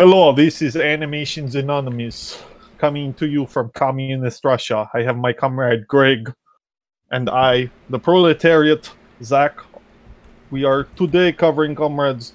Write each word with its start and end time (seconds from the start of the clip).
Hello, 0.00 0.32
this 0.32 0.62
is 0.62 0.76
Animations 0.76 1.56
Anonymous 1.56 2.40
coming 2.78 3.12
to 3.14 3.26
you 3.26 3.46
from 3.46 3.68
Communist 3.70 4.44
Russia. 4.44 4.88
I 4.94 5.02
have 5.02 5.16
my 5.16 5.32
comrade 5.32 5.88
Greg 5.88 6.32
and 7.10 7.28
I, 7.28 7.68
the 7.90 7.98
proletariat, 7.98 8.92
Zach. 9.24 9.58
We 10.52 10.62
are 10.62 10.84
today 10.94 11.32
covering 11.32 11.74
comrades 11.74 12.34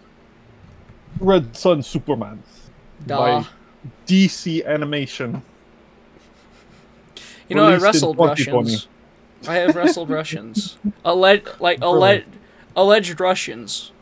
Red 1.21 1.55
Son 1.55 1.81
Superman 1.81 2.43
Duh. 3.07 3.17
by 3.17 3.47
DC 4.07 4.65
Animation. 4.65 5.41
You 7.47 7.55
know, 7.55 7.69
I 7.69 7.77
wrestled 7.77 8.17
Russians. 8.17 8.89
I 9.47 9.55
have 9.55 9.73
wrestled 9.73 10.09
Russians. 10.09 10.77
Alleged, 11.05 11.47
like 11.61 11.79
alleged, 11.81 12.27
alleged 12.75 13.21
Russians. 13.21 13.93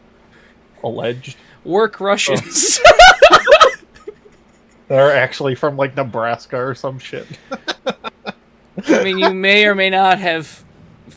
Alleged. 0.84 1.38
Work 1.64 2.00
Russians. 2.00 2.80
Oh. 2.84 2.98
They're 4.88 5.16
actually 5.16 5.56
from 5.56 5.78
like 5.78 5.96
Nebraska 5.96 6.58
or 6.58 6.76
some 6.76 7.00
shit. 7.00 7.26
I 8.88 9.04
mean, 9.04 9.20
you 9.20 9.34
may 9.34 9.66
or 9.66 9.76
may 9.76 9.90
not 9.90 10.20
have 10.20 10.64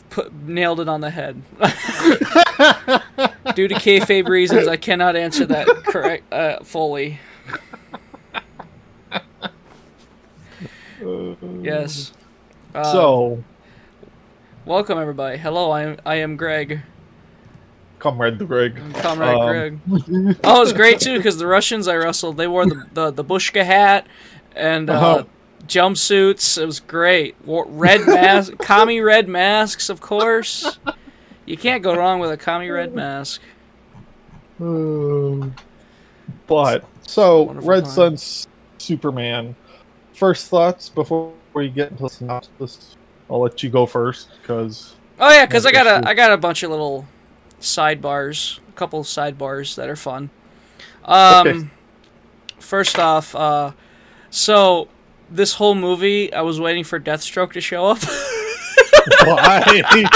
put, 0.09 0.33
nailed 0.33 0.79
it 0.79 0.87
on 0.87 1.01
the 1.01 1.09
head. 1.09 1.41
Due 3.55 3.67
to 3.67 3.75
kayfabe 3.75 4.29
reasons, 4.29 4.67
I 4.67 4.77
cannot 4.77 5.15
answer 5.15 5.45
that 5.47 5.67
correct 5.85 6.31
uh, 6.31 6.59
fully. 6.63 7.19
Yes. 11.61 12.13
Uh, 12.73 12.91
so, 12.91 13.43
welcome 14.65 14.97
everybody. 14.97 15.37
Hello, 15.37 15.71
I 15.71 15.83
am 15.83 15.97
I 16.05 16.15
am 16.15 16.37
Greg, 16.37 16.81
comrade 18.05 18.37
Greg. 18.47 18.79
Comrade 18.95 19.35
Um, 19.35 19.81
Greg. 19.87 20.37
Oh, 20.43 20.57
it 20.57 20.59
was 20.59 20.73
great 20.73 20.99
too 20.99 21.17
because 21.17 21.37
the 21.37 21.47
Russians 21.47 21.87
I 21.87 21.95
wrestled, 21.95 22.37
they 22.37 22.47
wore 22.47 22.65
the 22.65 22.85
the, 22.93 23.11
the 23.11 23.23
Bushka 23.23 23.63
hat 23.65 24.05
and 24.55 24.89
uh, 24.89 24.93
Uh-huh. 24.93 25.23
jumpsuits. 25.67 26.61
It 26.61 26.65
was 26.65 26.79
great. 26.79 27.35
Wore 27.45 27.65
red 27.67 28.05
mask, 28.05 28.57
commie 28.59 29.01
red 29.01 29.27
masks, 29.27 29.89
of 29.89 30.01
course. 30.01 30.77
You 31.45 31.57
can't 31.57 31.81
go 31.83 31.95
wrong 31.95 32.19
with 32.19 32.31
a 32.31 32.37
commie 32.37 32.69
red 32.69 32.93
mask. 32.93 33.41
But 36.47 36.85
so 37.01 37.51
Red 37.53 37.87
Son 37.87 38.17
Superman. 38.77 39.55
First 40.13 40.47
thoughts 40.47 40.89
before 40.89 41.33
we 41.53 41.69
get 41.69 41.91
into 41.91 42.03
the 42.03 42.09
synopsis. 42.09 42.95
I'll 43.29 43.39
let 43.41 43.63
you 43.63 43.69
go 43.69 43.85
first 43.87 44.29
because 44.41 44.95
Oh 45.19 45.31
yeah, 45.31 45.45
because 45.45 45.65
I 45.65 45.71
got 45.71 45.87
a 45.87 46.07
I 46.07 46.13
got 46.13 46.31
a 46.31 46.37
bunch 46.37 46.61
of 46.63 46.69
little 46.69 47.05
sidebars, 47.61 48.59
a 48.69 48.71
couple 48.73 48.99
of 48.99 49.05
sidebars 49.07 49.75
that 49.75 49.89
are 49.89 49.95
fun. 49.95 50.29
Um, 51.03 51.47
Okay. 51.47 51.67
first 52.59 52.97
off, 52.99 53.35
uh, 53.35 53.71
so 54.29 54.87
this 55.29 55.53
whole 55.55 55.75
movie, 55.75 56.33
I 56.33 56.41
was 56.41 56.59
waiting 56.59 56.83
for 56.83 56.99
Deathstroke 56.99 57.53
to 57.53 57.61
show 57.61 57.85
up. 57.87 57.99
why? 59.23 60.07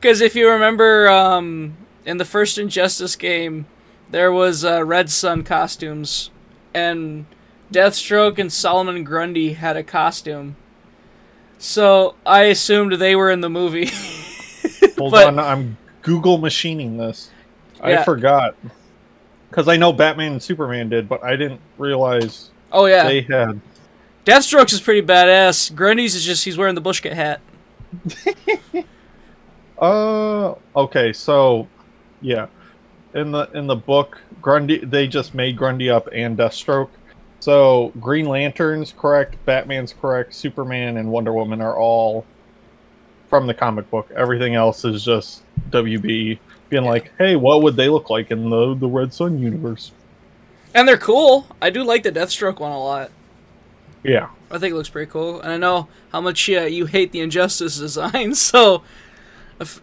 Because 0.00 0.20
if 0.20 0.34
you 0.34 0.48
remember, 0.48 1.08
um, 1.08 1.76
in 2.04 2.18
the 2.18 2.24
first 2.24 2.58
Injustice 2.58 3.16
game, 3.16 3.66
there 4.10 4.32
was 4.32 4.64
uh, 4.64 4.84
Red 4.84 5.10
Son 5.10 5.42
costumes, 5.42 6.30
and 6.74 7.26
Deathstroke 7.72 8.38
and 8.38 8.52
Solomon 8.52 9.04
Grundy 9.04 9.54
had 9.54 9.76
a 9.76 9.82
costume. 9.82 10.56
So 11.58 12.14
I 12.26 12.44
assumed 12.44 12.92
they 12.94 13.14
were 13.14 13.30
in 13.30 13.40
the 13.42 13.50
movie. 13.50 13.90
Hold 14.98 15.12
But- 15.12 15.26
on, 15.28 15.38
I'm 15.38 15.76
Google 16.02 16.38
machining 16.38 16.96
this. 16.96 17.30
Yeah. 17.78 18.00
I 18.00 18.04
forgot 18.04 18.56
because 19.48 19.68
I 19.68 19.76
know 19.76 19.92
Batman 19.92 20.32
and 20.32 20.42
Superman 20.42 20.88
did, 20.88 21.08
but 21.08 21.24
I 21.24 21.34
didn't 21.36 21.60
realize 21.78 22.50
oh 22.72 22.86
yeah, 22.86 23.04
they 23.04 23.22
had. 23.22 23.60
Deathstroke's 24.26 24.74
is 24.74 24.80
pretty 24.80 25.00
badass. 25.00 25.74
Grundy's 25.74 26.14
is 26.14 26.24
just 26.24 26.44
he's 26.44 26.58
wearing 26.58 26.74
the 26.74 26.82
Bushka 26.82 27.12
hat. 27.12 27.40
Uh, 29.80 30.54
okay, 30.76 31.10
so 31.12 31.66
yeah, 32.20 32.46
in 33.14 33.32
the 33.32 33.48
in 33.54 33.66
the 33.66 33.76
book, 33.76 34.20
Grundy 34.42 34.78
they 34.78 35.06
just 35.06 35.34
made 35.34 35.56
Grundy 35.56 35.88
up 35.88 36.06
and 36.12 36.36
Deathstroke. 36.36 36.90
So 37.40 37.90
Green 37.98 38.26
Lantern's 38.26 38.92
correct, 38.92 39.42
Batman's 39.46 39.94
correct, 39.98 40.34
Superman 40.34 40.98
and 40.98 41.10
Wonder 41.10 41.32
Woman 41.32 41.62
are 41.62 41.78
all 41.78 42.26
from 43.30 43.46
the 43.46 43.54
comic 43.54 43.88
book. 43.90 44.10
Everything 44.14 44.54
else 44.56 44.84
is 44.84 45.02
just 45.04 45.42
WB 45.70 46.38
being 46.68 46.84
like, 46.84 47.12
"Hey, 47.16 47.36
what 47.36 47.62
would 47.62 47.76
they 47.76 47.88
look 47.88 48.10
like 48.10 48.30
in 48.30 48.50
the 48.50 48.74
the 48.74 48.88
Red 48.88 49.14
Son 49.14 49.38
universe?" 49.38 49.92
And 50.74 50.86
they're 50.86 50.98
cool. 50.98 51.46
I 51.62 51.70
do 51.70 51.82
like 51.82 52.02
the 52.02 52.12
Deathstroke 52.12 52.60
one 52.60 52.72
a 52.72 52.78
lot. 52.78 53.10
Yeah, 54.02 54.28
I 54.50 54.58
think 54.58 54.72
it 54.72 54.76
looks 54.76 54.88
pretty 54.90 55.10
cool. 55.10 55.40
And 55.40 55.52
I 55.52 55.56
know 55.56 55.88
how 56.12 56.20
much 56.20 56.48
uh, 56.50 56.62
you 56.62 56.86
hate 56.86 57.12
the 57.12 57.20
Injustice 57.20 57.78
design, 57.78 58.34
so 58.50 58.82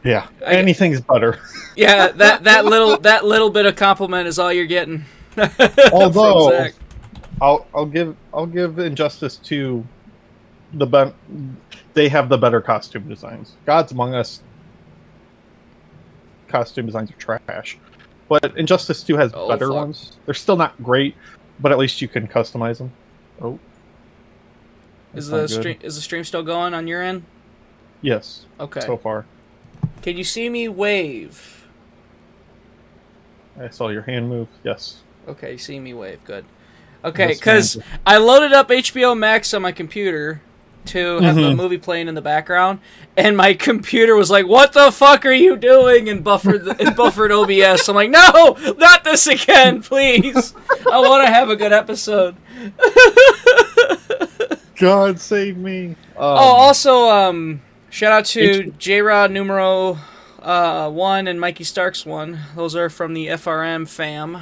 yeah, 0.04 0.28
I- 0.46 0.54
anything's 0.56 1.02
better. 1.02 1.40
yeah, 1.76 2.10
that 2.10 2.44
that 2.44 2.66
little 2.66 2.98
that 3.00 3.26
little 3.26 3.50
bit 3.50 3.66
of 3.66 3.76
compliment 3.76 4.28
is 4.28 4.38
all 4.38 4.52
you're 4.52 4.66
getting. 4.66 5.06
Although 5.92 6.70
I'll 7.42 7.68
I'll 7.74 7.86
give 7.86 8.16
I'll 8.34 8.48
give 8.48 8.80
Injustice 8.80 9.38
to 9.38 9.86
the 10.74 10.86
ben- 10.86 11.14
they 11.98 12.10
have 12.10 12.30
the 12.30 12.38
better 12.38 12.62
costume 12.62 13.10
designs. 13.10 13.56
Gods 13.66 13.92
Among 13.92 14.14
Us 14.14 14.42
costume 16.48 16.86
designs 16.86 17.10
are 17.12 17.16
trash, 17.16 17.78
but 18.30 18.56
Injustice 18.56 19.02
Two 19.04 19.18
has 19.18 19.32
Oh, 19.34 19.50
better 19.50 19.66
fuck. 19.68 19.76
ones. 19.76 20.18
They're 20.26 20.36
still 20.36 20.56
not 20.56 20.82
great, 20.82 21.16
but 21.60 21.72
at 21.72 21.80
least 21.80 22.00
you 22.00 22.08
can 22.08 22.28
customize 22.28 22.78
them. 22.78 22.92
Oh, 23.42 23.58
is 25.16 25.28
the 25.28 25.48
stream 25.48 25.80
is 25.82 25.96
the 25.96 26.02
stream 26.02 26.24
still 26.24 26.44
going 26.44 26.76
on 26.76 26.88
your 26.88 27.02
end? 27.02 27.24
Yes, 28.02 28.46
Okay. 28.60 28.82
so 28.82 28.96
far. 28.96 29.26
Can 30.04 30.18
you 30.18 30.24
see 30.24 30.50
me 30.50 30.68
wave? 30.70 31.66
I 33.60 33.70
saw 33.70 33.90
your 33.90 34.04
hand 34.04 34.30
move. 34.30 34.48
Yes. 34.64 35.02
Okay, 35.28 35.54
you 35.54 35.58
see 35.58 35.80
me 35.80 35.96
wave. 35.96 36.24
Good. 36.24 36.46
Okay, 37.04 37.30
because. 37.30 37.80
I 38.06 38.18
loaded 38.18 38.54
up 38.54 38.70
HBO 38.70 39.18
Max 39.18 39.52
on 39.56 39.64
my 39.64 39.72
computer 39.72 40.42
to 40.88 41.20
have 41.20 41.36
the 41.36 41.42
Mhm. 41.42 41.56
movie 41.56 41.78
playing 41.78 42.08
in 42.08 42.16
the 42.16 42.22
background, 42.22 42.80
and 43.16 43.36
my 43.38 43.54
computer 43.54 44.16
was 44.16 44.30
like, 44.32 44.48
"What 44.48 44.74
the 44.74 44.92
fuck 44.92 45.26
are 45.26 45.32
you 45.32 45.56
doing?" 45.56 46.10
and 46.10 46.24
buffered 46.24 46.66
the, 46.66 46.76
and 46.86 46.96
buffered 46.96 47.32
OBS. 47.32 47.88
I'm 47.88 47.96
like, 47.96 48.10
"No, 48.10 48.58
not 48.78 49.04
this 49.04 49.28
again, 49.28 49.82
please. 49.84 50.54
I 50.92 51.00
want 51.00 51.26
to 51.26 51.32
have 51.34 51.50
a 51.50 51.56
good 51.56 51.74
episode." 51.74 52.36
God 54.78 55.20
save 55.20 55.58
me. 55.58 55.88
Um, 55.90 55.96
oh, 56.18 56.26
also, 56.28 57.10
um, 57.10 57.62
shout 57.90 58.12
out 58.12 58.26
to 58.26 58.72
J 58.78 59.02
Rod 59.02 59.32
Numero 59.32 59.98
uh, 60.42 60.90
one 60.90 61.28
and 61.28 61.40
Mikey 61.42 61.64
Starks 61.64 62.06
one. 62.06 62.40
Those 62.56 62.76
are 62.76 62.90
from 62.90 63.14
the 63.16 63.28
FRM 63.28 63.88
fam, 63.88 64.38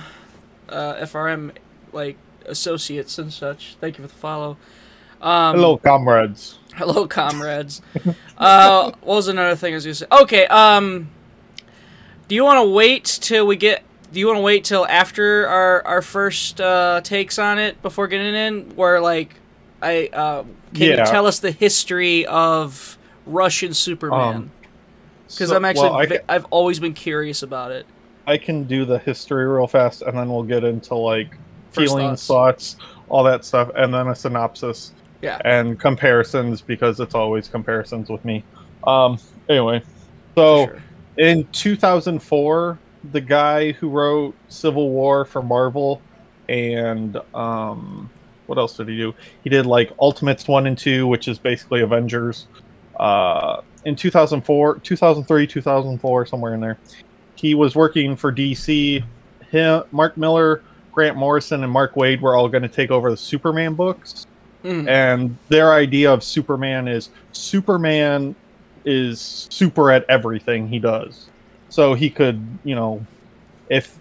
uh, 0.69 0.95
FRM 0.95 1.51
like 1.93 2.17
associates 2.45 3.17
and 3.17 3.31
such. 3.31 3.77
Thank 3.79 3.97
you 3.97 4.03
for 4.03 4.09
the 4.09 4.13
follow. 4.15 4.57
Um, 5.25 5.55
hello, 5.55 5.77
comrades. 5.77 6.59
hello, 6.75 7.07
comrades. 7.07 7.81
uh, 8.37 8.91
what 9.01 9.03
was 9.15 9.27
another 9.27 9.55
thing 9.55 9.73
I 9.73 9.77
was 9.77 9.85
gonna 9.85 9.95
say? 9.95 10.05
Okay, 10.11 10.45
um, 10.45 11.09
do 12.27 12.35
you 12.35 12.43
want 12.43 12.63
to 12.63 12.69
wait 12.69 13.05
till 13.05 13.47
we 13.47 13.55
get? 13.55 13.83
Do 14.13 14.19
you 14.19 14.27
want 14.27 14.37
to 14.37 14.41
wait 14.43 14.63
till 14.65 14.85
after 14.85 15.47
our 15.47 15.83
our 15.87 16.01
first 16.03 16.61
uh, 16.61 17.01
takes 17.03 17.39
on 17.39 17.57
it 17.57 17.81
before 17.81 18.07
getting 18.07 18.35
in? 18.35 18.75
Where 18.75 19.01
like, 19.01 19.33
I 19.81 20.09
uh, 20.13 20.43
can 20.75 20.83
Yeah. 20.89 20.99
you 20.99 21.05
tell 21.11 21.25
us 21.25 21.39
the 21.39 21.49
history 21.49 22.27
of 22.27 22.95
Russian 23.25 23.73
Superman? 23.73 24.35
Um, 24.35 24.51
Because 25.27 25.49
So- 25.49 25.55
I'm 25.55 25.65
actually 25.65 25.89
well, 25.89 26.05
can, 26.05 26.19
I've 26.29 26.45
always 26.51 26.79
been 26.79 26.93
curious 26.93 27.41
about 27.41 27.71
it. 27.71 27.87
I 28.27 28.37
can 28.37 28.65
do 28.65 28.85
the 28.85 28.99
history 28.99 29.47
real 29.47 29.65
fast, 29.65 30.03
and 30.03 30.15
then 30.15 30.29
we'll 30.29 30.43
get 30.43 30.63
into 30.63 30.93
like 30.93 31.31
First 31.71 31.93
feelings, 31.93 32.27
thoughts. 32.27 32.75
thoughts, 32.75 32.89
all 33.09 33.23
that 33.23 33.43
stuff, 33.43 33.71
and 33.75 33.91
then 33.91 34.07
a 34.07 34.13
synopsis 34.15 34.93
Yeah. 35.25 35.41
and 35.43 35.79
comparisons 35.79 36.61
because 36.61 36.99
it's 36.99 37.15
always 37.15 37.47
comparisons 37.47 38.09
with 38.09 38.23
me. 38.23 38.43
Um. 38.85 39.17
Anyway, 39.49 39.81
so 40.35 40.67
sure. 40.67 40.81
in 41.17 41.45
2004, 41.51 42.79
the 43.11 43.21
guy 43.21 43.71
who 43.73 43.89
wrote 43.89 44.35
Civil 44.47 44.89
War 44.89 45.25
for 45.25 45.41
Marvel 45.41 46.01
and 46.47 47.17
um, 47.33 48.09
what 48.45 48.57
else 48.57 48.77
did 48.77 48.87
he 48.87 48.97
do? 48.97 49.13
He 49.43 49.49
did 49.49 49.65
like 49.65 49.91
Ultimates 49.99 50.47
one 50.47 50.67
and 50.67 50.77
two, 50.77 51.07
which 51.07 51.27
is 51.27 51.39
basically 51.39 51.81
Avengers. 51.81 52.47
Uh, 52.99 53.61
in 53.85 53.95
2004, 53.95 54.79
2003, 54.79 55.47
2004, 55.47 56.25
somewhere 56.25 56.53
in 56.53 56.59
there, 56.59 56.77
he 57.35 57.55
was 57.55 57.75
working 57.75 58.15
for 58.15 58.31
DC. 58.31 59.03
Him, 59.49 59.83
Mark 59.91 60.17
Millar, 60.17 60.63
Grant 60.91 61.17
Morrison, 61.17 61.63
and 61.63 61.71
Mark 61.71 61.95
Waid 61.95 62.21
were 62.21 62.35
all 62.35 62.47
going 62.47 62.63
to 62.63 62.69
take 62.69 62.91
over 62.91 63.09
the 63.09 63.17
Superman 63.17 63.73
books 63.73 64.27
Mm. 64.65 64.87
and 64.87 65.37
their 65.49 65.73
idea 65.73 66.11
of 66.11 66.23
Superman 66.23 66.87
is 66.87 67.09
Superman 67.33 68.35
is 68.83 69.47
super 69.51 69.91
at 69.91 70.05
everything 70.09 70.67
he 70.67 70.79
does. 70.79 71.27
So 71.69 71.93
he 71.93 72.09
could, 72.09 72.45
you 72.63 72.75
know, 72.75 73.05
if 73.69 73.97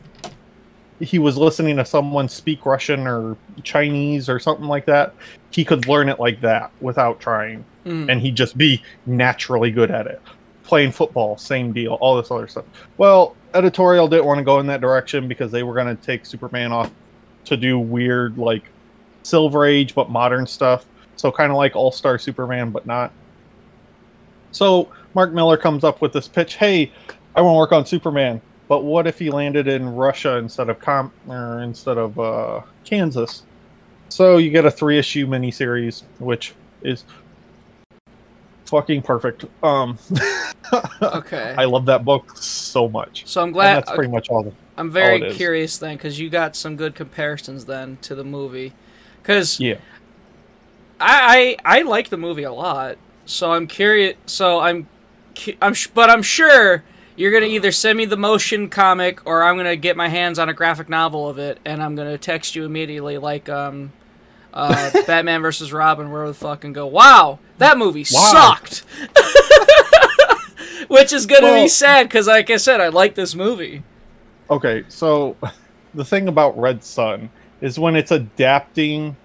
he 1.01 1.19
was 1.19 1.37
listening 1.37 1.77
to 1.77 1.85
someone 1.85 2.29
speak 2.29 2.65
Russian 2.65 3.07
or 3.07 3.37
Chinese 3.63 4.29
or 4.29 4.39
something 4.39 4.67
like 4.67 4.87
that, 4.87 5.15
he 5.51 5.65
could 5.65 5.87
learn 5.87 6.09
it 6.09 6.19
like 6.21 6.41
that 6.41 6.71
without 6.81 7.21
trying, 7.21 7.65
Mm. 7.85 8.11
and 8.11 8.21
he'd 8.21 8.37
just 8.37 8.57
be 8.57 8.83
naturally 9.05 9.71
good 9.71 9.91
at 9.91 10.07
it. 10.07 10.21
Playing 10.63 10.93
football, 10.93 11.37
same 11.37 11.73
deal. 11.73 11.95
All 11.95 12.17
this 12.17 12.31
other 12.31 12.49
stuff. 12.49 12.65
Well, 12.97 13.37
editorial 13.53 14.09
didn't 14.09 14.25
want 14.25 14.39
to 14.39 14.45
go 14.45 14.61
in 14.61 14.67
that 14.69 14.81
direction 14.81 15.29
because 15.29 15.51
they 15.53 15.63
were 15.63 15.75
going 15.75 15.95
to 15.95 16.03
take 16.03 16.25
Superman 16.25 16.73
off 16.73 16.91
to 17.47 17.57
do 17.57 17.79
weird 17.79 18.39
like 18.39 18.63
Silver 19.25 19.67
Age 19.67 19.95
but 19.95 20.11
modern 20.11 20.47
stuff. 20.47 20.87
So 21.17 21.33
kind 21.33 21.51
of 21.51 21.57
like 21.57 21.75
All 21.75 21.91
Star 21.91 22.19
Superman, 22.19 22.71
but 22.71 22.87
not. 22.87 23.13
So 24.53 24.89
Mark 25.15 25.33
Millar 25.33 25.57
comes 25.57 25.83
up 25.85 26.01
with 26.01 26.13
this 26.13 26.29
pitch. 26.29 26.55
Hey, 26.57 26.93
I 27.35 27.41
want 27.41 27.55
to 27.55 27.59
work 27.59 27.73
on 27.73 27.85
Superman, 27.87 28.41
but 28.69 28.85
what 28.85 29.07
if 29.07 29.19
he 29.19 29.31
landed 29.31 29.67
in 29.67 29.89
Russia 29.89 30.37
instead 30.37 30.69
of 30.69 30.79
Com 30.79 31.13
or 31.27 31.63
instead 31.63 31.99
of 31.99 32.19
uh, 32.19 32.61
Kansas? 32.85 33.43
So 34.09 34.37
you 34.37 34.51
get 34.51 34.65
a 34.65 34.71
three 34.71 34.99
issue 34.99 35.27
miniseries, 35.27 36.03
which 36.19 36.55
is 36.83 37.05
fucking 38.67 39.03
perfect. 39.03 39.45
Um, 39.63 39.99
Okay. 41.03 41.55
I 41.57 41.65
love 41.67 41.85
that 41.87 42.05
book 42.05 42.37
so 42.39 42.89
much. 42.89 43.25
so 43.27 43.41
I'm 43.43 43.49
And 43.49 43.53
glad. 43.55 43.77
that's 43.77 43.93
pretty 43.93 44.11
much 44.11 44.29
all. 44.31 44.43
The, 44.45 44.53
I'm 44.77 44.91
very 44.91 45.33
curious 45.33 45.79
then, 45.79 45.97
because 45.97 46.19
you 46.19 46.31
got 46.31 46.57
some 46.57 46.75
good 46.75 46.95
comparisons 46.95 47.67
then 47.67 47.99
to 48.03 48.15
the 48.15 48.25
movie. 48.25 48.73
Because 49.25 49.59
yeah. 49.59 49.77
I, 51.01 51.57
I 51.65 51.79
I 51.79 51.83
like 51.83 52.11
the 52.11 52.19
movie 52.19 52.43
a 52.43 52.53
lot, 52.53 52.99
so 53.25 53.53
I'm 53.53 53.67
curious. 53.67 54.17
So 54.27 54.61
I'm, 54.61 54.87
I'm, 55.63 55.73
sh- 55.73 55.87
but 55.89 56.11
I'm 56.11 56.23
sure 56.23 56.85
you're 57.17 57.33
gonna 57.33 57.47
either 57.47 57.73
send 57.73 57.97
me 57.97 58.05
the 58.05 58.19
motion 58.19 58.69
comic 58.69 59.27
or 59.27 59.43
I'm 59.43 59.57
gonna 59.57 59.77
get 59.77 59.97
my 59.97 60.09
hands 60.09 60.39
on 60.39 60.51
a 60.51 60.53
graphic 60.53 60.91
novel 60.91 61.27
of 61.29 61.39
it, 61.39 61.59
and 61.65 61.83
I'm 61.83 61.95
gonna 61.97 62.19
text 62.19 62.55
you 62.55 62.65
immediately, 62.67 63.17
like 63.17 63.49
um, 63.49 63.93
uh, 64.53 64.91
Batman 65.07 65.41
versus 65.41 65.73
Robin, 65.73 66.11
where 66.13 66.27
the 66.29 66.35
fuck 66.35 66.65
and 66.65 66.75
go, 66.75 66.87
wow, 66.87 67.39
that 67.59 67.79
movie 67.79 68.05
Wow. 68.13 68.31
sucked. 68.61 68.85
Which 70.89 71.15
is 71.15 71.25
gonna 71.27 71.47
Well- 71.47 71.63
be 71.65 71.69
sad 71.69 72.09
because, 72.09 72.27
like 72.27 72.51
I 72.51 72.57
said, 72.59 72.81
I 72.83 72.89
like 72.89 73.15
this 73.15 73.35
movie. 73.35 73.83
Okay, 74.51 74.85
so 74.89 75.35
the 75.95 76.05
thing 76.05 76.29
about 76.29 76.59
Red 76.59 76.85
Son 76.85 77.31
is 77.65 77.79
when 77.79 77.97
it's 77.97 78.11
adapting 78.11 79.17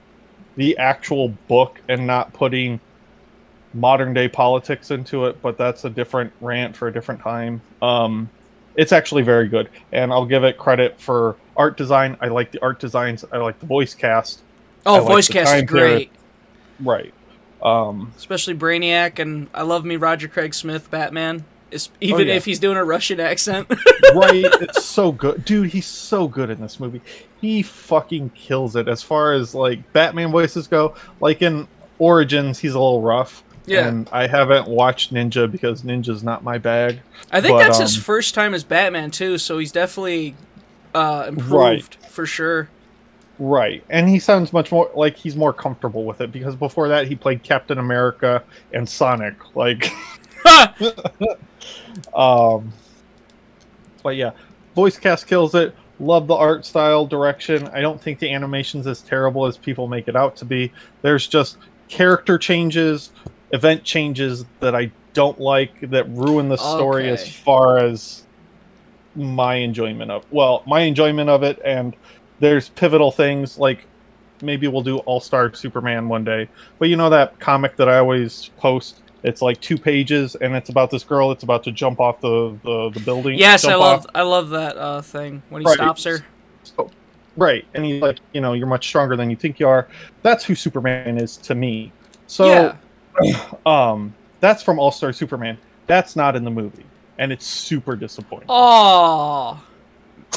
the 0.56 0.78
actual 0.78 1.28
book 1.50 1.82
and 1.90 2.08
not 2.08 2.32
putting 2.32 2.80
modern 3.74 4.14
day 4.14 4.30
politics 4.30 4.92
into 4.92 5.26
it, 5.26 5.42
but 5.42 5.58
that's 5.58 5.84
a 5.84 5.90
different 5.90 6.32
rant 6.40 6.74
for 6.74 6.88
a 6.88 6.94
different 6.94 7.20
time. 7.20 7.62
Um, 7.82 8.30
it's 8.76 8.94
actually 8.94 9.24
very 9.24 9.50
good, 9.50 9.70
and 9.92 10.14
I'll 10.14 10.26
give 10.26 10.46
it 10.46 10.58
credit 10.58 11.02
for 11.02 11.36
art 11.58 11.76
design. 11.76 12.16
I 12.22 12.30
like 12.30 12.54
the 12.54 12.62
art 12.62 12.80
designs. 12.80 13.26
I 13.30 13.40
like 13.40 13.60
the 13.60 13.66
voice 13.66 13.94
cast. 13.94 14.40
Oh, 14.86 15.04
I 15.04 15.06
voice 15.06 15.28
cast 15.28 15.54
is 15.54 15.60
time 15.60 15.68
period. 15.68 15.96
great, 15.98 16.12
Right. 16.80 17.14
Um, 17.62 18.14
especially 18.16 18.56
Brainiac, 18.56 19.20
and 19.20 19.50
I 19.54 19.64
love 19.64 19.84
me 19.84 19.98
Roger 19.98 20.30
Craig 20.30 20.54
Smith 20.54 20.90
Batman. 20.90 21.44
Is, 21.72 21.90
even 22.02 22.28
yeah. 22.28 22.34
if 22.36 22.46
he's 22.46 22.60
doing 22.60 22.78
a 22.78 22.84
Russian 22.84 23.20
accent. 23.20 23.70
right 24.16 24.44
it's 24.62 24.86
so 24.86 25.12
good 25.12 25.46
dude 25.46 25.70
he's 25.70 25.86
so 25.86 26.28
good 26.28 26.50
in 26.50 26.60
this 26.60 26.80
movie 26.80 27.00
he 27.42 27.62
fucking 27.62 28.32
kills 28.32 28.76
it 28.76 28.88
as 28.88 29.04
far 29.04 29.34
as 29.34 29.54
like 29.54 29.94
batman 29.94 30.32
voices 30.32 30.66
go 30.68 30.96
like 31.22 31.44
in 31.44 31.68
origins 32.00 32.58
he's 32.58 32.74
a 32.74 32.80
little 32.80 33.02
rough 33.04 33.44
Yeah. 33.68 33.88
and 33.88 34.10
i 34.12 34.26
haven't 34.26 34.68
watched 34.68 35.14
ninja 35.14 35.52
because 35.52 35.84
ninja's 35.84 36.24
not 36.24 36.44
my 36.44 36.58
bag 36.58 37.02
I 37.32 37.40
think 37.42 37.54
But, 37.58 37.64
that's 37.68 37.78
his 37.80 37.98
um, 37.98 38.02
first 38.04 38.34
time 38.34 38.56
as 38.56 38.64
Batman 38.64 39.12
too, 39.12 39.38
so 39.38 39.60
he's 39.60 39.72
definitely 39.72 40.36
uh, 40.96 41.26
improved 41.28 41.52
Right. 41.54 41.98
for 42.10 42.26
sure. 42.26 42.70
right 43.38 43.84
and 43.92 44.10
he 44.10 44.18
sounds 44.18 44.52
much 44.52 44.72
more 44.72 44.90
like 44.96 45.16
he's 45.18 45.36
more 45.36 45.54
comfortable 45.54 46.04
with 46.06 46.20
it 46.22 46.32
because 46.32 46.56
before 46.56 46.88
that 46.88 47.08
he 47.08 47.16
played 47.16 47.44
captain 47.44 47.78
america 47.78 48.44
and 48.74 48.90
sonic 48.90 49.36
like 49.56 49.92
um 52.16 52.72
but 54.04 54.16
yeah 54.16 54.32
voice 54.76 54.98
cast 54.98 55.28
kills 55.28 55.56
it. 55.56 55.76
Love 56.00 56.28
the 56.28 56.36
art 56.36 56.66
style 56.66 57.06
direction. 57.06 57.68
I 57.70 57.82
don't 57.82 58.02
think 58.02 58.20
the 58.20 58.32
animation's 58.32 58.88
as 58.88 59.02
terrible 59.02 59.46
as 59.46 59.58
people 59.58 59.88
make 59.88 60.08
it 60.08 60.16
out 60.16 60.38
to 60.38 60.46
be. 60.46 60.72
There's 61.02 61.28
just 61.28 61.58
character 61.90 62.38
changes 62.38 63.12
event 63.52 63.84
changes 63.84 64.46
that 64.60 64.76
i 64.76 64.92
don't 65.14 65.40
like 65.40 65.90
that 65.90 66.08
ruin 66.10 66.48
the 66.50 66.56
story 66.56 67.10
as 67.10 67.28
far 67.28 67.80
as 67.80 68.28
my 69.16 69.56
enjoyment 69.56 70.12
of 70.12 70.26
well 70.32 70.64
my 70.66 70.82
enjoyment 70.82 71.30
of 71.30 71.44
it. 71.44 71.60
And 71.66 71.96
there's 72.40 72.70
pivotal 72.70 73.12
things 73.12 73.58
like 73.58 73.86
maybe 74.42 74.68
we'll 74.68 74.84
do 74.84 75.00
all-star 75.00 75.54
superman 75.54 76.08
one 76.08 76.24
day. 76.24 76.48
But 76.78 76.88
you 76.90 76.96
know 76.96 77.10
that 77.10 77.40
comic 77.40 77.76
that 77.78 77.90
i 77.90 77.98
always 77.98 78.50
post 78.58 79.02
it's 79.24 79.42
like 79.42 79.60
two 79.62 79.78
pages 79.78 80.36
and 80.36 80.56
it's 80.56 80.70
about 80.70 80.90
this 80.90 81.04
girl 81.04 81.30
that's 81.30 81.44
about 81.44 81.64
to 81.64 81.72
jump 81.72 82.00
off 82.00 82.22
the 82.22 82.58
the, 82.64 82.90
the 82.92 83.00
building 83.02 83.38
Yes, 83.38 83.66
I 83.66 83.76
love 83.76 84.02
off. 84.02 84.06
I 84.16 84.22
love 84.22 84.50
that 84.50 84.78
uh, 84.78 85.02
thing 85.02 85.42
when 85.50 85.62
he 85.62 85.66
Right. 85.68 85.76
stops 85.76 86.04
her. 86.06 86.26
So- 86.64 86.90
right 87.38 87.64
and 87.74 87.86
he's 87.86 88.02
like 88.02 88.18
you 88.34 88.42
know 88.42 88.54
you're 88.54 88.68
much 88.68 88.86
stronger 88.88 89.16
than 89.16 89.30
you 89.30 89.36
think 89.36 89.60
you 89.60 89.68
are 89.68 89.88
that's 90.24 90.44
who 90.44 90.56
superman 90.56 91.18
is 91.18 91.38
to 91.38 91.56
me 91.56 91.92
so 92.28 92.76
yeah, 93.24 93.46
um 93.66 94.14
that's 94.42 94.62
from 94.64 94.78
all-star 94.80 95.14
superman 95.14 95.58
that's 95.88 96.16
not 96.18 96.36
in 96.36 96.44
the 96.44 96.50
movie 96.52 96.86
and 97.18 97.32
it's 97.32 97.46
super 97.46 97.96
disappointing 97.96 98.48
oh, 98.50 99.62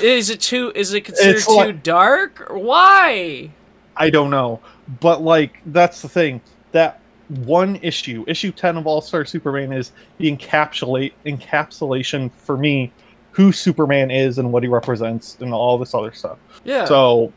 is 0.02 0.30
it 0.30 0.40
too? 0.40 0.72
Is 0.74 0.92
it 0.94 1.02
considered 1.02 1.36
It's 1.36 1.46
too 1.46 1.52
like- 1.54 1.82
dark? 1.82 2.46
Why? 2.50 3.50
I 3.96 4.08
don't 4.10 4.30
know, 4.30 4.60
but 5.00 5.22
like 5.22 5.60
that's 5.66 6.00
the 6.02 6.08
thing. 6.08 6.40
That 6.72 7.00
one 7.38 7.76
issue, 7.76 8.24
issue 8.26 8.52
ten 8.52 8.76
of 8.76 8.86
All 8.86 9.00
Star 9.00 9.24
Superman, 9.24 9.72
is 9.72 9.92
the 10.18 10.30
encapsulate 10.34 11.12
encapsulation 11.26 12.30
for 12.32 12.56
me 12.56 12.92
who 13.32 13.50
Superman 13.50 14.10
is 14.10 14.38
and 14.38 14.52
what 14.52 14.62
he 14.62 14.68
represents 14.68 15.38
and 15.40 15.54
all 15.54 15.78
this 15.78 15.94
other 15.94 16.12
stuff. 16.12 16.38
Yeah. 16.64 16.84
So, 16.84 17.32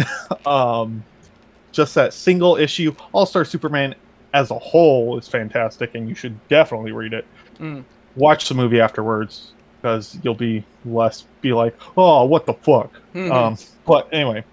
um, 0.46 1.02
just 1.72 1.94
that 1.96 2.14
single 2.14 2.56
issue, 2.56 2.94
All 3.12 3.26
Star 3.26 3.44
Superman 3.44 3.94
as 4.32 4.50
a 4.50 4.58
whole 4.58 5.18
is 5.18 5.26
fantastic, 5.26 5.94
and 5.94 6.08
you 6.08 6.14
should 6.14 6.36
definitely 6.48 6.92
read 6.92 7.12
it. 7.12 7.26
Mm. 7.58 7.84
Watch 8.16 8.48
the 8.48 8.54
movie 8.54 8.80
afterwards 8.80 9.52
because 9.80 10.18
you'll 10.22 10.34
be 10.34 10.64
less 10.84 11.24
be 11.40 11.52
like, 11.52 11.76
oh, 11.96 12.24
what 12.24 12.46
the 12.46 12.54
fuck. 12.54 12.92
Mhm. 13.14 13.30
Um, 13.32 13.56
but 13.86 14.08
anyway, 14.12 14.44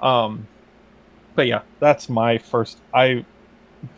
um, 0.00 0.46
but 1.34 1.46
yeah, 1.46 1.62
that's 1.80 2.08
my 2.08 2.38
first. 2.38 2.78
I 2.94 3.24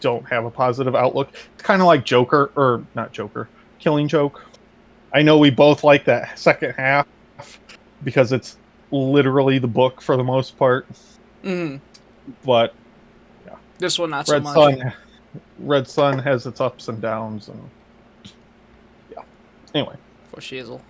don't 0.00 0.26
have 0.28 0.44
a 0.44 0.50
positive 0.50 0.94
outlook. 0.94 1.30
It's 1.54 1.62
kind 1.62 1.80
of 1.82 1.86
like 1.86 2.04
Joker, 2.04 2.50
or 2.56 2.84
not 2.94 3.12
Joker, 3.12 3.48
Killing 3.78 4.08
Joke. 4.08 4.44
I 5.12 5.22
know 5.22 5.38
we 5.38 5.50
both 5.50 5.82
like 5.84 6.04
that 6.04 6.38
second 6.38 6.72
half 6.72 7.06
because 8.04 8.32
it's 8.32 8.56
literally 8.90 9.58
the 9.58 9.68
book 9.68 10.00
for 10.00 10.16
the 10.16 10.24
most 10.24 10.56
part, 10.58 10.86
Mhm. 11.44 11.80
but 12.44 12.74
yeah. 13.46 13.54
This 13.78 13.98
one 13.98 14.10
not 14.10 14.26
so 14.26 14.40
much. 14.40 14.54
Sun, 14.54 14.92
Red 15.58 15.88
Son 15.88 16.18
has 16.18 16.46
its 16.46 16.60
ups 16.60 16.88
and 16.88 17.00
downs, 17.00 17.48
and 17.48 17.70
yeah. 19.10 19.22
Anyway, 19.74 19.96
For 20.30 20.40
Shizzle. 20.40 20.80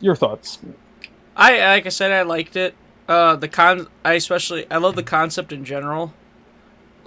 your 0.00 0.16
thoughts? 0.16 0.58
I 1.36 1.58
like 1.74 1.86
I 1.86 1.90
said, 1.90 2.10
I 2.10 2.22
liked 2.22 2.56
it. 2.56 2.74
Uh, 3.08 3.36
the 3.36 3.48
con, 3.48 3.88
I 4.04 4.14
especially, 4.14 4.70
I 4.70 4.76
love 4.76 4.94
the 4.96 5.02
concept 5.02 5.52
in 5.52 5.64
general 5.64 6.12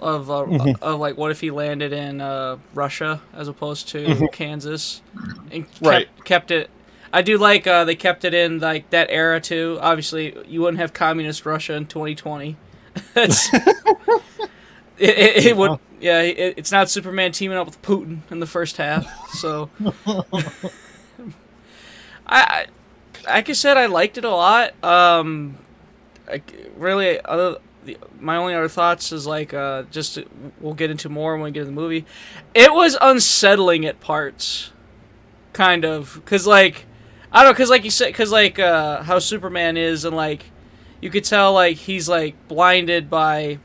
of 0.04 0.30
uh, 0.30 0.44
Mhm. 0.44 0.76
of 0.82 1.00
like, 1.00 1.16
what 1.16 1.30
if 1.30 1.40
he 1.40 1.50
landed 1.50 1.92
in 1.92 2.20
uh, 2.20 2.58
Russia 2.74 3.20
as 3.34 3.48
opposed 3.48 3.88
to 3.88 3.98
Mhm. 4.06 4.32
Kansas, 4.32 5.02
and 5.50 5.66
kept, 5.68 5.80
Right. 5.86 6.08
kept 6.24 6.50
it. 6.50 6.70
I 7.12 7.22
do 7.22 7.38
like 7.38 7.66
uh, 7.66 7.84
they 7.84 7.94
kept 7.96 8.24
it 8.24 8.34
in 8.34 8.58
like 8.60 8.90
that 8.90 9.08
era 9.10 9.40
too. 9.40 9.78
Obviously, 9.80 10.36
you 10.46 10.60
wouldn't 10.60 10.78
have 10.80 10.92
communist 10.92 11.46
Russia 11.46 11.74
in 11.74 11.86
2020. 11.86 12.56
That's 13.14 13.52
it, 13.54 13.60
it, 14.98 15.46
it 15.46 15.56
would. 15.56 15.78
Yeah, 16.00 16.20
it, 16.20 16.54
it's 16.58 16.70
not 16.72 16.90
Superman 16.90 17.32
teaming 17.32 17.56
up 17.56 17.66
with 17.66 17.80
Putin 17.82 18.18
in 18.30 18.40
the 18.40 18.46
first 18.46 18.76
half. 18.76 19.06
So, 19.30 19.70
I, 22.26 22.40
I, 22.40 22.66
like 23.26 23.48
I 23.48 23.52
said, 23.52 23.76
I 23.76 23.86
liked 23.86 24.18
it 24.18 24.24
a 24.24 24.30
lot. 24.30 24.74
Um, 24.84 25.56
I, 26.28 26.42
really, 26.76 27.20
other 27.20 27.58
the, 27.84 27.96
my 28.20 28.36
only 28.36 28.54
other 28.54 28.68
thoughts 28.68 29.12
is 29.12 29.26
like 29.26 29.52
uh, 29.54 29.84
just 29.90 30.18
we'll 30.60 30.74
get 30.74 30.90
into 30.90 31.08
more 31.08 31.34
when 31.34 31.44
we 31.44 31.50
get 31.50 31.60
to 31.60 31.66
the 31.66 31.72
movie. 31.72 32.04
It 32.54 32.72
was 32.72 32.96
unsettling 33.00 33.84
at 33.86 34.00
parts, 34.00 34.72
kind 35.52 35.84
of, 35.84 36.20
cause 36.24 36.46
like 36.46 36.86
I 37.32 37.42
don't 37.42 37.52
know, 37.52 37.56
cause 37.56 37.70
like 37.70 37.84
you 37.84 37.90
said, 37.90 38.14
cause 38.14 38.30
like 38.32 38.58
uh, 38.58 39.02
how 39.02 39.18
Superman 39.18 39.76
is, 39.76 40.04
and 40.04 40.14
like 40.16 40.44
you 41.00 41.10
could 41.10 41.24
tell 41.24 41.52
like 41.52 41.76
he's 41.76 42.08
like 42.08 42.34
blinded 42.48 43.10
by 43.10 43.58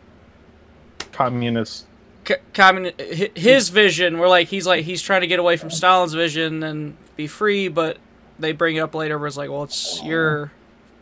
Communist. 1.12 1.86
c- 2.28 2.36
commun- 2.54 2.94
his 3.36 3.70
vision 3.70 4.20
where 4.20 4.30
like 4.30 4.48
he's 4.48 4.66
like 4.68 4.86
he's 4.86 5.02
trying 5.02 5.22
to 5.22 5.28
get 5.28 5.40
away 5.40 5.58
from 5.58 5.70
Stalin's 5.70 6.14
vision 6.14 6.64
and 6.64 6.96
be 7.16 7.28
free 7.28 7.68
but 7.68 7.98
they 8.38 8.52
bring 8.54 8.76
it 8.78 8.80
up 8.80 8.96
later 8.96 9.18
where 9.18 9.28
it's 9.28 9.36
like 9.38 9.50
well 9.50 9.64
it's 9.64 10.02
your 10.04 10.52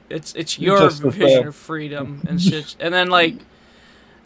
it's 0.09 0.33
it's 0.35 0.59
your 0.59 0.79
Just 0.79 1.01
vision 1.01 1.47
of 1.47 1.55
freedom 1.55 2.23
and 2.27 2.41
shit. 2.41 2.75
And 2.79 2.93
then 2.93 3.09
like 3.09 3.35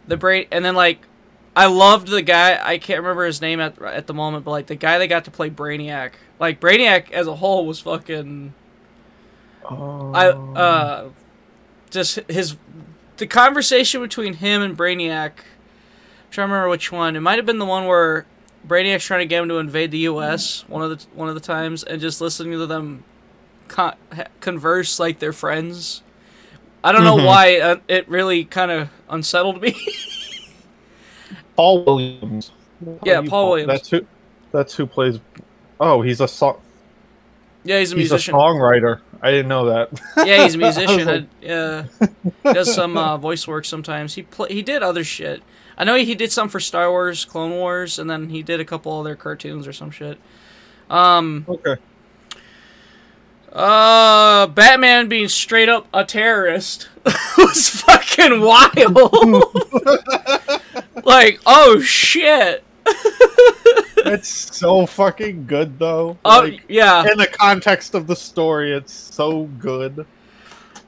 the 0.06 0.16
brain, 0.16 0.46
and 0.50 0.64
then 0.64 0.74
like 0.74 1.06
I 1.54 1.66
loved 1.66 2.08
the 2.08 2.22
guy. 2.22 2.58
I 2.62 2.78
can't 2.78 3.00
remember 3.00 3.24
his 3.26 3.40
name 3.40 3.60
at 3.60 3.80
at 3.82 4.06
the 4.06 4.14
moment, 4.14 4.44
but 4.44 4.52
like 4.52 4.66
the 4.66 4.76
guy 4.76 4.98
that 4.98 5.06
got 5.08 5.24
to 5.24 5.30
play 5.30 5.50
Brainiac. 5.50 6.12
Like 6.38 6.60
Brainiac 6.60 7.10
as 7.12 7.26
a 7.26 7.36
whole 7.36 7.66
was 7.66 7.80
fucking. 7.80 8.54
I 9.68 10.28
Um, 10.28 10.54
uh, 10.56 11.04
just 11.90 12.18
his 12.28 12.56
the 13.18 13.26
conversation 13.26 14.00
between 14.00 14.34
him 14.34 14.62
and 14.62 14.76
Brainiac. 14.76 15.30
I'm 15.30 16.30
trying 16.30 16.48
to 16.48 16.52
remember 16.54 16.68
which 16.70 16.90
one. 16.90 17.16
It 17.16 17.20
might 17.20 17.36
have 17.36 17.46
been 17.46 17.58
the 17.58 17.66
one 17.66 17.86
where 17.86 18.26
Brainiac's 18.66 19.04
trying 19.04 19.20
to 19.20 19.26
get 19.26 19.42
him 19.42 19.48
to 19.48 19.58
invade 19.58 19.90
the 19.90 19.98
U.S. 19.98 20.64
one 20.68 20.82
of 20.82 20.90
the 20.90 21.06
one 21.14 21.28
of 21.28 21.34
the 21.34 21.40
times, 21.40 21.84
and 21.84 22.00
just 22.00 22.20
listening 22.20 22.52
to 22.52 22.66
them 22.66 23.04
con- 23.72 23.96
converse 24.40 25.00
like 25.00 25.18
they're 25.18 25.32
friends. 25.32 26.02
I 26.84 26.92
don't 26.92 27.04
know 27.04 27.16
Mhm. 27.16 27.26
why 27.26 27.58
uh, 27.60 27.76
it 27.88 28.08
really 28.08 28.44
kind 28.44 28.70
of 28.70 28.90
unsettled 29.08 29.60
me. 29.62 29.74
Paul 31.56 31.84
Williams. 31.84 32.50
Yeah, 33.04 33.22
Paul 33.22 33.50
Williams. 33.50 33.68
That's 33.72 33.88
who. 33.90 34.06
That's 34.52 34.74
who 34.74 34.86
plays. 34.86 35.18
Oh, 35.80 36.02
he's 36.02 36.20
a 36.20 36.28
song. 36.28 36.60
yeah, 37.64 37.78
he's 37.78 37.92
a 37.92 37.96
He's 37.96 38.10
musician. 38.10 38.34
a 38.34 38.38
songwriter. 38.38 39.00
I 39.22 39.30
didn't 39.30 39.48
know 39.48 39.66
that. 39.66 40.00
yeah, 40.26 40.42
he's 40.44 40.54
a 40.54 40.58
musician. 40.68 41.06
like- 41.06 41.26
yeah, 41.40 41.84
he 42.42 42.52
does 42.52 42.74
some 42.74 42.96
uh, 42.96 43.16
voice 43.16 43.46
work 43.46 43.64
sometimes. 43.64 44.14
He 44.14 44.22
pl- 44.22 44.46
he 44.46 44.62
did 44.62 44.82
other 44.82 45.04
shit. 45.04 45.42
I 45.78 45.84
know 45.84 45.94
he 45.96 46.14
did 46.14 46.30
some 46.32 46.48
for 46.48 46.60
Star 46.60 46.90
Wars, 46.90 47.24
Clone 47.24 47.52
Wars, 47.52 47.98
and 47.98 48.10
then 48.10 48.28
he 48.28 48.42
did 48.42 48.60
a 48.60 48.64
couple 48.64 48.98
other 48.98 49.14
cartoons 49.16 49.66
or 49.66 49.72
some 49.72 49.90
shit. 49.90 50.18
Um, 50.90 51.46
okay. 51.48 51.76
Uh, 53.52 54.46
Batman 54.48 55.08
being 55.08 55.28
straight 55.28 55.68
up 55.68 55.86
a 55.92 56.04
terrorist 56.04 56.88
was 57.38 57.68
fucking 57.68 58.40
wild. 58.40 58.96
like, 61.04 61.40
oh 61.46 61.80
shit. 61.80 62.64
It's 64.04 64.56
so 64.56 64.84
fucking 64.84 65.46
good 65.46 65.78
though. 65.78 66.18
Oh 66.24 66.40
Like, 66.40 66.62
yeah, 66.68 67.08
in 67.10 67.16
the 67.18 67.28
context 67.28 67.94
of 67.94 68.08
the 68.08 68.16
story, 68.16 68.72
it's 68.72 68.92
so 68.92 69.44
good. 69.60 70.04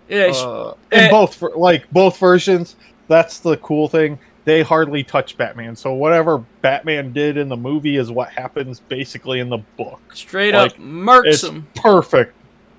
yeah. 0.08 0.26
Uh, 0.26 0.74
in 0.90 0.98
eh. 0.98 1.10
both 1.10 1.40
like 1.40 1.88
both 1.92 2.18
versions, 2.18 2.74
that's 3.06 3.38
the 3.38 3.56
cool 3.58 3.88
thing. 3.88 4.18
They 4.44 4.62
hardly 4.62 5.04
touch 5.04 5.36
Batman. 5.36 5.76
So 5.76 5.94
whatever 5.94 6.38
Batman 6.60 7.12
did 7.12 7.36
in 7.36 7.48
the 7.48 7.56
movie 7.56 7.96
is 7.96 8.10
what 8.10 8.30
happens 8.30 8.80
basically 8.80 9.38
in 9.38 9.48
the 9.48 9.58
book. 9.76 10.00
straight 10.12 10.54
like, 10.54 10.72
up 10.72 10.78
murks 10.78 11.26
It's 11.26 11.44
him. 11.44 11.68
perfect. 11.76 12.34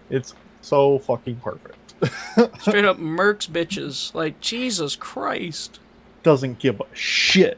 It's 0.10 0.34
so 0.62 1.00
fucking 1.00 1.38
perfect. 1.38 1.94
Straight 2.62 2.86
up 2.86 2.98
murks 2.98 3.48
bitches. 3.50 4.14
Like 4.14 4.40
Jesus 4.42 4.96
Christ. 4.96 5.80
Doesn't 6.24 6.60
give 6.60 6.80
a 6.82 6.86
shit. 6.96 7.58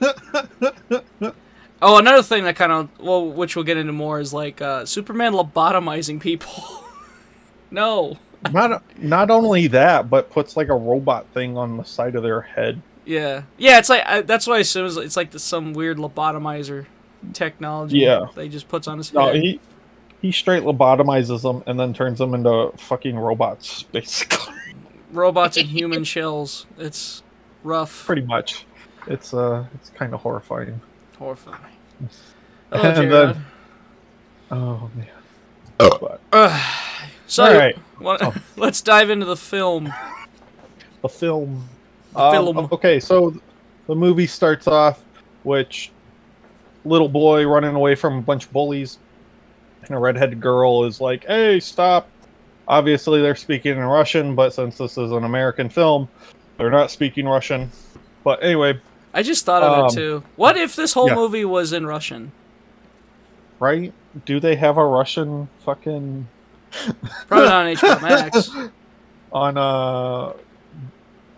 Oh, 1.82 1.98
another 1.98 2.22
thing 2.22 2.44
that 2.44 2.56
kind 2.56 2.72
of 2.72 2.88
well, 2.98 3.28
which 3.30 3.54
we'll 3.54 3.64
get 3.64 3.76
into 3.76 3.92
more 3.92 4.18
is 4.18 4.32
like 4.32 4.62
uh, 4.62 4.86
Superman 4.86 5.34
lobotomizing 5.34 6.18
people. 6.20 6.50
no. 7.70 8.16
Not 8.50 8.82
not 8.98 9.30
only 9.30 9.66
that, 9.68 10.08
but 10.08 10.30
puts 10.30 10.56
like 10.56 10.68
a 10.68 10.74
robot 10.74 11.26
thing 11.34 11.58
on 11.58 11.76
the 11.76 11.84
side 11.84 12.14
of 12.16 12.22
their 12.22 12.40
head. 12.40 12.80
Yeah. 13.04 13.42
Yeah. 13.58 13.78
It's 13.78 13.90
like 13.90 14.04
I, 14.06 14.22
that's 14.22 14.46
why 14.46 14.56
I 14.56 14.60
assume 14.60 14.86
it's- 14.86 15.16
like 15.16 15.32
the, 15.32 15.38
some 15.38 15.74
weird 15.74 15.98
lobotomizer 15.98 16.86
technology. 17.34 17.98
Yeah. 17.98 18.26
That 18.34 18.44
he 18.44 18.48
just 18.48 18.68
puts 18.68 18.88
on 18.88 18.96
his 18.96 19.12
No, 19.12 19.26
head. 19.26 19.36
he 19.36 19.60
he 20.22 20.32
straight 20.32 20.62
lobotomizes 20.64 21.42
them 21.42 21.62
and 21.66 21.78
then 21.78 21.92
turns 21.94 22.18
them 22.18 22.34
into 22.34 22.72
fucking 22.76 23.16
robots, 23.18 23.82
basically. 23.92 24.54
Robots 25.12 25.56
in 25.56 25.66
human 25.78 26.04
shells. 26.04 26.66
It's 26.78 27.22
rough. 27.62 28.04
Pretty 28.06 28.22
much. 28.22 28.66
It's 29.06 29.32
uh, 29.32 29.66
it's 29.74 29.90
kind 29.90 30.12
of 30.14 30.20
horrifying. 30.20 30.80
horrifying. 31.18 31.56
Hello, 32.72 32.82
And 32.82 32.96
Jared. 33.10 33.36
then- 33.36 33.44
Oh 34.50 34.90
man. 34.94 35.06
Oh. 35.80 35.98
But 36.00 36.20
Ugh. 36.32 36.60
so, 37.26 37.44
all 37.44 37.54
right, 37.58 37.76
wha- 38.00 38.18
Oh. 38.20 38.34
let's 38.56 38.80
dive 38.80 39.10
into 39.10 39.26
the 39.26 39.36
film. 39.36 39.92
the 41.02 41.08
film. 41.08 41.68
The 42.14 42.20
Um, 42.20 42.32
film. 42.54 42.68
Okay, 42.72 42.98
so 43.00 43.34
the 43.86 43.94
movie 43.94 44.26
starts 44.26 44.66
off, 44.68 45.02
which 45.42 45.90
little 46.84 47.08
boy 47.08 47.44
running 47.46 47.74
away 47.74 47.94
from 47.96 48.18
a 48.18 48.22
bunch 48.22 48.46
of 48.46 48.52
bullies, 48.52 48.98
and 49.88 49.96
a 49.96 50.00
redheaded 50.00 50.40
girl 50.40 50.84
is 50.84 51.00
like, 51.00 51.24
"Hey, 51.26 51.60
stop!" 51.60 52.08
Obviously, 52.68 53.22
they're 53.22 53.36
speaking 53.36 53.72
in 53.72 53.84
Russian, 53.84 54.34
but 54.34 54.52
since 54.52 54.78
this 54.78 54.98
is 54.98 55.12
an 55.12 55.24
American 55.24 55.68
film, 55.68 56.08
they're 56.58 56.70
not 56.70 56.90
speaking 56.90 57.26
Russian. 57.26 57.70
But 58.24 58.42
anyway, 58.42 58.80
I 59.14 59.22
just 59.22 59.44
thought 59.44 59.62
of 59.62 59.78
Um, 59.78 59.86
it 59.86 59.92
too. 59.92 60.22
What 60.36 60.56
if 60.56 60.74
this 60.74 60.92
whole 60.92 61.08
yeah. 61.08 61.14
movie 61.14 61.44
was 61.44 61.72
in 61.72 61.86
Russian? 61.86 62.32
right? 63.58 63.92
Do 64.26 64.38
they 64.40 64.54
have 64.56 64.76
a 64.76 64.84
Russian 64.84 65.48
fucking 65.64 66.26
Probably 67.28 67.48
not 67.48 67.66
on 67.66 67.74
HBO 67.74 68.02
Max. 68.02 68.50
on 69.32 69.56
a 69.56 70.34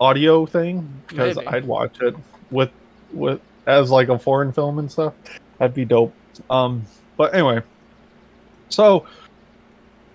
audio 0.03 0.45
thing? 0.45 0.91
Because 1.07 1.35
Maybe. 1.37 1.47
I'd 1.47 1.65
watch 1.65 2.01
it 2.01 2.15
with 2.51 2.71
with 3.13 3.39
as 3.67 3.91
like 3.91 4.09
a 4.09 4.17
foreign 4.19 4.51
film 4.51 4.79
and 4.79 4.91
stuff. 4.91 5.13
That'd 5.59 5.75
be 5.75 5.85
dope. 5.85 6.13
Um, 6.49 6.83
but 7.17 7.33
anyway, 7.33 7.61
so 8.69 9.05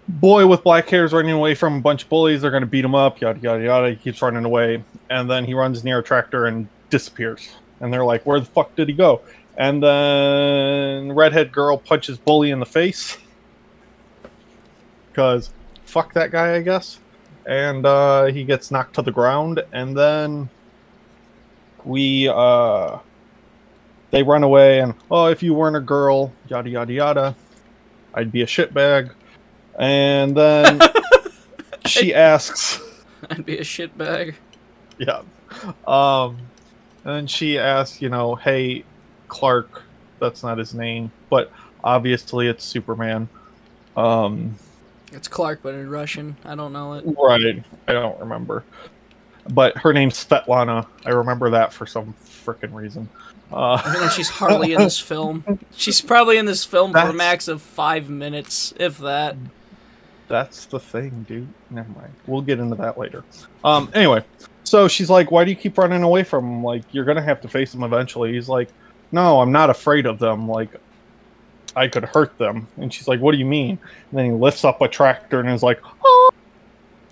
boy 0.08 0.46
with 0.46 0.62
black 0.62 0.88
hair 0.88 1.04
is 1.04 1.12
running 1.12 1.32
away 1.32 1.54
from 1.54 1.76
a 1.76 1.80
bunch 1.80 2.04
of 2.04 2.08
bullies. 2.08 2.42
They're 2.42 2.50
gonna 2.50 2.66
beat 2.66 2.84
him 2.84 2.94
up. 2.94 3.20
Yada 3.20 3.40
yada 3.40 3.64
yada. 3.64 3.90
He 3.90 3.96
keeps 3.96 4.23
running 4.23 4.44
away, 4.44 4.82
and 5.11 5.30
then 5.30 5.44
he 5.44 5.54
runs 5.54 5.84
near 5.84 6.00
a 6.00 6.02
tractor 6.02 6.46
and 6.46 6.68
disappears. 6.90 7.49
And 7.80 7.92
they're 7.92 8.04
like, 8.04 8.25
"Where 8.25 8.40
the 8.40 8.46
fuck 8.46 8.75
did 8.76 8.88
he 8.88 8.94
go?" 8.94 9.20
And 9.56 9.82
then 9.82 11.12
redhead 11.12 11.52
girl 11.52 11.78
punches 11.78 12.18
bully 12.18 12.50
in 12.50 12.58
the 12.58 12.66
face 12.66 13.18
because 15.14 15.50
fuck 15.84 16.12
that 16.14 16.32
guy, 16.32 16.56
I 16.56 16.62
guess. 16.62 16.99
And 17.46 17.87
uh, 17.87 18.26
he 18.26 18.42
gets 18.44 18.70
knocked 18.70 18.94
to 18.96 19.02
the 19.02 19.12
ground, 19.12 19.62
and 19.73 19.96
then 19.96 20.49
we 21.84 22.28
uh, 22.28 22.99
they 24.11 24.23
run 24.23 24.42
away. 24.42 24.80
And 24.80 24.94
oh, 25.11 25.26
if 25.26 25.42
you 25.42 25.54
weren't 25.54 25.76
a 25.76 25.80
girl, 25.80 26.32
yada 26.49 26.68
yada 26.68 26.92
yada, 26.92 27.37
I'd 28.14 28.33
be 28.33 28.42
a 28.42 28.47
shitbag. 28.47 29.12
And 29.78 30.37
then 30.37 30.80
she 31.87 32.14
asks, 32.14 32.80
I'd 33.30 33.44
be 33.44 33.59
a 33.59 33.62
shitbag. 33.62 34.35
yeah, 34.99 35.23
um, 35.87 36.38
and 37.04 37.28
she 37.28 37.59
asks, 37.59 38.00
you 38.00 38.09
know, 38.09 38.35
hey, 38.37 38.85
Clark, 39.28 39.83
that's 40.21 40.42
not 40.42 40.59
his 40.59 40.75
name, 40.75 41.11
but 41.30 41.50
obviously 41.83 42.47
it's 42.49 42.64
Superman. 42.64 43.28
Um, 43.97 44.54
It's 45.12 45.28
Clark, 45.28 45.61
but 45.62 45.75
in 45.75 45.88
Russian. 45.90 46.37
I 46.44 46.54
don't 46.54 46.73
know 46.73 46.94
it. 46.94 47.04
Right. 47.06 47.62
I 47.88 47.92
don't 47.92 48.18
remember. 48.21 48.64
But 49.50 49.76
her 49.78 49.92
name's 49.92 50.25
Svetlana. 50.25 50.87
I 51.04 51.11
remember 51.11 51.50
that 51.50 51.73
for 51.73 51.87
some 51.87 52.14
freaking 52.25 52.73
reason. 52.73 53.09
Uh, 53.52 54.08
she's 54.10 54.28
hardly 54.28 54.72
in 54.72 54.80
this 54.80 54.98
film. 54.98 55.44
She's 55.76 56.00
probably 56.00 56.38
in 56.38 56.46
this 56.46 56.64
film 56.64 56.92
for 56.92 56.98
a 56.98 57.12
max 57.12 57.46
of 57.46 57.62
five 57.62 58.08
minutes, 58.10 58.74
if 58.78 58.98
that. 58.98 59.36
that's 60.28 60.66
the 60.66 60.80
thing, 60.80 61.24
dude. 61.28 61.48
Never 61.70 61.88
mind. 61.92 62.12
We'll 62.26 62.40
get 62.40 62.58
into 62.58 62.74
that 62.76 62.98
later. 62.98 63.22
Um. 63.62 63.90
Anyway, 63.94 64.24
so 64.64 64.88
she's 64.88 65.10
like, 65.10 65.30
"Why 65.30 65.44
do 65.44 65.50
you 65.50 65.56
keep 65.56 65.78
running 65.78 66.02
away 66.02 66.24
from 66.24 66.44
him? 66.44 66.64
Like, 66.64 66.82
you're 66.92 67.04
gonna 67.04 67.22
have 67.22 67.40
to 67.42 67.48
face 67.48 67.72
him 67.74 67.82
eventually." 67.84 68.32
He's 68.32 68.48
like, 68.48 68.70
"No, 69.12 69.40
I'm 69.40 69.52
not 69.52 69.70
afraid 69.70 70.06
of 70.06 70.18
them. 70.18 70.48
Like, 70.48 70.70
I 71.76 71.86
could 71.86 72.04
hurt 72.04 72.36
them." 72.38 72.66
And 72.78 72.92
she's 72.92 73.06
like, 73.06 73.20
"What 73.20 73.32
do 73.32 73.38
you 73.38 73.44
mean?" 73.44 73.78
And 74.10 74.18
then 74.18 74.24
he 74.24 74.32
lifts 74.32 74.64
up 74.64 74.80
a 74.80 74.88
tractor 74.88 75.38
and 75.38 75.48
is 75.50 75.62
like, 75.62 75.80
"Oh," 76.04 76.30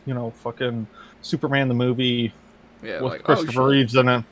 you 0.07 0.15
know, 0.15 0.31
fucking 0.43 0.87
Superman 1.21 1.69
the 1.69 1.75
movie 1.75 2.33
Yeah, 2.83 2.95
with 3.03 3.13
like, 3.13 3.21
oh, 3.21 3.25
Christopher 3.25 3.53
shit. 3.53 3.63
Reeves 3.63 3.95
in 3.95 4.09
it. 4.09 4.25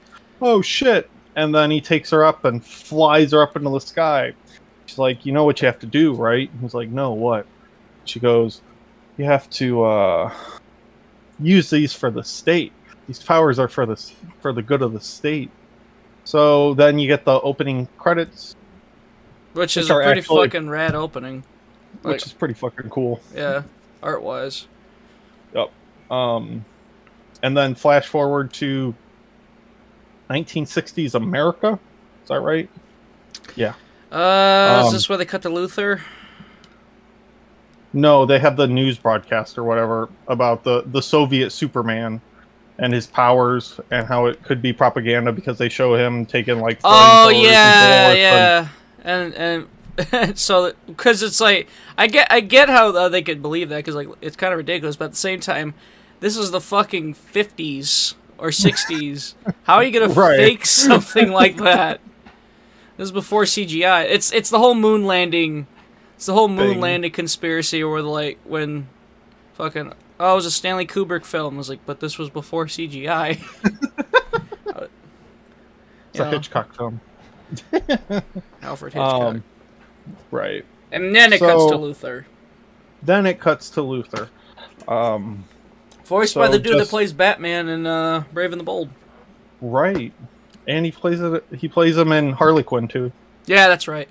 Oh 0.43 0.61
shit! 0.63 1.09
And 1.37 1.55
then 1.55 1.71
he 1.71 1.81
takes 1.81 2.11
her 2.11 2.25
up 2.25 2.45
and 2.45 2.65
flies 2.65 3.33
her 3.33 3.43
up 3.43 3.57
into 3.57 3.71
the 3.71 3.79
sky. 3.81 4.33
She's 4.87 4.99
like, 4.99 5.25
"You 5.25 5.33
know 5.33 5.45
what 5.45 5.61
you 5.63 5.67
have 5.67 5.79
to 5.81 5.87
do, 5.87 6.13
right?" 6.13 6.51
He's 6.61 6.75
like, 6.75 6.89
"No, 6.89 7.13
what?" 7.13 7.47
She 8.05 8.19
goes, 8.19 8.61
"You 9.17 9.25
have 9.27 9.49
to 9.51 9.85
uh, 9.85 10.35
use 11.39 11.71
these 11.71 11.93
for 11.93 12.11
the 12.11 12.25
state. 12.25 12.73
These 13.07 13.23
powers 13.23 13.59
are 13.59 13.69
for 13.69 13.87
the 13.87 13.97
for 14.41 14.53
the 14.53 14.63
good 14.63 14.83
of 14.83 14.93
the 14.93 15.01
state." 15.01 15.51
So 16.25 16.75
then 16.75 16.99
you 16.99 17.07
get 17.07 17.25
the 17.25 17.41
opening 17.41 17.89
credits, 17.99 18.57
Which 19.53 19.77
is 19.77 19.89
a 19.91 19.95
pretty 19.95 20.21
actually- 20.21 20.49
fucking 20.49 20.69
rad 20.69 20.95
opening. 20.95 21.45
Like, 22.03 22.15
which 22.15 22.27
is 22.27 22.33
pretty 22.33 22.55
fucking 22.55 22.89
cool. 22.91 23.21
yeah, 23.35 23.63
art 24.03 24.23
wise. 24.23 24.67
Yep. 25.55 25.71
Um, 26.11 26.65
and 27.43 27.57
then 27.57 27.75
flash 27.75 28.07
forward 28.07 28.53
to 28.55 28.95
1960s 30.31 31.15
America. 31.15 31.79
Is 32.23 32.29
that 32.29 32.41
right? 32.41 32.69
Yeah. 33.57 33.75
Uh, 34.13 34.81
is 34.83 34.89
Um, 34.89 34.93
this 34.93 35.09
where 35.09 35.19
they 35.19 35.25
cut 35.25 35.43
to 35.43 35.49
Luthor? 35.49 36.01
No, 37.93 38.25
they 38.25 38.39
have 38.39 38.57
the 38.57 38.69
news 38.69 38.99
broadcast 38.99 39.59
or 39.59 39.65
whatever 39.65 40.09
about 40.29 40.63
the 40.63 40.85
the 40.87 41.03
Soviet 41.03 41.51
Superman 41.51 42.21
and 42.79 42.93
his 42.93 43.07
powers 43.07 43.81
and 43.91 44.07
how 44.07 44.27
it 44.27 44.43
could 44.45 44.63
be 44.63 44.73
propaganda 44.73 45.33
because 45.33 45.59
they 45.59 45.69
show 45.69 45.95
him 45.97 46.25
taking 46.25 46.61
like 46.61 46.79
Oh 46.85 47.29
yeah, 47.31 48.13
yeah, 48.13 48.69
and 49.03 49.35
and 49.35 50.39
so 50.39 50.73
because 50.87 51.23
it's 51.23 51.41
like 51.41 51.69
I 51.99 52.07
get 52.07 52.29
I 52.31 52.41
get 52.41 52.69
how 52.69 52.91
uh, 52.91 53.09
they 53.09 53.23
could 53.23 53.43
believe 53.43 53.69
that 53.71 53.79
because 53.79 53.97
like 53.97 54.09
it's 54.21 54.37
kind 54.37 54.53
of 54.53 54.59
ridiculous, 54.59 54.95
but 54.97 55.07
at 55.07 55.11
the 55.11 55.17
same 55.17 55.41
time, 55.41 55.75
this 56.21 56.37
is 56.37 56.53
the 56.53 56.61
fucking 56.61 57.15
fifties 57.15 58.15
or 58.41 58.53
sixties. 58.53 59.35
how 59.63 59.77
are 59.77 59.85
you 59.85 59.93
gonna 59.93 60.15
fake 60.37 60.67
something 60.67 61.31
like 61.31 61.57
that? 61.59 62.01
This 62.97 63.07
is 63.07 63.13
before 63.13 63.45
CGI. 63.45 64.05
It's 64.05 64.33
it's 64.33 64.51
the 64.51 64.59
whole 64.59 64.75
moon 64.75 65.05
landing. 65.05 65.67
It's 66.17 66.27
the 66.27 66.35
whole 66.35 66.49
moon 66.49 66.73
Thing. 66.73 66.81
landing 66.81 67.13
conspiracy, 67.13 67.83
where 67.85 68.03
like 68.03 68.39
when 68.45 68.89
fucking 69.55 69.93
oh, 70.19 70.33
it 70.33 70.35
was 70.35 70.47
a 70.47 70.51
Stanley 70.51 70.87
Kubrick 70.87 71.25
film. 71.25 71.55
I 71.55 71.59
was 71.59 71.69
like, 71.69 71.85
but 71.87 72.01
this 72.01 72.19
was 72.19 72.29
before 72.31 72.67
CGI. 72.67 73.41
It's 76.11 76.21
a 76.21 76.29
Hitchcock 76.29 76.75
film. 76.75 77.01
Alfred 78.63 78.93
Hitchcock. 78.93 79.23
Um, 79.23 79.45
right. 80.31 80.65
And 80.93 81.15
then 81.15 81.33
it 81.33 81.39
cuts 81.39 81.67
to 81.71 81.79
Luthor. 81.79 82.25
Then 83.03 83.27
it 83.27 83.39
cuts 83.39 83.71
to 83.71 83.81
Luthor. 83.81 84.29
Um, 84.89 85.45
Voiced 86.11 86.35
by 86.35 86.49
the 86.49 86.59
dude 86.59 86.81
that 86.81 86.89
plays 86.89 87.13
Batman 87.13 87.69
in 87.69 87.87
uh, 87.87 88.25
Brave 88.33 88.51
and 88.53 88.59
the 88.61 88.65
Bold. 88.65 88.91
right. 89.61 90.13
And 90.67 90.85
he 90.85 90.91
plays 90.91 91.21
it. 91.21 91.45
He 91.57 91.69
plays 91.69 91.97
him 91.97 92.11
in 92.13 92.33
Harley 92.33 92.63
Quinn 92.65 92.89
too, 92.89 93.11
Yeah, 93.47 93.69
that's 93.69 93.87
right. 93.89 94.09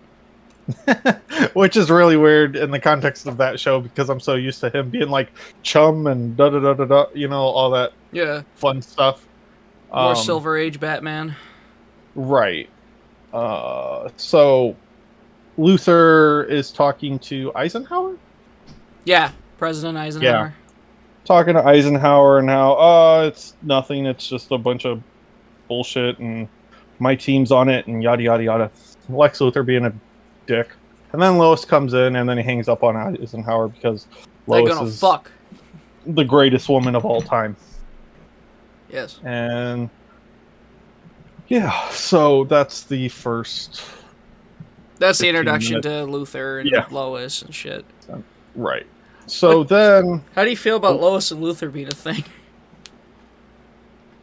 which 1.54 1.76
is 1.76 1.90
really 1.90 2.16
weird 2.16 2.56
in 2.56 2.72
the 2.72 2.80
context 2.80 3.28
of 3.28 3.36
that 3.38 3.60
show 3.60 3.80
because 3.82 4.10
I'm 4.10 4.20
so 4.20 4.36
used 4.36 4.60
to 4.62 4.70
him 4.70 4.90
being 4.90 5.10
like 5.10 5.30
chum 5.64 6.08
and 6.08 6.38
da 6.38 6.50
da 6.50 6.60
da 6.60 6.74
da 6.74 6.86
da. 6.86 7.06
You 7.14 7.28
know 7.28 7.42
all 7.42 7.70
that 7.72 7.92
Yeah, 8.14 8.44
fun 8.56 8.82
stuff. 8.82 9.26
more 9.92 10.12
Um, 10.12 10.16
Silver 10.16 10.58
Age 10.58 10.80
Batman. 10.80 11.36
Right. 12.16 12.70
Uh, 13.34 14.10
so 14.16 14.76
Luthor 15.58 16.48
is 16.50 16.72
talking 16.72 17.20
to 17.20 17.52
Eisenhower. 17.56 18.16
Yeah, 19.06 19.32
President 19.58 19.98
Eisenhower. 19.98 20.56
Talking 21.26 21.54
to 21.54 21.64
Eisenhower 21.64 22.40
and 22.40 22.50
how 22.50 22.74
uh 22.74 23.26
it's 23.28 23.56
nothing, 23.62 24.06
it's 24.06 24.28
just 24.28 24.52
a 24.52 24.58
bunch 24.58 24.86
of 24.86 25.02
bullshit 25.68 26.18
and 26.20 26.48
my 27.00 27.16
team's 27.16 27.52
on 27.52 27.70
it 27.70 27.86
and 27.88 28.02
yada 28.02 28.24
yada 28.24 28.44
yada. 28.44 28.72
Lex 29.10 29.40
Luthor 29.40 29.66
being 29.66 29.86
a 29.86 29.94
dick. 30.48 30.70
And 31.14 31.22
then 31.22 31.38
Lois 31.38 31.66
comes 31.66 31.94
in 31.94 32.16
and 32.16 32.28
then 32.28 32.38
he 32.38 32.44
hangs 32.44 32.68
up 32.68 32.84
on 32.84 32.96
Eisenhower 32.96 33.68
because 33.68 34.08
Lois 34.48 34.80
is 34.82 35.00
fuck. 35.00 35.32
the 36.06 36.24
greatest 36.24 36.68
woman 36.70 36.96
of 36.96 37.06
all 37.06 37.22
time. 37.22 37.56
Yes. 38.92 39.20
And 39.24 39.90
yeah, 41.48 41.90
so 41.90 42.44
that's 42.46 42.84
the 42.84 43.10
first 43.10 43.82
That's 44.98 45.20
the 45.20 45.26
15 45.26 45.30
introduction 45.30 45.82
to 45.84 45.90
Luthor 45.90 46.62
and 46.62 46.70
Yeah. 46.70 46.86
Lois 46.92 47.42
and 47.44 47.54
shit. 47.54 47.86
right. 48.56 48.86
So 49.30 49.64
then 49.64 50.24
How 50.36 50.44
do 50.44 50.50
you 50.50 50.58
feel 50.58 50.78
about 50.78 50.96
Oh. 51.00 51.10
Lois 51.10 51.32
and 51.32 51.42
Luthor 51.44 51.72
being 51.72 51.88
a 51.88 51.92
thing? 51.92 52.24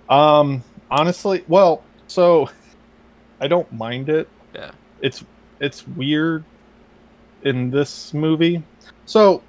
Um, 0.08 0.62
honestly, 0.88 1.44
well, 1.48 1.82
so 2.06 2.48
I 3.40 3.48
don't 3.48 3.70
mind 3.72 4.08
it. 4.08 4.28
Yeah. 4.54 4.70
It's 5.00 5.24
it's 5.60 5.86
weird 5.88 6.44
in 7.42 7.70
this 7.70 8.14
movie. 8.14 8.62
So 9.04 9.42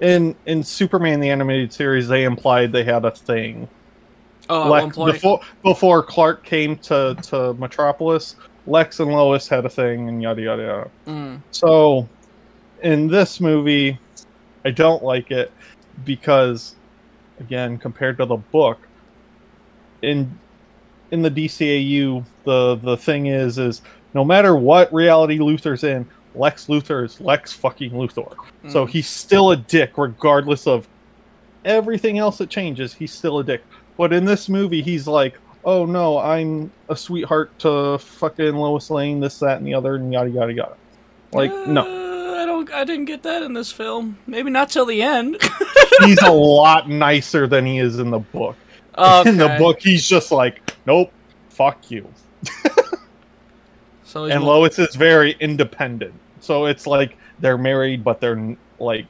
in 0.00 0.34
in 0.46 0.64
Superman 0.64 1.20
the 1.20 1.30
animated 1.30 1.72
series, 1.72 2.08
they 2.08 2.24
implied 2.24 2.72
they 2.72 2.82
had 2.84 3.04
a 3.04 3.10
thing. 3.12 3.68
Oh, 4.48 4.68
Lex, 4.68 4.96
point. 4.96 5.12
before 5.14 5.40
before 5.62 6.02
Clark 6.02 6.44
came 6.44 6.76
to 6.78 7.16
to 7.22 7.54
Metropolis, 7.54 8.36
Lex 8.66 8.98
and 9.00 9.12
Lois 9.12 9.46
had 9.48 9.64
a 9.64 9.70
thing, 9.70 10.08
and 10.08 10.20
yada 10.20 10.42
yada 10.42 10.62
yada. 10.62 10.90
Mm. 11.06 11.40
So, 11.52 12.08
in 12.82 13.06
this 13.06 13.40
movie, 13.40 13.96
I 14.64 14.70
don't 14.70 15.02
like 15.02 15.30
it 15.30 15.50
because, 16.04 16.74
again, 17.40 17.78
compared 17.78 18.16
to 18.18 18.26
the 18.26 18.36
book, 18.36 18.78
in 20.02 20.38
in 21.10 21.22
the 21.22 21.30
DCAU, 21.30 22.24
the 22.44 22.76
the 22.76 22.96
thing 22.96 23.26
is 23.26 23.58
is 23.58 23.82
no 24.14 24.24
matter 24.24 24.56
what 24.56 24.92
reality 24.92 25.38
Luthor's 25.38 25.84
in, 25.84 26.06
Lex 26.34 26.66
Luthor 26.66 27.04
is 27.04 27.20
Lex 27.20 27.52
fucking 27.52 27.90
Luthor. 27.92 28.34
So 28.68 28.86
Mm. 28.86 28.88
he's 28.90 29.06
still 29.08 29.50
a 29.50 29.56
dick, 29.56 29.92
regardless 29.96 30.66
of 30.66 30.88
everything 31.64 32.18
else 32.18 32.38
that 32.38 32.48
changes. 32.50 32.94
He's 32.94 33.12
still 33.12 33.38
a 33.38 33.44
dick. 33.44 33.62
But 33.96 34.12
in 34.12 34.24
this 34.24 34.48
movie, 34.48 34.82
he's 34.82 35.06
like, 35.06 35.38
"Oh 35.64 35.86
no, 35.86 36.18
I'm 36.18 36.70
a 36.88 36.96
sweetheart 36.96 37.56
to 37.60 37.98
fucking 37.98 38.54
Lois 38.56 38.90
Lane, 38.90 39.20
this, 39.20 39.38
that, 39.38 39.58
and 39.58 39.66
the 39.66 39.74
other, 39.74 39.94
and 39.96 40.12
yada 40.12 40.30
yada 40.30 40.52
yada." 40.52 40.76
Like, 41.32 41.52
no, 41.68 41.82
Uh, 42.72 42.76
I 42.76 42.84
didn't 42.84 43.06
get 43.06 43.22
that 43.22 43.42
in 43.42 43.52
this 43.52 43.72
film. 43.72 44.18
Maybe 44.26 44.50
not 44.50 44.70
till 44.70 44.86
the 44.86 45.02
end. 45.02 45.38
he's 46.04 46.20
a 46.22 46.30
lot 46.32 46.88
nicer 46.88 47.46
than 47.46 47.66
he 47.66 47.78
is 47.78 47.98
in 47.98 48.10
the 48.10 48.18
book. 48.18 48.56
okay. 48.96 49.28
In 49.30 49.36
the 49.38 49.56
book, 49.58 49.80
he's 49.80 50.06
just 50.06 50.30
like, 50.32 50.74
"Nope, 50.86 51.12
fuck 51.50 51.90
you." 51.90 52.08
so 54.04 54.24
and 54.26 54.42
more- 54.42 54.54
Lois 54.58 54.78
is 54.78 54.94
very 54.94 55.32
independent. 55.40 56.14
So 56.40 56.66
it's 56.66 56.86
like 56.86 57.16
they're 57.40 57.58
married, 57.58 58.04
but 58.04 58.20
they're 58.20 58.56
like 58.78 59.06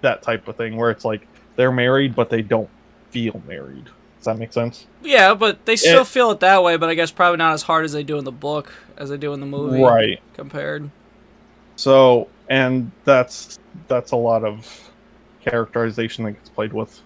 that 0.00 0.22
type 0.22 0.48
of 0.48 0.56
thing 0.56 0.76
where 0.76 0.90
it's 0.90 1.04
like 1.04 1.26
they're 1.56 1.72
married, 1.72 2.14
but 2.14 2.30
they 2.30 2.42
don't 2.42 2.70
feel 3.10 3.40
married. 3.46 3.84
Does 4.16 4.24
that 4.24 4.38
make 4.38 4.52
sense? 4.52 4.86
yeah, 5.02 5.34
but 5.34 5.64
they 5.64 5.76
still 5.76 6.02
It- 6.02 6.08
feel 6.08 6.30
it 6.32 6.40
that 6.40 6.62
way. 6.62 6.76
But 6.76 6.88
I 6.88 6.94
guess 6.94 7.10
probably 7.10 7.36
not 7.38 7.52
as 7.52 7.62
hard 7.62 7.84
as 7.84 7.92
they 7.92 8.02
do 8.02 8.18
in 8.18 8.24
the 8.24 8.32
book 8.32 8.72
as 8.96 9.10
they 9.10 9.16
do 9.16 9.32
in 9.32 9.40
the 9.40 9.46
movie. 9.46 9.80
Right. 9.80 10.20
Compared. 10.34 10.90
So, 11.76 12.26
and 12.48 12.90
that's 13.04 13.58
that's 13.88 14.12
a 14.12 14.16
lot 14.16 14.44
of 14.44 14.90
characterization 15.40 16.24
that 16.24 16.32
gets 16.32 16.48
played 16.50 16.72
with 16.72 17.00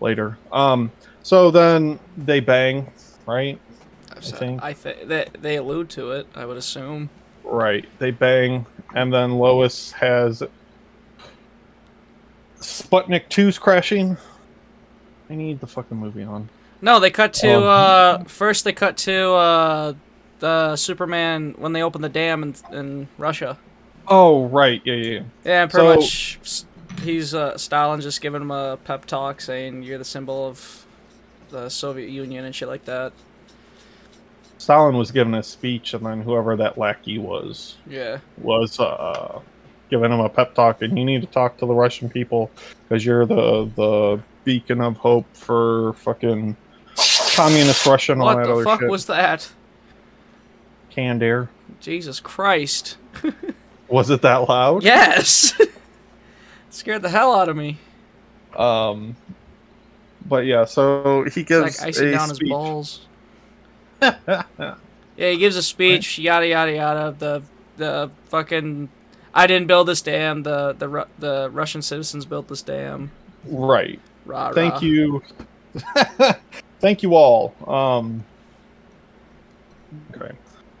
later. 0.00 0.38
Um. 0.52 0.90
So 1.22 1.50
then 1.50 1.98
they 2.16 2.40
bang, 2.40 2.90
right? 3.26 3.58
I 4.10 4.20
think. 4.20 4.62
I 4.62 4.72
think 4.72 5.08
they 5.08 5.26
they 5.38 5.56
allude 5.56 5.90
to 5.90 6.12
it. 6.12 6.26
I 6.34 6.46
would 6.46 6.56
assume. 6.56 7.10
Right. 7.44 7.86
They 7.98 8.10
bang, 8.10 8.66
and 8.94 9.12
then 9.12 9.32
Lois 9.32 9.92
has 9.92 10.42
Sputnik 12.60 13.28
2's 13.28 13.58
crashing. 13.58 14.16
I 15.28 15.34
need 15.34 15.60
the 15.60 15.66
fucking 15.66 15.96
movie 15.96 16.22
on. 16.22 16.48
No, 16.82 17.00
they 17.00 17.10
cut 17.10 17.32
to 17.34 17.56
Um, 17.56 17.62
uh 17.64 18.24
first 18.24 18.64
they 18.64 18.72
cut 18.72 18.96
to 18.98 19.32
uh 19.32 19.92
the 20.40 20.76
Superman 20.76 21.54
when 21.58 21.72
they 21.72 21.82
open 21.82 22.02
the 22.02 22.08
dam 22.08 22.42
in 22.42 22.54
in 22.72 23.08
Russia. 23.18 23.58
Oh, 24.10 24.46
right. 24.46 24.82
Yeah, 24.84 24.94
yeah. 24.94 25.10
yeah. 25.12 25.22
Yeah, 25.44 25.66
pretty 25.66 25.86
So- 25.86 25.94
much 25.96 26.64
he's 27.02 27.34
uh 27.34 27.56
Stalin 27.56 28.00
just 28.02 28.20
giving 28.20 28.42
him 28.42 28.50
a 28.50 28.76
pep 28.84 29.06
talk 29.06 29.40
saying 29.40 29.82
you're 29.84 29.96
the 29.96 30.04
symbol 30.04 30.46
of 30.46 30.84
the 31.48 31.68
Soviet 31.70 32.10
Union 32.10 32.44
and 32.44 32.54
shit 32.54 32.68
like 32.68 32.84
that. 32.84 33.12
Stalin 34.58 34.96
was 34.98 35.10
giving 35.10 35.32
a 35.34 35.42
speech, 35.42 35.94
and 35.94 36.04
then 36.04 36.20
whoever 36.20 36.54
that 36.56 36.76
lackey 36.76 37.16
was 37.18 37.76
Yeah. 37.88 38.18
was 38.36 38.78
uh, 38.78 39.40
giving 39.90 40.12
him 40.12 40.20
a 40.20 40.28
pep 40.28 40.54
talk, 40.54 40.82
and 40.82 40.98
you 40.98 41.04
need 41.06 41.22
to 41.22 41.26
talk 41.26 41.56
to 41.58 41.66
the 41.66 41.72
Russian 41.74 42.10
people 42.10 42.50
because 42.88 43.04
you're 43.06 43.24
the 43.24 43.70
the 43.76 44.20
beacon 44.44 44.80
of 44.82 44.96
hope 44.98 45.26
for 45.34 45.94
fucking 45.94 46.56
communist 47.34 47.86
Russia 47.86 48.12
and 48.12 48.20
all 48.20 48.34
What 48.34 48.46
the 48.46 48.64
fuck 48.64 48.80
was 48.82 49.06
that? 49.06 49.50
Canned 50.90 51.22
air. 51.22 51.48
Jesus 51.80 52.20
Christ. 52.20 52.98
Was 53.90 54.10
it 54.10 54.22
that 54.22 54.48
loud? 54.48 54.84
Yes. 54.84 55.52
Scared 56.70 57.02
the 57.02 57.08
hell 57.10 57.34
out 57.34 57.48
of 57.48 57.56
me. 57.56 57.78
Um, 58.56 59.16
but 60.26 60.46
yeah, 60.46 60.64
so 60.64 61.24
he 61.24 61.42
It's 61.50 61.50
gives 61.50 61.78
like 61.80 61.88
icing 61.88 62.08
a 62.08 62.12
down 62.12 62.28
his 62.30 62.38
speech. 62.38 62.48
balls. 62.48 63.06
Yeah, 65.16 65.30
he 65.32 65.38
gives 65.38 65.56
a 65.56 65.62
speech, 65.62 66.18
yada 66.18 66.46
yada 66.46 66.72
yada. 66.74 67.16
The 67.18 67.42
the 67.76 68.10
fucking 68.28 68.88
I 69.34 69.46
didn't 69.46 69.66
build 69.66 69.88
this 69.88 70.00
dam. 70.02 70.42
The 70.42 70.72
the 70.72 71.06
the 71.18 71.50
Russian 71.52 71.82
citizens 71.82 72.24
built 72.26 72.48
this 72.48 72.62
dam. 72.62 73.10
right. 73.44 74.00
Rah, 74.24 74.52
Thank 74.52 74.74
rah. 74.74 74.80
you. 74.80 75.22
Thank 76.80 77.02
you 77.02 77.14
all. 77.14 77.54
Um, 77.66 78.24
okay. 80.14 80.34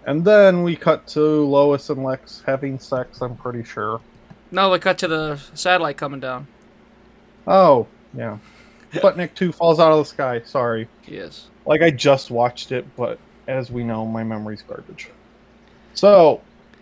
And 0.06 0.24
then 0.24 0.62
we 0.62 0.76
cut 0.76 1.06
to 1.08 1.20
Lois 1.20 1.90
and 1.90 2.02
Lex 2.02 2.42
having 2.46 2.78
sex, 2.78 3.20
I'm 3.20 3.36
pretty 3.36 3.62
sure. 3.64 4.00
No, 4.50 4.70
we 4.70 4.78
cut 4.78 4.98
to 4.98 5.08
the 5.08 5.36
satellite 5.54 5.96
coming 5.96 6.20
down. 6.20 6.46
Oh, 7.46 7.86
yeah. 8.16 8.38
Sputnik 8.92 9.34
2 9.34 9.52
falls 9.52 9.78
out 9.78 9.92
of 9.92 9.98
the 9.98 10.04
sky. 10.04 10.40
Sorry. 10.44 10.88
Yes. 11.06 11.46
Like, 11.66 11.82
I 11.82 11.90
just 11.90 12.30
watched 12.30 12.72
it, 12.72 12.84
but 12.96 13.18
as 13.46 13.70
we 13.70 13.84
know, 13.84 14.04
my 14.06 14.24
memory's 14.24 14.62
garbage. 14.62 15.10
So, 15.94 16.40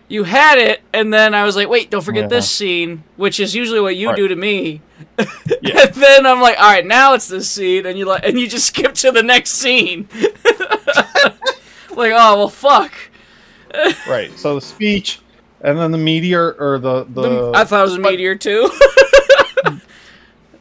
you 0.08 0.24
had 0.24 0.56
it, 0.58 0.80
and 0.94 1.12
then 1.12 1.34
I 1.34 1.44
was 1.44 1.56
like, 1.56 1.68
wait, 1.68 1.90
don't 1.90 2.02
forget 2.04 2.22
Yeah. 2.24 2.28
this 2.28 2.50
scene, 2.50 3.04
which 3.16 3.40
is 3.40 3.54
usually 3.54 3.80
what 3.80 3.96
you 3.96 4.08
Right. 4.08 4.16
do 4.16 4.28
to 4.28 4.36
me. 4.36 4.80
Yeah. 5.60 5.82
and 5.86 5.94
then 5.94 6.26
I'm 6.26 6.40
like, 6.40 6.56
all 6.58 6.70
right, 6.70 6.86
now 6.86 7.14
it's 7.14 7.26
this 7.28 7.50
scene, 7.50 7.84
and 7.84 7.98
you 7.98 8.04
like, 8.06 8.24
and 8.24 8.38
you 8.38 8.46
just 8.48 8.66
skip 8.74 8.94
to 8.94 9.10
the 9.12 9.22
next 9.22 9.50
scene. 9.52 10.08
like, 11.90 12.12
oh 12.14 12.36
well, 12.36 12.48
fuck. 12.48 12.92
Right. 14.08 14.30
So 14.36 14.54
the 14.56 14.60
speech, 14.60 15.20
and 15.62 15.78
then 15.78 15.90
the 15.92 15.98
meteor 15.98 16.52
or 16.58 16.78
the 16.78 17.04
the. 17.04 17.22
The- 17.22 17.52
I 17.54 17.64
thought 17.64 17.80
it 17.80 17.90
was 17.90 17.94
a 17.94 18.00
meteor 18.00 18.34
too. 18.36 18.70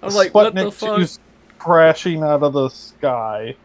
I'm 0.04 0.14
like, 0.14 0.34
what 0.34 0.54
the 0.54 0.72
fuck? 0.72 1.00
2's 1.00 1.20
crashing 1.58 2.22
out 2.24 2.44
of 2.44 2.54
the 2.54 2.70
sky, 2.70 3.56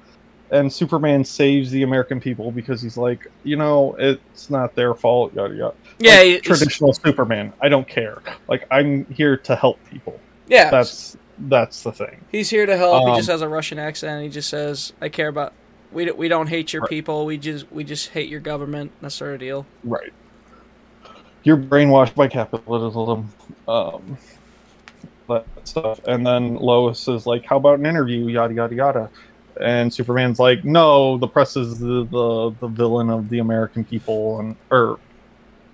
and 0.51 0.73
Superman 0.73 1.25
saves 1.25 1.71
the 1.71 1.83
American 1.83 2.21
people 2.21 2.51
because 2.51 2.81
he's 2.81 2.97
like, 2.97 3.27
you 3.45 3.57
know, 3.57 3.95
it's 3.99 4.49
not 4.51 4.75
their 4.75 4.95
fault. 4.95 5.35
Yada 5.35 5.55
yada. 5.55 5.75
Yeah, 5.99 6.21
Like, 6.35 6.43
traditional 6.43 6.93
Superman. 6.95 7.53
I 7.61 7.69
don't 7.69 7.87
care. 7.87 8.19
Like 8.49 8.67
I'm 8.71 9.05
here 9.07 9.37
to 9.39 9.55
help 9.57 9.79
people. 9.91 10.19
Yeah, 10.49 10.71
That's 10.71 11.17
that's 11.39 11.83
the 11.83 11.93
thing. 11.93 12.25
he's 12.31 12.51
here 12.51 12.67
to 12.67 12.77
help. 12.77 13.05
he 13.05 13.11
Um, 13.11 13.17
just 13.17 13.29
has 13.29 13.43
a 13.43 13.49
Russian 13.49 13.79
accent. 13.79 14.23
He 14.23 14.29
just 14.29 14.49
says, 14.49 14.93
"I 15.01 15.09
care 15.09 15.29
about." 15.29 15.53
We, 15.93 16.05
don't- 16.07 16.19
we 16.19 16.29
don't 16.29 16.49
hate 16.49 16.73
your 16.73 16.83
Right. 16.83 16.91
people. 16.91 17.27
We 17.27 17.39
just 17.39 17.71
we 17.73 17.85
just 17.85 18.09
hate 18.11 18.29
your 18.29 18.41
government. 18.41 18.93
That 19.01 19.11
sort 19.11 19.35
of 19.35 19.41
deal. 19.41 19.67
Right. 19.85 20.13
You're 21.45 21.57
brainwashed 21.57 22.15
by 22.15 22.29
capitalism. 22.29 23.29
Um, 23.67 24.17
that 25.29 25.45
stuff. 25.65 26.01
And 26.07 26.27
then 26.27 26.57
Lois 26.57 27.09
is 27.09 27.27
like, 27.27 27.45
"How 27.45 27.57
about 27.57 27.79
an 27.79 27.87
interview?" 27.87 28.27
Yada 28.29 28.55
yada 28.55 28.75
yada. 28.75 29.11
And 29.61 29.93
Superman's 29.93 30.39
like, 30.39 30.65
"No, 30.65 31.19
the 31.19 31.29
press 31.29 31.57
is 31.57 31.79
the 31.79 32.05
the, 32.05 32.55
the 32.61 32.69
villain 32.69 33.11
of 33.11 33.29
the 33.29 33.39
American 33.41 33.85
people 33.85 34.41
and 34.41 34.57
or 34.71 34.99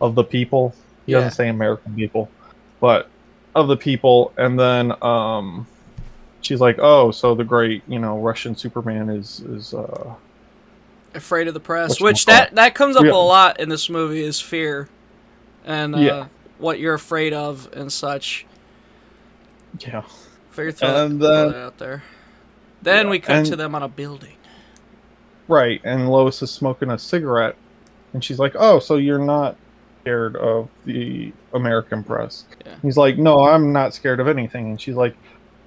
of 0.01 0.15
the 0.15 0.25
people." 0.25 0.75
He 1.07 1.13
Yeah. 1.13 1.19
doesn't 1.19 1.33
say 1.33 1.49
American 1.49 1.95
people, 1.95 2.29
but 2.81 3.09
of 3.55 3.69
the 3.69 3.77
people. 3.77 4.33
And 4.37 4.59
then 4.59 4.93
um, 5.03 5.67
she's 6.41 6.61
like, 6.61 6.77
"Oh, 6.79 7.11
so 7.11 7.35
the 7.35 7.45
great, 7.45 7.83
you 7.89 7.99
know, 7.99 8.19
Russian 8.19 8.57
Superman 8.57 9.11
is 9.11 9.41
is 9.41 9.75
uh, 9.75 10.15
Afraid 11.15 11.49
of 11.49 11.55
the 11.55 11.61
press, 11.61 12.01
which 12.01 12.27
that 12.27 12.55
that 12.55 12.75
comes 12.75 12.97
up 12.97 13.05
Yeah. 13.05 13.13
a 13.13 13.15
lot 13.15 13.61
in 13.61 13.69
this 13.69 13.89
movie 13.89 14.23
is 14.23 14.41
fear, 14.41 14.89
and 15.65 15.95
uh, 15.95 15.99
Yeah. 15.99 16.27
what 16.59 16.79
you're 16.79 16.95
afraid 16.95 17.33
of 17.33 17.69
and 17.73 17.93
such. 17.93 18.47
yeah." 19.81 20.03
Figure 20.51 20.73
throw, 20.73 20.89
that, 20.89 21.07
And 21.07 21.21
throw 21.21 21.29
then- 21.29 21.53
that 21.53 21.59
out 21.59 21.79
there. 21.79 22.03
Then 22.83 23.07
Yeah, 23.07 23.11
we 23.11 23.19
cut 23.21 23.37
and- 23.37 23.47
to 23.47 23.57
them 23.57 23.75
on 23.75 23.83
a 23.83 23.89
building. 23.89 24.35
Right, 25.47 25.81
and 25.85 26.09
Lois 26.11 26.43
is 26.43 26.51
smoking 26.51 26.91
a 26.91 26.99
cigarette, 26.99 27.57
and 28.13 28.23
she's 28.23 28.39
like, 28.39 28.55
"Oh, 28.59 28.79
so 28.81 28.97
you're 28.97 29.19
not 29.25 29.57
scared 30.03 30.37
of 30.37 30.69
the 30.85 31.33
American 31.55 32.03
press?" 32.05 32.45
Yeah. 32.67 32.75
He's 32.83 32.97
like, 32.99 33.17
"No, 33.19 33.45
I'm 33.47 33.73
not 33.73 33.95
scared 33.95 34.21
of 34.21 34.29
anything." 34.29 34.71
And 34.71 34.81
she's 34.81 34.95
like, 34.97 35.17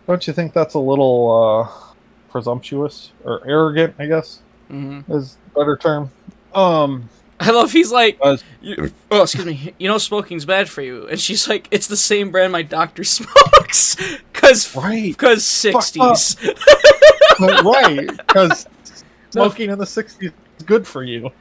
"Don't 0.08 0.26
you 0.28 0.34
think 0.34 0.54
that's 0.54 0.74
a 0.74 0.80
little 0.80 1.64
uh, 1.64 1.94
presumptuous 2.30 3.12
or 3.24 3.42
arrogant? 3.48 3.96
I 4.00 4.08
guess 4.08 4.42
hmm 4.70 5.02
is 5.10 5.38
a 5.54 5.60
better 5.60 5.78
term." 5.78 6.10
Um, 6.54 7.10
I 7.40 7.50
love 7.50 7.72
he's 7.72 7.92
like, 7.92 8.20
you, 8.62 8.92
oh 9.10 9.24
excuse 9.24 9.46
me, 9.46 9.74
you 9.80 9.88
know 9.88 9.98
smoking's 9.98 10.46
bad 10.46 10.70
for 10.70 10.82
you, 10.82 11.08
and 11.08 11.20
she's 11.20 11.48
like, 11.48 11.68
it's 11.72 11.88
the 11.88 11.98
same 11.98 12.32
brand 12.32 12.52
my 12.52 12.62
doctor 12.62 13.04
smokes, 13.06 13.98
cause 14.34 14.76
right, 14.76 15.18
cause 15.18 15.44
sixties. 15.44 16.38
right, 17.40 18.10
because 18.18 18.68
smoking 19.32 19.72
in 19.72 19.80
the 19.80 19.86
'60s 19.86 20.22
is 20.24 20.66
good 20.66 20.86
for 20.86 21.04
you. 21.04 21.32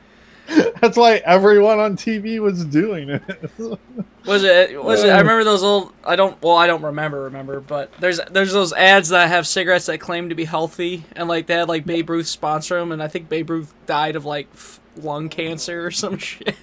That's 0.80 0.96
why 0.96 1.16
everyone 1.24 1.78
on 1.78 1.96
TV 1.96 2.40
was 2.40 2.64
doing 2.64 3.10
it. 3.10 3.22
Was 4.26 4.44
it? 4.44 4.82
Was 4.84 5.02
it? 5.02 5.08
I 5.10 5.14
Uh. 5.14 5.18
remember 5.20 5.44
those 5.44 5.62
old. 5.62 5.92
I 6.04 6.14
don't. 6.16 6.40
Well, 6.42 6.56
I 6.56 6.66
don't 6.66 6.82
remember. 6.82 7.22
Remember, 7.24 7.60
but 7.60 7.90
there's 8.00 8.20
there's 8.30 8.52
those 8.52 8.72
ads 8.74 9.08
that 9.10 9.28
have 9.28 9.46
cigarettes 9.46 9.86
that 9.86 9.98
claim 9.98 10.28
to 10.28 10.34
be 10.34 10.44
healthy, 10.44 11.04
and 11.16 11.26
like 11.28 11.46
they 11.46 11.54
had 11.54 11.68
like 11.68 11.86
Babe 11.86 12.10
Ruth 12.10 12.26
sponsor 12.26 12.78
them, 12.78 12.92
and 12.92 13.02
I 13.02 13.08
think 13.08 13.28
Babe 13.30 13.48
Ruth 13.48 13.72
died 13.86 14.16
of 14.16 14.26
like 14.26 14.48
f- 14.52 14.78
lung 14.96 15.30
cancer 15.30 15.86
or 15.86 15.90
some 15.90 16.18
shit 16.18 16.54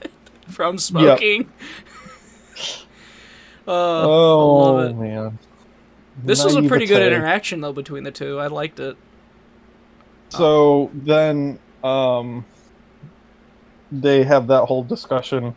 from 0.47 0.77
smoking. 0.77 1.51
uh, 3.67 3.71
oh 4.07 4.55
love 4.73 4.91
it. 4.91 4.95
man, 4.95 5.39
This 6.23 6.43
was 6.43 6.55
a 6.55 6.61
pretty 6.63 6.85
good 6.85 7.01
interaction 7.11 7.61
though 7.61 7.73
between 7.73 8.03
the 8.03 8.11
two. 8.11 8.39
I 8.39 8.47
liked 8.47 8.79
it. 8.79 8.97
So 10.29 10.91
then, 10.93 11.57
um, 11.83 12.45
they 13.91 14.23
have 14.23 14.47
that 14.47 14.65
whole 14.65 14.83
discussion, 14.83 15.55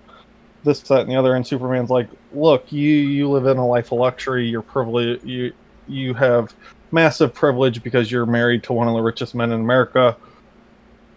this, 0.64 0.81
that, 0.83 1.01
and 1.03 1.11
the 1.11 1.16
other, 1.16 1.35
and 1.35 1.47
Superman's 1.47 1.90
like, 1.90 2.09
"Look, 2.33 2.71
you 2.73 2.88
you 2.88 3.29
live 3.31 3.47
in 3.47 3.57
a 3.57 3.66
life 3.66 3.93
of 3.93 3.99
luxury. 3.99 4.49
You're 4.49 4.62
privileged. 4.62 5.25
You 5.25 5.53
you 5.88 6.14
have 6.14 6.55
massive 6.93 7.35
privilege 7.35 7.83
because 7.83 8.11
you're 8.11 8.27
married 8.27 8.62
to 8.64 8.73
one 8.73 8.88
of 8.88 8.95
the 8.95 9.03
richest 9.03 9.35
men 9.35 9.53
in 9.53 9.61
America." 9.61 10.16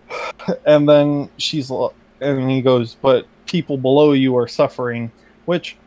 And 0.65 0.89
then 0.89 1.29
she's, 1.37 1.71
and 2.19 2.51
he 2.51 2.61
goes, 2.61 2.95
"But 3.01 3.25
people 3.45 3.77
below 3.77 4.11
you 4.13 4.35
are 4.37 4.47
suffering," 4.47 5.11
which, 5.45 5.77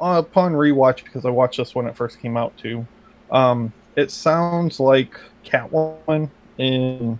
upon 0.00 0.52
rewatch, 0.52 1.04
because 1.04 1.24
I 1.24 1.30
watched 1.30 1.58
this 1.58 1.74
when 1.74 1.86
it 1.86 1.96
first 1.96 2.20
came 2.20 2.36
out 2.36 2.56
too, 2.58 2.86
um, 3.30 3.72
it 3.96 4.10
sounds 4.10 4.78
like 4.78 5.18
Catwoman 5.44 6.30
in 6.58 7.18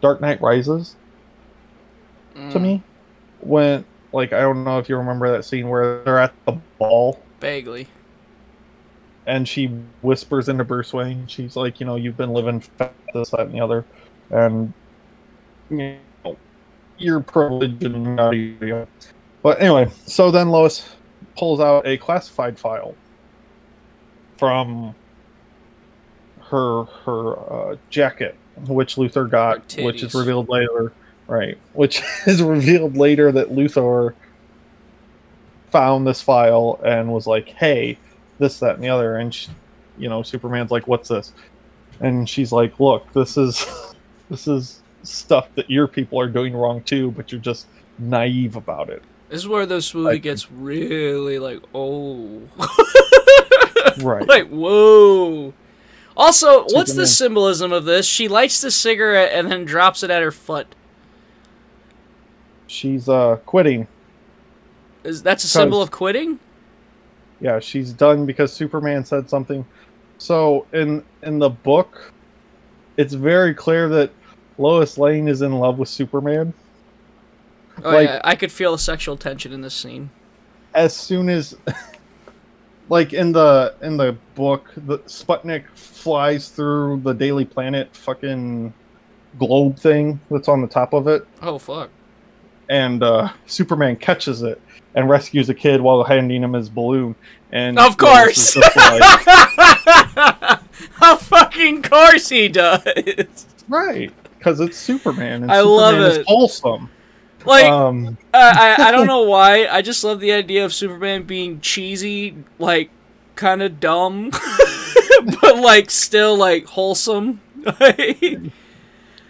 Dark 0.00 0.20
Knight 0.20 0.40
Rises 0.40 0.94
to 2.50 2.58
me. 2.58 2.82
When 3.40 3.84
like 4.12 4.32
I 4.32 4.40
don't 4.40 4.64
know 4.64 4.78
if 4.78 4.88
you 4.88 4.96
remember 4.96 5.30
that 5.30 5.44
scene 5.44 5.68
where 5.68 6.02
they're 6.04 6.18
at 6.18 6.32
the 6.46 6.52
ball 6.78 7.20
vaguely. 7.40 7.86
and 9.26 9.46
she 9.46 9.66
whispers 10.02 10.48
into 10.48 10.64
Bruce 10.64 10.92
Wayne. 10.92 11.26
She's 11.26 11.54
like, 11.56 11.80
you 11.80 11.86
know, 11.86 11.96
you've 11.96 12.16
been 12.16 12.32
living 12.32 12.62
this, 13.12 13.30
that, 13.30 13.40
and 13.40 13.52
the 13.54 13.60
other, 13.60 13.84
and 14.30 14.72
you 15.70 15.96
know, 16.24 16.36
you're 16.96 17.20
privileged 17.20 17.82
and 17.84 18.16
yada, 18.18 18.36
yada, 18.36 18.66
yada. 18.66 18.88
But 19.42 19.60
anyway, 19.60 19.90
so 20.06 20.30
then 20.30 20.48
Lois 20.48 20.96
pulls 21.36 21.60
out 21.60 21.86
a 21.86 21.96
classified 21.98 22.58
file 22.58 22.94
from 24.38 24.94
her 26.40 26.84
her 27.04 27.38
uh, 27.52 27.76
jacket, 27.90 28.34
which 28.66 28.96
Luthor 28.96 29.30
got, 29.30 29.76
which 29.78 30.02
is 30.02 30.14
revealed 30.14 30.48
later, 30.48 30.92
right? 31.28 31.56
Which 31.74 32.02
is 32.26 32.42
revealed 32.42 32.96
later 32.96 33.30
that 33.30 33.50
Luthor 33.50 34.14
found 35.70 36.06
this 36.06 36.20
file 36.20 36.80
and 36.84 37.12
was 37.12 37.26
like, 37.28 37.50
"Hey, 37.50 37.98
this, 38.40 38.58
that, 38.58 38.74
and 38.74 38.82
the 38.82 38.88
other," 38.88 39.16
and 39.16 39.32
she, 39.32 39.50
you 39.96 40.08
know, 40.08 40.22
Superman's 40.24 40.72
like, 40.72 40.88
"What's 40.88 41.08
this?" 41.08 41.32
And 42.00 42.28
she's 42.28 42.50
like, 42.50 42.80
"Look, 42.80 43.12
this 43.12 43.36
is 43.36 43.64
this 44.30 44.48
is 44.48 44.80
stuff 45.04 45.48
that 45.54 45.70
your 45.70 45.86
people 45.86 46.18
are 46.20 46.28
doing 46.28 46.56
wrong 46.56 46.82
too, 46.82 47.12
but 47.12 47.30
you're 47.30 47.40
just 47.40 47.66
naive 47.98 48.56
about 48.56 48.88
it." 48.90 49.02
This 49.28 49.40
is 49.40 49.48
where 49.48 49.66
this 49.66 49.94
movie 49.94 50.06
Like- 50.14 50.22
gets 50.22 50.50
really 50.50 51.38
like, 51.38 51.60
oh. 51.74 52.40
Right. 54.00 54.26
like, 54.28 54.48
whoa. 54.48 55.52
Also, 56.16 56.64
what's 56.70 56.94
the 56.94 57.06
symbolism 57.06 57.70
of 57.70 57.84
this? 57.84 58.06
She 58.06 58.26
lights 58.26 58.60
the 58.62 58.70
cigarette 58.70 59.32
and 59.34 59.50
then 59.50 59.66
drops 59.66 60.02
it 60.02 60.10
at 60.10 60.22
her 60.22 60.32
foot. 60.32 60.74
She's 62.68 63.08
uh 63.08 63.36
quitting. 63.46 63.88
Is 65.02 65.22
that's 65.22 65.42
a 65.42 65.48
symbol 65.48 65.82
of 65.82 65.90
quitting? 65.90 66.38
Yeah, 67.40 67.58
she's 67.58 67.92
done 67.92 68.26
because 68.26 68.52
Superman 68.52 69.04
said 69.04 69.28
something. 69.28 69.64
So 70.18 70.66
in 70.72 71.02
in 71.22 71.38
the 71.38 71.50
book, 71.50 72.12
it's 72.96 73.14
very 73.14 73.54
clear 73.54 73.88
that 73.88 74.10
Lois 74.58 74.98
Lane 74.98 75.28
is 75.28 75.42
in 75.42 75.52
love 75.52 75.78
with 75.78 75.88
Superman. 75.88 76.52
Oh 77.82 77.90
Like- 77.90 78.08
yeah, 78.08 78.20
I 78.24 78.34
could 78.36 78.52
feel 78.52 78.72
the 78.72 78.78
sexual 78.78 79.16
tension 79.16 79.52
in 79.52 79.60
this 79.62 79.74
scene. 79.74 80.10
As 80.74 80.94
soon 80.94 81.28
as 81.28 81.56
like 82.88 83.12
in 83.12 83.32
the 83.32 83.74
in 83.80 83.96
the 83.96 84.16
book, 84.34 84.70
the 84.76 84.98
Sputnik 85.00 85.64
flies 85.74 86.48
through 86.48 87.00
the 87.02 87.14
Daily 87.14 87.44
Planet 87.44 87.94
fucking 87.94 88.74
globe 89.38 89.78
thing 89.78 90.18
that's 90.30 90.48
on 90.48 90.60
the 90.60 90.66
top 90.66 90.92
of 90.92 91.06
it, 91.06 91.26
Oh 91.40 91.58
fuck. 91.58 91.90
And 92.68 93.02
uh, 93.02 93.30
Superman 93.46 93.96
catches 93.96 94.42
it 94.42 94.60
and 94.94 95.08
rescues 95.08 95.48
a 95.48 95.54
kid 95.54 95.80
while 95.80 96.02
handing 96.04 96.42
him 96.42 96.52
his 96.54 96.68
balloon. 96.68 97.14
And 97.52 97.78
Of 97.78 97.96
course. 97.96 98.56
like, 98.56 99.28
of 101.02 101.22
fucking 101.22 101.82
course 101.82 102.28
he 102.28 102.48
does. 102.48 103.46
right, 103.68 104.12
because 104.38 104.60
it's 104.60 104.76
Superman, 104.76 105.42
and 105.44 105.52
I 105.52 105.58
Superman 105.62 105.76
love 105.76 106.10
is 106.10 106.16
it. 106.18 106.26
wholesome. 106.26 106.90
Like 107.46 107.64
um, 107.66 108.18
uh, 108.34 108.52
I 108.54 108.88
I 108.88 108.90
don't 108.90 109.06
know 109.14 109.22
why. 109.22 109.66
I 109.66 109.80
just 109.80 110.04
love 110.04 110.20
the 110.20 110.32
idea 110.32 110.64
of 110.64 110.74
Superman 110.74 111.22
being 111.22 111.60
cheesy, 111.60 112.34
like 112.58 112.90
kind 113.36 113.62
of 113.62 113.80
dumb, 113.80 114.30
but 115.40 115.56
like 115.58 115.90
still 115.90 116.36
like 116.36 116.66
wholesome. 116.66 117.40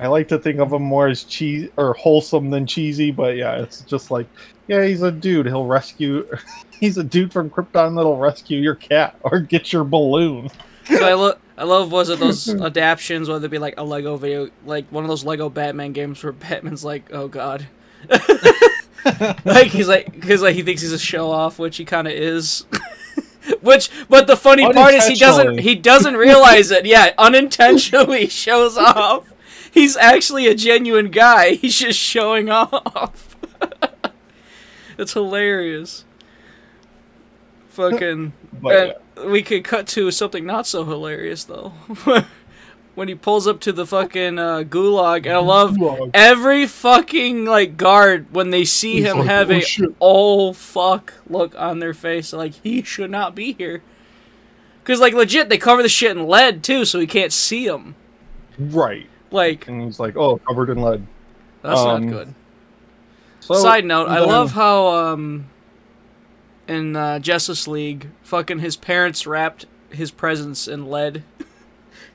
I 0.01 0.07
like 0.07 0.29
to 0.29 0.39
think 0.39 0.61
of 0.61 0.73
him 0.73 0.83
more 0.83 1.09
as 1.09 1.25
cheese 1.25 1.71
or 1.77 1.95
wholesome 1.95 2.51
than 2.51 2.67
cheesy, 2.67 3.11
but 3.11 3.37
yeah, 3.37 3.57
it's 3.57 3.81
just 3.83 4.11
like, 4.11 4.27
yeah, 4.69 4.85
he's 4.85 5.03
a 5.03 5.11
dude. 5.11 5.47
He'll 5.47 5.67
rescue. 5.67 6.29
he's 6.79 6.99
a 6.99 7.05
dude 7.05 7.33
from 7.33 7.51
Krypton 7.51 7.97
that'll 7.97 8.17
rescue 8.17 8.61
your 8.61 8.77
cat 8.77 9.19
or 9.23 9.41
get 9.41 9.73
your 9.73 9.85
balloon. 9.85 10.51
So 10.85 11.05
I 11.05 11.15
love, 11.15 11.39
I 11.57 11.65
love 11.65 11.93
was 11.93 12.09
it 12.09 12.21
those 12.21 12.49
adaptations, 12.63 13.29
whether 13.29 13.47
it 13.47 13.51
be 13.51 13.59
like 13.59 13.75
a 13.77 13.85
Lego 13.85 14.17
video, 14.17 14.51
like 14.65 14.87
one 14.91 15.05
of 15.05 15.09
those 15.09 15.25
Lego 15.25 15.51
Batman 15.51 15.93
games 15.93 16.23
where 16.23 16.33
Batman's 16.33 16.85
like, 16.85 17.11
oh 17.13 17.29
god, 17.29 17.67
like 19.45 19.69
he's 19.69 19.89
like, 19.89 20.13
because 20.13 20.43
like 20.43 20.55
he 20.55 20.63
thinks 20.63 20.83
he's 20.83 20.93
a 20.93 20.99
show 20.99 21.31
off, 21.31 21.59
which 21.59 21.77
he 21.77 21.85
kind 21.85 22.07
of 22.07 22.15
is. 22.15 22.65
which, 23.61 23.91
but 24.09 24.27
the 24.27 24.37
funny 24.37 24.71
part 24.73 24.95
is 24.95 25.07
he 25.07 25.17
doesn't 25.17 25.59
he 25.59 25.75
doesn't 25.75 26.17
realize 26.17 26.71
it. 26.71 26.87
Yeah, 26.87 27.13
unintentionally 27.19 28.29
shows 28.29 28.77
off. 28.79 29.31
He's 29.79 29.97
actually 29.97 30.49
a 30.49 30.57
genuine 30.57 31.09
guy. 31.11 31.51
He's 31.55 31.79
just 31.79 31.99
showing 31.99 32.51
off. 32.51 33.37
it's 34.99 35.13
hilarious. 35.13 36.05
Fucking. 37.69 38.33
And 38.65 38.95
we 39.25 39.41
could 39.43 39.63
cut 39.63 39.87
to 39.89 40.11
something 40.11 40.45
not 40.45 40.67
so 40.67 40.85
hilarious 40.85 41.45
though. 41.45 41.75
when 42.97 43.07
he 43.07 43.15
pulls 43.15 43.47
up 43.47 43.61
to 43.61 43.73
the 43.73 43.87
fucking 43.87 44.37
uh, 44.41 44.65
gulag, 44.65 45.19
and 45.27 45.35
I 45.35 45.39
love 45.39 45.77
Gulag. 45.77 46.11
every 46.13 46.67
fucking 46.67 47.45
like 47.45 47.77
guard 47.77 48.27
when 48.33 48.51
they 48.51 48.65
see 48.65 48.95
He's 48.97 49.05
him 49.05 49.19
like, 49.19 49.29
have 49.29 49.51
"Oh, 49.51 49.55
a 49.55 49.61
shit." 49.61 49.91
oh 50.01 50.53
fuck 50.55 51.15
look 51.31 51.55
on 51.57 51.79
their 51.79 51.95
face, 51.95 52.33
like 52.33 52.55
he 52.55 52.83
should 52.83 53.13
not 53.13 53.37
be 53.37 53.53
here. 53.53 53.83
Cause 54.83 54.99
like 54.99 55.15
legit, 55.15 55.49
they 55.49 55.59
cover 55.59 55.85
the 55.85 55.89
shit 55.89 56.17
in 56.17 56.27
lead 56.27 56.65
too, 56.65 56.85
so 56.85 56.99
he 56.99 57.07
can't 57.07 57.33
see 57.33 57.67
him. 57.69 57.95
right, 58.59 59.09
Like 59.31 59.69
and 59.69 59.83
he's 59.83 60.01
like, 60.01 60.17
"Oh, 60.17 60.39
covered 60.39 60.71
in 60.71 60.81
lead." 60.83 61.07
that's 61.63 61.81
Um, 61.81 62.07
not 62.07 62.13
good. 62.13 62.35
So, 63.41 63.55
Side 63.55 63.85
note, 63.85 64.09
I 64.09 64.21
love 64.21 64.53
how 64.53 64.87
um 64.89 65.47
in 66.67 66.97
uh, 66.97 67.19
Justice 67.19 67.67
League, 67.67 68.09
fucking 68.23 68.59
his 68.59 68.77
parents 68.77 69.27
wrapped 69.27 69.65
his 69.91 70.11
presents 70.11 70.69
in 70.69 70.87
lead. 70.91 71.23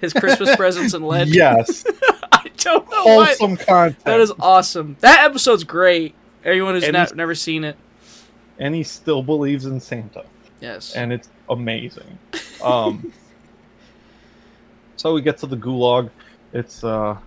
His 0.01 0.11
Christmas 0.11 0.53
presents 0.57 0.93
in 0.93 1.01
lead. 1.03 1.29
Yes, 1.29 1.85
I 2.33 2.51
don't 2.57 2.89
know 2.91 3.03
why. 3.05 3.35
content. 3.39 3.97
That 4.03 4.19
is 4.19 4.33
awesome. 4.37 4.97
That 4.99 5.23
episode's 5.23 5.63
great. 5.63 6.13
Everyone 6.43 6.73
who's 6.75 7.13
never 7.15 7.35
seen 7.35 7.63
it. 7.63 7.77
and 8.59 8.75
he 8.75 8.83
still 8.83 9.23
believes 9.23 9.65
in 9.65 9.79
Santa. 9.79 10.25
Yes. 10.59 10.93
and 10.93 11.13
it's 11.13 11.29
amazing. 11.49 12.17
Um, 12.61 13.13
so 14.97 15.13
we 15.13 15.21
get 15.21 15.37
to 15.39 15.47
the 15.47 15.55
gulag. 15.57 16.09
It's 16.53 16.83
uh, 16.83 17.17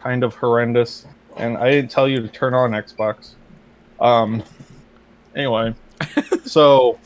kind 0.00 0.24
of 0.24 0.34
horrendous, 0.34 1.06
and 1.36 1.58
I 1.58 1.70
didn't 1.70 1.90
tell 1.90 2.08
you 2.08 2.20
to 2.20 2.28
turn 2.28 2.54
on 2.54 2.70
Xbox. 2.70 3.34
Um, 4.00 4.42
anyway, 5.36 5.74
so 6.44 6.98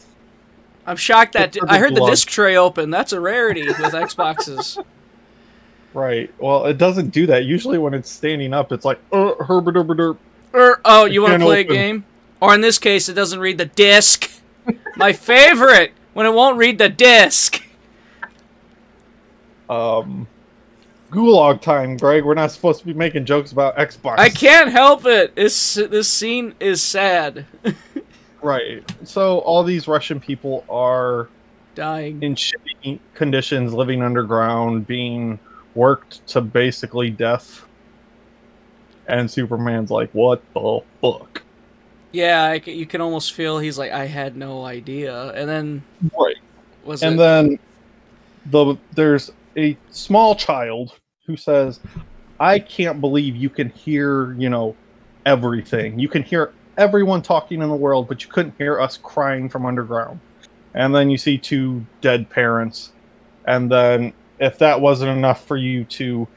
I'm 0.87 0.97
shocked 0.97 1.33
that 1.33 1.55
for 1.55 1.69
I 1.69 1.79
heard 1.79 1.95
the 1.95 2.07
disc 2.07 2.29
tray 2.29 2.57
open. 2.57 2.91
That's 2.91 3.13
a 3.13 3.21
rarity 3.21 3.67
with 3.67 3.77
Xboxes. 3.77 4.83
right, 5.95 6.33
well, 6.39 6.67
it 6.67 6.79
doesn't 6.79 7.09
do 7.11 7.27
that. 7.27 7.45
Usually, 7.45 7.79
when 7.79 7.93
it's 7.93 8.11
standing 8.11 8.55
up, 8.55 8.71
it's 8.71 8.85
like 8.85 9.01
uh, 9.13 9.35
herberderberder. 9.41 10.17
Or 10.53 10.81
oh, 10.85 11.05
you 11.05 11.21
want 11.21 11.35
to 11.35 11.41
play 11.41 11.65
open. 11.65 11.73
a 11.73 11.77
game? 11.77 12.05
Or 12.41 12.55
in 12.55 12.61
this 12.61 12.79
case, 12.79 13.09
it 13.09 13.15
doesn't 13.15 13.41
read 13.41 13.59
the 13.59 13.67
disc. 13.67 14.31
My 14.97 15.13
favorite 15.13 15.93
when 16.13 16.27
it 16.27 16.33
won't 16.33 16.57
read 16.57 16.79
the 16.79 16.89
disc. 16.89 17.63
Um, 19.69 20.29
gulag 21.11 21.61
time, 21.61 21.97
Greg. 21.97 22.25
We're 22.25 22.35
not 22.35 22.51
supposed 22.53 22.81
to 22.81 22.87
be 22.87 22.95
making 22.95 23.25
jokes 23.25 23.53
about 23.53 23.77
Xbox. 23.77 24.17
I 24.19 24.29
can't 24.29 24.71
help 24.71 25.07
it. 25.07 25.35
This 25.37 25.75
this 25.75 26.09
scene 26.09 26.55
is 26.61 26.83
sad. 26.83 27.47
Right. 28.43 28.85
So 29.03 29.39
all 29.41 29.65
these 29.65 29.89
Russian 29.89 30.21
people 30.21 30.65
are 30.69 31.29
Dying. 31.75 32.23
in 32.23 32.37
shitty 32.37 33.01
conditions, 33.15 33.73
living 33.73 34.03
underground, 34.03 34.87
being 34.87 35.41
worked 35.75 36.25
to 36.29 36.43
basically 36.43 37.11
death. 37.11 37.65
And 39.09 39.29
Superman's 39.29 39.91
like, 39.91 40.11
"What 40.13 40.43
the 40.55 40.81
fuck?" 41.01 41.43
Yeah, 42.13 42.45
I 42.45 42.61
c 42.61 42.73
you 42.73 42.87
can 42.87 43.01
almost 43.01 43.33
feel 43.33 43.59
he's 43.59 43.79
like, 43.79 43.91
I 43.91 44.05
had 44.07 44.37
no 44.37 44.65
idea. 44.65 45.31
And 45.33 45.49
then 45.49 45.83
Right. 46.17 46.37
was 46.85 47.03
And 47.03 47.15
it? 47.15 47.19
then 47.19 47.59
the 48.51 48.77
there's 48.95 49.33
a 49.57 49.77
small 49.91 50.35
child 50.35 50.99
who 51.27 51.37
says, 51.37 51.81
"I 52.41 52.59
can't 52.59 53.01
believe 53.01 53.37
you 53.37 53.51
can 53.51 53.71
hear, 53.71 54.33
you 54.35 54.49
know, 54.51 54.77
everything. 55.25 55.99
You 55.99 56.09
can 56.09 56.23
hear 56.23 56.53
everyone 56.77 57.23
talking 57.23 57.63
in 57.63 57.69
the 57.69 57.75
world, 57.75 58.09
but 58.09 58.23
you 58.25 58.31
couldn't 58.31 58.55
hear 58.59 58.81
us 58.81 58.97
crying 58.97 59.49
from 59.49 59.67
underground." 59.67 60.21
And 60.75 60.95
then 60.95 61.09
you 61.11 61.17
see 61.17 61.39
two 61.39 61.85
dead 62.03 62.29
parents. 62.29 62.93
And 63.47 63.71
then 63.71 64.13
if 64.39 64.59
that 64.59 64.81
wasn't 64.81 65.17
enough 65.17 65.47
for 65.47 65.57
you 65.57 65.85
to 65.85 66.29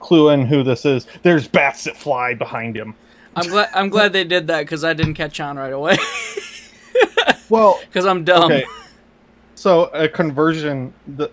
clue 0.00 0.30
in 0.30 0.46
who 0.46 0.62
this 0.62 0.84
is, 0.84 1.06
there's 1.22 1.48
bats 1.48 1.84
that 1.84 1.96
fly 1.96 2.34
behind 2.34 2.76
him. 2.76 2.94
I'm 3.36 3.48
glad 3.48 3.68
I'm 3.74 3.88
glad 3.88 4.12
they 4.12 4.24
did 4.24 4.48
that 4.48 4.60
because 4.60 4.84
I 4.84 4.92
didn't 4.92 5.14
catch 5.14 5.40
on 5.40 5.56
right 5.56 5.72
away. 5.72 5.96
Well, 7.48 7.80
Because 7.86 8.06
I'm 8.06 8.22
dumb. 8.24 8.44
okay. 8.44 8.64
So 9.56 9.84
a 9.86 10.08
conversion, 10.08 10.94
the 11.16 11.30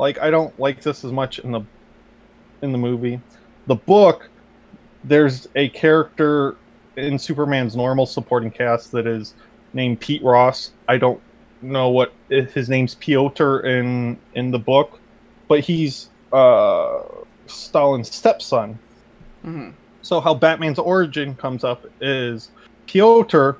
like 0.00 0.18
I 0.18 0.30
don't 0.30 0.58
like 0.58 0.80
this 0.82 1.04
as 1.04 1.12
much 1.12 1.38
in 1.40 1.52
the 1.52 1.60
in 2.62 2.72
the 2.72 2.78
movie. 2.78 3.20
The 3.66 3.76
book, 3.76 4.28
there's 5.04 5.46
a 5.54 5.68
character 5.68 6.56
in 6.96 7.18
Superman's 7.18 7.76
normal 7.76 8.06
supporting 8.06 8.50
cast 8.50 8.92
that 8.92 9.06
is 9.06 9.34
named 9.74 10.00
Pete 10.00 10.22
Ross. 10.24 10.72
I 10.88 10.96
don't 10.96 11.20
know 11.62 11.90
what 11.90 12.14
if 12.30 12.54
his 12.54 12.70
name's 12.70 12.94
Piotr 12.94 13.60
in 13.60 14.18
in 14.34 14.50
the 14.50 14.58
book, 14.58 14.98
but 15.48 15.60
he's 15.60 16.08
uh 16.32 17.02
Stalin's 17.46 18.12
stepson. 18.12 18.78
Mhm. 19.44 19.74
So 20.00 20.18
how 20.18 20.32
Batman's 20.32 20.78
origin 20.78 21.34
comes 21.34 21.62
up 21.62 21.84
is 22.00 22.50
Piotr 22.86 23.52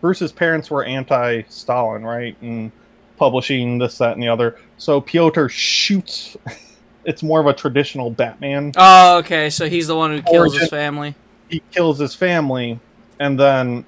Bruce's 0.00 0.32
parents 0.32 0.70
were 0.70 0.84
anti-Stalin, 0.84 2.02
right? 2.02 2.36
And 2.40 2.70
publishing 3.16 3.78
this, 3.78 3.98
that, 3.98 4.12
and 4.12 4.22
the 4.22 4.28
other. 4.28 4.58
So 4.78 5.00
Piotr 5.00 5.48
shoots. 5.48 6.36
It's 7.06 7.22
more 7.22 7.38
of 7.38 7.46
a 7.46 7.52
traditional 7.52 8.10
Batman. 8.10 8.72
Oh, 8.76 9.18
okay. 9.18 9.48
So 9.48 9.68
he's 9.68 9.86
the 9.86 9.94
one 9.94 10.10
who 10.10 10.22
kills 10.22 10.58
his 10.58 10.68
family. 10.68 11.14
He 11.48 11.62
kills 11.70 12.00
his 12.00 12.16
family, 12.16 12.80
and 13.20 13.38
then 13.38 13.84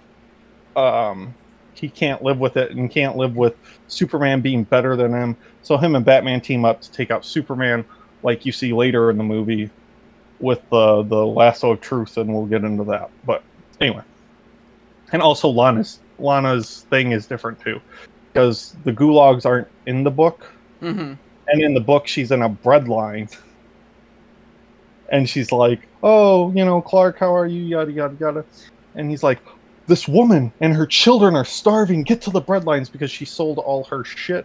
um, 0.77 1.35
he 1.75 1.89
can't 1.89 2.23
live 2.23 2.39
with 2.39 2.57
it, 2.57 2.71
and 2.71 2.89
can't 2.89 3.17
live 3.17 3.37
with 3.37 3.57
Superman 3.89 4.41
being 4.41 4.63
better 4.63 4.95
than 4.95 5.13
him. 5.13 5.37
So 5.63 5.77
him 5.77 5.97
and 5.97 6.05
Batman 6.05 6.41
team 6.41 6.65
up 6.65 6.81
to 6.81 6.93
take 6.93 7.11
out 7.11 7.25
Superman, 7.25 7.85
like 8.23 8.47
you 8.47 8.53
see 8.53 8.73
later 8.73 9.11
in 9.11 9.19
the 9.19 9.25
movie 9.25 9.69
with 10.41 10.63
the 10.71 11.03
the 11.03 11.27
lasso 11.27 11.73
of 11.73 11.81
truth, 11.81 12.17
and 12.17 12.33
we'll 12.33 12.47
get 12.47 12.65
into 12.65 12.85
that. 12.85 13.11
But 13.25 13.43
anyway, 13.81 14.03
and 15.13 15.21
also 15.23 15.49
Lana's 15.49 16.01
Lana's 16.19 16.87
thing 16.91 17.13
is 17.13 17.27
different 17.27 17.61
too, 17.61 17.81
because 18.33 18.77
the 18.85 18.93
gulags 18.93 19.45
aren't 19.47 19.69
in 19.87 20.05
the 20.05 20.11
book, 20.11 20.47
hmm 20.81 21.15
and 21.51 21.63
in 21.63 21.73
the 21.73 21.81
book 21.81 22.07
she's 22.07 22.31
in 22.31 22.43
a 22.43 22.51
breadline. 22.51 23.35
and 25.11 25.29
she's 25.29 25.51
like, 25.51 25.89
"Oh, 26.03 26.53
you 26.53 26.65
know, 26.65 26.83
Clark, 26.83 27.19
how 27.19 27.35
are 27.35 27.47
you?" 27.47 27.63
Yada 27.63 27.91
yada 27.91 28.17
yada, 28.21 28.45
and 28.95 29.09
he's 29.11 29.23
like, 29.23 29.39
"This 29.87 30.07
woman 30.07 30.53
and 30.61 30.75
her 30.75 30.87
children 30.87 31.35
are 31.35 31.47
starving. 31.47 32.03
Get 32.03 32.21
to 32.23 32.31
the 32.31 32.43
breadlines 32.43 32.93
because 32.93 33.11
she 33.11 33.25
sold 33.25 33.59
all 33.59 33.85
her 33.85 34.05
shit 34.05 34.45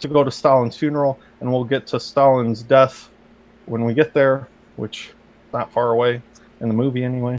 to 0.00 0.08
go 0.08 0.22
to 0.22 0.30
Stalin's 0.30 0.76
funeral, 0.76 1.18
and 1.40 1.50
we'll 1.50 1.64
get 1.64 1.86
to 1.88 1.98
Stalin's 2.00 2.62
death 2.62 3.08
when 3.64 3.84
we 3.86 3.94
get 3.94 4.12
there, 4.12 4.46
which 4.76 5.12
not 5.54 5.72
far 5.72 5.90
away 5.92 6.20
in 6.60 6.68
the 6.68 6.74
movie 6.74 7.02
anyway." 7.04 7.38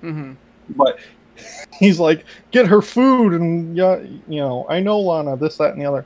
hmm 0.00 0.32
but 0.76 0.98
he's 1.78 1.98
like, 1.98 2.24
get 2.50 2.66
her 2.66 2.82
food, 2.82 3.34
and 3.34 3.76
yeah, 3.76 3.98
you 4.28 4.40
know, 4.40 4.66
I 4.68 4.80
know 4.80 4.98
Lana, 4.98 5.36
this, 5.36 5.56
that, 5.58 5.72
and 5.72 5.80
the 5.80 5.86
other, 5.86 6.04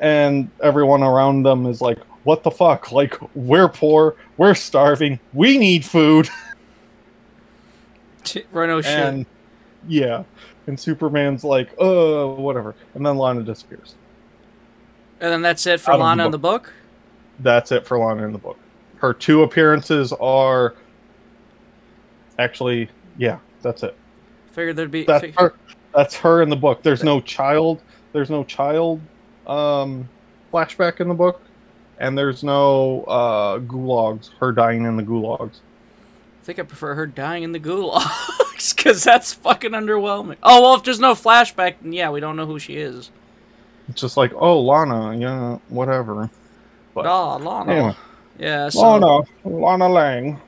and 0.00 0.50
everyone 0.62 1.02
around 1.02 1.42
them 1.42 1.66
is 1.66 1.80
like, 1.80 1.98
what 2.24 2.42
the 2.42 2.50
fuck? 2.50 2.92
Like, 2.92 3.16
we're 3.34 3.68
poor, 3.68 4.16
we're 4.36 4.54
starving, 4.54 5.18
we 5.32 5.58
need 5.58 5.84
food, 5.84 6.28
Rhino 8.52 8.80
shit. 8.80 8.92
and 8.92 9.26
yeah, 9.88 10.24
and 10.66 10.78
Superman's 10.78 11.44
like, 11.44 11.70
oh, 11.78 12.34
whatever, 12.34 12.74
and 12.94 13.04
then 13.04 13.16
Lana 13.16 13.42
disappears. 13.42 13.94
And 15.20 15.32
then 15.32 15.42
that's 15.42 15.66
it 15.66 15.80
for 15.80 15.90
Out 15.90 15.94
of 15.94 16.00
the 16.00 16.04
Lana 16.04 16.24
in 16.26 16.30
the 16.30 16.38
book. 16.38 16.72
That's 17.40 17.72
it 17.72 17.86
for 17.86 17.98
Lana 17.98 18.24
in 18.24 18.32
the 18.32 18.38
book. 18.38 18.58
Her 18.96 19.12
two 19.12 19.42
appearances 19.42 20.12
are 20.14 20.74
actually, 22.38 22.88
yeah, 23.18 23.38
that's 23.62 23.82
it. 23.82 23.96
Figured 24.52 24.76
there'd 24.76 24.90
be. 24.90 25.04
that's 25.04 25.34
her 25.36 25.54
that's 25.94 26.14
her 26.16 26.42
in 26.42 26.48
the 26.50 26.56
book 26.56 26.82
there's 26.82 27.02
no 27.04 27.20
child 27.20 27.80
there's 28.12 28.30
no 28.30 28.44
child 28.44 29.00
um 29.46 30.08
flashback 30.52 31.00
in 31.00 31.08
the 31.08 31.14
book 31.14 31.40
and 31.98 32.16
there's 32.16 32.42
no 32.44 33.02
uh 33.04 33.58
gulags 33.60 34.30
her 34.40 34.52
dying 34.52 34.84
in 34.84 34.96
the 34.96 35.02
gulags 35.02 35.58
I 36.42 36.44
think 36.44 36.58
I 36.58 36.62
prefer 36.62 36.94
her 36.94 37.06
dying 37.06 37.42
in 37.42 37.52
the 37.52 37.60
gulags 37.60 38.74
because 38.76 39.04
that's 39.04 39.34
fucking 39.34 39.72
underwhelming. 39.72 40.36
Oh 40.42 40.62
well, 40.62 40.74
if 40.74 40.82
there's 40.84 40.98
no 40.98 41.14
flashback, 41.14 41.74
then 41.82 41.92
yeah, 41.92 42.10
we 42.10 42.18
don't 42.20 42.34
know 42.36 42.46
who 42.46 42.58
she 42.58 42.76
is. 42.76 43.10
It's 43.88 44.00
just 44.00 44.16
like, 44.16 44.32
oh, 44.34 44.58
Lana, 44.60 45.16
yeah, 45.16 45.58
whatever. 45.68 46.30
But 46.94 47.06
Ah, 47.06 47.36
Lana. 47.36 47.72
anyway. 47.72 47.96
Yeah. 48.38 48.68
So, 48.70 48.80
Lana, 48.80 49.20
Lana 49.44 49.88
Lang. 49.88 50.40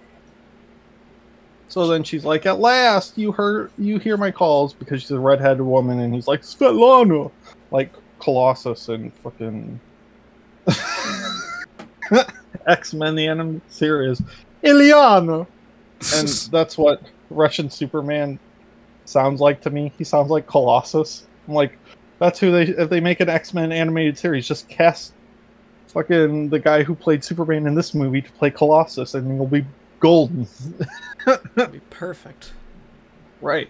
So 1.73 1.87
then 1.87 2.05
she's 2.05 2.23
like, 2.23 2.45
"At 2.45 2.61
last, 2.61 3.17
you 3.17 3.33
heard, 3.33 3.71
you 3.79 3.99
hear 3.99 4.19
my 4.19 4.31
calls 4.31 4.75
because 4.75 5.01
she's 5.01 5.11
a 5.11 5.19
redheaded 5.19 5.63
woman." 5.63 6.01
And 6.01 6.15
he's 6.15 6.29
like, 6.29 6.43
"Svetlana," 6.43 7.31
like 7.71 7.91
Colossus 8.19 8.91
and 8.91 9.11
fucking 9.15 9.81
X 12.67 12.93
Men 12.93 13.15
the 13.15 13.27
animated 13.27 13.63
series, 13.73 14.21
Illyana, 14.63 15.47
and 16.15 16.29
that's 16.53 16.77
what 16.77 17.01
Russian 17.31 17.71
Superman 17.71 18.39
sounds 19.07 19.41
like 19.41 19.63
to 19.63 19.71
me. 19.71 19.95
He 19.97 20.05
sounds 20.05 20.29
like 20.29 20.47
Colossus. 20.47 21.27
I'm 21.49 21.55
like, 21.55 21.79
that's 22.19 22.39
who 22.39 22.53
they. 22.53 22.65
If 22.65 22.91
they 22.91 23.01
make 23.01 23.21
an 23.21 23.31
X 23.31 23.55
Men 23.55 23.73
animated 23.73 24.19
series, 24.19 24.47
just 24.47 24.69
cast 24.69 25.15
fucking 25.87 26.51
the 26.51 26.59
guy 26.59 26.83
who 26.83 26.95
played 26.95 27.25
Superman 27.25 27.67
in 27.67 27.75
this 27.75 27.95
movie 27.95 28.21
to 28.21 28.33
play 28.33 28.51
Colossus, 28.51 29.15
and 29.15 29.33
he'll 29.33 29.47
be 29.47 29.65
golden. 30.03 30.47
That'd 31.25 31.73
be 31.73 31.81
perfect. 31.89 32.53
Right. 33.41 33.69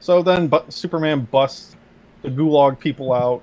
So 0.00 0.22
then, 0.22 0.46
but 0.48 0.72
Superman 0.72 1.28
busts 1.30 1.76
the 2.22 2.30
Gulag 2.30 2.78
people 2.78 3.12
out, 3.12 3.42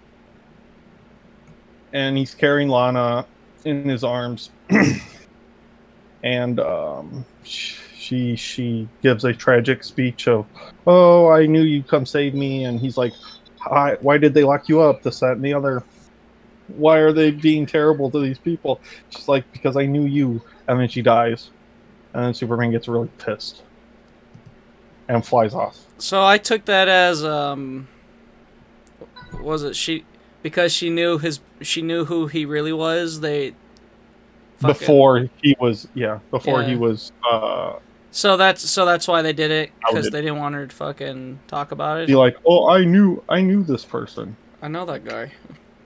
and 1.93 2.17
he's 2.17 2.33
carrying 2.33 2.69
Lana 2.69 3.25
in 3.65 3.87
his 3.87 4.03
arms, 4.03 4.49
and 6.23 6.59
um, 6.59 7.25
she 7.43 8.35
she 8.35 8.87
gives 9.03 9.25
a 9.25 9.33
tragic 9.33 9.83
speech 9.83 10.27
of, 10.27 10.45
"Oh, 10.87 11.27
I 11.29 11.45
knew 11.45 11.61
you'd 11.61 11.87
come 11.87 12.05
save 12.05 12.33
me," 12.33 12.63
and 12.63 12.79
he's 12.79 12.97
like, 12.97 13.13
"Hi- 13.59 13.97
"Why 14.01 14.17
did 14.17 14.33
they 14.33 14.43
lock 14.43 14.69
you 14.69 14.81
up? 14.81 15.03
This, 15.03 15.19
that, 15.19 15.33
and 15.33 15.43
the 15.45 15.53
other." 15.53 15.83
Why 16.77 16.99
are 16.99 17.11
they 17.11 17.31
being 17.31 17.65
terrible 17.65 18.09
to 18.11 18.19
these 18.21 18.39
people? 18.39 18.79
She's 19.09 19.27
like, 19.27 19.51
because 19.51 19.75
I 19.75 19.85
knew 19.85 20.03
you, 20.05 20.41
and 20.69 20.79
then 20.79 20.87
she 20.87 21.01
dies, 21.01 21.49
and 22.13 22.25
then 22.25 22.33
Superman 22.33 22.71
gets 22.71 22.87
really 22.87 23.09
pissed 23.17 23.63
and 25.07 25.25
flies 25.25 25.53
off. 25.53 25.79
So 25.97 26.23
I 26.23 26.37
took 26.37 26.65
that 26.65 26.87
as 26.87 27.23
um. 27.23 27.87
Was 29.41 29.63
it 29.63 29.75
she? 29.75 30.05
Because 30.43 30.73
she 30.73 30.89
knew 30.89 31.17
his, 31.17 31.39
she 31.61 31.81
knew 31.81 32.05
who 32.05 32.27
he 32.27 32.45
really 32.45 32.73
was. 32.73 33.19
They. 33.21 33.53
before 34.61 35.27
he 35.41 35.55
was 35.59 35.87
yeah 35.95 36.19
before 36.29 36.61
he 36.63 36.75
was 36.75 37.11
uh 37.29 37.73
So 38.11 38.37
that's 38.37 38.61
so 38.69 38.85
that's 38.85 39.07
why 39.07 39.21
they 39.23 39.33
did 39.33 39.49
it 39.49 39.71
because 39.79 40.11
they 40.11 40.21
didn't 40.21 40.37
want 40.37 40.53
her 40.55 40.67
to 40.67 40.75
fucking 40.75 41.39
talk 41.47 41.71
about 41.71 42.01
it. 42.01 42.07
be 42.07 42.13
it. 42.13 42.17
like 42.17 42.37
oh 42.45 42.69
i 42.69 42.85
knew 42.85 43.23
i 43.27 43.41
knew 43.41 43.63
this 43.63 43.83
person 43.83 44.35
I 44.61 44.67
know 44.67 44.85
that 44.85 45.03
guy. 45.03 45.31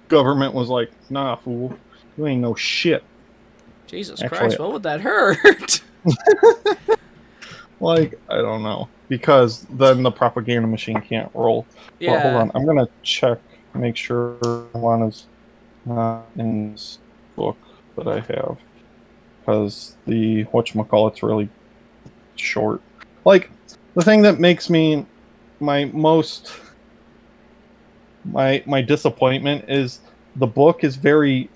government 0.09 0.53
was 0.53 0.67
like 0.67 0.91
nah 1.09 1.37
fool 1.37 1.77
you 2.17 2.27
ain't 2.27 2.41
no 2.41 2.53
shit 2.55 3.01
Jesus 3.95 4.21
Actually- 4.21 4.37
Christ, 4.37 4.59
what 4.59 4.73
would 4.73 4.83
that 4.83 4.99
hurt? 4.99 5.81
like 7.79 8.19
i 8.29 8.35
don't 8.35 8.61
know. 8.61 8.89
Because 9.07 9.61
then 9.69 10.03
the 10.03 10.11
propaganda 10.11 10.67
machine 10.67 10.99
can't 10.99 11.31
roll. 11.33 11.65
Yeah. 11.99 12.11
Well, 12.11 12.21
hold 12.21 12.35
on. 12.35 12.51
I'm 12.55 12.65
gonna 12.65 12.89
check 13.03 13.39
make 13.73 13.95
sure 13.95 14.37
lana's 14.73 15.25
not 15.85 16.25
in 16.37 16.71
this 16.71 16.99
book 17.35 17.57
that 17.97 18.07
i 18.07 18.19
have. 18.19 18.57
Because 19.39 19.95
the 20.05 20.43
whatchamacallit's 20.45 21.23
really 21.23 21.47
short. 22.35 22.81
Like 23.23 23.49
the 23.93 24.03
thing 24.03 24.21
that 24.23 24.39
makes 24.39 24.69
me 24.69 25.05
my 25.61 25.85
most 25.85 26.51
my 28.25 28.61
my 28.65 28.81
disappointment 28.81 29.69
is 29.69 30.01
the 30.35 30.47
book 30.47 30.83
is 30.83 30.97
very 30.97 31.49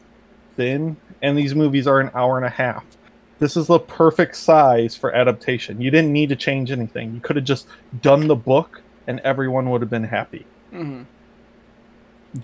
thin 0.56 0.95
and 1.21 1.38
these 1.38 1.55
movies 1.55 1.88
are 1.88 1.99
an 1.99 2.12
hour 2.13 2.38
and 2.38 2.45
a 2.45 2.49
half. 2.49 2.86
This 3.39 3.55
is 3.55 3.67
the 3.67 3.79
perfect 3.79 4.36
size 4.36 4.95
for 4.95 5.13
adaptation. 5.13 5.79
You 5.82 5.91
didn't 5.91 6.12
need 6.12 6.29
to 6.29 6.36
change 6.36 6.71
anything. 6.71 7.13
You 7.15 7.21
could 7.21 7.36
have 7.38 7.45
just 7.45 7.67
done 8.01 8.27
the 8.27 8.36
book 8.36 8.82
and 9.08 9.19
everyone 9.21 9.69
would 9.69 9.82
have 9.82 9.89
been 9.89 10.03
happy. 10.03 10.45
Hmm 10.71 11.03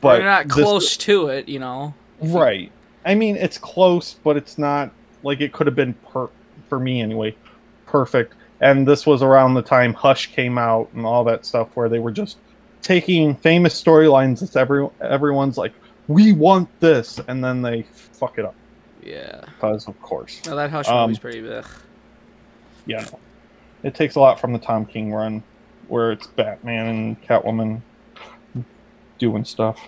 but 0.01 0.17
you're 0.17 0.29
not 0.29 0.45
this- 0.45 0.53
close 0.53 0.97
to 0.97 1.27
it, 1.27 1.47
you 1.47 1.59
know. 1.59 1.93
right. 2.21 2.71
I 3.05 3.13
mean 3.13 3.35
it's 3.35 3.57
close 3.57 4.15
but 4.23 4.35
it's 4.35 4.57
not 4.57 4.91
like 5.23 5.41
it 5.41 5.53
could 5.53 5.67
have 5.67 5.75
been 5.75 5.93
per 6.11 6.29
for 6.67 6.79
me 6.79 7.01
anyway 7.01 7.35
perfect. 7.85 8.33
And 8.61 8.87
this 8.87 9.05
was 9.05 9.21
around 9.21 9.53
the 9.53 9.61
time 9.61 9.93
hush 9.93 10.31
came 10.31 10.57
out 10.57 10.89
and 10.93 11.05
all 11.05 11.23
that 11.25 11.45
stuff 11.45 11.69
where 11.75 11.87
they 11.89 11.99
were 11.99 12.11
just 12.11 12.37
taking 12.81 13.35
famous 13.35 13.79
storylines 13.81 14.39
that 14.39 14.59
every 14.59 14.87
everyone's 15.01 15.57
like 15.57 15.73
we 16.07 16.33
want 16.33 16.67
this 16.79 17.19
and 17.27 17.43
then 17.43 17.61
they 17.61 17.83
fuck 17.93 18.39
it 18.39 18.45
up 18.45 18.55
Yeah. 19.05 19.41
because 19.45 19.87
of 19.87 20.01
course 20.01 20.41
No, 20.45 20.55
that 20.55 20.69
Hush 20.71 20.87
Um, 20.87 21.01
movie's 21.03 21.19
pretty 21.19 21.47
ugh. 21.47 21.65
yeah 22.85 23.05
no. 23.11 23.19
it 23.83 23.93
takes 23.95 24.15
a 24.15 24.19
lot 24.19 24.39
from 24.39 24.51
the 24.53 24.59
tom 24.59 24.85
king 24.85 25.13
run 25.13 25.43
where 25.87 26.11
it's 26.11 26.27
batman 26.27 26.87
and 26.87 27.21
catwoman 27.23 27.81
doing 29.19 29.45
stuff 29.45 29.79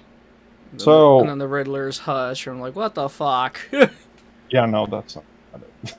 then- 0.72 0.80
so- 0.80 1.20
and 1.22 1.30
then 1.30 1.38
the 1.38 1.48
Riddler's 1.48 2.00
Hush, 2.00 2.46
and 2.46 2.56
I'm 2.58 2.62
like, 2.62 2.76
what 2.76 2.94
the 2.94 3.08
fuck? 3.10 3.60
yeah 4.50 4.66
no 4.66 4.86
that's 4.86 5.16
not 5.16 5.26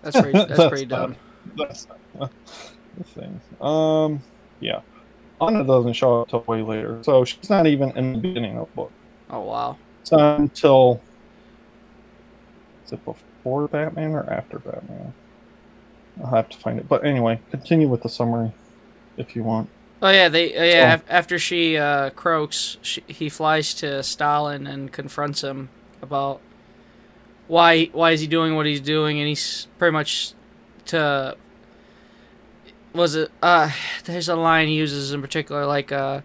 that's 0.03 0.21
pretty. 0.21 0.33
That's, 0.39 0.49
That's 0.57 0.69
pretty 0.69 0.87
not- 0.87 1.01
dumb. 1.01 1.17
That's 1.57 1.87
not 2.19 2.31
the 2.99 3.05
thing. 3.05 3.41
Um, 3.61 4.23
yeah. 4.61 4.81
Anna 5.41 5.65
doesn't 5.65 5.95
show 5.95 6.21
up 6.23 6.29
till 6.29 6.41
way 6.47 6.63
later, 6.63 6.99
so 7.03 7.25
she's 7.25 7.49
not 7.49 7.67
even 7.67 7.91
in 7.97 8.13
the 8.15 8.19
beginning 8.19 8.59
of 8.59 8.69
the 8.69 8.75
book. 8.75 8.93
Oh 9.31 9.41
wow. 9.41 9.77
It's 10.03 10.13
not 10.13 10.39
until 10.41 11.01
is 12.89 12.93
it 12.95 13.05
before 13.05 13.69
Batman 13.69 14.13
or 14.13 14.25
after 14.31 14.59
Batman? 14.59 15.13
I'll 16.21 16.31
have 16.31 16.49
to 16.49 16.59
find 16.59 16.79
it. 16.81 16.89
But 16.89 17.05
anyway, 17.05 17.41
continue 17.51 17.87
with 17.87 18.03
the 18.03 18.09
summary 18.09 18.53
if 19.19 19.37
you 19.37 19.45
want. 19.45 19.69
Oh 20.01 20.11
yeah, 20.11 20.29
they 20.29 20.57
uh, 20.57 20.65
yeah. 20.65 20.91
Oh. 20.91 20.95
af- 20.95 21.05
After 21.09 21.39
she 21.39 21.77
uh, 21.77 22.11
croaks, 22.11 22.79
she, 22.83 23.03
he 23.07 23.29
flies 23.29 23.75
to 23.75 24.03
Stalin 24.03 24.67
and 24.67 24.91
confronts 24.93 25.43
him 25.45 25.69
about 26.01 26.41
why 27.47 27.87
why 27.87 28.13
is 28.13 28.21
he 28.21 28.27
doing 28.27 28.55
what 28.57 28.65
he's 28.67 28.81
doing, 28.81 29.19
and 29.19 29.29
he's 29.29 29.67
pretty 29.79 29.93
much 29.93 30.33
to 30.87 31.37
was 32.95 33.15
it 33.15 33.31
uh 33.43 33.71
there's 34.05 34.29
a 34.31 34.35
line 34.35 34.67
he 34.67 34.75
uses 34.75 35.13
in 35.13 35.21
particular 35.21 35.67
like 35.67 35.93
uh, 35.93 36.21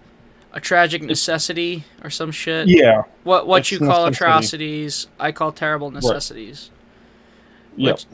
a 0.54 0.60
tragic 0.60 1.02
necessity 1.02 1.84
or 2.04 2.10
some 2.10 2.32
shit. 2.32 2.68
Yeah. 2.68 3.04
What 3.24 3.48
what 3.48 3.72
you 3.72 3.80
call 3.80 4.06
necessity. 4.06 4.16
atrocities, 4.26 5.08
I 5.20 5.32
call 5.32 5.52
terrible 5.52 5.92
necessities, 5.92 6.70
Yep. 7.76 7.96
Which- 7.96 8.06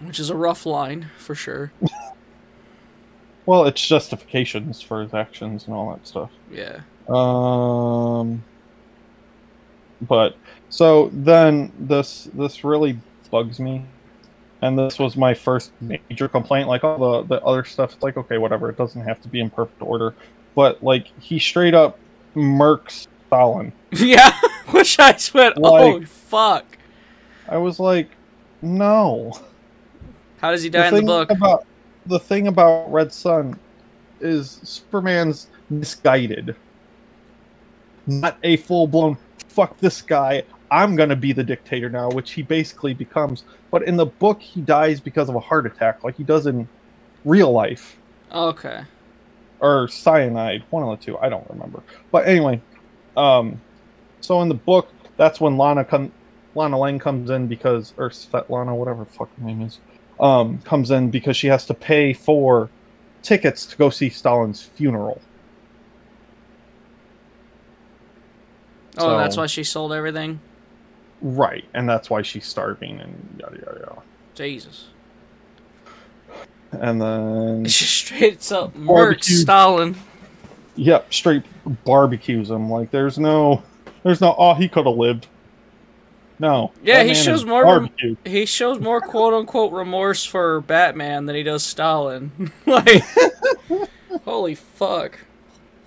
which 0.00 0.20
is 0.20 0.28
a 0.28 0.36
rough 0.36 0.66
line 0.66 1.10
for 1.18 1.34
sure. 1.34 1.72
Well, 3.46 3.66
it's 3.66 3.86
justifications 3.86 4.80
for 4.80 5.02
his 5.02 5.12
actions 5.12 5.66
and 5.66 5.74
all 5.74 5.90
that 5.92 6.06
stuff. 6.06 6.30
Yeah. 6.50 6.80
Um, 7.10 8.42
but 10.00 10.36
so 10.70 11.10
then 11.12 11.70
this 11.78 12.28
this 12.32 12.64
really 12.64 12.98
bugs 13.30 13.60
me, 13.60 13.84
and 14.62 14.78
this 14.78 14.98
was 14.98 15.14
my 15.16 15.34
first 15.34 15.72
major 15.80 16.26
complaint. 16.26 16.68
Like 16.68 16.84
all 16.84 17.22
the 17.22 17.36
the 17.36 17.44
other 17.44 17.64
stuff, 17.64 17.92
it's 17.92 18.02
like 18.02 18.16
okay, 18.16 18.38
whatever. 18.38 18.70
It 18.70 18.78
doesn't 18.78 19.02
have 19.02 19.20
to 19.20 19.28
be 19.28 19.40
in 19.40 19.50
perfect 19.50 19.82
order, 19.82 20.14
but 20.54 20.82
like 20.82 21.08
he 21.20 21.38
straight 21.38 21.74
up 21.74 21.98
murks 22.34 23.06
Stalin. 23.26 23.72
Yeah, 23.96 24.32
which 24.70 24.98
I 24.98 25.16
went, 25.32 25.54
oh 25.62 26.04
fuck. 26.04 26.64
I 27.48 27.58
was 27.58 27.78
like, 27.78 28.08
no. 28.60 29.32
How 30.38 30.50
does 30.50 30.64
he 30.64 30.68
die 30.68 30.88
in 30.88 30.94
the 30.94 31.02
book? 31.02 31.30
about 31.30 31.64
the 32.06 32.18
thing 32.18 32.48
about 32.48 32.92
Red 32.92 33.12
Son 33.12 33.56
is 34.20 34.58
Superman's 34.64 35.46
misguided. 35.70 36.56
Not 38.08 38.36
a 38.42 38.56
full 38.56 38.88
blown 38.88 39.16
fuck 39.46 39.78
this 39.78 40.02
guy. 40.02 40.42
I'm 40.72 40.96
gonna 40.96 41.14
be 41.14 41.32
the 41.32 41.44
dictator 41.44 41.88
now, 41.88 42.10
which 42.10 42.32
he 42.32 42.42
basically 42.42 42.94
becomes. 42.94 43.44
But 43.70 43.84
in 43.84 43.96
the 43.96 44.06
book, 44.06 44.42
he 44.42 44.60
dies 44.60 44.98
because 44.98 45.28
of 45.28 45.36
a 45.36 45.40
heart 45.40 45.66
attack, 45.66 46.02
like 46.02 46.16
he 46.16 46.24
does 46.24 46.46
in 46.48 46.68
real 47.24 47.52
life 47.52 47.96
Okay. 48.34 48.82
Or 49.64 49.88
cyanide, 49.88 50.62
one 50.68 50.82
of 50.82 50.98
the 50.98 51.02
two. 51.02 51.16
I 51.16 51.30
don't 51.30 51.48
remember. 51.48 51.82
But 52.10 52.28
anyway, 52.28 52.60
um, 53.16 53.62
so 54.20 54.42
in 54.42 54.48
the 54.48 54.54
book, 54.54 54.90
that's 55.16 55.40
when 55.40 55.56
Lana 55.56 55.86
come, 55.86 56.12
Lana 56.54 56.78
Lang 56.78 56.98
comes 56.98 57.30
in 57.30 57.46
because, 57.46 57.94
or 57.96 58.10
Svetlana, 58.10 58.76
whatever 58.76 59.04
the 59.04 59.10
fuck 59.10 59.34
her 59.38 59.42
name 59.42 59.62
is, 59.62 59.78
um, 60.20 60.58
comes 60.58 60.90
in 60.90 61.10
because 61.10 61.38
she 61.38 61.46
has 61.46 61.64
to 61.64 61.72
pay 61.72 62.12
for 62.12 62.68
tickets 63.22 63.64
to 63.64 63.76
go 63.78 63.88
see 63.88 64.10
Stalin's 64.10 64.62
funeral. 64.62 65.22
Oh, 68.98 69.12
and 69.12 69.20
that's 69.20 69.38
why 69.38 69.46
she 69.46 69.64
sold 69.64 69.94
everything? 69.94 70.40
Right, 71.22 71.64
and 71.72 71.88
that's 71.88 72.10
why 72.10 72.20
she's 72.20 72.44
starving 72.44 73.00
and 73.00 73.38
yada 73.40 73.56
yada 73.56 73.80
yada. 73.80 74.02
Jesus. 74.34 74.88
And 76.80 77.00
then 77.00 77.64
Straight 77.68 78.50
up 78.52 78.74
murked 78.74 79.24
Stalin. 79.24 79.96
yep, 80.76 81.12
straight 81.12 81.44
barbecues 81.84 82.50
him. 82.50 82.70
Like 82.70 82.90
there's 82.90 83.18
no, 83.18 83.62
there's 84.02 84.20
no. 84.20 84.34
Oh, 84.38 84.54
he 84.54 84.68
could 84.68 84.86
have 84.86 84.96
lived. 84.96 85.26
No. 86.38 86.72
Yeah, 86.82 87.04
he 87.04 87.14
shows 87.14 87.44
more- 87.44 87.64
barbecue. 87.64 88.16
He 88.24 88.44
shows 88.44 88.80
more 88.80 89.00
quote 89.00 89.34
unquote 89.34 89.72
remorse 89.72 90.24
for 90.24 90.60
Batman 90.62 91.26
than 91.26 91.36
he 91.36 91.42
does 91.44 91.62
Stalin. 91.62 92.50
like, 92.66 93.04
holy 94.24 94.54
fuck. 94.56 95.18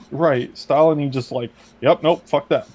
Right, 0.09 0.57
Stalin. 0.57 0.99
He 0.99 1.09
just 1.09 1.33
like, 1.33 1.51
yep, 1.81 2.01
nope, 2.01 2.25
fuck 2.27 2.47
that. 2.47 2.67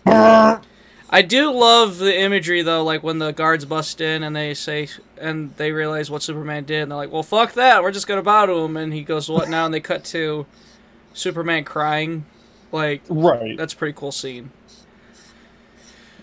I 1.14 1.20
do 1.22 1.52
love 1.52 1.98
the 1.98 2.18
imagery 2.18 2.62
though, 2.62 2.82
like 2.82 3.02
when 3.02 3.18
the 3.18 3.32
guards 3.32 3.66
bust 3.66 4.00
in 4.00 4.22
and 4.22 4.34
they 4.34 4.54
say, 4.54 4.88
and 5.18 5.54
they 5.58 5.70
realize 5.70 6.10
what 6.10 6.22
Superman 6.22 6.64
did, 6.64 6.80
and 6.82 6.90
they're 6.90 6.96
like, 6.96 7.12
"Well, 7.12 7.22
fuck 7.22 7.52
that, 7.52 7.82
we're 7.82 7.92
just 7.92 8.06
gonna 8.06 8.22
bow 8.22 8.46
to 8.46 8.54
him." 8.54 8.76
And 8.78 8.92
he 8.94 9.02
goes, 9.02 9.28
"What 9.28 9.48
now?" 9.50 9.66
And 9.66 9.74
they 9.74 9.80
cut 9.80 10.04
to 10.06 10.46
Superman 11.12 11.64
crying. 11.64 12.24
Like 12.72 13.02
Right. 13.10 13.58
that's 13.58 13.74
a 13.74 13.76
pretty 13.76 13.92
cool 13.92 14.10
scene. 14.12 14.50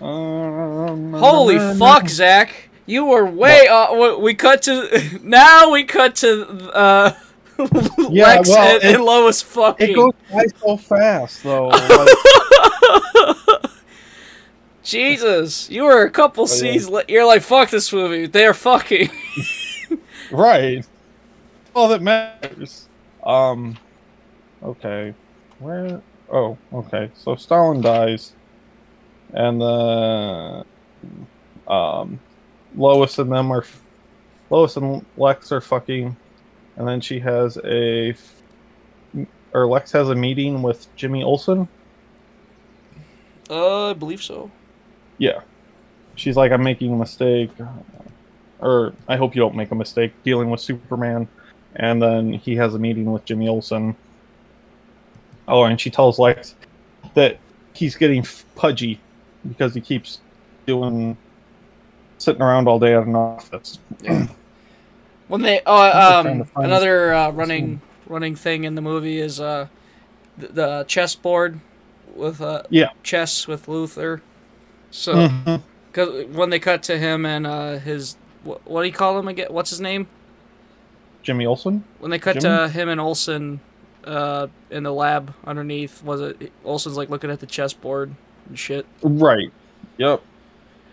Um, 0.01 1.13
Holy 1.13 1.59
fuck, 1.77 2.07
Zach! 2.09 2.69
You 2.85 3.05
were 3.05 3.25
way. 3.25 3.67
Uh, 3.67 3.87
w- 3.87 4.17
we 4.19 4.33
cut 4.33 4.63
to 4.63 5.19
now. 5.23 5.69
We 5.71 5.83
cut 5.83 6.15
to 6.17 6.47
uh, 6.75 7.13
Yeah, 8.09 8.25
Lex 8.25 8.49
well, 8.49 8.75
and, 8.75 8.83
it- 8.83 8.95
and 8.95 9.03
Lois 9.03 9.41
fucking. 9.43 9.89
It 9.91 9.93
goes 9.95 10.13
by 10.31 10.45
so 10.59 10.77
fast, 10.77 11.43
though. 11.43 11.67
Like, 11.67 13.37
Jesus, 14.89 15.69
you 15.69 15.83
were 15.83 16.03
a 16.03 16.09
couple 16.11 16.43
Oh, 16.43 16.47
yeah. 16.47 16.77
scenes. 16.77 16.89
You're 17.07 17.25
like, 17.25 17.41
fuck 17.41 17.69
this 17.69 17.91
movie. 17.93 18.25
They're 18.27 18.53
fucking. 18.53 19.09
right. 20.31 20.85
All 21.75 21.87
that 21.89 22.01
matters. 22.01 22.87
Um. 23.23 23.77
Okay. 24.63 25.13
Where? 25.59 26.01
Oh, 26.31 26.57
okay. 26.73 27.09
So 27.15 27.35
Stalin 27.35 27.81
dies, 27.81 28.33
and 29.33 29.61
the 29.61 30.65
um, 31.67 32.19
Lois 32.75 33.17
and 33.19 33.31
them 33.31 33.51
are 33.51 33.65
Lois 34.49 34.75
and 34.77 35.05
Lex 35.17 35.51
are 35.51 35.61
fucking, 35.61 36.15
and 36.77 36.87
then 36.87 37.01
she 37.01 37.19
has 37.19 37.57
a 37.63 38.15
or 39.53 39.67
Lex 39.67 39.91
has 39.91 40.09
a 40.09 40.15
meeting 40.15 40.61
with 40.61 40.93
Jimmy 40.95 41.23
Olsen. 41.23 41.67
Uh, 43.49 43.89
I 43.89 43.93
believe 43.93 44.21
so. 44.21 44.51
Yeah. 45.19 45.41
She's 46.15 46.35
like, 46.35 46.51
I'm 46.51 46.63
making 46.63 46.91
a 46.91 46.95
mistake. 46.95 47.51
Or 48.59 48.93
I 49.07 49.15
hope 49.15 49.35
you 49.35 49.41
don't 49.41 49.55
make 49.55 49.71
a 49.71 49.75
mistake 49.75 50.11
dealing 50.23 50.49
with 50.49 50.59
Superman. 50.59 51.27
And 51.75 52.01
then 52.01 52.33
he 52.33 52.55
has 52.55 52.73
a 52.73 52.79
meeting 52.79 53.11
with 53.11 53.23
Jimmy 53.25 53.47
Olsen. 53.47 53.95
Oh, 55.47 55.63
and 55.63 55.79
she 55.79 55.89
tells 55.89 56.19
Lex 56.19 56.55
that 57.13 57.39
he's 57.73 57.95
getting 57.95 58.25
pudgy 58.55 58.99
because 59.47 59.73
he 59.73 59.81
keeps 59.81 60.19
doing 60.65 61.15
sitting 62.17 62.41
around 62.41 62.67
all 62.67 62.79
day 62.79 62.95
at 62.95 63.03
an 63.03 63.15
office. 63.15 63.79
When 65.29 65.43
they 65.43 65.61
oh 65.65 65.75
I'm 65.77 65.91
just 65.93 66.21
trying 66.23 66.41
um 66.41 66.65
another 66.65 67.13
uh, 67.13 67.29
running 67.29 67.81
running 68.07 68.35
thing 68.35 68.63
in 68.63 68.73
the 68.73 68.81
movie 68.81 69.19
is 69.19 69.39
uh 69.39 69.67
the, 70.39 70.47
the 70.47 70.85
chessboard 70.87 71.59
with 72.15 72.41
uh 72.41 72.63
Yeah. 72.71 72.89
chess 73.03 73.47
with 73.47 73.67
Luthor. 73.67 74.21
So 74.91 75.13
Mhm. 75.15 75.61
cause 75.93 76.25
when 76.31 76.49
they 76.49 76.59
cut 76.59 76.83
to 76.83 76.97
him 76.97 77.25
and 77.25 77.45
uh 77.45 77.77
his 77.79 78.15
what, 78.43 78.65
what 78.67 78.81
do 78.81 78.87
you 78.87 78.93
call 78.93 79.17
him 79.19 79.27
again? 79.27 79.47
What's 79.49 79.69
his 79.69 79.81
name? 79.81 80.07
Jimmy 81.23 81.45
Olsen? 81.45 81.83
When 81.99 82.11
they 82.11 82.19
cut 82.19 82.39
Jimmy? 82.39 82.55
to 82.57 82.69
him 82.69 82.89
and 82.89 82.99
Olsen 83.01 83.59
uh 84.05 84.47
in 84.69 84.83
the 84.83 84.93
lab 84.93 85.33
underneath, 85.45 86.03
was 86.03 86.21
it 86.21 86.51
Olsen's 86.63 86.97
like 86.97 87.09
looking 87.09 87.29
at 87.29 87.39
the 87.39 87.45
chessboard 87.45 88.13
and 88.47 88.57
shit. 88.57 88.85
Right. 89.03 89.51
Yep. 89.97 90.21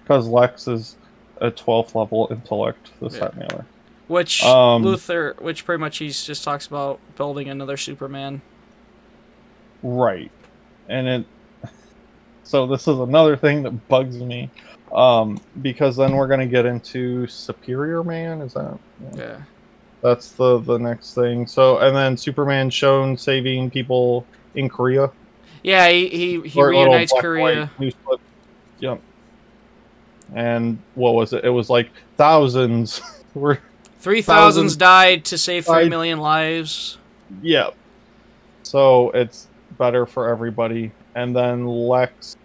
Because 0.02 0.28
Lex 0.28 0.68
is 0.68 0.96
a 1.40 1.50
12th 1.50 1.94
level 1.94 2.28
intellect, 2.30 2.90
this, 3.00 3.14
Yeah. 3.14 3.20
that, 3.20 3.32
and 3.34 3.42
the 3.42 3.54
other. 3.54 3.66
Which 4.08 4.42
Um, 4.44 4.84
Luthor, 4.84 5.40
which 5.40 5.64
pretty 5.64 5.80
much 5.80 5.98
he's 5.98 6.24
just 6.24 6.44
talks 6.44 6.66
about 6.66 6.98
building 7.16 7.48
another 7.48 7.76
Superman. 7.76 8.40
Right. 9.82 10.30
And 10.88 11.06
it 11.08 11.26
so 12.46 12.66
this 12.66 12.82
is 12.82 12.98
another 12.98 13.36
thing 13.36 13.62
that 13.64 13.88
bugs 13.88 14.16
me. 14.18 14.50
Um, 14.92 15.40
because 15.62 15.96
then 15.96 16.14
we're 16.14 16.28
gonna 16.28 16.46
get 16.46 16.64
into 16.64 17.26
Superior 17.26 18.04
Man, 18.04 18.40
is 18.40 18.54
that 18.54 18.78
Yeah. 19.14 19.38
that's 20.00 20.30
the 20.32 20.58
the 20.60 20.78
next 20.78 21.14
thing. 21.14 21.46
So 21.46 21.78
and 21.78 21.94
then 21.94 22.16
Superman 22.16 22.70
shown 22.70 23.16
saving 23.16 23.70
people 23.70 24.24
in 24.54 24.68
Korea. 24.68 25.10
Yeah, 25.64 25.88
he 25.88 26.08
he, 26.08 26.40
he 26.48 26.62
reunites 26.62 27.12
Korea. 27.18 27.68
Yep. 28.78 29.00
And 30.34 30.78
what 30.94 31.14
was 31.14 31.32
it? 31.32 31.44
It 31.44 31.50
was 31.50 31.68
like 31.70 31.90
thousands 32.16 33.00
were 33.34 33.58
Three 33.98 34.22
thousands 34.22 34.74
thousands 34.74 34.76
died 34.76 35.24
to 35.26 35.38
save 35.38 35.66
three 35.66 35.82
died. 35.82 35.90
million 35.90 36.20
lives. 36.20 36.98
Yep. 37.42 37.74
So 38.62 39.10
it's 39.10 39.48
better 39.78 40.06
for 40.06 40.28
everybody. 40.28 40.92
And 41.16 41.34
then 41.34 41.66
Lex, 41.66 42.36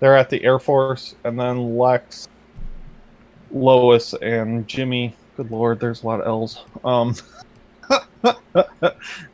they're 0.00 0.16
at 0.16 0.30
the 0.30 0.42
Air 0.42 0.58
Force, 0.58 1.14
and 1.22 1.38
then 1.38 1.76
Lex, 1.76 2.26
Lois, 3.52 4.14
and 4.14 4.66
Jimmy. 4.66 5.14
Good 5.36 5.50
lord, 5.50 5.78
there's 5.78 6.02
a 6.02 6.06
lot 6.06 6.22
of 6.22 6.26
L's. 6.26 6.64
Um, 6.82 7.14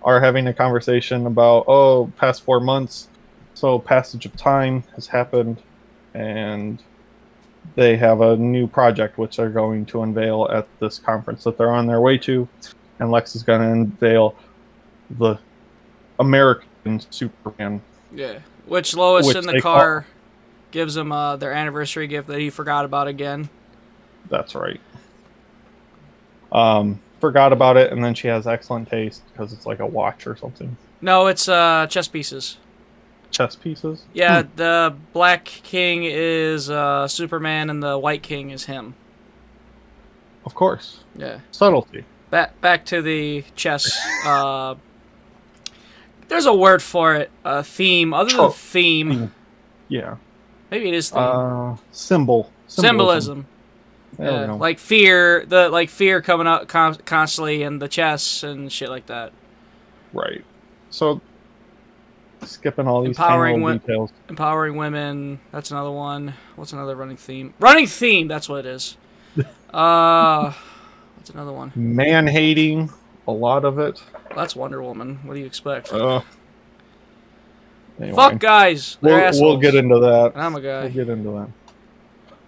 are 0.03 0.21
having 0.21 0.49
a 0.49 0.53
conversation 0.53 1.27
about 1.27 1.65
oh, 1.69 2.13
past 2.17 2.43
four 2.43 2.59
months, 2.59 3.09
so 3.55 3.79
passage 3.79 4.27
of 4.27 4.37
time 4.37 4.83
has 4.97 5.07
happened, 5.07 5.63
and 6.13 6.83
they 7.77 7.97
have 7.97 8.21
a 8.21 8.37
new 8.37 8.67
project 8.67 9.17
which 9.17 9.37
they're 9.37 9.49
going 9.49 9.87
to 9.87 10.03
unveil 10.03 10.49
at 10.53 10.67
this 10.81 10.99
conference 10.99 11.45
that 11.45 11.57
they're 11.57 11.71
on 11.71 11.87
their 11.87 12.01
way 12.01 12.19
to, 12.19 12.49
and 12.99 13.13
Lex 13.13 13.37
is 13.37 13.45
going 13.45 13.61
to 13.61 13.69
unveil 13.69 14.35
the 15.19 15.39
American 16.19 17.01
Superman. 17.11 17.81
Yeah. 18.15 18.39
Which 18.67 18.95
Lois 18.97 19.27
Which 19.27 19.37
in 19.37 19.47
the 19.47 19.61
car 19.61 20.07
gives 20.71 20.95
them 20.95 21.13
uh, 21.13 21.37
their 21.37 21.53
anniversary 21.53 22.07
gift 22.07 22.29
that 22.29 22.39
he 22.41 22.51
forgot 22.51 22.85
about 22.85 23.07
again. 23.09 23.49
That's 24.31 24.55
right. 24.55 24.81
Um, 26.53 27.01
forgot 27.21 27.53
about 27.53 27.77
it, 27.77 27.93
and 27.93 28.03
then 28.03 28.15
she 28.15 28.29
has 28.29 28.47
excellent 28.47 28.89
taste 28.89 29.23
because 29.33 29.53
it's 29.53 29.67
like 29.67 29.81
a 29.81 29.87
watch 29.87 30.27
or 30.27 30.37
something. 30.37 30.77
No, 31.01 31.27
it's 31.27 31.49
uh, 31.49 31.87
chess 31.89 32.09
pieces. 32.09 32.59
Chess 33.31 33.57
pieces. 33.57 34.05
Yeah, 34.13 34.43
Hmm. 34.43 34.49
the 34.57 34.95
Black 35.13 35.45
King 35.45 36.05
is 36.05 36.71
uh, 36.71 37.09
Superman 37.09 37.69
and 37.69 37.83
the 37.83 37.99
White 37.99 38.23
King 38.23 38.51
is 38.51 38.65
him. 38.65 38.95
Of 40.47 40.55
course, 40.55 41.01
Yeah. 41.17 41.41
subtlety. 41.51 42.05
Back 42.31 42.61
back 42.61 42.85
to 42.87 43.01
the 43.03 43.45
chess. 43.57 43.99
Uh, 44.27 44.75
there's 46.29 46.47
a 46.47 46.55
word 46.55 46.83
for 46.83 47.15
it. 47.15 47.31
A 47.45 47.63
theme. 47.63 48.13
Other 48.15 48.29
than 48.31 48.37
Trope. 48.37 48.55
theme, 48.55 49.33
Yeah. 49.89 50.17
maybe 50.71 50.89
it 50.89 50.95
is 50.95 51.11
theme. 51.11 51.23
Uh, 51.23 51.77
symbol. 51.93 52.51
Symbolism. 52.67 53.47
There 54.17 54.31
we 54.33 54.39
Yeah, 54.39 54.47
go. 54.47 54.57
like 54.57 54.79
fear, 54.79 55.45
the 55.47 55.69
like 55.69 55.91
fear 55.91 56.21
coming 56.23 56.47
up 56.47 56.69
con- 56.69 56.95
constantly 57.05 57.63
in 57.65 57.79
the 57.81 57.89
chess 57.89 58.43
and 58.45 58.71
shit 58.71 58.89
like 58.89 59.07
that. 59.07 59.33
right. 60.13 60.45
So, 60.91 61.21
skipping 62.45 62.87
all 62.87 63.01
these 63.03 63.09
Empowering 63.17 63.61
wo- 63.63 63.73
details. 63.73 64.11
Empowering 64.29 64.77
women. 64.77 65.41
That's 65.51 65.73
another 65.73 65.91
one. 65.91 66.35
What's 66.55 66.73
another 66.73 66.95
running 66.95 67.17
theme? 67.17 67.55
Running 67.59 67.87
theme. 67.89 68.29
That's 68.29 68.49
what 68.49 68.61
it 68.61 68.67
is. 68.67 68.97
uh, 69.75 70.53
what's 71.17 71.31
another 71.31 71.53
one? 71.53 71.73
Man 71.75 72.29
hating. 72.29 72.91
A 73.27 73.33
lot 73.33 73.65
of 73.65 73.79
it. 73.79 74.03
That's 74.35 74.55
Wonder 74.55 74.83
Woman. 74.83 75.19
What 75.25 75.35
do 75.35 75.41
you 75.41 75.47
expect? 75.47 75.93
Uh, 75.93 76.21
anyway, 77.99 78.15
Fuck 78.15 78.39
guys. 78.39 78.99
We'll, 79.01 79.31
we'll 79.41 79.59
get 79.59 79.75
into 79.75 79.99
that. 80.01 80.33
And 80.35 80.43
I'm 80.43 80.55
a 80.55 80.61
guy. 80.61 80.83
We'll 80.83 80.93
get 80.93 81.09
into 81.09 81.49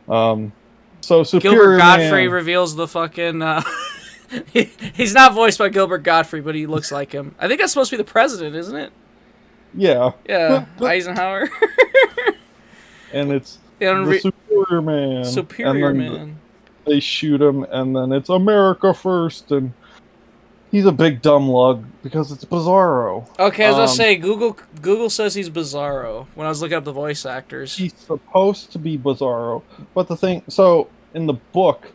that. 0.09 0.13
Um, 0.13 0.53
so 1.01 1.23
Superior 1.23 1.59
Gilbert 1.59 1.79
Gottfried 1.79 2.11
Man- 2.27 2.31
reveals 2.31 2.77
the 2.77 2.87
fucking. 2.87 3.43
Uh, 3.43 3.63
he, 4.53 4.65
he's 4.95 5.15
not 5.15 5.33
voiced 5.33 5.59
by 5.59 5.69
Gilbert 5.69 6.03
Gottfried, 6.03 6.45
but 6.45 6.55
he 6.55 6.67
looks 6.67 6.93
like 6.93 7.13
him. 7.13 7.35
I 7.39 7.49
think 7.49 7.61
that's 7.61 7.73
supposed 7.73 7.91
to 7.91 7.97
be 7.97 8.03
the 8.03 8.11
president, 8.11 8.57
isn't 8.57 8.77
it? 8.77 8.93
Yeah, 9.75 10.13
Yeah, 10.29 10.67
Eisenhower. 10.81 11.49
and 13.13 13.33
it's 13.33 13.59
the 13.79 13.95
re- 13.95 14.19
Superior 14.19 14.83
Man. 14.83 15.25
Superior 15.25 15.93
man. 15.93 16.39
They 16.87 17.01
shoot 17.01 17.43
him, 17.43 17.65
and 17.65 17.95
then 17.95 18.13
it's 18.13 18.29
America 18.29 18.95
first, 18.95 19.51
and 19.51 19.73
he's 20.77 20.85
a 20.85 20.93
big 20.93 21.23
dumb 21.23 21.49
lug 21.49 21.83
because 22.03 22.31
it's 22.31 22.45
Bizarro. 22.45 23.27
Okay, 23.39 23.65
as 23.65 23.77
I 23.77 23.83
um, 23.85 23.89
say 23.89 24.17
Google. 24.17 24.59
Google 24.83 25.09
says 25.09 25.35
he's 25.35 25.49
Bizarro 25.49 26.27
when 26.35 26.47
I 26.47 26.51
was 26.51 26.61
looking 26.61 26.77
up 26.77 26.85
the 26.85 26.93
voice 26.93 27.25
actors. 27.25 27.75
He's 27.75 27.95
supposed 27.95 28.73
to 28.73 28.79
be 28.79 28.99
Bizarro, 28.99 29.63
but 29.95 30.07
the 30.07 30.17
thing, 30.17 30.43
so 30.49 30.91
in 31.15 31.27
the 31.27 31.33
book, 31.33 31.91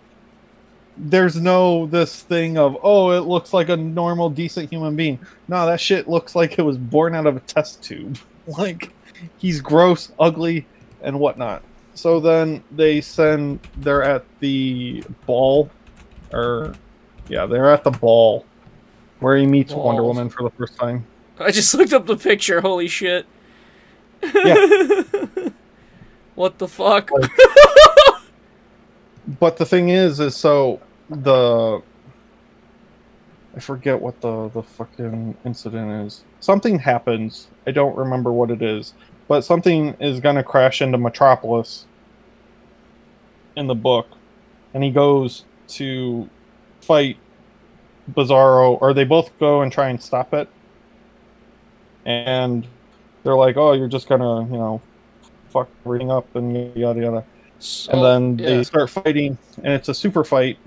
there's 0.97 1.35
no 1.35 1.85
this 1.85 2.23
thing 2.23 2.57
of 2.57 2.75
oh 2.81 3.11
it 3.11 3.21
looks 3.21 3.53
like 3.53 3.69
a 3.69 3.77
normal 3.77 4.31
decent 4.31 4.71
human 4.71 4.95
being. 4.95 5.19
No, 5.47 5.67
that 5.67 5.79
shit 5.79 6.07
looks 6.07 6.33
like 6.33 6.57
it 6.57 6.63
was 6.63 6.77
born 6.77 7.13
out 7.13 7.27
of 7.27 7.37
a 7.37 7.41
test 7.41 7.83
tube. 7.83 8.17
Like 8.57 8.91
he's 9.37 9.61
gross, 9.61 10.11
ugly, 10.19 10.65
and 11.03 11.19
whatnot. 11.19 11.61
So 11.93 12.19
then 12.19 12.63
they 12.71 12.99
send 12.99 13.59
they're 13.77 14.01
at 14.01 14.25
the 14.39 15.03
ball 15.27 15.69
or 16.33 16.73
yeah, 17.29 17.45
they're 17.45 17.71
at 17.71 17.83
the 17.83 17.91
ball 17.91 18.47
where 19.21 19.37
he 19.37 19.45
meets 19.45 19.73
Wonder 19.73 20.03
Woman 20.03 20.29
for 20.29 20.43
the 20.43 20.49
first 20.51 20.77
time. 20.77 21.05
I 21.39 21.51
just 21.51 21.73
looked 21.75 21.93
up 21.93 22.05
the 22.05 22.17
picture. 22.17 22.59
Holy 22.59 22.87
shit. 22.89 23.25
Yeah. 24.21 25.03
what 26.35 26.57
the 26.57 26.67
fuck? 26.67 27.09
Like- 27.11 27.31
But 29.39 29.55
the 29.55 29.65
thing 29.65 29.89
is, 29.89 30.19
is 30.19 30.35
so 30.35 30.81
the 31.09 31.81
I 33.55 33.59
forget 33.59 33.99
what 34.01 34.19
the 34.19 34.49
the 34.49 34.63
fucking 34.63 35.37
incident 35.45 36.05
is. 36.07 36.23
Something 36.39 36.79
happens. 36.79 37.47
I 37.67 37.71
don't 37.71 37.95
remember 37.95 38.31
what 38.31 38.49
it 38.49 38.61
is, 38.61 38.93
but 39.27 39.41
something 39.41 39.93
is 39.99 40.19
gonna 40.19 40.43
crash 40.43 40.81
into 40.81 40.97
Metropolis 40.97 41.85
in 43.55 43.67
the 43.67 43.75
book, 43.75 44.07
and 44.73 44.83
he 44.83 44.89
goes 44.89 45.45
to 45.69 46.27
fight 46.81 47.17
Bizarro, 48.13 48.81
or 48.81 48.93
they 48.93 49.03
both 49.03 49.37
go 49.39 49.61
and 49.61 49.71
try 49.71 49.89
and 49.89 50.01
stop 50.01 50.33
it, 50.33 50.49
and 52.05 52.67
they're 53.23 53.35
like, 53.35 53.57
"Oh, 53.57 53.73
you're 53.73 53.87
just 53.87 54.09
gonna, 54.09 54.43
you 54.45 54.57
know, 54.57 54.81
fuck 55.49 55.69
everything 55.85 56.11
up 56.11 56.35
and 56.35 56.75
yada 56.75 57.01
yada." 57.01 57.25
So, 57.61 57.91
and 57.91 58.03
then 58.03 58.39
yeah. 58.39 58.55
they 58.55 58.63
start 58.63 58.89
fighting 58.89 59.37
and 59.57 59.67
it's 59.67 59.87
a 59.87 59.93
super 59.93 60.23
fight 60.23 60.57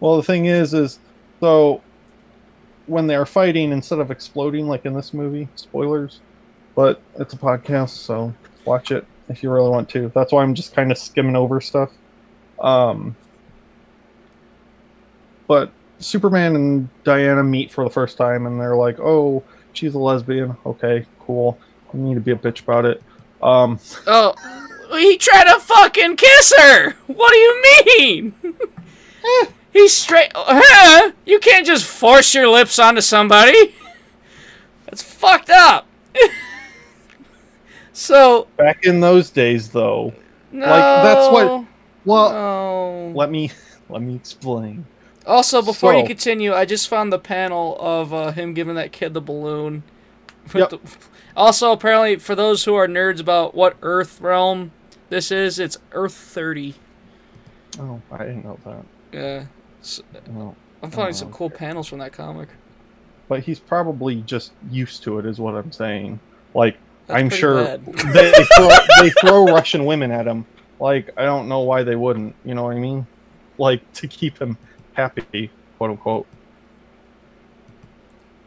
well 0.00 0.16
the 0.16 0.24
thing 0.24 0.46
is 0.46 0.74
is 0.74 0.98
so 1.38 1.80
when 2.86 3.06
they're 3.06 3.24
fighting 3.24 3.70
instead 3.70 4.00
of 4.00 4.10
exploding 4.10 4.66
like 4.66 4.84
in 4.84 4.92
this 4.92 5.14
movie 5.14 5.48
spoilers 5.54 6.20
but 6.74 7.00
it's 7.20 7.32
a 7.32 7.36
podcast 7.36 7.90
so 7.90 8.34
watch 8.64 8.90
it 8.90 9.06
if 9.28 9.40
you 9.44 9.52
really 9.52 9.70
want 9.70 9.88
to 9.90 10.10
that's 10.16 10.32
why 10.32 10.42
i'm 10.42 10.52
just 10.52 10.74
kind 10.74 10.90
of 10.90 10.98
skimming 10.98 11.36
over 11.36 11.60
stuff 11.60 11.92
um 12.58 13.14
but 15.46 15.70
superman 15.98 16.54
and 16.56 16.88
diana 17.04 17.42
meet 17.42 17.70
for 17.70 17.84
the 17.84 17.90
first 17.90 18.16
time 18.16 18.46
and 18.46 18.60
they're 18.60 18.76
like 18.76 18.98
oh 19.00 19.42
she's 19.72 19.94
a 19.94 19.98
lesbian 19.98 20.56
okay 20.64 21.04
cool 21.20 21.58
you 21.92 22.00
need 22.00 22.14
to 22.14 22.20
be 22.20 22.30
a 22.32 22.36
bitch 22.36 22.62
about 22.62 22.84
it 22.84 23.02
um 23.42 23.78
Oh, 24.06 24.34
he 24.96 25.18
tried 25.18 25.44
to 25.52 25.60
fucking 25.60 26.16
kiss 26.16 26.52
her. 26.58 26.92
What 27.08 27.30
do 27.30 27.36
you 27.36 27.62
mean? 27.98 28.34
He's 29.70 29.92
straight. 29.94 30.32
Huh? 30.34 31.12
You 31.26 31.38
can't 31.40 31.66
just 31.66 31.84
force 31.84 32.34
your 32.34 32.48
lips 32.48 32.78
onto 32.78 33.02
somebody. 33.02 33.74
That's 34.86 35.02
fucked 35.02 35.50
up. 35.50 35.86
so 37.92 38.48
back 38.56 38.84
in 38.84 39.00
those 39.00 39.30
days 39.30 39.68
though 39.70 40.12
no. 40.52 40.66
Like 40.66 41.02
that's 41.02 41.32
what- 41.32 41.64
well 42.04 42.32
No. 42.32 43.12
let 43.14 43.30
me 43.30 43.50
let 43.88 44.02
me 44.02 44.14
explain 44.14 44.86
Also, 45.28 45.60
before 45.62 45.94
you 45.94 46.04
continue, 46.06 46.54
I 46.54 46.64
just 46.64 46.88
found 46.88 47.12
the 47.12 47.18
panel 47.18 47.76
of 47.78 48.12
uh, 48.14 48.32
him 48.32 48.54
giving 48.54 48.74
that 48.76 48.92
kid 48.92 49.14
the 49.14 49.20
balloon. 49.20 49.82
Yep. 50.54 50.70
the- 50.70 50.80
also, 51.36 51.72
apparently, 51.72 52.16
for 52.16 52.34
those 52.34 52.64
who 52.64 52.74
are 52.74 52.88
nerds 52.88 53.20
about 53.20 53.54
what 53.54 53.76
Earth 53.82 54.18
realm 54.20 54.70
this 55.10 55.30
is, 55.30 55.58
it's 55.58 55.76
Earth 55.92 56.14
30. 56.14 56.74
oh 57.78 58.00
i 58.10 58.18
didn't 58.18 58.44
know 58.44 58.58
that 58.64 58.84
Yeah. 59.12 59.44
S- 59.82 60.00
no. 60.30 60.56
I'm 60.82 60.90
finding 60.90 61.14
Oh, 61.14 61.18
some 61.18 61.30
cool 61.32 61.50
panels 61.50 61.86
from 61.86 61.98
that 61.98 62.12
comic. 62.14 62.48
but 63.28 63.40
he's 63.40 63.58
probably 63.60 64.22
just 64.22 64.52
used 64.70 65.02
to 65.04 65.18
it 65.18 65.26
is 65.26 65.38
what 65.38 65.54
i'm 65.54 65.70
saying 65.70 66.18
like 66.54 66.76
That's 67.06 67.20
i'm 67.20 67.28
sure 67.30 67.62
they, 67.76 68.30
they, 68.32 68.44
throw, 68.56 68.68
they 69.02 69.10
throw 69.20 69.44
russian 69.54 69.84
women 69.84 70.10
at 70.10 70.26
him 70.26 70.44
like 70.80 71.10
i 71.18 71.24
don't 71.24 71.46
know 71.48 71.60
why 71.60 71.82
they 71.82 71.94
wouldn't 71.96 72.34
you 72.44 72.54
know 72.54 72.64
what 72.64 72.76
i 72.76 72.80
mean 72.80 73.06
like 73.58 73.80
to 73.92 74.08
keep 74.08 74.38
him 74.38 74.56
happy 74.98 75.50
quote 75.78 75.90
unquote 75.92 76.26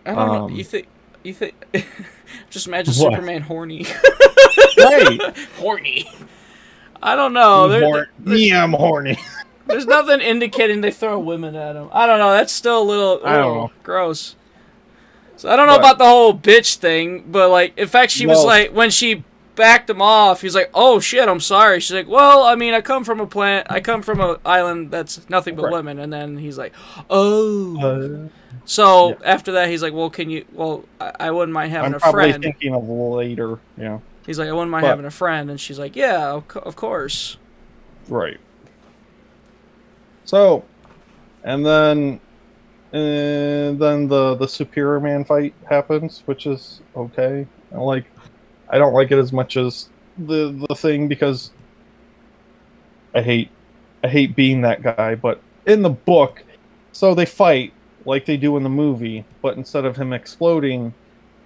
I 0.05 0.13
don't 0.15 0.27
know. 0.27 0.45
um, 0.45 0.51
You 0.51 0.63
think? 0.63 0.87
You 1.23 1.33
think? 1.33 1.53
just 2.49 2.67
imagine 2.67 2.93
What? 2.95 3.13
Superman 3.13 3.41
horny. 3.43 3.85
hey, 4.75 5.19
horny. 5.59 6.11
I 7.01 7.15
don't 7.15 7.33
know. 7.33 7.67
There- 7.67 7.81
Hor- 7.83 8.09
me 8.19 8.53
i'm 8.53 8.73
horny 8.73 9.17
There's 9.67 9.85
nothing 9.85 10.19
indicating 10.21 10.81
they 10.81 10.91
throw 10.91 11.17
women 11.19 11.55
at 11.55 11.75
him. 11.75 11.87
I 11.93 12.05
don't 12.05 12.19
know. 12.19 12.31
That's 12.31 12.51
still 12.51 12.81
a 12.81 12.83
little, 12.83 13.21
I 13.23 13.37
don't 13.37 13.55
know. 13.55 13.71
gross. 13.83 14.35
So 15.37 15.49
I 15.49 15.55
don't 15.55 15.67
know 15.67 15.75
But- 15.77 15.79
about 15.81 15.97
the 15.99 16.05
whole 16.05 16.33
bitch 16.33 16.75
thing, 16.77 17.25
but 17.31 17.49
like, 17.49 17.77
in 17.77 17.87
fact, 17.87 18.11
she 18.11 18.25
was 18.25 18.43
like, 18.43 18.73
when 18.73 18.89
she 18.89 19.23
backed 19.61 19.87
him 19.89 20.01
off, 20.01 20.41
he's 20.41 20.55
like, 20.55 20.71
"Oh 20.73 20.99
shit, 20.99 21.29
I'm 21.29 21.39
sorry." 21.39 21.79
She's 21.79 21.93
like, 21.95 22.07
"Well, 22.07 22.41
I 22.43 22.55
mean, 22.55 22.73
I 22.73 22.81
come 22.81 23.03
from 23.03 23.19
a 23.19 23.27
plant. 23.27 23.67
I 23.69 23.79
come 23.79 24.01
from 24.01 24.19
an 24.19 24.37
island 24.43 24.89
that's 24.89 25.29
nothing 25.29 25.55
but 25.55 25.65
Right. 25.65 25.73
women." 25.73 25.99
And 25.99 26.11
then 26.11 26.37
he's 26.37 26.57
like, 26.57 26.73
"Oh." 27.11 27.77
uh, 27.79 28.29
so 28.65 29.09
yeah. 29.09 29.15
after 29.23 29.51
that, 29.53 29.69
he's 29.69 29.83
like, 29.83 29.93
"Well, 29.93 30.09
can 30.09 30.29
you? 30.31 30.45
Well, 30.51 30.85
I, 30.99 31.11
I 31.27 31.31
wouldn't 31.31 31.53
mind 31.53 31.71
having 31.71 31.91
i'm 31.91 31.97
a 31.97 31.99
probably 31.99 32.31
friend." 32.31 32.43
thinking 32.43 32.73
of 32.73 32.87
later 32.89 33.59
yeah 33.77 33.99
He's 34.25 34.37
like, 34.39 34.49
"I 34.49 34.51
wouldn't 34.53 34.71
mind 34.71 34.83
But- 34.83 34.89
having 34.89 35.05
a 35.05 35.11
friend," 35.11 35.49
and 35.51 35.59
she's 35.59 35.77
like, 35.79 35.95
"Yeah, 35.95 36.31
of, 36.31 36.43
of 36.57 36.75
course." 36.75 37.37
Right. 38.07 38.39
So, 40.25 40.63
and 41.43 41.65
then, 41.65 42.19
and 42.93 43.79
then 43.79 44.07
the 44.07 44.35
the 44.35 44.47
Superior 44.47 44.99
Man 44.99 45.23
fight 45.23 45.53
happens, 45.69 46.23
which 46.25 46.45
is 46.47 46.81
okay. 46.95 47.45
I 47.73 47.77
like, 47.77 48.05
I 48.71 48.77
don't 48.77 48.93
like 48.93 49.11
it 49.11 49.19
as 49.19 49.31
much 49.31 49.57
as 49.57 49.89
the 50.17 50.65
the 50.67 50.75
thing 50.75 51.07
because 51.07 51.51
I 53.13 53.21
hate, 53.21 53.49
I 54.03 54.07
hate 54.07 54.35
being 54.35 54.61
that 54.61 54.81
guy. 54.81 55.15
But 55.15 55.41
in 55.67 55.81
the 55.81 55.89
book, 55.89 56.43
so 56.93 57.13
they 57.13 57.25
fight 57.25 57.73
like 58.05 58.25
they 58.25 58.37
do 58.37 58.57
in 58.57 58.63
the 58.63 58.69
movie, 58.69 59.25
but 59.41 59.57
instead 59.57 59.85
of 59.85 59.95
him 59.95 60.13
exploding, 60.13 60.93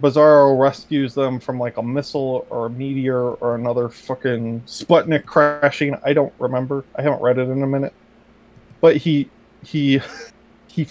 Bizarro 0.02 0.58
rescues 0.58 1.14
them 1.14 1.40
from 1.40 1.58
like 1.58 1.76
a 1.76 1.82
missile 1.82 2.46
or 2.50 2.66
a 2.66 2.70
meteor 2.70 3.32
or 3.32 3.54
another 3.54 3.88
fucking 3.88 4.62
Sputnik 4.62 5.24
crashing. 5.24 5.96
I 6.04 6.12
don't 6.12 6.32
remember. 6.38 6.84
I 6.96 7.02
haven't 7.02 7.22
read 7.22 7.38
it 7.38 7.48
in 7.48 7.62
a 7.62 7.66
minute. 7.66 7.92
But 8.80 8.96
he 8.96 9.28
he 9.64 10.00
he 10.68 10.86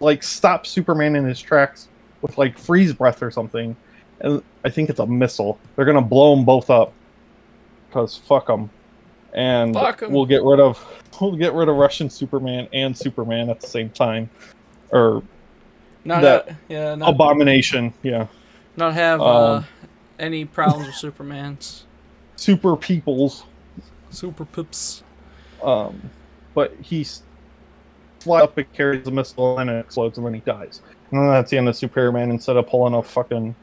like 0.00 0.22
stops 0.22 0.70
Superman 0.70 1.16
in 1.16 1.24
his 1.24 1.40
tracks 1.40 1.88
with 2.22 2.38
like 2.38 2.58
freeze 2.58 2.92
breath 2.92 3.22
or 3.22 3.30
something, 3.30 3.76
and 4.20 4.42
I 4.64 4.70
think 4.70 4.90
it's 4.90 5.00
a 5.00 5.06
missile. 5.06 5.58
They're 5.76 5.84
gonna 5.84 6.00
blow 6.02 6.34
them 6.34 6.44
both 6.44 6.70
up 6.70 6.92
because 7.88 8.16
fuck 8.16 8.46
them, 8.46 8.70
and 9.32 9.74
Fuck 9.74 10.02
'em. 10.02 10.12
we'll 10.12 10.26
get 10.26 10.42
rid 10.42 10.60
of 10.60 10.84
we'll 11.20 11.36
get 11.36 11.52
rid 11.54 11.68
of 11.68 11.76
Russian 11.76 12.08
Superman 12.10 12.68
and 12.72 12.96
Superman 12.96 13.50
at 13.50 13.60
the 13.60 13.66
same 13.66 13.90
time, 13.90 14.28
or 14.90 15.22
Not 16.04 16.22
That- 16.22 16.48
ha- 16.50 16.56
yeah, 16.68 16.94
not, 16.94 17.10
Abomination. 17.10 17.92
Yeah, 18.02 18.26
not 18.76 18.94
have 18.94 19.20
uh, 19.20 19.54
um, 19.56 19.64
any 20.18 20.44
problems 20.44 20.86
with 20.86 20.96
Superman's 20.96 21.86
super 22.36 22.76
peoples. 22.76 23.44
super 24.10 24.44
pips. 24.44 25.02
Um, 25.62 26.10
but 26.54 26.74
he's 26.82 27.22
fly 28.20 28.42
up 28.42 28.56
and 28.58 28.70
carries 28.74 29.06
a 29.06 29.10
missile 29.10 29.58
and 29.58 29.68
it 29.70 29.78
explodes 29.84 30.18
and 30.18 30.26
then 30.26 30.34
he 30.34 30.40
dies. 30.40 30.82
And 31.10 31.20
then 31.20 31.28
that's 31.28 31.50
the 31.50 31.56
end 31.58 31.68
of 31.68 31.76
Superman 31.76 32.30
instead 32.30 32.56
of 32.56 32.66
pulling 32.66 32.94
a 32.94 33.02
fucking 33.02 33.54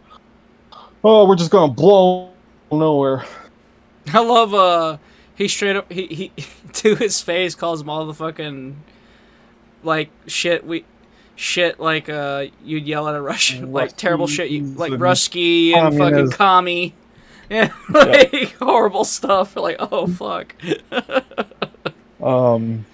Oh, 1.03 1.27
we're 1.27 1.35
just 1.35 1.51
gonna 1.51 1.71
blow 1.71 2.29
nowhere. 2.71 3.25
I 4.13 4.19
love 4.19 4.53
uh 4.53 4.97
he 5.35 5.47
straight 5.47 5.75
up 5.75 5.91
he 5.91 6.07
he 6.07 6.31
to 6.73 6.95
his 6.95 7.21
face 7.21 7.55
calls 7.55 7.81
him 7.81 7.89
all 7.89 8.05
the 8.05 8.13
fucking 8.13 8.81
like 9.83 10.09
shit 10.27 10.65
we 10.65 10.85
shit 11.35 11.79
like 11.79 12.09
uh 12.09 12.45
you'd 12.63 12.85
yell 12.85 13.07
at 13.07 13.15
a 13.15 13.21
Russian 13.21 13.71
like 13.71 13.97
terrible 13.97 14.27
shit 14.27 14.51
you 14.51 14.63
like 14.63 14.91
and 14.91 15.01
Rusky 15.01 15.73
and 15.75 15.97
fucking 15.97 16.31
commie. 16.31 16.93
Yeah, 17.49 17.69
like 17.89 18.53
horrible 18.59 19.03
stuff. 19.03 19.57
Like, 19.57 19.75
oh 19.79 20.07
fuck. 20.07 20.55
Um 22.23 22.85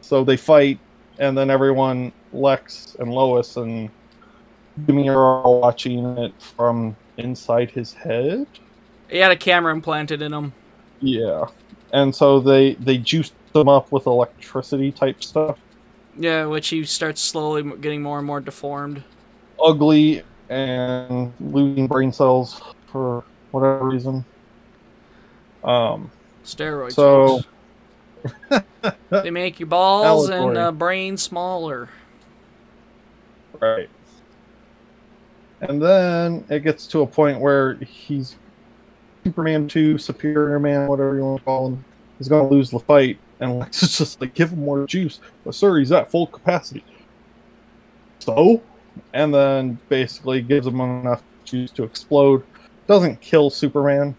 so 0.00 0.24
they 0.24 0.38
fight 0.38 0.78
and 1.18 1.36
then 1.36 1.50
everyone 1.50 2.10
Lex 2.32 2.96
and 2.98 3.12
Lois 3.12 3.58
and 3.58 3.90
Jimmy 4.86 5.08
are 5.08 5.42
all 5.42 5.60
watching 5.60 6.04
it 6.18 6.32
from 6.40 6.96
inside 7.16 7.70
his 7.70 7.92
head. 7.92 8.46
he 9.10 9.18
had 9.18 9.32
a 9.32 9.36
camera 9.36 9.72
implanted 9.72 10.22
in 10.22 10.32
him. 10.32 10.52
Yeah. 11.00 11.46
And 11.92 12.14
so 12.14 12.38
they 12.40 12.74
they 12.74 12.98
juiced 12.98 13.32
them 13.52 13.68
up 13.68 13.90
with 13.92 14.06
electricity 14.06 14.92
type 14.92 15.22
stuff. 15.24 15.58
Yeah, 16.18 16.46
which 16.46 16.68
he 16.68 16.84
starts 16.84 17.20
slowly 17.20 17.62
getting 17.80 18.02
more 18.02 18.18
and 18.18 18.26
more 18.26 18.40
deformed. 18.40 19.02
ugly 19.62 20.22
and 20.50 21.32
losing 21.40 21.86
brain 21.86 22.12
cells 22.12 22.60
for 22.86 23.24
whatever 23.50 23.84
reason. 23.88 24.24
Um, 25.64 26.10
Steroids. 26.44 26.92
So- 26.92 27.40
They 29.10 29.30
make 29.30 29.58
your 29.60 29.66
balls 29.68 30.28
and 30.28 30.56
uh, 30.56 30.72
brain 30.72 31.16
smaller. 31.16 31.88
Right. 33.60 33.88
And 35.60 35.82
then 35.82 36.44
it 36.48 36.60
gets 36.60 36.86
to 36.88 37.02
a 37.02 37.06
point 37.06 37.40
where 37.40 37.74
he's 37.74 38.36
Superman 39.24 39.66
2, 39.68 39.98
Superior 39.98 40.58
Man, 40.60 40.86
whatever 40.88 41.16
you 41.16 41.24
want 41.24 41.38
to 41.40 41.44
call 41.44 41.68
him, 41.68 41.84
is 42.20 42.28
going 42.28 42.48
to 42.48 42.54
lose 42.54 42.70
the 42.70 42.78
fight. 42.78 43.18
And 43.40 43.58
Lex 43.58 43.82
is 43.82 43.98
just 43.98 44.20
like, 44.20 44.34
give 44.34 44.50
him 44.52 44.64
more 44.64 44.86
juice. 44.86 45.20
But, 45.44 45.54
sir, 45.54 45.78
he's 45.78 45.92
at 45.92 46.10
full 46.10 46.26
capacity. 46.28 46.84
So? 48.20 48.62
And 49.14 49.32
then 49.34 49.78
basically 49.88 50.42
gives 50.42 50.66
him 50.66 50.80
enough 50.80 51.22
juice 51.44 51.70
to 51.72 51.82
explode. 51.84 52.44
Doesn't 52.86 53.20
kill 53.20 53.50
Superman. 53.50 54.14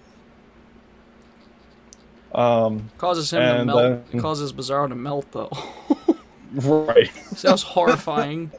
Um, 2.33 2.89
Causes 2.97 3.31
him 3.31 3.41
to 3.41 3.65
melt. 3.65 4.11
then- 4.11 4.21
Causes 4.21 4.53
Bizarro 4.53 4.87
to 4.89 4.95
melt 4.95 5.31
though. 5.31 5.49
right. 6.53 7.09
Sounds 7.35 7.63
horrifying. 7.63 8.51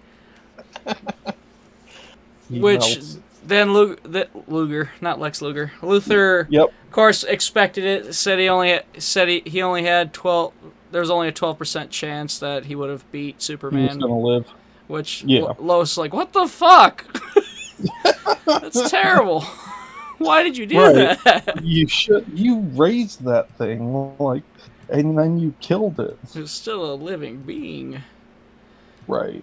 He 2.50 2.58
Which 2.60 2.80
melts. 2.80 3.18
then 3.46 3.72
Luger, 3.72 3.96
the, 4.02 4.28
Luger, 4.48 4.90
not 5.00 5.20
Lex 5.20 5.40
Luger, 5.40 5.72
Luthor, 5.80 6.46
Yep. 6.50 6.68
of 6.68 6.90
course, 6.92 7.22
expected 7.24 7.84
it. 7.84 8.14
Said 8.14 8.38
he 8.38 8.48
only 8.48 8.80
said 8.98 9.28
he, 9.28 9.42
he 9.46 9.62
only 9.62 9.84
had 9.84 10.12
twelve. 10.12 10.52
There 10.90 11.00
was 11.00 11.10
only 11.10 11.28
a 11.28 11.32
twelve 11.32 11.56
percent 11.58 11.90
chance 11.90 12.38
that 12.40 12.64
he 12.66 12.74
would 12.74 12.90
have 12.90 13.10
beat 13.12 13.26
He 13.26 13.34
was 13.36 13.44
Superman. 13.44 13.98
going 14.00 14.12
to 14.12 14.14
live. 14.28 14.46
Which 14.88 15.22
Yeah. 15.22 15.42
Lo- 15.42 15.56
Lois 15.60 15.92
is 15.92 15.98
like, 15.98 16.12
what 16.12 16.32
the 16.32 16.48
fuck? 16.48 17.04
That's 18.44 18.90
terrible. 18.90 19.40
Why 20.18 20.42
did 20.42 20.56
you 20.56 20.66
do 20.66 20.78
Right. 20.78 21.18
that? 21.24 21.60
you 21.64 21.86
should 21.88 22.26
you 22.34 22.58
raised 22.74 23.24
that 23.24 23.48
thing 23.56 24.14
like 24.18 24.42
and 24.90 25.16
then 25.16 25.38
you 25.38 25.54
killed 25.60 25.98
it 26.00 26.18
It's 26.34 26.50
still 26.50 26.92
a 26.92 26.94
living 26.94 27.38
being. 27.42 28.02
right 29.08 29.42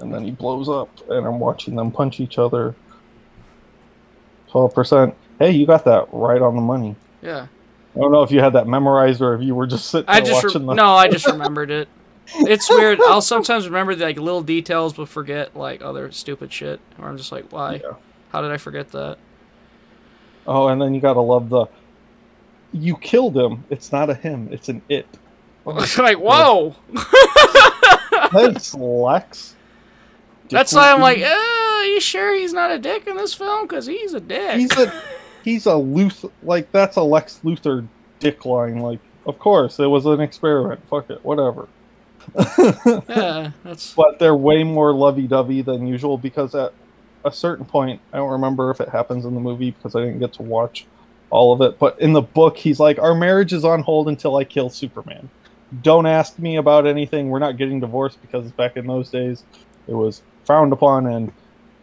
and 0.00 0.12
then 0.12 0.24
he 0.24 0.30
blows 0.30 0.68
up 0.68 0.88
and 1.10 1.26
i'm 1.26 1.38
watching 1.40 1.74
them 1.76 1.90
punch 1.90 2.20
each 2.20 2.38
other 2.38 2.74
12% 4.50 5.14
hey 5.38 5.50
you 5.50 5.66
got 5.66 5.84
that 5.84 6.08
right 6.12 6.40
on 6.40 6.54
the 6.56 6.62
money 6.62 6.96
Yeah. 7.22 7.46
i 7.94 7.98
don't 7.98 8.12
know 8.12 8.22
if 8.22 8.30
you 8.30 8.40
had 8.40 8.52
that 8.54 8.66
memorized 8.66 9.20
or 9.20 9.34
if 9.34 9.42
you 9.42 9.54
were 9.54 9.66
just 9.66 9.90
sitting 9.90 10.08
I 10.08 10.20
there 10.20 10.32
just 10.32 10.44
watching 10.44 10.66
the 10.66 10.74
no, 10.74 10.92
I 10.94 11.08
just 11.08 11.26
remembered 11.30 11.70
it. 11.70 11.88
It's 12.38 12.68
weird. 12.68 12.98
I'll 13.06 13.22
sometimes 13.22 13.66
remember 13.66 13.94
the, 13.94 14.04
like 14.04 14.18
little 14.18 14.42
details, 14.42 14.94
but 14.94 15.08
forget 15.08 15.56
like 15.56 15.80
other 15.80 16.10
stupid 16.10 16.52
shit. 16.52 16.80
Or 16.98 17.08
I'm 17.08 17.16
just 17.16 17.30
like, 17.30 17.52
why? 17.52 17.74
Yeah. 17.74 17.92
How 18.30 18.40
did 18.42 18.50
I 18.50 18.56
forget 18.56 18.90
that? 18.92 19.18
oh 20.48 20.68
and 20.68 20.80
then 20.80 20.94
you 20.94 21.00
gotta 21.00 21.20
love 21.20 21.48
the 21.48 21.66
you 22.72 22.96
killed 22.96 23.36
him 23.36 23.64
it's 23.70 23.90
not 23.90 24.08
a 24.10 24.14
him 24.14 24.48
it's 24.52 24.68
an 24.68 24.80
it 24.88 25.06
It's 25.66 25.98
like, 25.98 26.18
whoa. 26.18 26.76
that's 28.32 28.72
lex 28.74 29.56
That's 30.48 30.72
why 30.72 30.92
I'm 30.92 31.00
like, 31.00 31.22
uh, 31.22 31.26
are 31.26 31.84
you 31.84 32.00
sure 32.00 32.34
he's 32.34 32.52
not 32.52 32.70
a 32.70 32.78
dick 32.78 33.06
in 33.06 33.16
this 33.16 33.34
film? 33.34 33.66
Because 33.66 33.86
he's 33.86 34.14
a 34.14 34.20
dick. 34.20 34.58
he's 34.58 34.76
a 34.76 35.02
he's 35.44 35.66
a 35.66 35.76
Luth 35.76 36.24
like 36.42 36.70
that's 36.72 36.96
a 36.96 37.02
Lex 37.02 37.40
Luthor 37.44 37.86
dick 38.18 38.44
line. 38.44 38.78
Like, 38.78 39.00
of 39.26 39.38
course, 39.38 39.78
it 39.78 39.86
was 39.86 40.06
an 40.06 40.20
experiment. 40.20 40.80
Fuck 40.88 41.10
it, 41.10 41.24
whatever. 41.24 41.68
yeah, 43.08 43.52
that's 43.62 43.94
but 43.94 44.18
they're 44.18 44.34
way 44.34 44.64
more 44.64 44.92
lovey-dovey 44.92 45.62
than 45.62 45.86
usual 45.86 46.18
because 46.18 46.54
at 46.56 46.72
a 47.24 47.30
certain 47.30 47.64
point, 47.64 48.00
I 48.12 48.16
don't 48.16 48.32
remember 48.32 48.70
if 48.70 48.80
it 48.80 48.88
happens 48.88 49.24
in 49.24 49.34
the 49.34 49.40
movie 49.40 49.70
because 49.70 49.94
I 49.94 50.00
didn't 50.00 50.18
get 50.18 50.32
to 50.34 50.42
watch 50.42 50.86
all 51.30 51.52
of 51.52 51.60
it. 51.60 51.78
But 51.78 52.00
in 52.00 52.12
the 52.12 52.22
book, 52.22 52.56
he's 52.56 52.80
like, 52.80 52.98
"Our 52.98 53.14
marriage 53.14 53.52
is 53.52 53.64
on 53.64 53.82
hold 53.82 54.08
until 54.08 54.36
I 54.36 54.44
kill 54.44 54.70
Superman. 54.70 55.28
Don't 55.82 56.06
ask 56.06 56.38
me 56.38 56.56
about 56.56 56.86
anything. 56.86 57.28
We're 57.28 57.38
not 57.38 57.56
getting 57.56 57.80
divorced 57.80 58.20
because 58.22 58.50
back 58.52 58.76
in 58.76 58.86
those 58.86 59.10
days, 59.10 59.44
it 59.88 59.94
was 59.94 60.22
frowned 60.46 60.72
upon, 60.72 61.06
and 61.06 61.32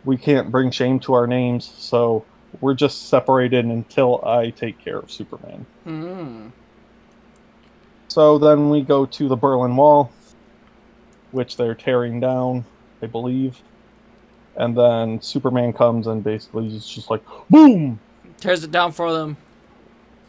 we 0.06 0.18
can't 0.18 0.50
bring 0.52 0.72
shame 0.72 1.00
to 1.02 1.14
our 1.14 1.28
names. 1.28 1.72
So." 1.78 2.26
We're 2.62 2.76
just 2.76 3.10
separated 3.10 3.66
until 3.66 4.24
I 4.24 4.52
take 4.52 4.78
care 4.78 5.00
of 5.00 5.10
Superman. 5.10 5.66
mm, 5.88 6.52
So 8.10 8.38
then 8.38 8.70
we 8.70 8.84
go 8.84 9.08
to 9.08 9.28
the 9.28 9.36
Berlin 9.36 9.76
Wall, 9.76 10.12
which 11.32 11.58
they're 11.58 11.74
tearing 11.74 12.20
down, 12.20 12.64
I 13.02 13.08
believe. 13.08 13.60
And 14.56 14.78
then 14.78 15.20
Superman 15.20 15.74
comes 15.74 16.06
and 16.06 16.24
basically 16.24 16.68
is 16.68 16.88
just 16.88 17.10
like, 17.10 17.24
boom, 17.50 18.00
tears 18.38 18.64
it 18.64 18.70
down 18.70 18.92
for 18.92 19.12
them. 19.12 19.36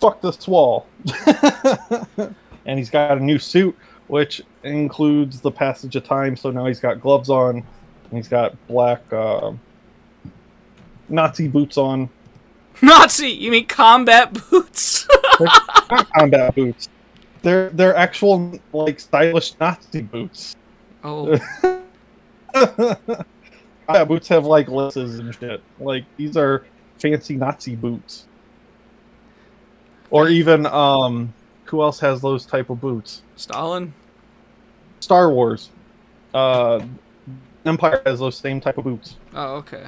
fuck 0.01 0.23
this 0.23 0.49
wall. 0.49 0.87
and 2.65 2.79
he's 2.79 2.89
got 2.89 3.19
a 3.19 3.21
new 3.23 3.39
suit, 3.39 3.77
which 4.07 4.41
includes 4.63 5.43
the 5.43 5.51
passage 5.51 5.95
of 5.95 6.05
time. 6.05 6.37
So 6.37 6.51
now 6.51 6.65
he's 6.65 6.81
got 6.81 7.03
gloves 7.03 7.29
on, 7.29 7.63
he's 8.11 8.29
got 8.29 8.55
black 8.67 9.01
uh, 9.13 9.53
Nazi 11.09 11.49
boots 11.49 11.79
on. 11.79 12.09
Nazi, 12.83 13.29
you 13.29 13.51
mean 13.51 13.67
combat 13.67 14.33
boots? 14.51 15.07
Not 15.91 16.11
combat 16.13 16.55
boots. 16.55 16.89
They're 17.43 17.71
they're 17.71 17.97
actual 17.97 18.59
like 18.73 19.01
stylish 19.01 19.55
Nazi 19.61 20.03
boots. 20.03 20.57
oh, 21.03 21.39
yeah, 22.55 24.05
boots 24.05 24.29
have 24.29 24.47
like 24.47 24.69
laces 24.69 25.19
and 25.19 25.35
shit. 25.35 25.63
Like 25.79 26.05
these 26.17 26.37
are 26.37 26.65
fancy 26.99 27.37
Nazi 27.37 27.77
boots. 27.77 28.27
Or 30.11 30.29
even 30.29 30.67
um 30.67 31.35
who 31.65 31.83
else 31.83 32.01
has 32.01 32.21
those 32.21 32.47
type 32.47 32.71
of 32.71 32.81
boots? 32.81 33.23
Stalin. 33.37 33.93
Star 35.01 35.31
Wars. 35.31 35.71
Uh 36.33 36.81
Empire 37.65 38.03
has 38.05 38.19
those 38.21 38.37
same 38.37 38.61
type 38.61 38.79
of 38.79 38.85
boots. 38.85 39.17
Oh, 39.35 39.55
okay. 39.57 39.87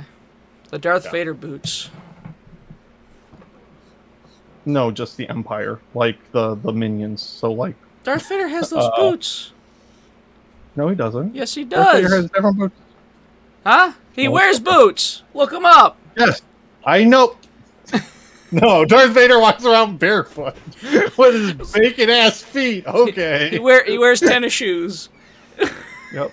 The 0.71 0.79
Darth 0.79 1.05
Yeah. 1.07 1.11
Vader 1.13 1.35
boots. 1.35 1.91
No, 4.65 4.91
just 4.91 5.17
the 5.17 5.29
Empire, 5.29 5.79
like 5.95 6.19
the 6.33 6.57
the 6.57 6.73
minions. 6.73 7.23
So 7.23 7.53
like 7.53 7.77
Darth 8.03 8.29
Vader 8.29 8.49
has 8.49 8.71
those 8.71 8.85
Uh, 8.85 8.97
boots. 8.97 9.53
no, 10.75 10.89
he 10.89 10.95
doesn't. 10.97 11.35
Yes, 11.35 11.55
he 11.55 11.65
Darth 11.65 11.93
Vader 11.97 12.09
does. 12.09 12.13
has 12.23 12.31
different 12.31 12.59
boots. 12.59 12.75
Huh? 13.65 13.93
He 14.13 14.25
No. 14.25 14.31
wears 14.33 14.59
boots. 14.61 15.23
Look 15.35 15.53
him 15.53 15.65
up. 15.65 15.97
Yes, 16.17 16.43
I 16.85 17.05
know. 17.05 17.37
no, 18.51 18.85
Darth 18.85 19.11
Vader 19.11 19.39
walks 19.39 19.65
around 19.65 19.99
barefoot 20.01 20.55
with 21.17 21.35
his 21.59 21.73
bacon 21.73 22.11
ass 22.11 22.43
feet. 22.43 22.85
He 22.85 22.91
Okay. 22.91 23.59
wear 23.61 23.85
he 23.85 23.99
wears 23.99 24.19
tennis 24.21 24.53
shoes. 24.53 25.11
Yep. 26.13 26.33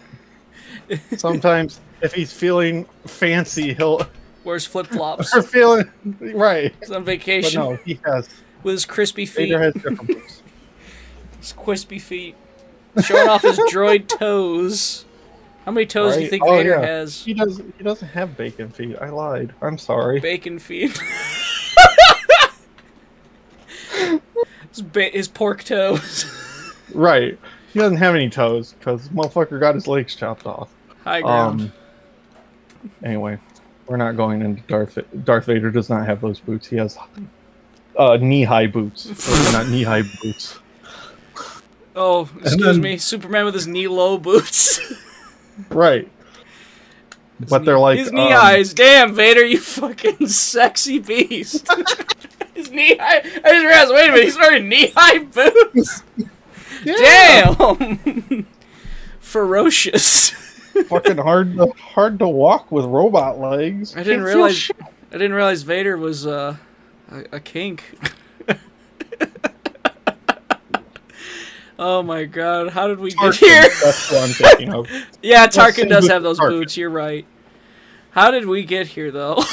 Sometimes, 1.18 1.80
if 2.02 2.14
he's 2.14 2.32
feeling 2.34 2.86
fancy, 3.06 3.74
he'll 3.74 4.08
Wears 4.44 4.66
flip 4.66 4.88
flops. 4.88 5.34
or 5.36 5.42
feeling 5.44 5.90
right. 6.20 6.74
He's 6.80 6.92
on 6.92 7.04
But 7.04 7.06
vacation 7.06 7.60
no, 7.62 7.76
he 7.86 8.00
has. 8.06 8.28
with 8.64 8.74
his 8.74 8.86
crispy 8.86 9.26
feet. 9.26 9.50
Vader 9.50 9.60
has 9.60 9.74
different. 9.74 10.12
His 11.40 11.52
crispy 11.54 12.00
feet. 12.00 12.36
Showing 13.04 13.28
off 13.28 13.42
his 13.42 13.58
droid 13.60 14.08
toes. 14.20 15.04
How 15.66 15.72
many 15.72 15.86
toes 15.86 16.16
do 16.16 16.22
you 16.24 16.30
think 16.30 16.44
Oh, 16.46 16.56
Vader 16.58 16.70
yeah. 16.70 16.82
has? 16.86 17.24
He 17.26 17.34
does. 17.34 17.62
He 17.78 17.84
doesn't 17.84 18.08
have 18.10 18.38
bacon 18.38 18.70
feet. 18.70 18.96
I 19.02 19.10
lied. 19.10 19.54
I'm 19.62 19.78
sorry. 19.78 20.20
Bacon 20.22 20.58
feet. 20.60 20.98
his, 24.70 24.82
ba- 24.82 25.10
his 25.10 25.28
pork 25.28 25.64
toes. 25.64 26.26
Right. 26.94 27.38
He 27.74 27.80
doesn't 27.80 27.98
have 27.98 28.16
any 28.16 28.30
toes 28.30 28.74
because 28.78 29.10
motherfucker 29.10 29.60
got 29.60 29.76
his 29.76 29.88
legs 29.88 30.16
chopped 30.16 30.46
off. 30.46 30.70
High 31.04 31.22
ground. 31.22 31.62
Um. 31.62 31.74
Anyway, 33.04 33.38
we're 33.88 33.98
not 33.98 34.16
going 34.16 34.42
into 34.42 34.62
Darth. 34.64 34.98
Darth 35.24 35.46
Vader 35.46 35.72
does 35.72 35.90
not 35.90 36.06
have 36.06 36.22
those 36.22 36.40
boots. 36.40 36.68
He 36.68 36.76
has 36.78 36.98
uh, 37.98 38.18
knee-high 38.18 38.68
boots. 38.68 39.04
Those 39.06 39.50
are 39.50 39.54
not 39.54 39.68
knee-high 39.70 40.04
boots. 40.22 40.60
oh, 41.96 42.30
excuse 42.42 42.62
then- 42.64 42.82
me. 42.82 42.98
Superman 42.98 43.46
with 43.46 43.54
his 43.54 43.68
knee 43.68 43.88
low 43.88 44.18
boots. 44.18 44.80
Right. 45.70 46.10
His 47.40 47.48
But 47.52 47.60
knee- 47.60 47.66
they're 47.68 47.78
like 47.80 48.00
his 48.00 48.12
knee 48.12 48.22
um, 48.34 48.42
highs. 48.42 48.74
Damn, 48.74 49.14
Vader, 49.14 49.46
you 49.46 49.60
fucking 49.62 50.26
sexy 50.28 50.98
beast. 50.98 51.68
his 52.56 52.72
knee 52.72 52.98
high. 52.98 53.20
I 53.20 53.22
just 53.22 53.46
realized. 53.66 53.92
Wait 53.94 54.10
a 54.10 54.12
minute, 54.14 54.24
he's 54.24 54.36
wearing 54.38 54.68
knee 54.68 54.92
high 54.96 55.20
boots. 55.20 56.02
Yeah. 56.86 57.56
Damn. 57.56 58.46
Ferocious. 59.20 60.30
Fucking 60.30 61.18
hard 61.18 61.56
to 61.58 61.68
hard 61.78 62.20
to 62.20 62.28
walk 62.28 62.72
with 62.72 62.86
robot 62.86 63.40
legs. 63.40 63.96
I 63.96 64.04
didn't 64.04 64.26
Can't 64.26 64.36
realize. 64.36 64.72
I 65.12 65.14
didn't 65.14 65.34
realize 65.34 65.62
Vader 65.62 65.98
was 65.98 66.26
uh, 66.26 66.58
a, 67.12 67.24
a 67.34 67.40
kink. 67.40 67.84
oh 71.80 72.02
my 72.02 72.26
god! 72.26 72.70
How 72.72 72.88
did 72.88 73.00
we 73.00 73.12
get 73.12 73.36
here? 73.36 73.62
That's 73.62 74.12
what 74.12 74.24
I'm 74.24 74.30
thinking 74.30 74.74
of. 74.74 74.88
yeah, 75.22 75.46
Tarkin 75.48 75.90
does 75.90 76.08
have 76.08 76.24
those 76.24 76.40
Tarkin. 76.40 76.50
boots. 76.50 76.76
You're 76.76 76.90
right. 76.90 77.26
How 78.12 78.32
did 78.32 78.46
we 78.48 78.64
get 78.64 78.88
here 78.88 79.12
though? 79.12 79.44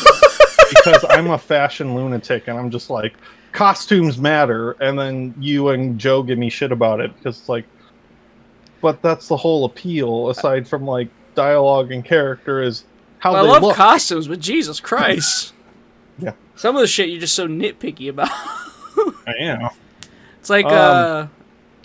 because 0.70 1.04
I'm 1.08 1.30
a 1.30 1.38
fashion 1.38 1.94
lunatic 1.94 2.48
and 2.48 2.58
I'm 2.58 2.70
just 2.70 2.90
like 2.90 3.14
costumes 3.52 4.18
matter, 4.18 4.72
and 4.72 4.98
then 4.98 5.34
you 5.38 5.68
and 5.70 5.98
Joe 5.98 6.22
give 6.22 6.38
me 6.38 6.48
shit 6.50 6.72
about 6.72 7.00
it 7.00 7.14
because 7.16 7.38
it's 7.38 7.48
like 7.48 7.64
but 8.80 9.02
that's 9.02 9.28
the 9.28 9.36
whole 9.36 9.64
appeal. 9.66 10.30
Aside 10.30 10.66
from 10.66 10.86
like 10.86 11.08
dialogue 11.34 11.92
and 11.92 12.04
character, 12.04 12.62
is 12.62 12.84
how 13.18 13.32
Well, 13.34 13.44
I 13.44 13.48
love 13.48 13.62
look. 13.62 13.76
costumes, 13.76 14.28
but 14.28 14.40
Jesus 14.40 14.80
Christ. 14.80 15.52
Yeah. 16.22 16.32
Some 16.54 16.76
of 16.76 16.82
the 16.82 16.86
shit 16.86 17.08
you're 17.08 17.18
just 17.20 17.34
so 17.34 17.48
nitpicky 17.48 18.10
about. 18.10 18.28
I 19.26 19.32
am. 19.40 19.70
It's 20.38 20.50
like 20.50 20.66
Um, 20.66 20.72
uh 20.74 21.26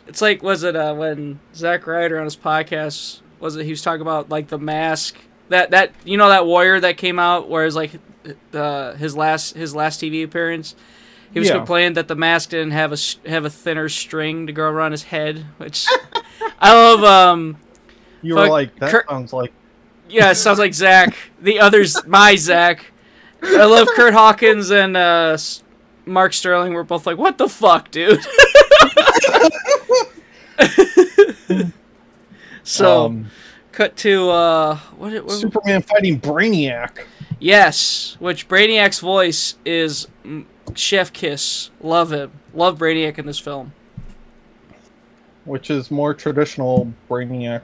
it's 0.07 0.21
like 0.21 0.43
was 0.43 0.63
it 0.63 0.75
uh 0.75 0.93
when 0.93 1.39
Zack 1.53 1.87
Ryder 1.87 2.17
on 2.19 2.25
his 2.25 2.35
podcast 2.35 3.21
was 3.39 3.55
it 3.55 3.63
he 3.63 3.69
was 3.69 3.81
talking 3.81 4.01
about 4.01 4.27
like 4.27 4.49
the 4.49 4.59
mask 4.59 5.15
that 5.47 5.71
that 5.71 5.93
you 6.03 6.17
know 6.17 6.27
that 6.27 6.45
warrior 6.45 6.81
that 6.81 6.97
came 6.97 7.17
out 7.17 7.47
where 7.49 7.65
it's 7.65 7.77
like 7.77 7.91
the 8.51 8.97
his 8.99 9.15
last 9.15 9.55
his 9.55 9.73
last 9.73 10.01
TV 10.01 10.21
appearance 10.25 10.75
he 11.35 11.39
was 11.39 11.49
Yeah. 11.49 11.57
complaining 11.57 11.93
that 11.93 12.07
the 12.07 12.15
mask 12.15 12.49
didn't 12.49 12.71
have 12.71 12.91
a 12.91 12.97
have 13.29 13.45
a 13.45 13.49
thinner 13.51 13.89
string 13.89 14.47
to 14.47 14.53
go 14.53 14.63
around 14.63 14.91
his 14.93 15.03
head 15.03 15.45
which 15.57 15.85
I 16.59 16.73
love 16.73 17.03
um 17.03 17.57
You 18.23 18.35
were 18.35 18.47
like, 18.47 18.75
that 18.79 18.89
Kurt- 18.89 19.07
sounds 19.09 19.31
like 19.33 19.51
yeah 20.09 20.31
it 20.31 20.35
sounds 20.35 20.57
like 20.59 20.73
Zach 20.73 21.15
the 21.41 21.59
others 21.59 21.97
my 22.07 22.35
Zach 22.35 22.91
I 23.43 23.65
love 23.65 23.87
Kurt 23.95 24.13
Hawkins 24.13 24.71
and 24.71 24.95
uh 24.97 25.37
Mark 26.07 26.33
Sterling 26.33 26.73
were 26.73 26.83
both 26.83 27.05
like 27.05 27.17
what 27.17 27.37
the 27.37 27.49
fuck 27.49 27.91
dude 27.91 28.19
so 32.63 33.05
um, 33.07 33.27
cut 33.71 33.95
to 33.97 34.29
uh 34.29 34.75
what, 34.97 35.13
what 35.25 35.31
Superman 35.31 35.81
fighting 35.81 36.19
Brainiac. 36.19 37.05
yes 37.39 38.15
which 38.19 38.47
brainiac's 38.47 38.99
voice 38.99 39.55
is 39.65 40.07
chef 40.75 41.11
kiss 41.13 41.69
love 41.81 42.11
him 42.11 42.31
love 42.53 42.77
brainiac 42.77 43.17
in 43.17 43.25
this 43.25 43.39
film 43.39 43.71
which 45.45 45.69
is 45.69 45.91
more 45.91 46.13
traditional 46.13 46.91
Brainiac. 47.09 47.61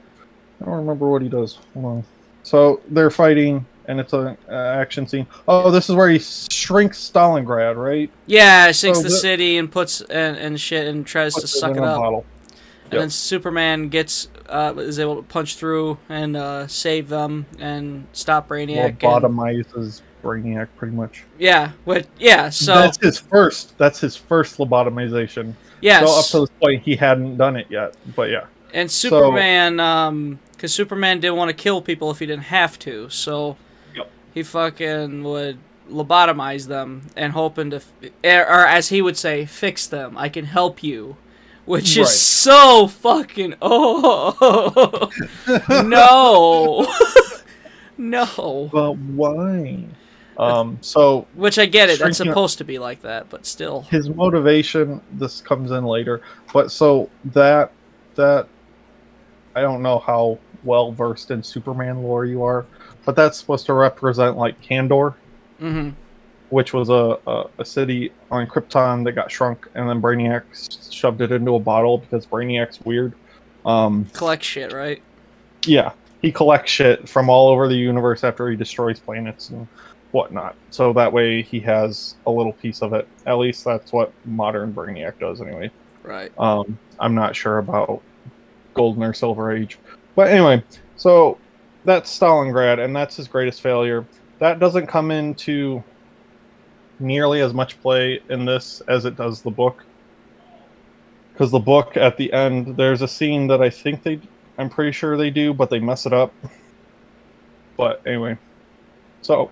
I 0.60 0.64
don't 0.64 0.74
remember 0.74 1.08
what 1.08 1.20
he 1.20 1.28
does. 1.28 1.58
Hold 1.74 1.84
on. 1.84 2.04
So 2.44 2.80
they're 2.88 3.10
fighting, 3.10 3.66
and 3.86 3.98
it's 3.98 4.12
an 4.12 4.36
uh, 4.48 4.52
action 4.54 5.06
scene. 5.06 5.26
Oh, 5.48 5.70
this 5.72 5.90
is 5.90 5.96
where 5.96 6.08
he 6.08 6.20
shrinks 6.20 7.10
Stalingrad, 7.10 7.74
right? 7.76 8.08
yeah 8.26 8.70
sinks 8.70 8.98
So 8.98 9.02
the 9.02 9.08
the- 9.08 9.16
city 9.16 9.58
and 9.58 9.70
puts 9.70 10.00
and, 10.02 10.36
and 10.36 10.60
shit 10.60 10.86
and 10.86 11.04
tries 11.04 11.34
to 11.34 11.46
suck 11.48 11.72
in 11.72 11.78
it 11.78 11.84
up 11.84 11.98
bottle. 12.00 12.24
and 12.84 12.92
Yep. 12.92 13.00
then 13.00 13.10
superman 13.10 13.88
gets 13.88 14.28
uh 14.48 14.74
is 14.76 14.98
able 15.00 15.16
to 15.16 15.22
punch 15.22 15.56
through 15.56 15.98
and 16.08 16.36
uh 16.36 16.66
save 16.68 17.08
them 17.08 17.46
and 17.58 18.06
stop 18.12 18.48
brainiac 18.48 18.84
and- 18.90 19.00
Lobotomizes 19.00 20.02
Brainiac, 20.22 20.68
pretty 20.76 20.94
much. 20.94 21.24
yeah 21.38 21.72
what 21.84 22.06
yeah 22.18 22.48
so 22.50 22.74
that's 22.74 22.98
his 23.02 23.18
first. 23.18 23.76
That's 23.78 24.00
his 24.00 24.16
first 24.16 24.58
lobotomization. 24.58 25.54
yes 25.80 26.06
So 26.06 26.18
up 26.18 26.26
to 26.26 26.40
this 26.50 26.58
point, 26.60 26.82
he 26.82 26.96
hadn't 26.96 27.36
done 27.36 27.56
it 27.56 27.66
yet. 27.70 27.94
But 28.16 28.30
yeah, 28.30 28.46
And 28.72 28.90
Superman, 28.90 29.80
um, 29.80 30.38
because 30.52 30.72
Superman 30.72 31.20
didn't 31.20 31.36
want 31.36 31.48
to 31.50 31.54
kill 31.54 31.82
people 31.82 32.10
if 32.10 32.18
he 32.20 32.26
didn't 32.26 32.44
have 32.44 32.78
to, 32.80 33.08
so 33.10 33.56
Yep. 33.96 34.10
he 34.34 34.42
fucking 34.42 35.24
would 35.24 35.58
lobotomize 35.90 36.68
them 36.68 37.02
and 37.16 37.32
hoping 37.32 37.70
to, 37.70 37.76
f- 37.76 37.92
er, 38.24 38.42
or 38.48 38.66
as 38.66 38.88
he 38.88 39.02
would 39.02 39.16
say, 39.16 39.44
fix 39.44 39.86
them. 39.86 40.16
I 40.16 40.28
can 40.30 40.44
help 40.46 40.82
you, 40.82 41.16
which 41.66 41.96
Right. 41.96 42.02
is 42.04 42.18
so 42.20 42.86
fucking 42.86 43.56
oh 43.62 45.10
no, 45.84 46.86
no. 47.98 48.70
but 48.72 48.92
why? 48.96 49.84
Um. 50.38 50.78
So 50.80 51.26
Which 51.34 51.58
I 51.58 51.66
get 51.66 51.90
it. 51.90 51.98
That's 51.98 52.16
supposed 52.16 52.58
to 52.58 52.64
be 52.64 52.78
like 52.78 53.02
that, 53.02 53.28
but 53.28 53.44
still. 53.46 53.82
his 53.82 54.08
motivation 54.08 55.00
this 55.12 55.40
comes 55.40 55.70
in 55.70 55.84
later 55.84 56.22
but 56.52 56.70
so 56.70 57.08
that 57.24 57.72
that 58.14 58.46
i 59.54 59.60
don't 59.60 59.82
know 59.82 59.98
how 59.98 60.38
well 60.64 60.92
versed 60.92 61.30
in 61.30 61.42
superman 61.42 62.02
lore 62.02 62.24
you 62.24 62.42
are 62.42 62.64
but 63.04 63.16
that's 63.16 63.38
supposed 63.38 63.66
to 63.66 63.72
represent 63.74 64.36
like 64.36 64.60
kandor 64.62 65.14
hmm 65.58 65.90
which 66.50 66.74
was 66.74 66.90
a, 66.90 67.18
a, 67.26 67.44
a 67.58 67.64
city 67.64 68.12
on 68.30 68.46
krypton 68.46 69.04
that 69.04 69.12
got 69.12 69.30
shrunk 69.30 69.68
and 69.74 69.88
then 69.88 70.00
brainiac 70.02 70.42
shoved 70.92 71.20
it 71.20 71.32
into 71.32 71.54
a 71.54 71.58
bottle 71.60 71.98
because 71.98 72.26
brainiac's 72.26 72.80
weird 72.82 73.12
um 73.66 74.04
Collect 74.12 74.42
shit, 74.42 74.72
right? 74.72 75.02
yeah 75.66 75.92
he 76.20 76.30
collects 76.30 76.70
shit 76.70 77.08
from 77.08 77.28
all 77.28 77.48
over 77.48 77.68
the 77.68 77.74
universe 77.74 78.22
after 78.24 78.48
he 78.48 78.56
destroys 78.56 78.98
planets 79.00 79.50
and 79.50 79.66
whatnot 80.12 80.54
so 80.70 80.92
that 80.92 81.12
way 81.12 81.42
he 81.42 81.58
has 81.58 82.14
a 82.26 82.30
little 82.30 82.52
piece 82.52 82.82
of 82.82 82.92
it 82.92 83.08
at 83.26 83.34
least 83.34 83.64
that's 83.64 83.92
what 83.92 84.12
modern 84.24 84.72
brainiac 84.72 85.18
does 85.18 85.40
anyway 85.40 85.70
Right. 86.02 86.32
Um, 86.38 86.78
I'm 86.98 87.14
not 87.14 87.36
sure 87.36 87.58
about 87.58 88.02
Golden 88.74 89.02
or 89.02 89.14
Silver 89.14 89.52
Age, 89.52 89.78
but 90.14 90.28
anyway, 90.28 90.62
so 90.96 91.38
that's 91.84 92.16
Stalingrad, 92.16 92.82
and 92.84 92.94
that's 92.94 93.16
his 93.16 93.28
greatest 93.28 93.60
failure. 93.60 94.06
That 94.38 94.58
doesn't 94.58 94.86
come 94.86 95.10
into 95.10 95.82
nearly 96.98 97.40
as 97.40 97.54
much 97.54 97.80
play 97.80 98.20
in 98.28 98.44
this 98.44 98.82
as 98.88 99.04
it 99.04 99.16
does 99.16 99.42
the 99.42 99.50
book, 99.50 99.84
because 101.32 101.50
the 101.50 101.58
book 101.58 101.96
at 101.96 102.16
the 102.16 102.32
end 102.32 102.76
there's 102.76 103.02
a 103.02 103.08
scene 103.08 103.46
that 103.48 103.62
I 103.62 103.70
think 103.70 104.02
they, 104.02 104.20
I'm 104.58 104.68
pretty 104.68 104.92
sure 104.92 105.16
they 105.16 105.30
do, 105.30 105.54
but 105.54 105.70
they 105.70 105.78
mess 105.78 106.06
it 106.06 106.12
up. 106.12 106.32
But 107.74 108.06
anyway, 108.06 108.36
so 109.22 109.50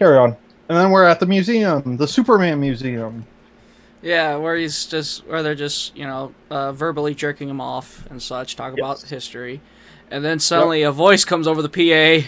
carry 0.00 0.16
on, 0.16 0.34
and 0.70 0.78
then 0.78 0.90
we're 0.90 1.04
at 1.04 1.20
the 1.20 1.26
museum, 1.26 1.98
the 1.98 2.08
Superman 2.08 2.58
Museum. 2.58 3.26
Yeah, 4.02 4.36
where 4.36 4.56
he's 4.56 4.86
just, 4.86 5.26
where 5.26 5.42
they're 5.42 5.54
just, 5.54 5.94
you 5.94 6.06
know, 6.06 6.32
uh, 6.50 6.72
verbally 6.72 7.14
jerking 7.14 7.50
him 7.50 7.60
off 7.60 8.06
and 8.10 8.20
such, 8.22 8.56
talk 8.56 8.72
about 8.72 9.02
history, 9.02 9.60
and 10.10 10.24
then 10.24 10.38
suddenly 10.38 10.82
a 10.84 10.90
voice 10.90 11.22
comes 11.26 11.46
over 11.46 11.60
the 11.60 11.68
PA. 11.68 12.26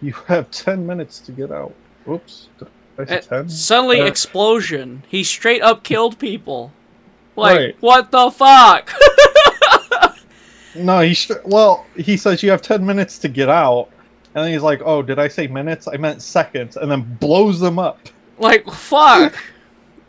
You 0.00 0.12
have 0.28 0.50
10 0.50 0.86
minutes 0.86 1.18
to 1.20 1.32
get 1.32 1.52
out. 1.52 1.74
Oops. 2.08 2.48
Did 2.58 2.68
I 2.98 3.04
say 3.04 3.16
and 3.16 3.24
10? 3.28 3.48
suddenly 3.50 4.00
Uh, 4.00 4.06
explosion. 4.06 5.02
He 5.06 5.22
straight 5.22 5.60
up 5.60 5.84
killed 5.84 6.18
people. 6.18 6.72
Like 7.36 7.56
Right. 7.58 7.76
what 7.80 8.10
the 8.10 8.30
fuck? 8.30 8.90
No, 10.76 11.00
he 11.00 11.14
sh- 11.14 11.32
well, 11.44 11.84
he 11.96 12.16
says 12.16 12.44
you 12.44 12.50
have 12.52 12.62
10 12.62 12.86
minutes 12.86 13.18
to 13.18 13.28
get 13.28 13.48
out. 13.48 13.88
And 14.34 14.44
then 14.44 14.52
he's 14.52 14.62
like, 14.62 14.80
"Oh, 14.84 15.02
did 15.02 15.18
I 15.18 15.28
say 15.28 15.46
minutes? 15.48 15.88
I 15.88 15.96
meant 15.96 16.22
seconds." 16.22 16.76
And 16.76 16.90
then 16.90 17.16
blows 17.20 17.58
them 17.60 17.78
up. 17.78 17.98
like 18.38 18.66
fuck. 18.70 19.34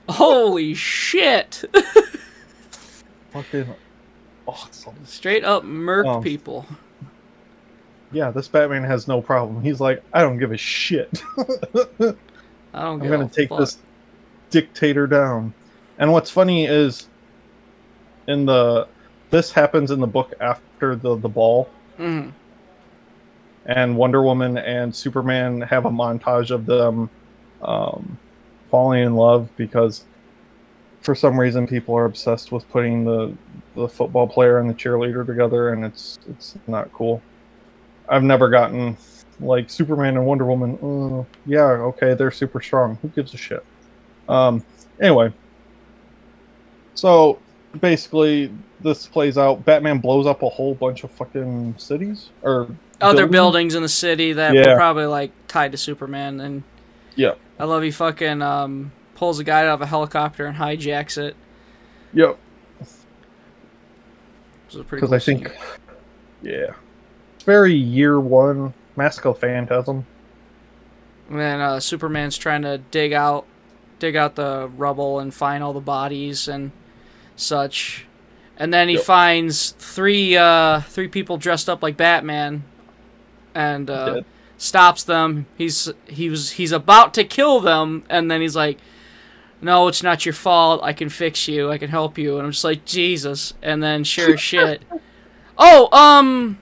Holy 0.09 0.73
shit! 0.73 1.63
Fucking 3.31 3.67
awesome. 4.47 4.95
straight 5.05 5.43
up 5.45 5.63
murk 5.63 6.05
Oh. 6.05 6.21
people. 6.21 6.65
Yeah, 8.11 8.29
this 8.31 8.47
Batman 8.49 8.83
has 8.83 9.07
no 9.07 9.21
problem. 9.21 9.61
He's 9.63 9.79
like, 9.79 10.03
"I 10.13 10.21
don't 10.21 10.37
give 10.37 10.51
a 10.51 10.57
shit. 10.57 11.23
I 11.37 11.43
don't. 12.03 12.17
I'm 12.73 12.99
gonna 12.99 13.29
take 13.29 13.49
fuck. 13.49 13.59
this 13.59 13.77
dictator 14.49 15.07
down." 15.07 15.53
And 15.97 16.11
what's 16.11 16.29
funny 16.29 16.65
is 16.65 17.07
in 18.27 18.45
the 18.45 18.87
this 19.29 19.51
happens 19.51 19.91
in 19.91 19.99
the 20.01 20.07
book 20.07 20.33
after 20.41 20.95
the 20.95 21.15
the 21.15 21.29
ball. 21.29 21.69
Mhm. 21.97 22.33
And 23.71 23.95
Wonder 23.95 24.21
Woman 24.21 24.57
and 24.57 24.93
Superman 24.93 25.61
have 25.61 25.85
a 25.85 25.89
montage 25.89 26.51
of 26.51 26.65
them 26.65 27.09
um, 27.61 28.17
falling 28.69 29.03
in 29.03 29.15
love 29.15 29.49
because 29.55 30.03
for 31.01 31.15
some 31.15 31.39
reason 31.39 31.65
people 31.65 31.95
are 31.95 32.05
obsessed 32.05 32.51
with 32.51 32.69
putting 32.69 33.05
the 33.05 33.33
the 33.75 33.87
football 33.87 34.27
player 34.27 34.59
and 34.59 34.69
the 34.69 34.73
cheerleader 34.73 35.25
together 35.25 35.69
and 35.69 35.85
it's 35.85 36.19
it's 36.29 36.55
not 36.67 36.91
cool. 36.91 37.21
I've 38.09 38.23
never 38.23 38.49
gotten 38.49 38.97
like 39.39 39.69
Superman 39.69 40.17
and 40.17 40.25
Wonder 40.25 40.45
Woman. 40.45 40.77
Uh, 40.83 41.23
yeah, 41.45 41.63
okay, 41.63 42.13
they're 42.13 42.29
super 42.29 42.61
strong. 42.61 42.97
Who 43.01 43.07
gives 43.07 43.33
a 43.33 43.37
shit? 43.37 43.65
Um, 44.27 44.65
anyway, 44.99 45.31
so 46.93 47.39
basically 47.79 48.51
this 48.81 49.07
plays 49.07 49.37
out. 49.37 49.63
Batman 49.63 49.99
blows 49.99 50.27
up 50.27 50.43
a 50.43 50.49
whole 50.49 50.75
bunch 50.75 51.05
of 51.05 51.11
fucking 51.11 51.75
cities 51.77 52.31
or 52.41 52.67
Other 53.01 53.25
buildings? 53.27 53.31
buildings 53.31 53.75
in 53.75 53.83
the 53.83 53.89
city 53.89 54.33
that 54.33 54.53
Yeah. 54.53 54.69
were 54.71 54.75
probably 54.75 55.05
like 55.05 55.31
tied 55.47 55.71
to 55.71 55.77
Superman, 55.77 56.39
and 56.39 56.63
Yeah. 57.15 57.33
I 57.59 57.65
love 57.65 57.83
he 57.83 57.91
fucking 57.91 58.41
um, 58.41 58.91
pulls 59.15 59.39
a 59.39 59.43
guy 59.43 59.61
out 59.61 59.75
of 59.75 59.81
a 59.81 59.85
helicopter 59.85 60.45
and 60.45 60.57
hijacks 60.57 61.17
it. 61.17 61.35
Yep. 62.13 62.37
Which 62.79 62.87
was 64.67 64.75
a 64.81 64.83
pretty 64.83 65.01
Because 65.05 65.09
cool 65.09 65.15
I 65.15 65.19
think, 65.19 65.57
yeah, 66.41 66.73
it's 67.35 67.43
very 67.43 67.73
year 67.73 68.19
one 68.19 68.73
Mask 68.95 69.25
of 69.25 69.39
Phantasm. 69.39 70.05
And 71.29 71.39
then 71.39 71.61
uh, 71.61 71.79
Superman's 71.79 72.37
trying 72.37 72.61
to 72.63 72.77
dig 72.91 73.13
out, 73.13 73.45
dig 73.99 74.15
out 74.15 74.35
the 74.35 74.69
rubble 74.75 75.19
and 75.19 75.33
find 75.33 75.63
all 75.63 75.73
the 75.73 75.79
bodies 75.79 76.47
and 76.47 76.71
such. 77.35 78.05
And 78.57 78.73
then 78.73 78.89
he 78.89 78.95
Yep. 78.95 79.03
finds 79.03 79.71
three 79.79 80.35
uh, 80.37 80.81
three 80.81 81.07
people 81.07 81.37
dressed 81.37 81.69
up 81.69 81.81
like 81.81 81.95
Batman, 81.97 82.63
and 83.55 83.89
uh, 83.89 84.21
stops 84.57 85.03
them. 85.03 85.45
He's 85.57 85.89
he 86.07 86.29
was 86.29 86.51
he's 86.51 86.71
about 86.71 87.13
to 87.15 87.23
kill 87.23 87.59
them, 87.59 88.03
and 88.09 88.29
then 88.31 88.41
he's 88.41 88.55
like, 88.55 88.77
"No, 89.61 89.87
it's 89.87 90.03
not 90.03 90.25
your 90.25 90.33
fault. 90.33 90.81
I 90.83 90.93
can 90.93 91.09
fix 91.09 91.47
you. 91.47 91.69
I 91.71 91.77
can 91.77 91.89
help 91.89 92.17
you." 92.17 92.37
And 92.37 92.45
I'm 92.45 92.51
just 92.51 92.63
like, 92.63 92.85
Jesus. 92.85 93.53
And 93.61 93.81
then 93.83 94.03
sure 94.03 94.37
shit. 94.37 94.81
Oh, 95.63 95.89
um, 95.95 96.57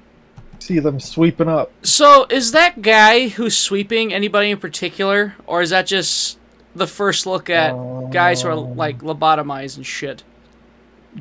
See 0.58 0.80
them 0.80 1.00
sweeping 1.00 1.48
up. 1.48 1.72
so 1.84 2.26
is 2.30 2.52
that 2.52 2.82
guy 2.82 3.30
who's 3.30 3.56
sweeping 3.56 4.12
anybody 4.14 4.50
in 4.52 4.58
particular, 4.58 5.36
or 5.48 5.62
is 5.62 5.70
that 5.70 5.86
just 5.86 6.38
the 6.76 6.88
first 6.88 7.26
look 7.26 7.50
at 7.50 7.72
guys 8.12 8.42
who 8.42 8.50
are 8.50 8.54
Um, 8.54 8.76
like 8.76 9.00
lobotomized 9.00 9.78
and 9.78 9.86
shit? 9.86 10.24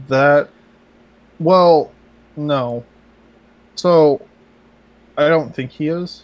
That, 0.09 0.49
well, 1.39 1.93
no. 2.37 2.85
So, 3.77 4.23
I 5.19 5.29
don't 5.29 5.55
think 5.55 5.73
he 5.73 5.89
is, 5.89 6.23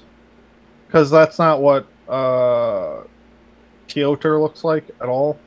because 0.87 1.11
that's 1.11 1.39
not 1.39 1.61
what 1.61 1.87
uh, 2.09 3.03
Piotr 3.89 4.37
looks 4.37 4.63
like 4.63 4.85
at 5.01 5.09
all. 5.09 5.39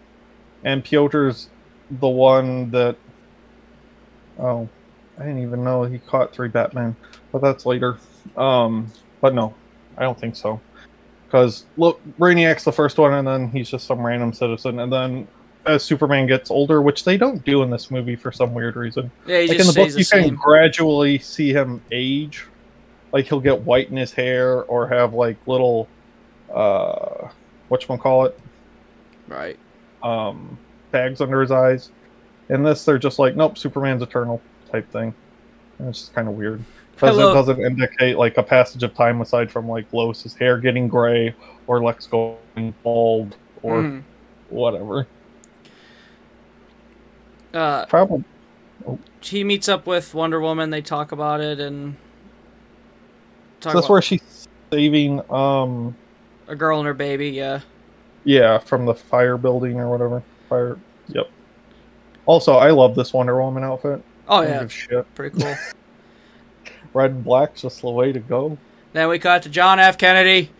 And 0.63 0.83
Piotr's 0.83 1.49
the 1.89 2.09
one 2.09 2.69
that. 2.71 2.97
Oh, 4.37 4.67
I 5.17 5.23
didn't 5.23 5.41
even 5.41 5.63
know 5.63 5.83
he 5.83 5.97
caught 5.97 6.33
three 6.33 6.49
Batman, 6.49 6.95
but 7.31 7.41
that's 7.41 7.65
later. 7.65 7.97
Um, 8.35 8.91
but 9.21 9.33
no, 9.33 9.55
I 9.97 10.03
don't 10.03 10.19
think 10.19 10.35
so. 10.35 10.59
Because 11.25 11.65
look, 11.77 12.01
Brainiac's 12.19 12.65
the 12.65 12.71
first 12.71 12.97
one, 12.97 13.13
and 13.13 13.27
then 13.27 13.49
he's 13.49 13.69
just 13.69 13.87
some 13.87 14.05
random 14.05 14.33
citizen, 14.33 14.79
and 14.79 14.91
then 14.91 15.27
as 15.65 15.83
Superman 15.83 16.27
gets 16.27 16.51
older, 16.51 16.81
which 16.81 17.03
they 17.03 17.17
don't 17.17 17.43
do 17.45 17.63
in 17.63 17.69
this 17.69 17.91
movie 17.91 18.15
for 18.15 18.31
some 18.31 18.53
weird 18.53 18.75
reason. 18.75 19.09
Yeah, 19.25 19.39
like 19.39 19.59
in 19.59 19.67
the 19.67 19.73
book, 19.73 19.89
the 19.89 19.99
you 19.99 20.05
can 20.05 20.35
gradually 20.35 21.17
see 21.19 21.51
him 21.53 21.81
age. 21.91 22.45
Like 23.11 23.25
he'll 23.25 23.39
get 23.39 23.61
white 23.61 23.89
in 23.89 23.97
his 23.97 24.11
hair, 24.11 24.63
or 24.63 24.87
have 24.87 25.13
like 25.13 25.37
little, 25.47 25.87
uh, 26.53 27.29
what 27.69 27.87
you 27.87 27.97
call 27.97 28.25
it, 28.25 28.39
Right. 29.27 29.57
um, 30.03 30.57
bags 30.91 31.21
under 31.21 31.41
his 31.41 31.51
eyes. 31.51 31.91
In 32.49 32.63
this, 32.63 32.85
they're 32.85 32.97
just 32.97 33.19
like, 33.19 33.35
nope, 33.35 33.57
Superman's 33.57 34.01
eternal 34.01 34.41
type 34.71 34.89
thing. 34.91 35.13
And 35.79 35.89
it's 35.89 35.99
just 35.99 36.13
kind 36.13 36.27
of 36.27 36.35
weird 36.35 36.63
because 36.93 37.17
it 37.17 37.21
doesn't 37.21 37.59
indicate 37.61 38.17
like 38.17 38.37
a 38.37 38.43
passage 38.43 38.83
of 38.83 38.93
time 38.95 39.21
aside 39.21 39.51
from 39.51 39.67
like 39.69 39.91
Lois's 39.93 40.33
hair 40.33 40.57
getting 40.57 40.87
gray 40.87 41.35
or 41.67 41.83
Lex 41.83 42.07
going 42.07 42.73
bald 42.83 43.35
or 43.61 43.81
Mhm. 43.83 44.03
whatever. 44.49 45.05
Uh, 47.53 47.85
Probably 47.85 48.23
he 49.21 49.43
meets 49.43 49.67
up 49.67 49.85
with 49.85 50.13
Wonder 50.13 50.39
Woman. 50.39 50.69
They 50.69 50.81
talk 50.81 51.11
about 51.11 51.41
it 51.41 51.59
and 51.59 51.95
talk 53.61 53.73
that's 53.73 53.89
where 53.89 54.01
she's 54.01 54.47
saving 54.71 55.21
um 55.31 55.95
a 56.47 56.55
girl 56.55 56.79
and 56.79 56.87
her 56.87 56.93
baby. 56.93 57.29
Yeah. 57.29 57.61
Yeah, 58.23 58.57
from 58.57 58.85
the 58.85 58.93
fire 58.93 59.37
building 59.37 59.79
or 59.79 59.89
whatever. 59.89 60.21
Fire. 60.49 60.77
Yep. 61.07 61.29
Also, 62.25 62.55
I 62.55 62.71
love 62.71 62.95
this 62.95 63.13
Wonder 63.13 63.41
Woman 63.41 63.63
outfit. 63.63 64.01
Oh 64.27 64.41
yeah, 64.41 64.67
shit. 64.67 65.13
pretty 65.15 65.39
cool. 65.41 65.55
Red 66.93 67.11
and 67.11 67.23
black's 67.23 67.61
just 67.61 67.81
the 67.81 67.89
way 67.89 68.11
to 68.11 68.19
go. 68.19 68.57
then 68.93 69.07
we 69.09 69.19
cut 69.19 69.43
to 69.43 69.49
John 69.49 69.79
F. 69.79 69.97
Kennedy. 69.97 70.51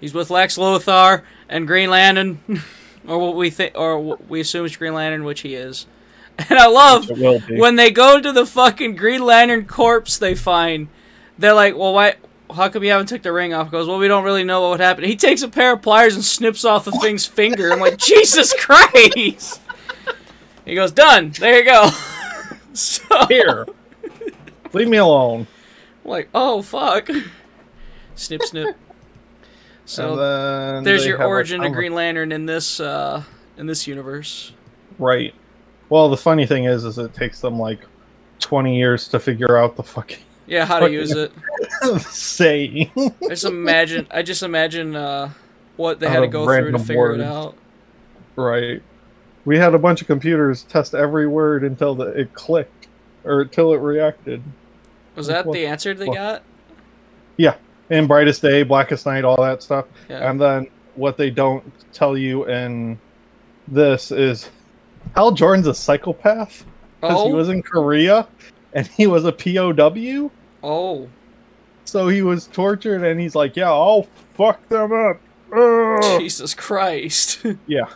He's 0.00 0.14
with 0.14 0.30
Lex 0.30 0.56
Luthor 0.56 1.22
and 1.48 1.66
Green 1.66 1.90
Lantern, 1.90 2.40
or 3.06 3.18
what 3.18 3.36
we 3.36 3.50
think, 3.50 3.72
or 3.76 3.98
what 3.98 4.28
we 4.28 4.40
assume 4.40 4.64
is 4.64 4.76
Green 4.76 4.94
Lantern, 4.94 5.24
which 5.24 5.40
he 5.40 5.54
is. 5.54 5.86
And 6.48 6.58
I 6.58 6.68
love 6.68 7.10
It 7.10 7.18
will 7.18 7.40
be. 7.40 7.58
when 7.58 7.76
they 7.76 7.90
go 7.90 8.18
to 8.18 8.32
the 8.32 8.46
fucking 8.46 8.96
Green 8.96 9.22
Lantern 9.22 9.66
corpse 9.66 10.16
they 10.16 10.34
find. 10.34 10.88
They're 11.38 11.52
like, 11.52 11.76
"Well, 11.76 11.92
why? 11.92 12.14
How 12.52 12.68
come 12.68 12.84
you 12.84 12.90
haven't 12.90 13.06
took 13.06 13.22
the 13.22 13.32
ring 13.32 13.54
off?" 13.54 13.68
He 13.68 13.70
goes, 13.70 13.86
"Well, 13.86 13.98
we 13.98 14.08
don't 14.08 14.24
really 14.24 14.44
know 14.44 14.62
what 14.62 14.70
would 14.70 14.80
happen." 14.80 15.04
He 15.04 15.16
takes 15.16 15.42
a 15.42 15.48
pair 15.48 15.74
of 15.74 15.82
pliers 15.82 16.14
and 16.14 16.24
snips 16.24 16.64
off 16.64 16.84
the 16.84 16.92
thing's 16.92 17.26
finger. 17.26 17.72
I'm 17.72 17.80
like, 17.80 17.96
Jesus 17.98 18.54
Christ! 18.54 19.60
He 20.64 20.74
goes, 20.74 20.92
"Done. 20.92 21.30
There 21.30 21.58
you 21.58 21.64
go." 21.64 21.90
so, 22.72 23.02
Here. 23.28 23.66
Leave 24.72 24.88
me 24.88 24.98
alone. 24.98 25.46
like, 26.04 26.28
oh 26.34 26.62
fuck. 26.62 27.08
Snip, 28.14 28.42
snip. 28.42 28.76
So 29.84 30.80
there's 30.82 31.04
your 31.04 31.22
origin 31.22 31.64
of 31.64 31.72
Green 31.72 31.94
Lantern 31.94 32.30
in 32.32 32.46
this 32.46 32.78
uh 32.78 33.22
in 33.56 33.66
this 33.66 33.86
universe. 33.86 34.52
Right. 34.98 35.34
Well, 35.88 36.08
the 36.08 36.16
funny 36.16 36.46
thing 36.46 36.64
is, 36.64 36.84
is 36.84 36.98
it 36.98 37.12
takes 37.14 37.40
them 37.40 37.58
like 37.58 37.80
20 38.38 38.76
years 38.76 39.08
to 39.08 39.18
figure 39.18 39.56
out 39.56 39.74
the 39.74 39.82
fucking 39.82 40.22
Yeah, 40.50 40.66
how 40.66 40.80
to 40.80 40.90
use 40.90 41.12
it. 41.12 41.32
saying. 42.00 42.90
I 42.96 43.28
just 43.28 43.44
imagine 43.44 44.06
I 44.10 44.22
just 44.22 44.42
imagine 44.42 44.96
uh 44.96 45.30
what 45.76 46.00
they 46.00 46.08
had 46.08 46.20
to 46.20 46.26
go 46.28 46.44
through 46.44 46.72
to 46.72 46.78
figure 46.78 47.12
it 47.14 47.20
out. 47.20 47.54
right. 48.36 48.82
We 49.46 49.56
had 49.56 49.74
a 49.74 49.78
bunch 49.78 50.02
of 50.02 50.06
computers 50.06 50.64
test 50.64 50.94
every 50.94 51.26
word 51.26 51.64
until 51.64 51.94
the, 51.94 52.08
it 52.08 52.34
clicked 52.34 52.88
or 53.24 53.40
until 53.42 53.72
it 53.72 53.78
reacted. 53.78 54.42
Was 55.16 55.28
that 55.28 55.46
What- 55.46 55.54
the 55.54 55.66
answer 55.66 55.94
they 55.94 56.06
what- 56.06 56.14
got? 56.16 56.42
Yeah, 57.38 57.54
in 57.88 58.06
Brightest 58.06 58.42
Day, 58.42 58.62
Blackest 58.64 59.06
Night, 59.06 59.24
all 59.24 59.40
that 59.40 59.62
stuff. 59.62 59.86
Yeah. 60.10 60.28
And 60.30 60.38
then 60.38 60.66
what 60.94 61.16
they 61.16 61.30
don't 61.30 61.64
tell 61.94 62.18
you 62.18 62.46
in 62.48 62.98
this 63.68 64.10
is 64.10 64.50
Hal 65.14 65.30
Jordan's 65.32 65.66
a 65.68 65.74
psychopath 65.74 66.66
because 67.00 67.24
he 67.24 67.32
Oh, 67.32 67.34
was 67.36 67.48
in 67.48 67.62
Korea 67.62 68.28
and 68.74 68.86
he 68.86 69.06
was 69.06 69.24
a 69.24 69.32
POW. 69.32 70.30
Oh, 70.62 71.08
So 71.84 72.08
he 72.08 72.22
was 72.22 72.46
tortured 72.48 73.02
and 73.04 73.18
he's 73.20 73.34
like, 73.34 73.56
yeah, 73.56 73.70
I'll 73.70 74.06
fuck 74.34 74.66
them 74.68 74.92
up. 74.92 75.20
Ugh." 75.54 76.20
Jesus 76.20 76.54
Christ! 76.54 77.44
Yeah. 77.66 77.86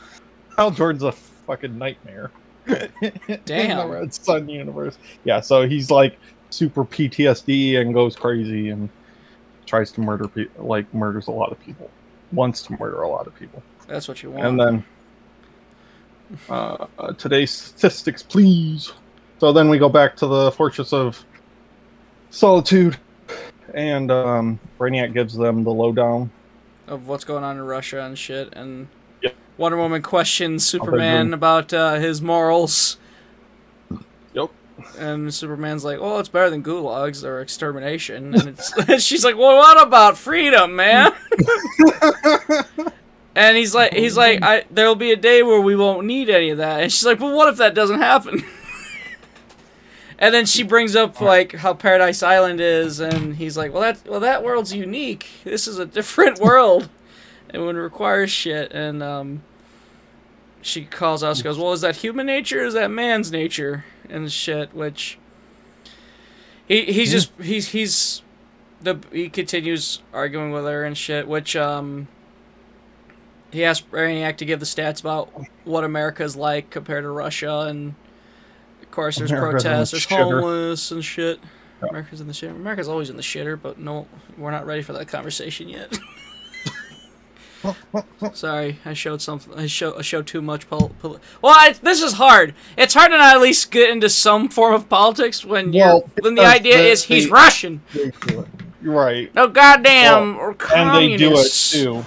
Hal 0.56 0.70
Jordan's 0.70 1.02
a 1.02 1.12
fucking 1.12 1.76
nightmare. 1.76 2.30
In 2.66 3.40
Damn. 3.44 3.88
the 3.88 3.94
Red 3.94 4.14
Son 4.14 4.48
universe. 4.48 4.96
Yeah, 5.24 5.40
so 5.40 5.66
he's 5.68 5.90
like 5.90 6.16
super 6.50 6.84
PTSD 6.84 7.78
and 7.78 7.92
goes 7.92 8.16
crazy 8.16 8.70
and 8.70 8.88
tries 9.66 9.90
to 9.92 10.00
murder 10.00 10.28
people, 10.28 10.64
like 10.66 10.92
murders 10.94 11.26
a 11.26 11.30
lot 11.32 11.50
of 11.52 11.60
people. 11.60 11.90
Wants 12.32 12.62
to 12.62 12.72
murder 12.78 13.02
a 13.02 13.08
lot 13.08 13.26
of 13.26 13.34
people. 13.34 13.62
That's 13.86 14.08
what 14.08 14.22
you 14.22 14.30
want. 14.30 14.46
And 14.46 14.60
then 14.60 14.84
uh, 16.48 16.86
uh, 16.98 17.12
today's 17.14 17.50
statistics, 17.50 18.22
please. 18.22 18.92
So 19.38 19.52
then 19.52 19.68
we 19.68 19.78
go 19.78 19.88
back 19.88 20.16
to 20.16 20.26
the 20.26 20.52
Fortress 20.52 20.92
of 20.92 21.24
Solitude, 22.34 22.96
and 23.74 24.10
um, 24.10 24.58
Brainiac 24.78 25.14
gives 25.14 25.34
them 25.34 25.62
the 25.62 25.70
lowdown. 25.70 26.30
of 26.88 27.06
what's 27.06 27.22
going 27.24 27.44
on 27.44 27.56
in 27.56 27.62
Russia 27.62 28.02
and 28.02 28.18
shit, 28.18 28.52
and 28.54 28.88
Yep. 29.22 29.34
Wonder 29.56 29.78
Woman 29.78 30.02
questions 30.02 30.66
Superman 30.66 31.32
about 31.32 31.72
uh, 31.72 31.94
his 31.94 32.20
morals. 32.20 32.98
Yep. 34.32 34.50
And 34.98 35.32
Superman's 35.32 35.84
like, 35.84 36.00
"Well, 36.00 36.18
it's 36.18 36.28
better 36.28 36.50
than 36.50 36.64
gulags 36.64 37.22
or 37.24 37.40
extermination." 37.40 38.34
And 38.34 38.48
it's, 38.48 38.72
she's 39.04 39.24
like, 39.24 39.36
"Well, 39.36 39.56
what 39.56 39.80
about 39.86 40.18
freedom, 40.18 40.74
man?" 40.74 41.12
and 43.36 43.56
he's 43.56 43.76
like, 43.76 43.94
"He's 43.94 44.16
like, 44.16 44.42
I 44.42 44.64
there'll 44.72 44.96
be 44.96 45.12
a 45.12 45.16
day 45.16 45.44
where 45.44 45.60
we 45.60 45.76
won't 45.76 46.04
need 46.04 46.28
any 46.28 46.50
of 46.50 46.58
that." 46.58 46.82
And 46.82 46.92
she's 46.92 47.06
like, 47.06 47.20
"Well, 47.20 47.34
what 47.34 47.48
if 47.48 47.58
that 47.58 47.74
doesn't 47.74 48.00
happen?" 48.00 48.44
And 50.24 50.34
then 50.34 50.46
she 50.46 50.62
brings 50.62 50.96
up 50.96 51.20
like 51.20 51.52
how 51.52 51.74
Paradise 51.74 52.22
Island 52.22 52.60
is, 52.60 53.00
and 53.00 53.36
he's 53.36 53.56
like, 53.56 53.72
"Well, 53.72 53.82
that 53.82 54.08
well 54.08 54.20
that 54.20 54.42
world's 54.42 54.72
unique. 54.72 55.26
This 55.44 55.68
is 55.68 55.78
a 55.78 55.86
different 55.86 56.38
world." 56.40 56.88
and 57.54 57.64
would 57.64 57.76
require 57.76 58.26
shit 58.26 58.72
and 58.72 59.02
um 59.02 59.42
she 60.60 60.84
calls 60.84 61.22
out 61.22 61.36
she 61.36 61.42
goes 61.42 61.56
well 61.56 61.72
is 61.72 61.82
that 61.82 61.96
human 61.96 62.26
nature 62.26 62.62
or 62.62 62.64
is 62.64 62.74
that 62.74 62.90
man's 62.90 63.30
nature 63.30 63.84
and 64.10 64.30
shit 64.30 64.74
which 64.74 65.18
he 66.66 66.84
he's 66.86 67.12
just 67.12 67.30
he's 67.40 67.68
he's 67.68 68.22
the 68.82 68.98
he 69.12 69.28
continues 69.28 70.02
arguing 70.12 70.50
with 70.50 70.64
her 70.64 70.84
and 70.84 70.98
shit 70.98 71.28
which 71.28 71.54
um 71.54 72.08
he 73.52 73.64
asked 73.64 73.88
Brainiac 73.88 74.36
to 74.38 74.44
give 74.44 74.58
the 74.58 74.66
stats 74.66 75.00
about 75.00 75.28
what 75.62 75.84
America's 75.84 76.34
like 76.34 76.70
compared 76.70 77.04
to 77.04 77.08
Russia 77.08 77.66
and 77.68 77.94
course 78.94 79.16
there's 79.16 79.30
America's 79.30 79.64
in 79.64 79.70
the 79.70 79.76
protests 79.76 79.90
there's 79.92 80.06
shitter. 80.06 80.40
homeless 80.40 80.90
and 80.90 81.04
shit 81.04 81.40
Yeah. 81.82 81.88
America's 81.90 82.20
in 82.20 82.26
the 82.26 82.32
shitter 82.32 82.50
America's 82.56 82.88
always 82.88 83.10
in 83.10 83.16
the 83.16 83.22
shitter 83.22 83.60
but 83.60 83.78
no 83.78 84.06
we're 84.38 84.50
not 84.50 84.66
ready 84.66 84.82
for 84.82 84.92
that 84.94 85.08
conversation 85.08 85.68
yet 85.68 85.92
Sorry, 88.34 88.78
I 88.84 88.92
showed 88.92 89.22
something. 89.22 89.54
I 89.58 89.66
show 89.68 89.96
I 89.98 90.02
showed 90.02 90.26
too 90.26 90.42
much. 90.42 90.68
Pol- 90.68 90.90
pol- 91.00 91.18
well, 91.40 91.54
I, 91.56 91.72
this 91.82 92.02
is 92.02 92.12
hard. 92.12 92.54
It's 92.76 92.92
hard 92.92 93.10
to 93.10 93.16
not 93.16 93.36
at 93.36 93.40
least 93.40 93.70
get 93.70 93.88
into 93.88 94.10
some 94.10 94.50
form 94.50 94.74
of 94.74 94.86
politics 94.90 95.46
when 95.46 95.72
Well, 95.72 96.06
when 96.20 96.34
the 96.34 96.44
idea 96.44 96.76
the- 96.76 96.88
is 96.90 97.04
he's 97.04 97.24
the- 97.24 97.30
Russian. 97.30 97.80
They. 97.94 98.12
You're 98.82 98.92
right. 98.94 99.34
No 99.34 99.48
goddamn 99.48 100.36
or 100.36 100.54
And 100.74 100.94
they 100.94 101.16
do 101.16 101.32
it 101.38 101.50
too. 101.50 102.04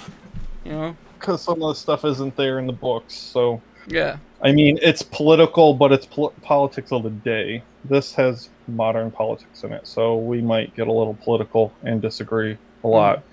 You 0.63 0.71
know? 0.71 0.95
Because 1.19 1.41
some 1.41 1.55
of 1.63 1.69
the 1.69 1.73
stuff 1.73 2.05
isn't 2.05 2.35
there 2.35 2.59
in 2.59 2.67
the 2.67 2.73
books. 2.73 3.15
So, 3.15 3.59
Yeah. 3.87 4.17
I 4.41 4.51
mean, 4.51 4.77
it's 4.81 5.01
political, 5.01 5.73
but 5.73 5.91
it's 5.91 6.05
pol- 6.05 6.33
politics 6.41 6.91
of 6.91 7.03
the 7.03 7.09
day. 7.09 7.63
This 7.85 8.13
has 8.15 8.49
modern 8.67 9.11
politics 9.11 9.63
in 9.63 9.73
it. 9.73 9.87
So 9.87 10.17
we 10.17 10.41
might 10.41 10.75
get 10.75 10.87
a 10.87 10.91
little 10.91 11.15
political 11.15 11.73
and 11.83 12.01
disagree 12.01 12.57
a 12.83 12.87
lot. 12.87 13.23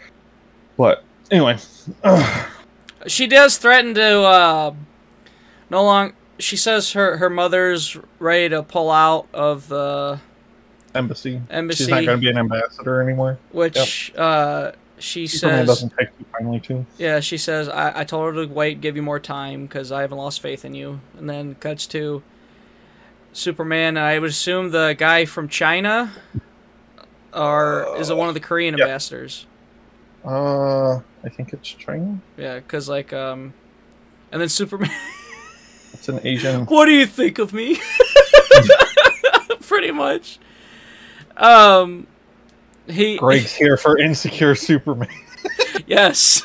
But 0.76 1.04
anyway. 1.30 1.58
She 3.06 3.26
does 3.26 3.58
threaten 3.58 3.94
to 3.94 4.20
uh, 4.22 4.74
no 5.68 5.84
long. 5.84 6.14
She 6.38 6.56
says 6.56 6.92
her 6.92 7.18
her 7.18 7.28
mother's 7.28 7.96
ready 8.18 8.48
to 8.48 8.62
pull 8.62 8.90
out 8.90 9.28
of 9.34 9.68
the 9.68 10.18
embassy. 10.94 11.42
Embassy. 11.50 11.84
She's 11.84 11.90
not 11.90 12.04
going 12.06 12.18
to 12.18 12.20
be 12.20 12.30
an 12.30 12.38
ambassador 12.38 13.02
anymore. 13.02 13.38
which 13.52 14.12
uh, 14.16 14.72
she 14.98 15.26
Superman 15.26 15.66
says, 15.66 15.66
doesn't 15.66 15.92
take 15.98 16.16
too 16.18 16.24
kindly 16.32 16.60
to. 16.60 16.86
yeah, 16.98 17.20
she 17.20 17.36
says, 17.36 17.68
I, 17.68 18.00
I 18.00 18.04
told 18.04 18.34
her 18.34 18.46
to 18.46 18.52
wait, 18.52 18.80
give 18.80 18.96
you 18.96 19.02
more 19.02 19.20
time 19.20 19.62
because 19.66 19.92
I 19.92 20.02
haven't 20.02 20.18
lost 20.18 20.40
faith 20.40 20.64
in 20.64 20.74
you. 20.74 21.00
And 21.18 21.28
then 21.28 21.56
cuts 21.56 21.86
to 21.88 22.22
Superman. 23.32 23.96
I 23.96 24.18
would 24.18 24.30
assume 24.30 24.70
the 24.70 24.94
guy 24.96 25.24
from 25.24 25.48
China, 25.48 26.12
or 27.32 27.96
is 27.98 28.10
it 28.10 28.16
one 28.16 28.28
of 28.28 28.34
the 28.34 28.40
Korean 28.40 28.76
yeah. 28.76 28.84
ambassadors? 28.84 29.46
Uh, 30.24 30.94
I 30.96 31.28
think 31.28 31.52
it's 31.52 31.68
China. 31.68 32.18
Yeah, 32.36 32.56
because 32.56 32.88
like 32.88 33.12
um, 33.12 33.52
and 34.32 34.40
then 34.40 34.48
Superman. 34.48 34.90
It's 35.94 36.08
an 36.08 36.20
Asian. 36.24 36.64
what 36.66 36.86
do 36.86 36.92
you 36.92 37.06
think 37.06 37.38
of 37.38 37.52
me? 37.52 37.80
Pretty 39.60 39.92
much. 39.92 40.38
Um, 41.36 42.06
he 42.88 43.16
Greg's 43.16 43.54
here 43.54 43.76
for 43.76 43.98
insecure 43.98 44.54
Superman. 44.54 45.08
yes. 45.86 46.42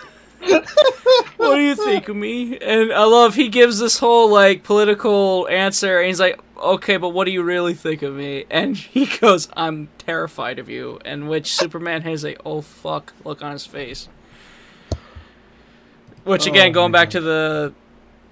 what 1.38 1.56
do 1.56 1.62
you 1.62 1.76
think 1.76 2.08
of 2.08 2.16
me? 2.16 2.58
And 2.60 2.94
I 2.94 3.04
love 3.04 3.36
he 3.36 3.50
gives 3.50 3.80
this 3.80 4.00
whole 4.00 4.30
like 4.30 4.64
political 4.64 5.48
answer, 5.50 5.98
and 5.98 6.08
he's 6.08 6.20
like, 6.20 6.40
"Okay, 6.58 6.98
but 6.98 7.10
what 7.10 7.26
do 7.26 7.32
you 7.32 7.44
really 7.44 7.74
think 7.74 8.02
of 8.02 8.14
me?" 8.14 8.46
And 8.50 8.78
he 8.78 9.06
goes, 9.06 9.50
"I'm 9.54 9.90
terrified 9.98 10.60
of 10.60 10.70
you." 10.70 11.00
And 11.04 11.30
which 11.30 11.54
Superman 11.54 12.04
has 12.04 12.24
a 12.24 12.36
"Oh 12.46 12.62
fuck" 12.62 13.14
look 13.24 13.44
on 13.44 13.52
his 13.52 13.66
face. 13.66 14.08
Which 16.24 16.48
oh 16.48 16.52
again, 16.52 16.70
Oh, 16.70 16.74
going 16.74 16.92
back 16.92 17.10
to 17.12 17.22
the 17.22 17.74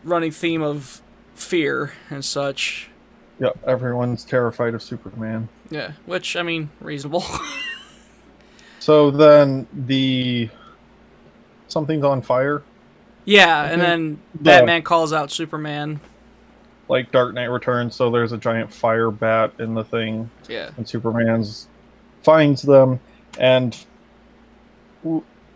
running 0.03 0.31
theme 0.31 0.61
of 0.61 1.01
fear 1.35 1.93
and 2.09 2.23
such. 2.23 2.89
Yep, 3.39 3.57
everyone's 3.67 4.23
terrified 4.23 4.73
of 4.73 4.81
Superman. 4.81 5.49
Yeah, 5.69 5.91
which 6.05 6.35
I 6.35 6.43
mean, 6.43 6.69
reasonable. 6.79 7.23
So 8.87 9.11
then 9.11 9.67
the 9.73 10.49
something's 11.67 12.05
on 12.05 12.21
fire, 12.21 12.63
yeah, 13.25 13.65
and 13.65 13.81
then 13.81 14.21
the- 14.33 14.43
Batman 14.45 14.81
calls 14.83 15.11
out 15.11 15.29
Superman. 15.29 15.99
like 16.87 17.11
Dark 17.11 17.33
Knight 17.33 17.47
Returns. 17.47 17.95
So 17.95 18.09
there's 18.09 18.31
a 18.31 18.37
giant 18.37 18.71
fire 18.73 19.11
bat 19.11 19.51
in 19.59 19.73
the 19.73 19.83
thing, 19.83 20.29
Yeah, 20.47 20.69
and 20.77 20.87
Superman's 20.87 21.67
finds 22.23 22.61
them, 22.61 23.01
and 23.37 23.75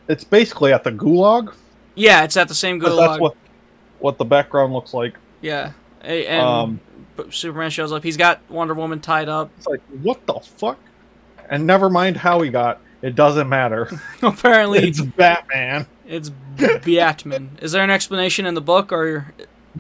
it's 0.10 0.26
basically 0.26 0.74
at 0.74 0.84
the 0.84 0.92
Gulag. 0.92 1.54
yeah, 1.96 2.26
it's 2.26 2.36
at 2.36 2.50
the 2.50 2.54
same 2.54 2.82
gulag. 2.82 2.98
That's 3.12 3.22
what 3.22 3.36
what 4.00 4.18
the 4.18 4.26
background 4.26 4.74
looks 4.74 4.94
like. 4.94 5.16
Yeah, 5.40 5.72
and 6.02 6.46
Um, 6.46 6.80
Superman 7.30 7.70
shows 7.70 7.94
up. 7.94 8.04
He's 8.04 8.18
got 8.18 8.42
Wonder 8.50 8.74
Woman 8.74 9.00
tied 9.00 9.30
up. 9.30 9.52
It's 9.58 9.68
like 9.68 9.82
what 10.02 10.26
the 10.26 10.34
fuck, 10.34 10.80
and 11.50 11.66
never 11.66 11.90
mind 11.90 12.18
how 12.18 12.42
he 12.42 12.50
got. 12.50 12.82
It 13.02 13.16
doesn't 13.16 13.50
matter. 13.50 13.90
Apparently, 14.22 14.80
it's 14.88 15.02
Batman. 15.02 15.88
it's 16.08 16.30
Batman. 16.30 17.58
Is 17.62 17.72
there 17.72 17.84
an 17.84 17.90
explanation 17.90 18.46
in 18.46 18.54
the 18.54 18.62
book, 18.62 18.92
or 18.92 19.34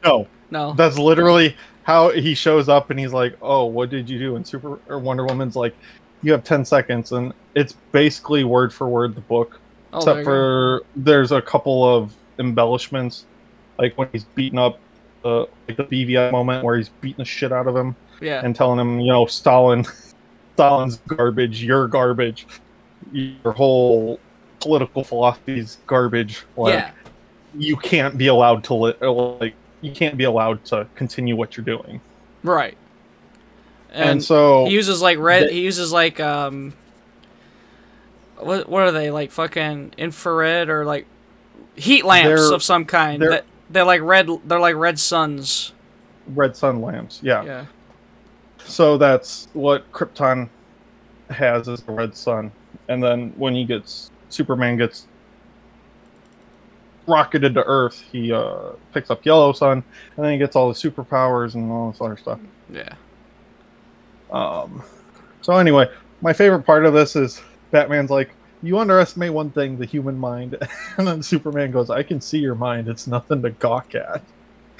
No, 0.03 0.27
no? 0.49 0.73
That's 0.73 0.97
literally 0.97 1.55
how 1.83 2.09
he 2.09 2.33
shows 2.35 2.69
up 2.69 2.89
and 2.89 2.99
he's 2.99 3.13
like, 3.13 3.37
"Oh, 3.41 3.65
what 3.65 3.89
did 3.89 4.09
you 4.09 4.19
do?" 4.19 4.35
And 4.35 4.45
Super 4.45 4.79
or 4.87 4.99
Wonder 4.99 5.25
Woman's 5.25 5.55
like, 5.55 5.75
"You 6.21 6.31
have 6.31 6.43
10 6.43 6.65
seconds." 6.65 7.11
And 7.11 7.33
it's 7.55 7.73
basically 7.91 8.43
word 8.43 8.73
for 8.73 8.87
word 8.87 9.15
the 9.15 9.21
book, 9.21 9.59
Oh, 9.93 10.01
there 10.03 10.13
except 10.13 10.17
go. 10.19 10.23
for 10.23 10.81
there's 10.95 11.31
a 11.31 11.41
couple 11.41 11.83
of 11.87 12.13
embellishments 12.39 13.25
like 13.77 13.97
when 13.97 14.07
he's 14.11 14.23
beating 14.23 14.57
up 14.59 14.79
uh, 15.25 15.41
like 15.67 15.77
the 15.77 15.83
BVI 15.83 16.31
moment 16.31 16.63
where 16.63 16.77
he's 16.77 16.89
beating 16.89 17.17
the 17.19 17.25
shit 17.25 17.51
out 17.51 17.67
of 17.67 17.75
him 17.75 17.95
yeah, 18.21 18.41
and 18.43 18.55
telling 18.55 18.79
him, 18.79 18.99
you 18.99 19.11
know, 19.11 19.25
Stalin 19.25 19.85
Stalin's 20.55 20.97
garbage, 21.07 21.63
you're 21.63 21.87
garbage. 21.87 22.47
Your 23.11 23.51
whole 23.53 24.19
political 24.59 25.03
philosophy's 25.03 25.77
garbage. 25.87 26.43
Like 26.55 26.73
yeah, 26.75 26.91
you 27.57 27.75
can't 27.77 28.17
be 28.17 28.27
allowed 28.27 28.63
to 28.65 28.73
li- 28.73 28.95
like 29.01 29.53
you 29.81 29.91
can't 29.91 30.17
be 30.17 30.23
allowed 30.25 30.63
to 30.65 30.87
continue 30.95 31.35
what 31.35 31.57
you're 31.57 31.65
doing. 31.65 31.99
right. 32.43 32.77
And, 33.93 34.09
And, 34.09 34.23
so 34.23 34.65
he 34.65 34.71
uses 34.71 35.01
like 35.01 35.17
red. 35.19 35.49
the- 35.49 35.53
he 35.53 35.61
uses 35.61 35.91
like 35.91 36.19
um. 36.19 36.73
What 38.37 38.69
what 38.69 38.83
are 38.83 38.91
they 38.91 39.11
like? 39.11 39.31
Fucking 39.31 39.93
infrared 39.97 40.69
or 40.69 40.85
like 40.85 41.05
heat 41.75 42.05
lamps 42.05 42.49
of 42.49 42.63
some 42.63 42.85
kind. 42.85 43.21
they're- 43.21 43.29
That 43.29 43.45
they're 43.69 43.83
like 43.83 44.01
red. 44.01 44.29
They're 44.45 44.59
like 44.59 44.75
red 44.75 44.97
suns. 44.99 45.73
red 46.27 46.55
sun 46.55 46.81
lamps, 46.81 47.19
yeah. 47.23 47.43
Yeah. 47.43 47.65
So 48.65 48.97
that's 48.97 49.47
what 49.53 49.91
Krypton 49.91 50.47
has 51.29 51.67
is 51.67 51.81
the 51.81 51.91
red 51.91 52.15
sun. 52.15 52.51
And 52.87 53.01
then 53.01 53.33
when 53.37 53.55
he 53.55 53.65
gets 53.65 54.11
Superman 54.29 54.77
gets 54.77 55.07
rocketed 57.07 57.53
to 57.55 57.63
Earth, 57.63 58.03
he 58.11 58.31
uh, 58.31 58.71
picks 58.93 59.09
up 59.09 59.25
yellow 59.25 59.51
sun, 59.53 59.83
and 60.15 60.25
then 60.25 60.31
he 60.31 60.37
gets 60.37 60.55
all 60.55 60.67
the 60.67 60.73
superpowers 60.73 61.55
and 61.55 61.71
all 61.71 61.91
this 61.91 62.01
other 62.01 62.17
stuff. 62.17 62.39
Yeah. 62.71 62.93
Um, 64.31 64.83
so 65.41 65.55
anyway, 65.55 65.89
my 66.21 66.33
favorite 66.33 66.63
part 66.63 66.85
of 66.85 66.93
this 66.93 67.15
is 67.15 67.41
Batman's 67.71 68.09
like, 68.09 68.31
"You 68.63 68.79
underestimate 68.79 69.33
one 69.33 69.51
thing, 69.51 69.77
the 69.77 69.85
human 69.85 70.17
mind," 70.17 70.57
and 70.97 71.07
then 71.07 71.21
Superman 71.21 71.71
goes, 71.71 71.89
"I 71.89 72.03
can 72.03 72.21
see 72.21 72.39
your 72.39 72.55
mind. 72.55 72.87
It's 72.87 73.07
nothing 73.07 73.41
to 73.41 73.49
gawk 73.51 73.95
at." 73.95 74.21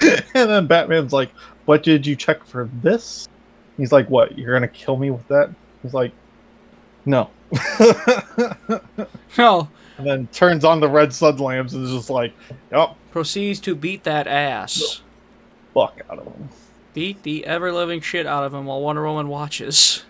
and 0.00 0.50
then 0.50 0.66
Batman's 0.66 1.12
like, 1.12 1.30
"What 1.66 1.82
did 1.82 2.06
you 2.06 2.16
check 2.16 2.44
for 2.44 2.68
this?" 2.82 3.28
He's 3.76 3.92
like, 3.92 4.08
"What? 4.08 4.38
You're 4.38 4.54
gonna 4.54 4.68
kill 4.68 4.96
me 4.96 5.10
with 5.10 5.26
that?" 5.28 5.50
He's 5.82 5.94
like, 5.94 6.12
"No." 7.04 7.30
No. 9.38 9.68
and 9.98 10.06
then 10.06 10.26
turns 10.28 10.64
on 10.64 10.80
the 10.80 10.88
red 10.88 11.12
sun 11.12 11.36
lamps 11.38 11.72
and 11.72 11.84
is 11.84 11.90
just 11.92 12.10
like, 12.10 12.32
"Yep, 12.70 12.96
Proceeds 13.10 13.60
to 13.60 13.74
beat 13.74 14.04
that 14.04 14.26
ass. 14.26 15.02
fuck 15.74 16.00
out 16.10 16.18
of 16.18 16.24
him." 16.26 16.48
Beat 16.94 17.22
the 17.22 17.46
ever 17.46 17.72
living 17.72 18.00
shit 18.00 18.26
out 18.26 18.44
of 18.44 18.52
him 18.52 18.66
while 18.66 18.80
Wonder 18.82 19.04
Woman 19.04 19.28
watches. 19.28 20.04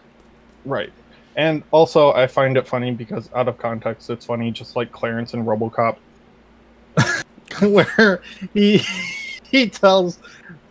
Right. 0.65 0.93
And 1.37 1.63
also, 1.71 2.13
I 2.13 2.27
find 2.27 2.57
it 2.57 2.67
funny 2.67 2.91
because 2.91 3.31
out 3.35 3.49
of 3.49 3.57
context, 3.59 4.11
it's 4.11 4.27
funny, 4.27 4.51
just 4.51 4.77
like 4.77 4.93
Clarence 4.93 5.33
and 5.35 5.47
RoboCop, 5.47 5.97
where 7.63 8.21
he 8.53 8.79
he 9.51 9.69
tells, 9.69 10.19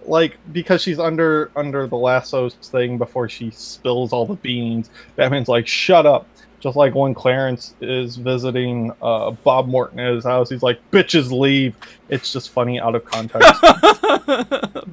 like, 0.05 0.37
because 0.51 0.81
she's 0.81 0.99
under 0.99 1.49
under 1.55 1.87
the 1.87 1.95
lassos 1.97 2.53
thing 2.55 2.97
before 2.97 3.27
she 3.29 3.49
spills 3.51 4.13
all 4.13 4.25
the 4.25 4.35
beans. 4.35 4.89
Batman's 5.15 5.47
like, 5.47 5.65
"Shut 5.67 6.05
up!" 6.05 6.27
Just 6.61 6.77
like 6.77 6.93
when 6.95 7.13
Clarence 7.13 7.73
is 7.81 8.15
visiting 8.15 8.91
uh, 9.01 9.31
Bob 9.31 9.67
Morton 9.67 9.99
at 9.99 10.13
his 10.13 10.23
house, 10.23 10.49
he's 10.49 10.61
like, 10.63 10.79
"Bitches 10.91 11.31
leave." 11.31 11.75
It's 12.07 12.31
just 12.31 12.51
funny 12.51 12.79
out 12.79 12.95
of 12.95 13.03
context. 13.03 13.49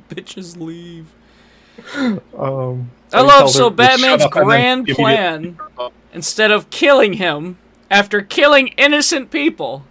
Bitches 0.08 0.58
leave. 0.58 1.06
um, 2.36 2.90
I 3.12 3.20
love 3.20 3.42
her 3.42 3.48
so 3.48 3.70
Batman's 3.70 4.22
up 4.22 4.34
and 4.34 4.50
then 4.50 4.82
grand 4.84 4.88
plan 4.88 5.58
instead 6.12 6.50
of 6.50 6.70
killing 6.70 7.14
him 7.14 7.58
after 7.90 8.20
killing 8.22 8.68
innocent 8.68 9.30
people. 9.30 9.84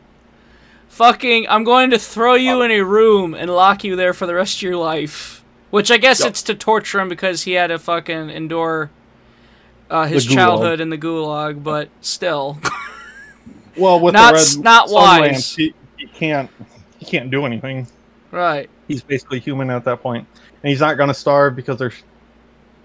Fucking, 0.89 1.47
I'm 1.47 1.63
going 1.63 1.91
to 1.91 1.99
throw 1.99 2.33
you 2.33 2.61
in 2.63 2.71
a 2.71 2.81
room 2.81 3.33
and 3.35 3.51
lock 3.51 3.83
you 3.83 3.95
there 3.95 4.13
for 4.13 4.25
the 4.25 4.33
rest 4.33 4.57
of 4.57 4.61
your 4.63 4.77
life. 4.77 5.43
Which 5.69 5.91
I 5.91 5.97
guess 5.97 6.21
Yep. 6.21 6.29
it's 6.29 6.41
to 6.43 6.55
torture 6.55 6.99
him 6.99 7.09
because 7.09 7.43
he 7.43 7.51
had 7.53 7.67
to 7.67 7.77
fucking 7.77 8.29
endure 8.31 8.89
uh, 9.89 10.05
his 10.07 10.25
childhood 10.25 10.79
in 10.81 10.89
the 10.89 10.97
gulag, 10.97 11.63
but 11.63 11.89
still. 12.01 12.57
Well, 13.77 13.99
with 13.99 14.13
Not 14.15 14.33
the 14.33 14.55
red 14.55 14.63
not 14.63 14.89
wise. 14.89 15.21
lamps, 15.21 15.55
he, 15.55 15.73
he 15.97 16.07
can't 16.07 16.49
he 16.97 17.05
can't 17.05 17.29
do 17.29 17.45
anything. 17.45 17.87
right. 18.31 18.69
He's 18.87 19.03
basically 19.03 19.39
human 19.39 19.69
at 19.69 19.83
that 19.85 20.01
point, 20.01 20.27
and 20.63 20.69
he's 20.69 20.79
not 20.79 20.97
gonna 20.97 21.13
starve 21.13 21.55
because 21.55 21.77
there's, 21.77 22.01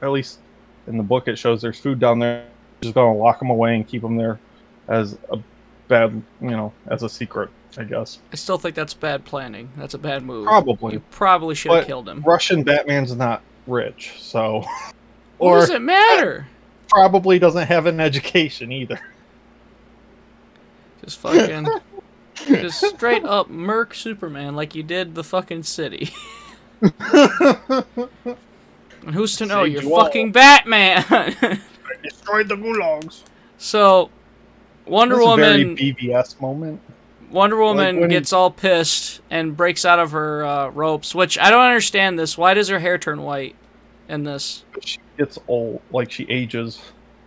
at 0.03 0.11
least 0.11 0.41
in 0.87 0.99
the 0.99 1.03
book, 1.03 1.29
it 1.29 1.39
shows 1.39 1.63
there's 1.63 1.81
food 1.81 1.99
down 1.99 2.19
there. 2.19 2.45
He's 2.81 2.89
just 2.89 2.95
gonna 2.95 3.17
lock 3.17 3.41
him 3.41 3.49
away 3.49 3.75
and 3.77 3.89
keep 3.89 4.05
him 4.05 4.17
there 4.17 4.39
as 4.89 5.17
a 5.31 5.39
bad, 5.89 6.11
you 6.43 6.51
know, 6.51 6.75
as 6.89 7.03
a 7.05 7.09
secret, 7.09 7.49
I 7.79 7.85
guess. 7.85 8.19
I 8.31 8.37
still 8.37 8.59
think 8.59 8.75
that's 8.75 8.93
bad 8.93 9.25
planning. 9.25 9.71
That's 9.79 9.95
a 9.95 9.99
bad 9.99 10.23
move. 10.25 10.45
Probably. 10.45 10.93
You 10.95 11.01
probably 11.11 11.55
should 11.55 11.73
have 11.73 11.87
killed 11.87 12.07
him. 12.07 12.23
Russian 12.27 12.65
Batman's 12.65 13.17
not 13.17 13.41
rich, 13.67 14.13
so, 14.19 14.61
What 15.39 15.49
or 15.49 15.61
does 15.61 15.71
it 15.71 15.81
matter? 15.81 16.49
Probably 16.93 17.39
doesn't 17.39 17.67
have 17.67 17.87
an 17.87 18.01
education 18.01 18.71
either. 18.73 19.01
Just 21.03 21.19
fucking. 21.19 21.67
just 22.47 22.85
straight 22.95 23.25
up 23.25 23.49
murk 23.49 23.95
Superman 23.95 24.55
like 24.57 24.75
you 24.75 24.83
did 24.83 25.15
the 25.15 25.25
fucking 25.25 25.63
city. 25.65 26.11
And 29.05 29.15
who's 29.15 29.37
to 29.37 29.47
know? 29.47 29.65
Saved 29.65 29.73
You're 29.75 29.83
you 29.83 29.95
all. 29.95 30.05
fucking 30.05 30.33
Batman! 30.33 31.03
Destroyed 32.03 32.49
the 32.49 32.57
gulags. 32.57 33.23
so, 33.59 34.11
Wonder 34.87 35.17
This 35.17 35.27
is 35.27 35.33
a 35.33 35.37
very 35.37 35.65
Woman. 35.65 35.77
BVS 35.77 36.41
moment. 36.41 36.81
Wonder 37.31 37.57
Woman 37.57 38.01
when 38.01 38.11
he- 38.11 38.17
gets 38.17 38.33
all 38.33 38.51
pissed 38.51 39.21
and 39.31 39.57
breaks 39.57 39.85
out 39.85 39.99
of 39.99 40.13
her 40.13 40.45
uh, 40.45 40.69
ropes, 40.69 41.15
which 41.15 41.39
I 41.39 41.51
don't 41.51 41.65
understand 41.65 42.19
this. 42.19 42.37
Why 42.39 42.55
does 42.55 42.69
her 42.69 42.79
hair 42.79 42.99
turn 42.99 43.23
white 43.23 43.57
in 44.09 44.25
this? 44.25 44.65
She 44.85 44.99
gets 45.17 45.39
old, 45.49 45.81
like 45.91 46.11
she 46.11 46.25
ages. 46.29 46.81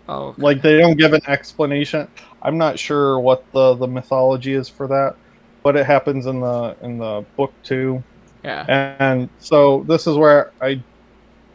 Oh, 0.07 0.27
okay. 0.27 0.41
Like 0.41 0.61
they 0.61 0.77
don't 0.77 0.97
give 0.97 1.13
an 1.13 1.21
explanation. 1.27 2.07
I'm 2.41 2.57
not 2.57 2.77
sure 2.77 3.19
what 3.19 3.43
the 3.53 3.75
the 3.75 3.87
mythology 3.87 4.53
is 4.53 4.69
for 4.69 4.87
that, 4.87 5.15
but 5.63 5.75
it 5.75 5.85
happens 5.85 6.27
in 6.27 6.41
the 6.41 6.75
in 6.81 6.97
the 6.97 7.25
book 7.35 7.53
too. 7.63 8.03
yeah. 8.43 8.65
And 8.99 9.29
so 9.39 9.83
this 9.87 10.05
is 10.07 10.15
where 10.15 10.51
I 10.61 10.81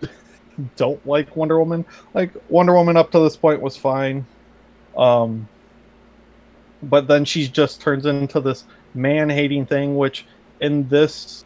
don't 0.76 1.04
like 1.06 1.36
Wonder 1.36 1.58
Woman. 1.58 1.84
Like 2.14 2.32
Wonder 2.48 2.74
Woman 2.74 2.96
up 2.96 3.10
to 3.12 3.20
this 3.20 3.36
point 3.36 3.60
was 3.60 3.76
fine. 3.76 4.26
Um 4.96 5.48
but 6.82 7.06
then 7.06 7.24
she 7.24 7.46
just 7.46 7.80
turns 7.80 8.06
into 8.06 8.40
this 8.40 8.64
man-hating 8.94 9.66
thing 9.66 9.96
which 9.96 10.26
in 10.60 10.88
this 10.88 11.44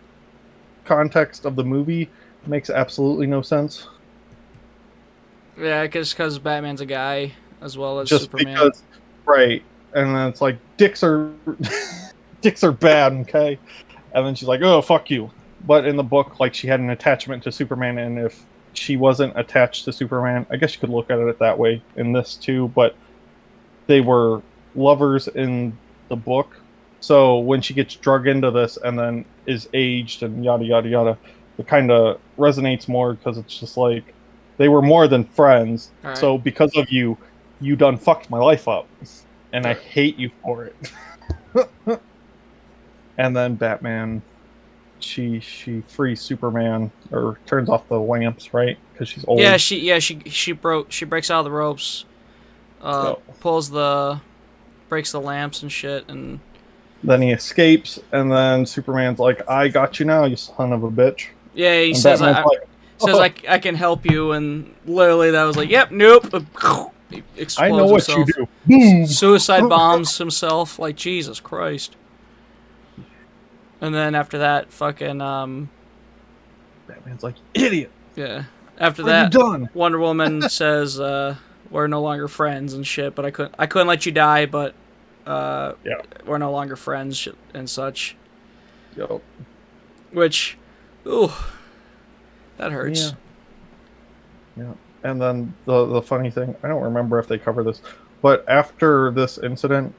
context 0.85 1.45
of 1.45 1.57
the 1.57 1.65
movie 1.65 2.09
makes 2.47 2.71
absolutely 2.71 3.27
no 3.27 3.43
sense. 3.43 3.89
Yeah, 5.59 5.87
guess 5.87 6.13
because 6.13 6.39
Batman's 6.39 6.81
a 6.81 6.87
guy 6.87 7.33
as 7.61 7.79
well 7.79 8.01
as 8.01 8.09
just 8.09 8.25
Superman. 8.25 8.55
because 8.55 8.83
right 9.25 9.63
and 9.95 10.15
then 10.15 10.29
it's 10.29 10.41
like 10.41 10.59
dicks 10.77 11.03
are 11.03 11.33
dicks 12.41 12.63
are 12.65 12.73
bad 12.73 13.13
okay? 13.13 13.59
And 14.13 14.27
then 14.27 14.35
she's 14.35 14.49
like 14.49 14.61
oh 14.63 14.83
fuck 14.83 15.11
you. 15.11 15.31
But 15.67 15.87
in 15.87 15.97
the 15.97 16.03
book 16.03 16.41
like 16.41 16.55
she 16.55 16.67
had 16.67 16.81
an 16.81 16.91
attachment 16.91 17.43
to 17.45 17.53
superman 17.53 17.99
and 17.99 18.19
if 18.19 18.45
she 18.75 18.97
wasn't 18.97 19.33
attached 19.39 19.85
to 19.85 19.93
superman 19.93 20.45
i 20.51 20.57
guess 20.57 20.75
you 20.75 20.81
could 20.81 20.91
look 20.91 21.09
at 21.09 21.17
it 21.17 21.39
that 21.39 21.57
way 21.57 21.81
in 21.95 22.11
this 22.11 22.35
too 22.35 22.67
but 22.75 22.97
they 23.87 24.01
were 24.01 24.43
lovers 24.75 25.29
in 25.29 25.77
the 26.09 26.17
book. 26.17 26.57
So 27.01 27.39
when 27.39 27.61
she 27.61 27.75
gets 27.75 27.95
drug 27.97 28.27
into 28.27 28.51
this 28.51 28.79
and 28.83 28.99
then 28.99 29.25
is 29.47 29.69
aged 29.75 30.23
and 30.23 30.45
yada 30.45 30.65
yada 30.65 30.89
yada 30.89 31.19
it 31.59 31.67
kind 31.67 31.91
of 31.91 32.19
resonates 32.39 32.89
more 32.89 33.15
because 33.15 33.37
it's 33.37 33.59
just 33.59 33.77
like 33.77 34.14
they 34.57 34.69
were 34.69 34.83
more 34.83 35.09
than 35.09 35.25
friends. 35.25 35.91
Alright. 36.05 36.19
so 36.19 36.39
because 36.39 36.77
of 36.77 36.91
you 36.91 37.17
you 37.61 37.77
done 37.77 37.97
fucked 37.97 38.31
my 38.31 38.39
life 38.39 38.69
up. 38.69 38.87
And 39.53 39.67
i 39.67 39.75
hate 39.75 40.19
you 40.19 40.31
for 40.43 40.65
it. 40.65 40.93
And 43.17 43.37
then 43.37 43.55
batman 43.55 44.23
she 44.99 45.39
she 45.39 45.83
frees 45.83 46.21
superman 46.21 46.91
or 47.13 47.39
turns 47.47 47.69
off 47.69 47.87
the 47.89 47.99
lamps 48.01 48.53
right? 48.55 48.77
Because 48.93 49.09
she's 49.09 49.25
old. 49.27 49.39
Yeah, 49.39 49.57
she 49.57 49.79
yeah 49.81 49.99
she 49.99 50.21
she 50.27 50.53
broke 50.53 50.91
she 50.91 51.05
breaks 51.05 51.31
out 51.31 51.39
of 51.41 51.45
the 51.45 51.51
ropes, 51.51 52.05
uh, 52.83 53.03
So- 53.15 53.23
pulls 53.41 53.71
the 53.71 54.21
breaks 54.89 55.13
the 55.13 55.21
lamps 55.21 55.63
and 55.63 55.71
shit, 55.71 56.09
and 56.09 56.41
then 57.05 57.21
he 57.23 57.31
escapes 57.33 57.99
and 58.13 58.33
then 58.33 58.65
superman's 58.65 59.19
like 59.19 59.47
i 59.49 59.69
got 59.69 60.01
you 60.01 60.07
now 60.07 60.25
you 60.25 60.37
son 60.37 60.73
of 60.73 60.83
a 60.85 60.91
bitch. 60.91 61.27
Yeah 61.55 61.81
he 61.81 61.91
and 61.91 61.99
says 61.99 62.21
I- 62.23 62.43
like, 62.43 62.67
says 62.99 63.15
"Oh, 63.17 63.23
I, 63.23 63.35
I 63.49 63.59
can 63.59 63.75
help 63.75 64.05
you, 64.11 64.33
and 64.33 64.75
literally 64.87 65.31
that 65.33 65.45
was 65.45 65.57
like 65.57 65.69
yep 65.71 65.91
nope. 65.91 66.25
He 67.11 67.23
explodes 67.37 67.59
i 67.59 67.69
know 67.69 67.85
what 67.87 68.05
himself. 68.07 68.29
you 68.29 68.35
do 68.35 68.49
boom 68.67 69.07
Suicide 69.07 69.69
bombs 69.69 70.17
himself 70.19 70.79
like 70.79 70.97
Jesus 70.97 71.39
Christ. 71.39 71.97
And 73.81 73.95
then 73.95 74.15
after 74.15 74.39
that, 74.39 74.73
fucking 74.73 75.21
um 75.21 75.71
batman's 76.87 77.23
like 77.23 77.37
idiot 77.55 77.91
yeah. 78.17 78.45
After 78.79 79.03
that, 79.05 79.33
done 79.33 79.69
Wonder 79.75 79.99
Woman 79.99 80.43
says, 80.49 80.99
uh, 80.99 81.37
"We're 81.71 81.87
no 81.87 82.01
longer 82.03 82.27
friends 82.29 82.75
and 82.75 82.85
shit." 82.87 83.15
But 83.15 83.25
I 83.25 83.31
couldn't, 83.31 83.55
I 83.59 83.67
couldn't 83.67 83.87
let 83.89 84.05
you 84.07 84.11
die. 84.13 84.47
But 84.47 84.75
uh, 85.27 85.75
Yeah. 85.85 86.01
we're 86.27 86.39
no 86.39 86.51
longer 86.53 86.75
friends 86.77 87.27
and 87.55 87.69
such. 87.71 88.17
Yo. 88.97 89.21
Which, 90.13 90.57
ooh, 91.07 91.31
that 92.59 92.73
hurts. 92.73 93.15
Yeah. 94.57 94.65
Yeah. 94.65 94.73
And 95.03 95.21
then 95.21 95.55
the 95.67 95.87
the 95.87 96.03
funny 96.03 96.31
thing, 96.31 96.55
I 96.63 96.69
don't 96.69 96.83
remember 96.83 97.19
if 97.19 97.29
they 97.29 97.39
cover 97.39 97.63
this, 97.63 97.83
but 98.23 98.45
after 98.49 99.11
this 99.11 99.39
incident, 99.39 99.95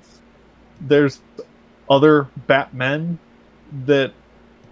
there's 0.82 1.22
other 1.89 2.28
Batmen 2.47 3.20
that 3.86 4.12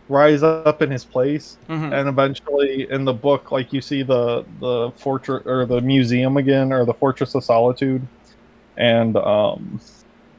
rise 0.10 0.44
up 0.44 0.82
in 0.82 0.90
his 0.92 1.06
place, 1.06 1.58
Mhm. 1.70 1.94
and 1.94 2.10
eventually 2.10 2.90
in 2.90 3.06
the 3.06 3.14
book, 3.14 3.52
like 3.52 3.72
you 3.74 3.82
see 3.82 4.02
the 4.04 4.44
the 4.60 4.92
fortress 4.96 5.44
or 5.46 5.66
the 5.66 5.82
museum 5.82 6.38
again, 6.38 6.74
or 6.74 6.84
the 6.86 6.94
Fortress 6.94 7.36
of 7.36 7.44
Solitude, 7.44 8.02
and 8.78 9.16
um, 9.18 9.80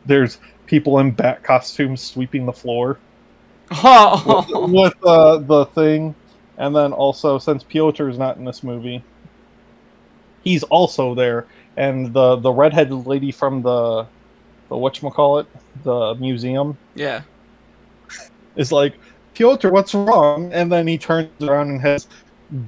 there's 0.07 0.39
people 0.67 0.99
in 0.99 1.11
bat 1.13 1.43
costumes 1.45 2.01
sweeping 2.01 2.47
the 2.47 2.53
floor 2.53 2.99
Oh, 3.71 4.69
with 4.71 4.95
uh, 5.05 5.39
the 5.39 5.67
thing, 5.67 6.15
and 6.59 6.75
then 6.75 6.93
also 6.93 7.39
since 7.39 7.63
Piotr 7.63 8.09
is 8.09 8.19
not 8.19 8.37
in 8.37 8.45
this 8.45 8.63
movie, 8.63 9.03
he's 10.43 10.63
also 10.65 11.15
there, 11.15 11.47
and 11.77 12.13
the 12.13 12.37
the 12.37 12.53
redheaded 12.53 13.07
lady 13.07 13.33
from 13.33 13.63
the 13.63 14.07
the 14.69 14.77
whatchamacallit, 14.77 15.47
the 15.83 16.15
museum, 16.15 16.77
yeah. 16.95 17.23
is 18.57 18.73
like 18.73 18.95
Piotr, 19.35 19.69
what's 19.69 19.95
wrong? 19.95 20.53
And 20.53 20.71
then 20.71 20.87
he 20.87 20.97
turns 20.97 21.29
around 21.43 21.71
and 21.71 21.81
has 21.81 22.07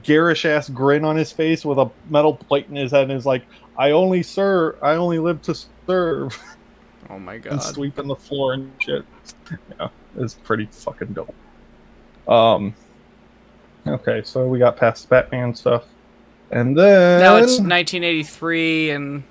garish 0.03 0.45
ass 0.45 0.69
grin 0.69 1.05
on 1.05 1.17
his 1.17 1.31
face 1.33 1.65
with 1.65 1.79
a 1.79 1.91
metal 2.11 2.35
plate 2.35 2.67
in 2.69 2.77
his 2.77 2.91
head, 2.91 3.05
and 3.05 3.13
is 3.13 3.27
like, 3.27 3.45
"I 3.79 3.93
only 3.93 4.23
serve, 4.23 4.77
I 4.83 4.95
only 4.95 5.19
live 5.19 5.43
to 5.43 5.55
serve," 5.87 6.39
Oh 7.11 7.19
my 7.19 7.39
god. 7.39 7.53
and 7.53 7.63
sweeping 7.63 8.09
the 8.09 8.17
floor 8.17 8.55
and 8.55 8.73
shit. 8.81 9.05
Yeah, 9.79 9.89
it's 10.17 10.35
pretty 10.35 10.67
fucking 10.67 11.13
dope. 11.13 11.35
Um. 12.29 12.75
Okay, 13.87 14.23
so 14.25 14.47
we 14.49 14.59
got 14.59 14.77
past 14.77 15.09
Batman 15.09 15.55
stuff, 15.55 15.85
and 16.51 16.77
then 16.77 17.21
Now 17.21 17.37
it's 17.37 17.59
1983, 17.61 18.91
and 18.91 19.23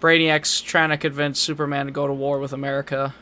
Brainiac's 0.00 0.60
trying 0.60 0.90
to 0.90 0.96
convince 0.96 1.38
Superman 1.38 1.86
to 1.86 1.92
go 1.92 2.06
to 2.06 2.12
war 2.12 2.38
with 2.40 2.52
America 2.52 3.14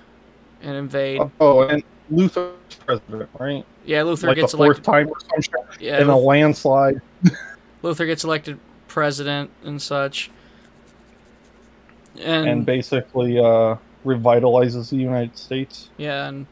and 0.62 0.74
invade. 0.76 1.20
oh, 1.40 1.62
and 1.62 1.82
Luthor's 2.10 2.76
president, 2.86 3.28
right? 3.38 3.64
yeah, 3.84 4.00
Luthor 4.02 4.24
like 4.28 4.36
the 4.36 4.42
gets 4.42 4.54
fourth 4.54 4.66
elected. 4.78 4.84
time 4.84 5.08
or 5.08 5.20
some 5.20 5.42
shit 5.42 5.80
Yeah, 5.80 6.00
in 6.00 6.08
a 6.08 6.16
landslide. 6.16 7.00
Luthor 7.82 8.06
gets 8.06 8.24
elected 8.24 8.58
president 8.88 9.50
and 9.64 9.80
such. 9.82 10.30
And, 12.20 12.48
and 12.48 12.66
basically 12.66 13.38
uh, 13.38 13.76
revitalizes 14.04 14.90
the 14.90 14.96
United 14.96 15.36
States. 15.36 15.90
yeah, 15.98 16.26
and 16.28 16.46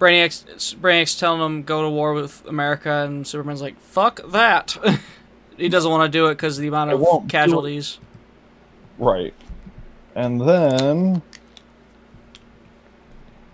Brainiac's 0.00 0.74
Brainiac's 0.74 1.18
telling 1.18 1.42
him 1.42 1.62
go 1.62 1.82
to 1.82 1.90
war 1.90 2.14
with 2.14 2.44
America, 2.46 3.04
and 3.04 3.24
Superman's 3.26 3.62
like, 3.62 3.78
"Fuck 3.78 4.20
that." 4.32 4.76
he 5.58 5.68
doesn't 5.68 5.90
want 5.90 6.10
to 6.10 6.18
do 6.18 6.26
it 6.26 6.34
because 6.34 6.58
of 6.58 6.62
the 6.62 6.68
amount 6.68 6.90
of 6.90 7.00
won't 7.00 7.22
do 7.22 7.26
it. 7.26 7.30
casualties. 7.30 7.98
Right. 8.98 9.34
And 10.14 10.40
then 10.40 11.22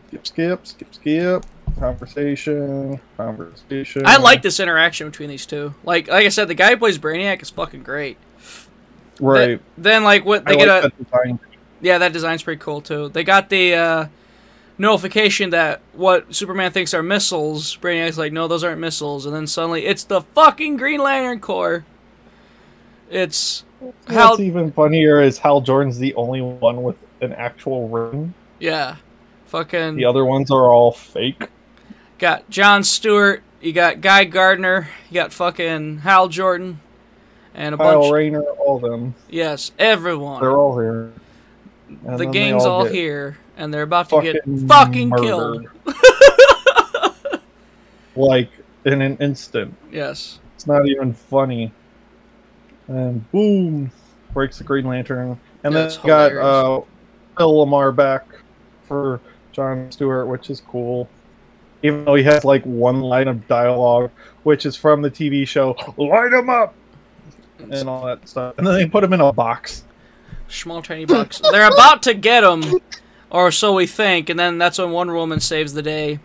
skip, 0.09 0.27
skip, 0.27 0.66
skip, 0.66 0.94
skip. 0.94 1.47
Conversation, 1.78 2.98
conversation. 3.18 4.06
I 4.06 4.16
like 4.16 4.40
this 4.40 4.60
interaction 4.60 5.10
between 5.10 5.28
these 5.28 5.44
two. 5.44 5.74
Like, 5.85 6.09
like 6.09 6.24
I 6.24 6.31
said, 6.31 6.48
the 6.48 6.55
guy 6.55 6.70
who 6.70 6.78
plays 6.78 6.98
Brainiac 6.98 7.43
is 7.43 7.51
fucking 7.51 7.82
great. 7.82 8.16
right. 9.20 9.47
Th- 9.47 9.60
then, 9.77 10.02
like, 10.02 10.24
what 10.24 10.44
I 10.47 10.55
get 10.55 10.68
like 10.68 10.85
a 10.85 10.89
that 10.89 11.05
design. 11.05 11.39
yeah, 11.82 11.98
that 11.98 12.14
design's 12.14 12.43
pretty 12.43 12.60
cool 12.60 12.81
too. 12.81 13.10
They 13.10 13.24
got 13.24 13.51
the 13.51 13.74
uh, 13.74 14.06
notification 14.78 15.51
that 15.51 15.81
what 15.94 16.35
Superman 16.35 16.70
thinks 16.73 16.93
are 16.94 17.03
missiles. 17.03 17.77
Brainiac's 17.77 18.19
like, 18.19 18.32
no, 18.32 18.47
those 18.48 18.62
aren't 18.65 18.81
missiles, 18.81 19.27
and 19.27 19.35
then 19.35 19.47
suddenly 19.47 19.86
it's 19.86 20.05
the 20.05 20.20
fucking 20.20 20.77
Green 20.77 21.01
Lantern 21.01 21.40
Corps. 21.40 21.85
It's 23.11 23.65
Hal- 24.09 24.31
What's 24.31 24.40
even 24.40 24.73
funnier 24.73 25.20
is 25.23 25.39
Hal 25.39 25.61
Jordan's 25.61 25.98
the 25.98 26.15
only 26.15 26.40
one 26.43 26.82
with 26.82 26.97
an 27.20 27.32
actual 27.35 27.89
ring. 27.89 28.35
yeah, 28.59 28.97
fucking 29.47 29.97
The 29.97 30.05
other 30.05 30.24
ones 30.24 30.51
are 30.51 30.70
all 30.73 30.93
fake. 30.93 31.48
got 32.19 32.48
John 32.51 32.82
Stewart. 32.82 33.43
You 33.61 33.73
got 33.73 34.01
Guy 34.01 34.24
Gardner. 34.24 34.89
You 35.09 35.15
got 35.15 35.32
fucking 35.32 35.98
Hal 35.98 36.28
Jordan, 36.28 36.81
and 37.55 37.74
a 37.74 37.78
bunch. 37.78 37.90
Kyle 37.93 38.01
bunch. 38.03 38.12
Rayner, 38.12 38.43
all 38.43 38.78
them. 38.78 39.15
yes, 39.31 39.73
everyone. 39.78 40.40
They're 40.40 40.57
all 40.57 40.78
here. 40.78 41.12
And 41.88 42.14
the 42.14 42.24
then 42.24 42.30
gang's 42.32 42.64
all, 42.64 42.84
get 42.84 42.92
here, 42.92 43.38
and 43.56 43.72
they're 43.72 43.82
about 43.82 44.08
to 44.10 44.20
get 44.22 44.36
fucking 44.44 44.68
fucking 44.68 45.10
killed. 45.12 45.66
like 48.16 48.50
in 48.84 49.02
an 49.02 49.16
instant. 49.18 49.74
Yes. 49.92 50.40
It's 50.54 50.66
not 50.66 50.86
even 50.88 51.12
funny. 51.12 51.72
And 52.88 53.30
boom, 53.30 53.90
breaks 54.32 54.58
the 54.58 54.64
Green 54.64 54.86
Lantern. 54.86 55.38
And 55.64 55.74
then 55.74 55.84
That's 55.84 56.02
we 56.02 56.06
got 56.06 56.32
uh, 56.32 56.80
Phil 57.36 57.52
LaMarr 57.66 57.94
back 57.94 58.26
for 58.86 59.20
John 59.52 59.90
Stewart, 59.90 60.26
which 60.28 60.50
is 60.50 60.60
cool. 60.60 61.08
Even 61.82 62.04
though 62.04 62.14
he 62.14 62.22
has 62.22 62.44
like 62.44 62.64
one 62.64 63.00
line 63.00 63.28
of 63.28 63.46
dialogue, 63.48 64.10
which 64.44 64.66
is 64.66 64.76
from 64.76 65.02
the 65.02 65.10
TV 65.10 65.46
show 65.46 65.76
"Light 65.96 66.08
"Light 66.10 66.32
'Em 66.32 66.48
Up" 66.48 66.74
and 67.58 67.88
all 67.88 68.06
that 68.06 68.28
stuff. 68.28 68.54
And 68.58 68.66
then 68.66 68.74
they 68.74 68.86
put 68.86 69.04
him 69.04 69.12
in 69.12 69.20
a 69.20 69.32
box. 69.32 69.84
Small 70.48 70.82
tiny 70.82 71.05
box. 71.05 71.40
They're 71.51 71.66
about 71.68 72.02
to 72.05 72.14
get 72.14 72.44
him, 72.44 72.81
or 73.31 73.51
so 73.51 73.74
we 73.74 73.86
think, 73.86 74.28
and 74.28 74.39
then 74.39 74.59
that's 74.59 74.78
when 74.78 74.90
Wonder 74.93 75.14
Woman 75.14 75.40
saves 75.40 75.73
the 75.73 75.82
day, 75.82 76.20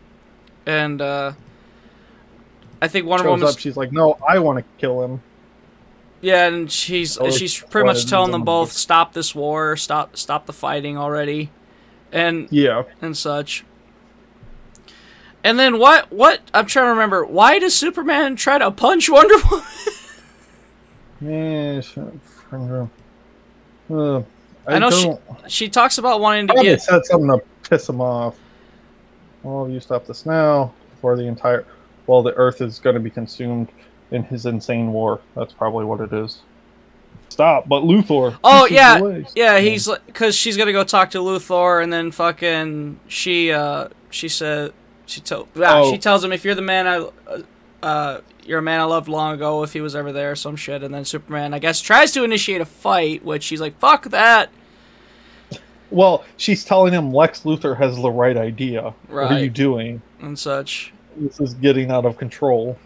and 0.66 1.02
uh, 1.02 1.34
I 2.82 2.88
think 2.88 3.06
Wonder 3.08 3.28
Woman. 3.30 3.48
Up. 3.48 3.58
She's 3.58 3.76
like, 3.78 3.92
"No, 3.92 4.18
I 4.28 4.40
want 4.40 4.60
to 4.60 4.66
kill 4.78 5.04
him." 5.04 5.22
Yeah, 6.22 6.46
and 6.48 6.72
she's 6.72 7.18
Oh, 7.18 7.32
she's 7.32 7.60
pretty 7.60 7.88
much 7.88 8.06
telling 8.06 8.32
them 8.32 8.44
both 8.44 8.72
stop 8.74 9.14
this 9.14 9.34
war, 9.34 9.76
stop 9.76 10.16
stop 10.16 10.46
the 10.46 10.54
fighting 10.54 10.96
already, 10.98 11.50
and 12.12 12.48
Yeah. 12.52 12.84
and 13.02 13.18
such. 13.18 13.66
And 15.44 15.58
then 15.58 15.80
what? 15.80 16.12
What 16.12 16.42
I'm 16.54 16.68
trying 16.68 16.86
to 16.86 16.90
remember. 16.92 17.26
Why 17.26 17.58
does 17.58 17.74
Superman 17.76 18.36
try 18.36 18.60
to 18.60 18.70
punch 18.70 19.10
Wonder 19.10 19.34
Woman? 19.50 19.66
Yeah. 21.20 21.82
Shit, 23.92 23.98
friend, 23.98 24.24
Uh, 24.66 24.72
I, 24.72 24.76
I 24.76 24.80
know 24.80 24.90
she- 24.92 25.50
she 25.50 25.70
talks 25.70 25.98
about 25.98 26.22
wanting 26.22 26.48
to 26.48 26.54
Probably 26.54 26.72
get. 26.72 26.82
said 26.82 27.06
something 27.06 27.28
to 27.30 27.42
piss 27.70 27.90
him 27.90 28.02
off. 28.02 28.36
Well, 29.44 29.68
you 29.70 29.80
stop 29.80 30.06
this 30.06 30.26
now 30.26 30.72
before 30.92 31.16
the 31.16 31.24
entire. 31.24 31.66
Well, 32.08 32.22
the 32.24 32.34
Earth 32.34 32.62
is 32.62 32.80
going 32.80 32.94
to 32.96 33.00
be 33.00 33.10
consumed 33.10 33.70
in 34.12 34.24
his 34.24 34.46
insane 34.46 34.92
war. 34.92 35.20
That's 35.36 35.54
probably 35.54 35.86
what 35.86 36.00
it 36.02 36.14
is. 36.14 36.40
Stop, 37.30 37.68
but 37.70 37.84
Luthor. 37.84 38.38
Oh 38.44 38.68
yeah, 38.70 38.98
away. 38.98 39.26
yeah. 39.36 39.58
He's 39.60 39.88
because 40.06 40.36
she's 40.36 40.58
gonna 40.58 40.74
go 40.74 40.84
talk 40.84 41.12
to 41.12 41.20
Luthor, 41.20 41.82
and 41.82 41.92
then 41.92 42.12
fucking 42.12 43.00
she 43.08 43.54
uh 43.54 43.88
she 44.10 44.28
said 44.28 44.74
she 45.06 45.22
told 45.22 45.48
ah, 45.58 45.80
Oh. 45.82 45.92
she 45.92 45.98
tells 45.98 46.24
him 46.26 46.34
if 46.34 46.44
you're 46.44 46.56
the 46.56 46.62
man 46.62 46.88
I 46.88 47.08
uh, 47.84 48.20
you're 48.46 48.60
a 48.60 48.62
man 48.62 48.80
I 48.80 48.84
loved 48.84 49.08
long 49.08 49.34
ago 49.34 49.64
if 49.64 49.74
he 49.74 49.82
was 49.82 49.96
ever 49.96 50.12
there 50.12 50.36
some 50.36 50.56
shit, 50.56 50.84
and 50.84 50.94
then 50.94 51.06
Superman 51.06 51.54
I 51.54 51.60
guess 51.60 51.82
tries 51.82 52.12
to 52.14 52.24
initiate 52.24 52.62
a 52.62 52.66
fight, 52.66 53.24
which 53.24 53.44
she's 53.44 53.62
like 53.62 53.78
fuck 53.80 54.06
that. 54.06 54.50
Well, 55.90 56.24
she's 56.38 56.64
telling 56.64 56.94
him 56.94 57.12
Lex 57.14 57.42
Luthor 57.42 57.78
has 57.78 57.98
the 57.98 58.12
right 58.12 58.38
idea. 58.38 58.94
What 59.10 59.32
are 59.32 59.40
you 59.40 59.50
doing? 59.50 60.02
and 60.22 60.38
such. 60.40 60.94
This 61.18 61.40
is 61.42 61.54
getting 61.56 61.92
out 61.92 62.06
of 62.06 62.18
control. 62.18 62.78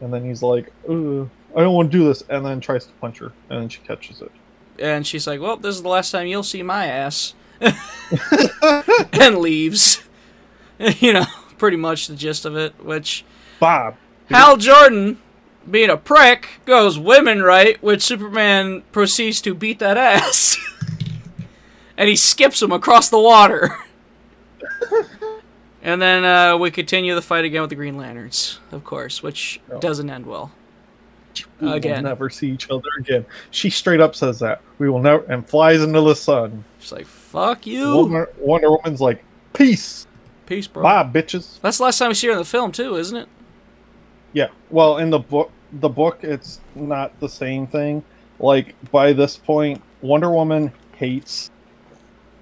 And 0.00 0.12
then 0.12 0.24
he's 0.24 0.42
like, 0.42 0.70
I 0.88 0.90
don't 0.90 1.28
want 1.74 1.90
to 1.90 1.98
do 1.98 2.04
this. 2.04 2.22
And 2.28 2.44
then 2.44 2.60
tries 2.60 2.86
to 2.86 2.92
punch 3.00 3.18
her. 3.18 3.32
And 3.48 3.62
then 3.62 3.68
she 3.68 3.80
catches 3.80 4.20
it. 4.20 4.30
And 4.78 5.06
she's 5.06 5.26
like, 5.26 5.40
"Well, 5.40 5.56
this 5.56 5.76
is 5.76 5.82
the 5.82 5.88
last 5.88 6.10
time 6.10 6.26
you'll 6.26 6.42
see 6.42 6.62
my 6.64 6.86
ass," 6.86 7.34
and 9.12 9.38
leaves. 9.38 10.02
you 10.98 11.12
know, 11.12 11.26
pretty 11.58 11.76
much 11.76 12.08
the 12.08 12.16
gist 12.16 12.44
of 12.44 12.56
it. 12.56 12.84
Which 12.84 13.24
Bob. 13.60 13.96
Hal 14.30 14.56
Jordan, 14.56 15.18
being 15.70 15.90
a 15.90 15.96
prick, 15.96 16.60
goes 16.64 16.98
women 16.98 17.42
right, 17.42 17.80
which 17.82 18.02
Superman 18.02 18.82
proceeds 18.92 19.40
to 19.42 19.54
beat 19.54 19.78
that 19.80 19.96
ass, 19.96 20.56
and 21.96 22.08
he 22.08 22.16
skips 22.16 22.62
him 22.62 22.72
across 22.72 23.08
the 23.10 23.20
water. 23.20 23.76
and 25.82 26.00
then 26.00 26.24
uh, 26.24 26.56
we 26.56 26.70
continue 26.70 27.14
the 27.14 27.22
fight 27.22 27.44
again 27.44 27.60
with 27.60 27.70
the 27.70 27.76
Green 27.76 27.96
Lanterns, 27.96 28.60
of 28.72 28.84
course, 28.84 29.22
which 29.22 29.60
No. 29.68 29.78
doesn't 29.80 30.08
end 30.08 30.26
well. 30.26 30.52
We 31.60 31.66
will 31.66 31.74
Again. 31.74 32.04
never 32.04 32.30
see 32.30 32.48
each 32.52 32.70
other 32.70 32.86
again. 33.00 33.26
She 33.50 33.68
straight 33.68 33.98
up 34.00 34.14
says 34.14 34.38
that. 34.38 34.60
We 34.78 34.88
will 34.88 35.00
never. 35.00 35.24
And 35.24 35.44
flies 35.48 35.82
into 35.82 36.00
the 36.00 36.14
sun. 36.14 36.62
She's 36.78 36.92
like, 36.92 37.06
"Fuck 37.06 37.66
you, 37.66 37.96
Wonder, 37.96 38.30
Wonder 38.38 38.70
Woman's 38.70 39.00
like, 39.00 39.24
peace. 39.52 40.06
peace, 40.46 40.68
bro." 40.68 40.84
Bye, 40.84 41.02
bitches. 41.02 41.60
That's 41.60 41.78
the 41.78 41.84
last 41.84 41.98
time 41.98 42.08
we 42.10 42.14
see 42.14 42.28
her 42.28 42.32
in 42.34 42.38
the 42.38 42.44
film, 42.44 42.70
too, 42.70 42.94
isn't 42.96 43.16
it? 43.16 43.28
Yeah. 44.34 44.48
Well, 44.68 44.98
in 44.98 45.08
the 45.08 45.18
book, 45.18 45.50
the 45.72 45.88
book, 45.88 46.18
it's 46.22 46.60
not 46.74 47.18
the 47.20 47.28
same 47.28 47.66
thing. 47.66 48.04
Like 48.38 48.74
by 48.90 49.12
this 49.14 49.36
point, 49.38 49.80
Wonder 50.02 50.30
Woman 50.30 50.70
hates 50.96 51.50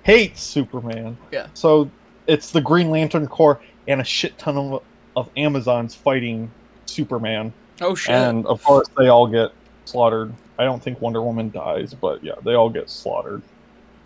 hates 0.02 0.42
Superman. 0.42 1.16
Yeah. 1.30 1.46
So 1.54 1.90
it's 2.26 2.50
the 2.50 2.60
Green 2.60 2.90
Lantern 2.90 3.28
Corps 3.28 3.60
and 3.86 4.00
a 4.00 4.04
shit 4.04 4.36
ton 4.38 4.56
of, 4.56 4.82
of 5.16 5.30
Amazons 5.36 5.94
fighting 5.94 6.50
Superman, 6.86 7.52
Oh 7.80 7.94
shit! 7.94 8.14
and 8.14 8.46
of 8.46 8.62
course 8.64 8.88
they 8.98 9.08
all 9.08 9.26
get 9.26 9.52
slaughtered. 9.84 10.32
I 10.58 10.64
don't 10.64 10.82
think 10.82 11.00
Wonder 11.00 11.22
Woman 11.22 11.50
dies, 11.50 11.94
but 11.94 12.22
yeah, 12.22 12.34
they 12.44 12.54
all 12.54 12.68
get 12.70 12.90
slaughtered. 12.90 13.42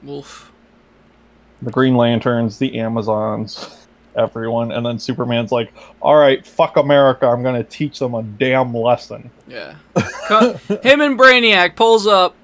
Wolf. 0.03 0.53
The 1.63 1.71
Green 1.71 1.97
Lanterns, 1.97 2.59
the 2.59 2.79
Amazons, 2.79 3.86
everyone, 4.17 4.73
and 4.73 4.85
then 4.85 4.99
Superman's 4.99 5.53
like, 5.53 5.73
"All 6.01 6.17
right, 6.17 6.45
fuck 6.47 6.77
America. 6.77 7.27
I'm 7.27 7.43
gonna 7.43 7.65
teach 7.65 7.99
them 7.99 8.15
a 8.15 8.23
damn 8.23 8.75
lesson." 8.75 9.31
Yeah. 9.47 9.75
Him 10.83 11.01
and 11.01 11.19
Brainiac 11.19 11.77
pulls 11.77 12.07
up 12.07 12.35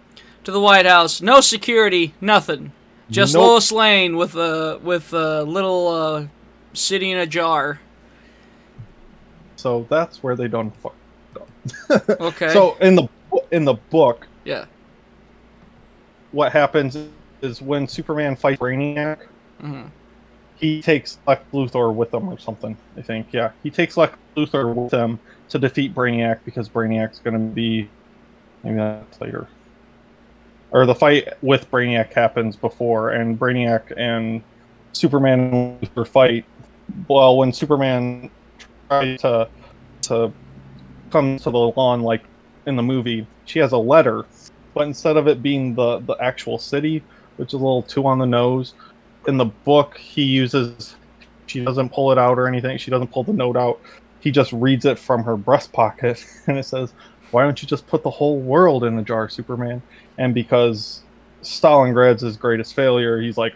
to 0.45 0.53
the 0.53 0.61
White 0.61 0.87
House. 0.87 1.21
No 1.21 1.41
security, 1.41 2.15
nothing. 2.21 2.73
Just 3.11 3.35
Nope. 3.35 3.43
Lois 3.47 3.73
Lane 3.73 4.17
with 4.17 4.35
a 4.37 4.81
with 4.83 5.13
a 5.13 5.43
little 5.43 5.89
uh, 5.89 6.27
city 6.73 7.11
in 7.11 7.19
a 7.19 7.27
jar. 7.27 7.81
So 9.57 9.87
that's 9.89 10.23
where 10.23 10.35
they 10.35 10.49
done 10.49 10.71
fuck. 10.71 10.95
Okay. 12.21 12.53
So 12.53 12.77
in 12.81 12.97
the 12.97 13.09
in 13.53 13.65
the 13.65 13.75
book, 13.75 14.27
yeah. 14.45 14.65
what 16.33 16.51
happens 16.51 16.97
is 17.43 17.63
when 17.63 17.87
Superman 17.87 18.35
fights 18.35 18.61
Brainiac, 18.61 19.27
hmm 19.61 19.83
he 20.63 20.81
takes 20.81 21.19
Lex 21.27 21.43
Luthor 21.53 21.93
with 21.93 22.15
him 22.15 22.29
or 22.29 22.39
something. 22.39 22.77
I 22.97 23.03
think, 23.03 23.33
yeah, 23.33 23.51
he 23.65 23.71
takes 23.71 23.97
Lex 23.97 24.17
Luthor 24.37 24.73
with 24.73 24.93
him 24.93 25.19
to 25.49 25.59
defeat 25.59 25.93
Brainiac 25.93 26.39
because 26.45 26.69
Brainiac's 26.69 27.19
going 27.19 27.35
to 27.35 27.55
be 27.55 27.91
maybe 28.63 28.77
that's 28.77 29.21
later. 29.21 29.49
Or 30.71 30.87
the 30.87 30.95
fight 30.95 31.29
with 31.43 31.69
Brainiac 31.71 32.13
happens 32.13 32.55
before, 32.55 33.11
and 33.11 33.39
Brainiac 33.39 33.93
and 33.97 34.41
Superman 34.93 35.41
and 35.41 35.81
Luthor 35.81 36.07
fight. 36.07 36.45
Well, 37.09 37.37
when 37.37 37.53
Superman 37.53 38.31
tries 38.89 39.21
to 39.23 39.49
to 40.03 40.33
come 41.11 41.39
to 41.39 41.51
the 41.51 41.59
lawn 41.59 42.03
like 42.03 42.23
in 42.67 42.77
the 42.77 42.83
movie, 42.83 43.27
she 43.47 43.59
has 43.59 43.73
a 43.73 43.79
letter, 43.79 44.25
but 44.75 44.87
instead 44.87 45.17
of 45.17 45.27
it 45.27 45.43
being 45.43 45.75
the 45.75 45.99
the 45.99 46.15
actual 46.21 46.57
city, 46.57 47.03
which 47.37 47.49
is 47.49 47.55
a 47.55 47.59
little 47.59 47.83
too 47.83 48.07
on 48.07 48.21
the 48.21 48.27
nose, 48.27 48.75
in 49.27 49.37
the 49.37 49.45
book 49.45 49.97
he 49.97 50.23
uses 50.23 50.97
she 51.47 51.65
doesn't 51.65 51.91
pull 51.93 52.13
it 52.13 52.19
out 52.19 52.39
or 52.39 52.47
anything 52.47 52.79
she 52.79 52.91
doesn't 52.91 53.11
pull 53.11 53.25
the 53.25 53.33
note 53.33 53.57
out 53.57 53.81
he 54.21 54.31
just 54.31 54.53
reads 54.53 54.85
it 54.85 54.99
from 54.99 55.23
her 55.23 55.37
breast 55.37 55.73
pocket 55.73 56.25
and 56.47 56.59
it 56.59 56.65
says 56.65 56.93
why 57.31 57.43
don't 57.43 57.63
you 57.63 57.69
just 57.69 57.87
put 57.87 58.03
the 58.03 58.11
whole 58.11 58.39
world 58.39 58.85
in 58.85 58.99
a 58.99 59.03
jar 59.03 59.29
superman 59.29 59.83
and 60.19 60.35
because 60.35 61.03
stalingrad's 61.43 62.23
his 62.23 62.37
greatest 62.37 62.75
failure 62.75 63.21
he's 63.21 63.37
like 63.39 63.55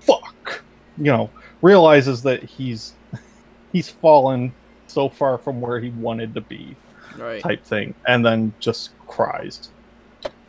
fuck 0.00 0.62
you 0.98 1.04
know 1.04 1.30
realizes 1.62 2.22
that 2.22 2.42
he's 2.42 2.94
he's 3.72 3.88
fallen 3.88 4.52
so 4.86 5.08
far 5.08 5.36
from 5.38 5.60
where 5.60 5.80
he 5.80 5.90
wanted 5.90 6.34
to 6.34 6.40
be 6.40 6.76
Right. 7.18 7.40
type 7.40 7.64
thing, 7.64 7.94
and 8.06 8.24
then 8.24 8.52
just 8.60 8.90
cries. 9.06 9.70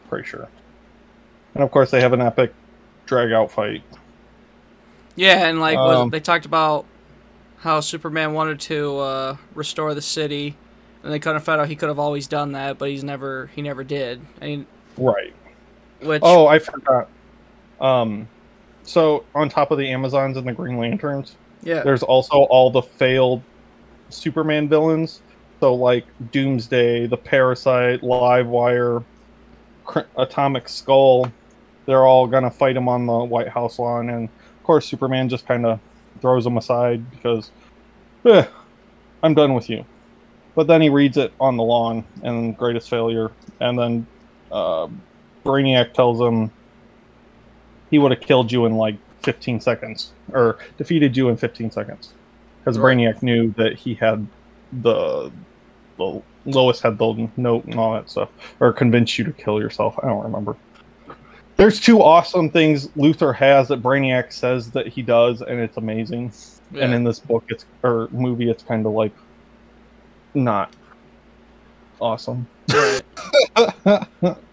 Pretty 0.09 0.27
sure. 0.27 0.47
And 1.53 1.63
of 1.63 1.71
course, 1.71 1.91
they 1.91 2.01
have 2.01 2.13
an 2.13 2.21
epic 2.21 2.53
drag 3.05 3.31
out 3.31 3.51
fight. 3.51 3.83
Yeah, 5.17 5.47
and 5.47 5.59
like 5.59 5.77
Um, 5.77 6.09
they 6.11 6.19
talked 6.21 6.45
about 6.45 6.85
how 7.57 7.79
Superman 7.81 8.33
wanted 8.33 8.59
to 8.61 8.97
uh, 8.99 9.37
restore 9.55 9.93
the 9.93 10.01
city, 10.01 10.55
and 11.03 11.11
they 11.11 11.19
kind 11.19 11.35
of 11.35 11.43
found 11.43 11.59
out 11.59 11.67
he 11.67 11.75
could 11.75 11.89
have 11.89 11.99
always 11.99 12.27
done 12.27 12.53
that, 12.53 12.77
but 12.77 12.89
he's 12.89 13.03
never 13.03 13.49
he 13.53 13.61
never 13.61 13.83
did. 13.83 14.21
I 14.41 14.45
mean, 14.45 14.67
Right. 14.95 15.33
which 16.01 16.21
Oh, 16.23 16.47
I 16.47 16.59
forgot. 16.59 17.09
Um, 17.81 18.27
so 18.83 19.25
on 19.35 19.49
top 19.49 19.71
of 19.71 19.79
the 19.79 19.91
Amazons 19.91 20.37
and 20.37 20.47
the 20.47 20.53
Green 20.53 20.77
Lanterns, 20.77 21.35
yeah, 21.63 21.81
there's 21.81 22.03
also 22.03 22.43
all 22.43 22.69
the 22.69 22.83
failed 22.83 23.41
Superman 24.09 24.69
villains. 24.69 25.21
So 25.59 25.73
like 25.73 26.05
Doomsday, 26.31 27.07
the 27.07 27.17
Parasite, 27.17 28.01
Livewire, 28.01 29.03
Atomic 30.15 30.69
Skull. 30.69 31.31
They're 31.87 32.05
all 32.05 32.27
gonna 32.27 32.51
fight 32.51 32.77
him 32.77 32.87
on 32.87 33.07
the 33.07 33.17
White 33.17 33.47
House 33.47 33.79
lawn, 33.79 34.09
and 34.11 34.29
course 34.67 34.87
Superman 34.87 35.29
just 35.29 35.47
kind 35.47 35.65
of 35.65 35.81
throws 36.21 36.45
them 36.45 36.57
aside 36.57 37.09
because, 37.11 37.51
eh, 38.25 38.45
I'm 39.23 39.35
done 39.35 39.55
with 39.55 39.69
you. 39.69 39.85
But 40.55 40.67
then 40.67 40.81
he 40.81 40.89
reads 40.89 41.17
it 41.17 41.33
on 41.39 41.57
the 41.57 41.63
lawn, 41.63 42.05
and 42.23 42.57
greatest 42.57 42.89
failure, 42.89 43.31
and 43.61 43.79
then 43.79 44.07
uh, 44.51 44.89
Brainiac 45.45 45.93
tells 45.93 46.21
him 46.21 46.51
he 47.91 47.99
would 47.99 48.11
have 48.11 48.21
killed 48.21 48.51
you 48.51 48.65
in 48.65 48.75
like 48.75 48.99
15 49.23 49.61
seconds, 49.61 50.13
or 50.33 50.59
defeated 50.77 51.17
you 51.17 51.29
in 51.29 51.37
15 51.37 51.71
seconds, 51.71 52.15
because 52.59 52.79
Right. 52.79 52.97
Brainiac 52.97 53.23
knew 53.23 53.53
that 53.57 53.75
he 53.75 53.95
had 53.95 54.27
the 54.71 55.31
the 55.97 56.23
Lois 56.45 56.81
had 56.81 56.97
the 56.97 57.31
note 57.37 57.65
and 57.65 57.75
all 57.79 57.93
that 57.93 58.09
stuff, 58.09 58.29
or 58.59 58.73
convinced 58.73 59.17
you 59.17 59.25
to 59.25 59.33
kill 59.33 59.59
yourself. 59.59 59.95
I 60.03 60.07
don't 60.07 60.23
remember. 60.23 60.57
There's 61.57 61.79
two 61.79 62.01
awesome 62.01 62.49
things 62.51 62.87
Luthor 62.89 63.35
has 63.35 63.67
that 63.69 63.81
Brainiac 63.81 64.31
says 64.31 64.69
that 64.71 64.87
he 64.87 65.01
does, 65.01 65.41
and 65.41 65.59
it's 65.59 65.77
amazing. 65.77 66.31
yeah. 66.71 66.85
And 66.85 66.93
in 66.93 67.03
this 67.03 67.19
book, 67.19 67.43
it's 67.49 67.65
or 67.83 68.07
movie, 68.11 68.49
it's 68.49 68.63
kind 68.63 68.85
of 68.85 68.93
like 68.93 69.11
not 70.35 70.71
awesome. 71.99 72.47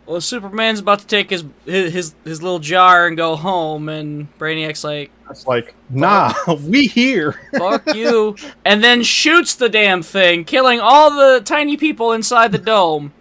well, 0.07 0.21
Superman's 0.21 0.81
about 0.81 1.01
to 1.01 1.07
take 1.07 1.29
his 1.31 1.45
his 1.67 1.93
his, 1.93 2.15
his 2.25 2.43
little 2.43 2.59
jar 2.59 3.07
and 3.07 3.17
go 3.17 3.37
home, 3.37 3.91
and 3.91 4.27
Brainiac's 4.39 4.83
like, 4.83 5.11
It's 5.29 5.47
like, 5.47 5.75
nah, 5.91 6.33
we 6.63 6.87
here. 6.87 7.39
"Fuck 7.59 7.83
you," 7.95 8.37
and 8.65 8.83
then 8.83 9.03
shoots 9.03 9.55
the 9.55 9.69
damn 9.69 10.03
thing, 10.03 10.45
killing 10.45 10.81
all 10.81 11.11
the 11.11 11.43
tiny 11.45 11.77
people 11.77 12.13
inside 12.13 12.53
the 12.53 12.59
dome. 12.59 13.13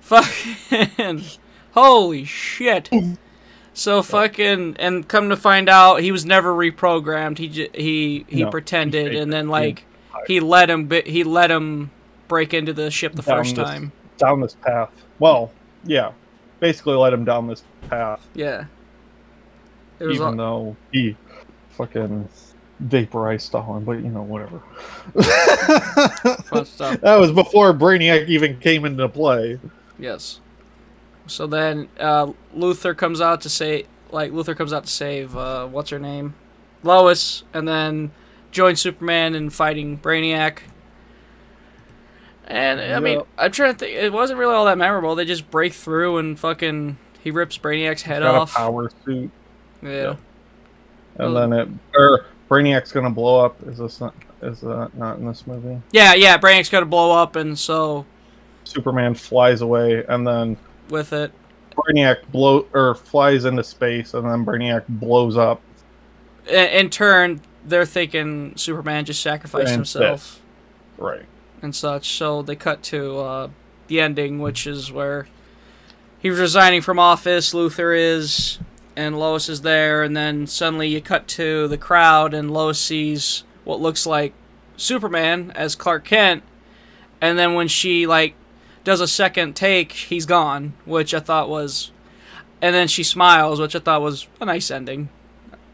Fucking 0.00 1.24
holy 1.72 2.24
shit. 2.24 2.88
So 3.74 4.02
fucking 4.02 4.76
and 4.78 5.08
come 5.08 5.28
to 5.30 5.36
find 5.36 5.68
out 5.68 6.00
he 6.02 6.12
was 6.12 6.24
never 6.26 6.52
reprogrammed. 6.54 7.38
He 7.38 7.48
j- 7.48 7.70
he 7.74 8.26
he 8.28 8.42
No, 8.44 8.50
pretended 8.50 9.08
faked 9.12 9.20
and 9.22 9.32
then 9.32 9.46
He- 9.46 9.50
like 9.50 9.84
he 10.26 10.40
let 10.40 10.68
him 10.70 10.86
bi- 10.86 11.02
he 11.06 11.24
let 11.24 11.50
him 11.50 11.90
break 12.28 12.52
into 12.54 12.72
the 12.72 12.90
ship 12.90 13.14
the 13.14 13.22
Down 13.22 13.38
first 13.38 13.56
this- 13.56 13.66
time. 13.68 13.92
down 14.18 14.40
this 14.40 14.54
path. 14.54 14.90
Well, 15.18 15.50
yeah, 15.84 16.12
basically 16.60 16.94
let 16.94 17.12
him 17.12 17.24
down 17.24 17.46
this 17.46 17.62
path, 17.88 18.26
Yeah. 18.34 18.64
Even 20.00 20.20
all, 20.20 20.32
though 20.36 20.76
he 20.92 21.16
fucking 21.70 22.28
vaporized 22.80 23.46
Stalin. 23.46 23.84
But 23.84 23.92
you 24.02 24.10
know, 24.10 24.22
whatever. 24.22 24.60
that 26.52 27.16
was 27.18 27.32
before 27.32 27.72
Brainiac 27.72 28.28
even 28.28 28.58
came 28.58 28.84
into 28.84 29.08
play. 29.08 29.58
Yes. 29.98 30.40
So 31.26 31.46
then 31.46 31.88
uh, 31.98 32.32
Luthor 32.56 32.96
comes 32.96 33.20
out 33.20 33.40
to 33.42 33.48
say 33.48 33.86
like 34.10 34.32
Luthor 34.32 34.56
comes 34.56 34.72
out 34.72 34.84
to 34.84 34.90
save 34.90 35.36
uh, 35.36 35.66
what's 35.66 35.90
her 35.90 35.98
name? 35.98 36.34
Lois 36.82 37.44
and 37.54 37.66
then 37.66 38.10
joins 38.50 38.80
Superman 38.80 39.34
in 39.34 39.50
fighting 39.50 39.98
Brainiac. 39.98 40.58
And 42.46 42.80
I 42.80 43.00
mean, 43.00 43.18
Yep. 43.18 43.26
I'm 43.38 43.52
trying 43.52 43.72
to 43.72 43.78
think 43.78 43.96
it 43.96 44.12
wasn't 44.12 44.38
really 44.38 44.54
all 44.54 44.64
that 44.66 44.76
memorable. 44.78 45.14
They 45.14 45.24
just 45.24 45.50
break 45.50 45.72
through 45.72 46.18
and 46.18 46.38
fucking 46.38 46.98
he 47.22 47.30
rips 47.30 47.56
Brainiac's 47.56 48.02
head 48.02 48.22
Got 48.22 48.34
off. 48.34 48.52
a 48.52 48.56
power 48.56 48.90
suit, 49.04 49.30
Yeah. 49.80 50.16
and 51.18 51.36
then 51.36 51.52
it 51.52 51.68
or 51.94 52.26
Brainiac's 52.50 52.90
gonna 52.92 53.10
blow 53.10 53.44
up. 53.44 53.56
Is 53.66 53.78
this 53.78 54.00
not? 54.00 54.14
Is 54.42 54.60
that 54.62 54.90
not 54.96 55.18
in 55.18 55.26
this 55.26 55.46
movie? 55.46 55.80
Yeah, 55.92 56.14
yeah, 56.14 56.36
Brainiac's 56.36 56.68
gonna 56.68 56.84
blow 56.84 57.12
up 57.16 57.36
and 57.36 57.56
so 57.56 58.04
Superman 58.64 59.14
flies 59.14 59.60
away, 59.60 60.04
and 60.08 60.26
then 60.26 60.56
with 60.88 61.12
it 61.12 61.32
Brainiac 61.74 62.30
blow 62.30 62.66
or 62.72 62.94
flies 62.94 63.44
into 63.44 63.64
space, 63.64 64.14
and 64.14 64.26
then 64.26 64.44
Brainiac 64.44 64.84
blows 64.88 65.36
up. 65.36 65.60
in, 66.46 66.68
in 66.68 66.90
turn 66.90 67.40
they're 67.64 67.86
thinking 67.86 68.56
Superman 68.56 69.04
just 69.04 69.22
sacrificed 69.22 69.68
And 69.68 69.76
himself. 69.76 70.40
Right. 70.98 71.26
and 71.60 71.74
such. 71.74 72.12
So 72.12 72.42
they 72.42 72.56
cut 72.56 72.82
to 72.84 73.18
uh, 73.18 73.48
the 73.86 74.00
ending, 74.00 74.40
which 74.40 74.66
is 74.66 74.90
where 74.92 75.26
he's 76.18 76.38
resigning 76.38 76.80
from 76.80 76.98
office. 76.98 77.54
Luthor 77.54 77.96
is, 77.96 78.58
and 78.96 79.18
Lois 79.18 79.48
is 79.48 79.62
there, 79.62 80.02
and 80.02 80.16
then 80.16 80.46
suddenly 80.46 80.88
you 80.88 81.00
cut 81.00 81.28
to 81.28 81.68
the 81.68 81.78
crowd, 81.78 82.34
and 82.34 82.50
Lois 82.50 82.80
sees 82.80 83.44
what 83.64 83.80
looks 83.80 84.06
like 84.06 84.32
Superman 84.76 85.52
as 85.54 85.74
Clark 85.74 86.04
Kent, 86.04 86.42
and 87.20 87.38
then 87.38 87.54
when 87.54 87.68
she 87.68 88.06
like 88.06 88.34
does 88.84 89.00
a 89.00 89.08
second 89.08 89.54
take, 89.54 89.92
he's 89.92 90.26
gone, 90.26 90.74
which 90.84 91.14
I 91.14 91.20
thought 91.20 91.48
was, 91.48 91.90
and 92.60 92.74
then 92.74 92.88
she 92.88 93.02
smiles, 93.02 93.60
which 93.60 93.74
I 93.76 93.78
thought 93.78 94.02
was 94.02 94.26
a 94.40 94.44
nice 94.44 94.70
ending. 94.70 95.08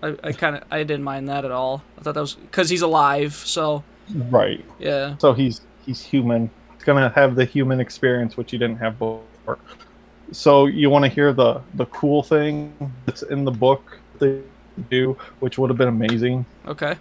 I, 0.02 0.16
I 0.22 0.32
kind 0.32 0.56
of 0.56 0.64
I 0.70 0.78
didn't 0.85 1.05
mind 1.05 1.28
that 1.28 1.44
at 1.44 1.51
all. 1.51 1.82
I 1.98 2.02
thought 2.02 2.14
that 2.14 2.20
was 2.20 2.35
because 2.35 2.70
he's 2.70 2.82
alive, 2.82 3.35
so 3.35 3.82
Right. 4.14 4.64
yeah. 4.78 5.16
So 5.18 5.32
he's 5.32 5.60
he's 5.85 6.01
human. 6.02 6.51
He's 6.74 6.85
gonna 6.85 7.10
have 7.10 7.35
the 7.35 7.44
human 7.44 7.80
experience 7.80 8.36
which 8.36 8.51
he 8.51 8.59
didn't 8.59 8.78
have 8.78 8.98
before. 8.98 9.59
So 10.30 10.66
you 10.66 10.90
want 10.90 11.05
to 11.05 11.09
hear 11.10 11.32
the 11.32 11.60
the 11.74 11.86
cool 11.86 12.22
thing 12.22 12.72
that's 13.06 13.22
in 13.22 13.44
the 13.44 13.51
book 13.51 13.98
they 14.18 14.40
do, 14.90 15.16
which 15.40 15.59
would 15.59 15.70
have 15.70 15.78
been 15.78 15.89
amazing. 15.89 16.44
Okay. 16.66 16.94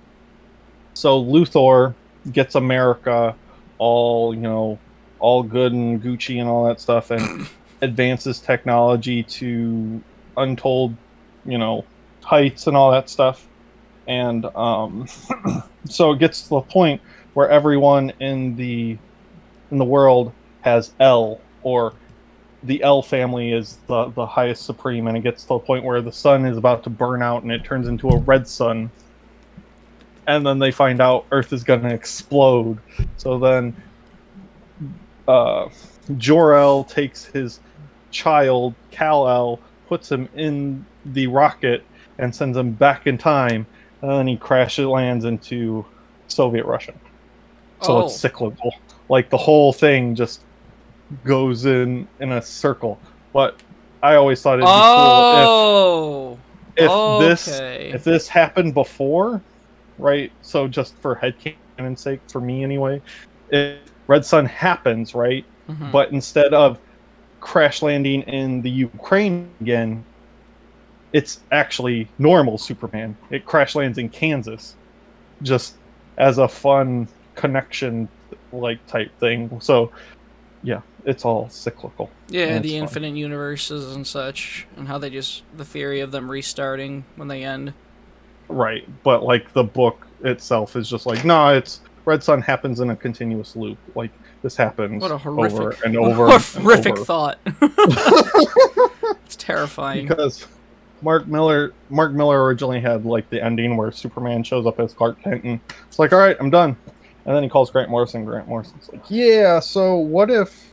So 0.93 1.23
Luthor 1.23 1.93
gets 2.31 2.55
America 2.55 3.35
all 3.77 4.33
you 4.33 4.41
know, 4.41 4.79
all 5.19 5.43
good 5.43 5.73
and 5.73 6.01
Gucci 6.01 6.39
and 6.39 6.49
all 6.49 6.65
that 6.65 6.79
stuff, 6.79 7.11
and 7.11 7.47
advances 7.81 8.39
technology 8.39 9.23
to 9.23 10.01
untold, 10.35 10.95
you 11.45 11.57
know, 11.57 11.85
heights 12.21 12.67
and 12.67 12.75
all 12.77 12.91
that 12.91 13.09
stuff. 13.09 13.47
And 14.07 14.45
um, 14.55 15.07
so 15.85 16.11
it 16.11 16.19
gets 16.19 16.43
to 16.43 16.49
the 16.49 16.61
point 16.61 17.01
where 17.33 17.49
everyone 17.49 18.11
in 18.19 18.55
the 18.55 18.97
in 19.69 19.77
the 19.77 19.85
world 19.85 20.31
has 20.61 20.91
L 20.99 21.41
or 21.63 21.93
the 22.63 22.81
L 22.83 23.01
family 23.01 23.51
is 23.51 23.77
the, 23.87 24.09
the 24.09 24.25
highest 24.25 24.65
supreme, 24.65 25.07
and 25.07 25.17
it 25.17 25.21
gets 25.21 25.43
to 25.43 25.49
the 25.49 25.59
point 25.59 25.83
where 25.83 26.01
the 26.01 26.11
sun 26.11 26.45
is 26.45 26.57
about 26.57 26.83
to 26.83 26.89
burn 26.89 27.21
out 27.21 27.43
and 27.43 27.51
it 27.51 27.63
turns 27.63 27.87
into 27.87 28.09
a 28.09 28.17
red 28.19 28.47
sun. 28.47 28.89
And 30.27 30.45
then 30.45 30.59
they 30.59 30.71
find 30.71 30.99
out 30.99 31.25
Earth 31.31 31.53
is 31.53 31.63
going 31.63 31.81
to 31.81 31.93
explode. 31.93 32.79
So 33.17 33.39
then 33.39 33.75
uh, 35.27 35.69
Jor-El 36.17 36.83
takes 36.85 37.25
his 37.25 37.59
child, 38.11 38.73
Kal-El, 38.91 39.59
puts 39.87 40.11
him 40.11 40.29
in 40.35 40.85
the 41.05 41.27
rocket, 41.27 41.83
and 42.17 42.33
sends 42.33 42.57
him 42.57 42.71
back 42.71 43.07
in 43.07 43.17
time. 43.17 43.65
And 44.01 44.11
then 44.11 44.27
he 44.27 44.37
crashes 44.37 44.85
lands 44.85 45.25
into 45.25 45.85
Soviet 46.27 46.65
Russia. 46.65 46.93
So 47.81 47.97
Oh. 47.97 48.05
it's 48.05 48.15
cyclical. 48.15 48.73
Like 49.09 49.29
the 49.29 49.37
whole 49.37 49.71
thing 49.73 50.15
just 50.15 50.41
goes 51.23 51.65
in 51.65 52.07
in 52.19 52.31
a 52.31 52.41
circle. 52.41 52.99
But 53.33 53.61
I 54.03 54.15
always 54.15 54.41
thought 54.41 54.55
it'd 54.55 54.65
be 54.65 54.71
Oh. 54.71 56.37
cool 56.37 56.39
if, 56.75 56.91
if 56.91 57.47
this 57.47 57.59
if 57.59 58.03
this 58.03 58.27
happened 58.27 58.73
before, 58.73 59.41
right? 59.97 60.31
So 60.41 60.67
just 60.67 60.95
for 60.97 61.15
headcanon's 61.15 62.01
sake, 62.01 62.19
for 62.27 62.39
me 62.41 62.63
anyway, 62.63 63.01
if 63.49 63.79
Red 64.07 64.25
Sun 64.25 64.45
happens, 64.45 65.13
right? 65.13 65.45
Mhm. 65.69 65.91
But 65.91 66.11
instead 66.11 66.53
of 66.53 66.79
crash 67.39 67.81
landing 67.81 68.21
in 68.23 68.61
the 68.61 68.69
Ukraine 68.69 69.49
again, 69.61 70.03
it's 71.13 71.39
actually 71.51 72.07
normal 72.17 72.57
Superman. 72.57 73.15
It 73.29 73.45
crash 73.45 73.75
lands 73.75 73.97
in 73.97 74.09
Kansas, 74.09 74.75
just 75.41 75.75
as 76.17 76.37
a 76.37 76.47
fun 76.47 77.07
connection, 77.35 78.09
like 78.51 78.85
type 78.87 79.11
thing. 79.19 79.59
So, 79.61 79.91
yeah, 80.63 80.81
it's 81.05 81.23
all 81.23 81.47
cyclical. 81.49 82.09
yeah, 82.29 82.59
the 82.59 82.69
fun. 82.69 82.79
infinite 82.79 83.15
universes 83.15 83.95
and 83.95 84.05
such, 84.05 84.67
and 84.75 84.87
how 84.87 84.97
they 84.97 85.09
just 85.09 85.43
the 85.55 85.65
theory 85.65 86.01
of 86.01 86.11
them 86.11 86.29
restarting 86.29 87.05
when 87.15 87.27
they 87.27 87.43
end. 87.43 87.73
Right, 88.49 88.87
but 89.03 89.23
like 89.23 89.53
the 89.53 89.63
book 89.63 90.07
itself 90.23 90.75
is 90.75 90.89
just 90.89 91.05
like, 91.05 91.23
no, 91.23 91.49
it's 91.49 91.81
Red 92.07 92.23
Sun 92.23 92.41
happens 92.41 92.79
in 92.79 92.89
a 92.89 92.95
continuous 92.95 93.55
loop. 93.57 93.77
Like 93.93 94.11
this 94.41 94.55
happens 94.55 95.01
What 95.01 95.11
a 95.11 95.17
horrific, 95.17 95.59
over 95.59 95.75
and 95.85 95.97
over. 95.97 96.39
horrific 96.39 96.93
over. 96.93 97.03
thought. 97.05 97.37
it's 99.25 99.35
terrifying. 99.35 100.07
because 100.07 100.47
Mark 101.01 101.27
Millar 101.27 101.73
Mark 101.89 102.13
Millar 102.13 102.45
originally 102.45 102.79
had 102.79 103.05
like 103.05 103.29
the 103.29 103.43
ending 103.43 103.75
where 103.75 103.91
Superman 103.91 104.41
shows 104.43 104.65
up 104.65 104.79
as 104.79 104.93
Clark 104.93 105.21
Kent 105.21 105.43
and 105.43 105.59
it's 105.87 105.99
like, 105.99 106.13
all 106.13 106.19
right, 106.19 106.37
I'm 106.39 106.49
done. 106.49 106.77
And 107.25 107.35
then 107.35 107.43
he 107.43 107.49
calls 107.49 107.69
Grant 107.71 107.89
Morrison. 107.89 108.23
Grant 108.23 108.47
Morrison's 108.47 108.87
like, 108.89 109.03
yeah, 109.09 109.59
so 109.59 109.97
what 109.97 110.29
if 110.31 110.71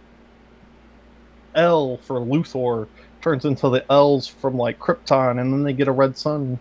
L 1.56 1.96
for 1.98 2.20
Luthor 2.20 2.86
turns 3.22 3.44
into 3.44 3.68
the 3.70 3.84
L's 3.90 4.28
from 4.28 4.56
like 4.56 4.78
Krypton 4.78 5.40
and 5.40 5.52
then 5.52 5.64
they 5.64 5.72
get 5.72 5.88
a 5.88 5.92
red 5.92 6.16
sun? 6.16 6.60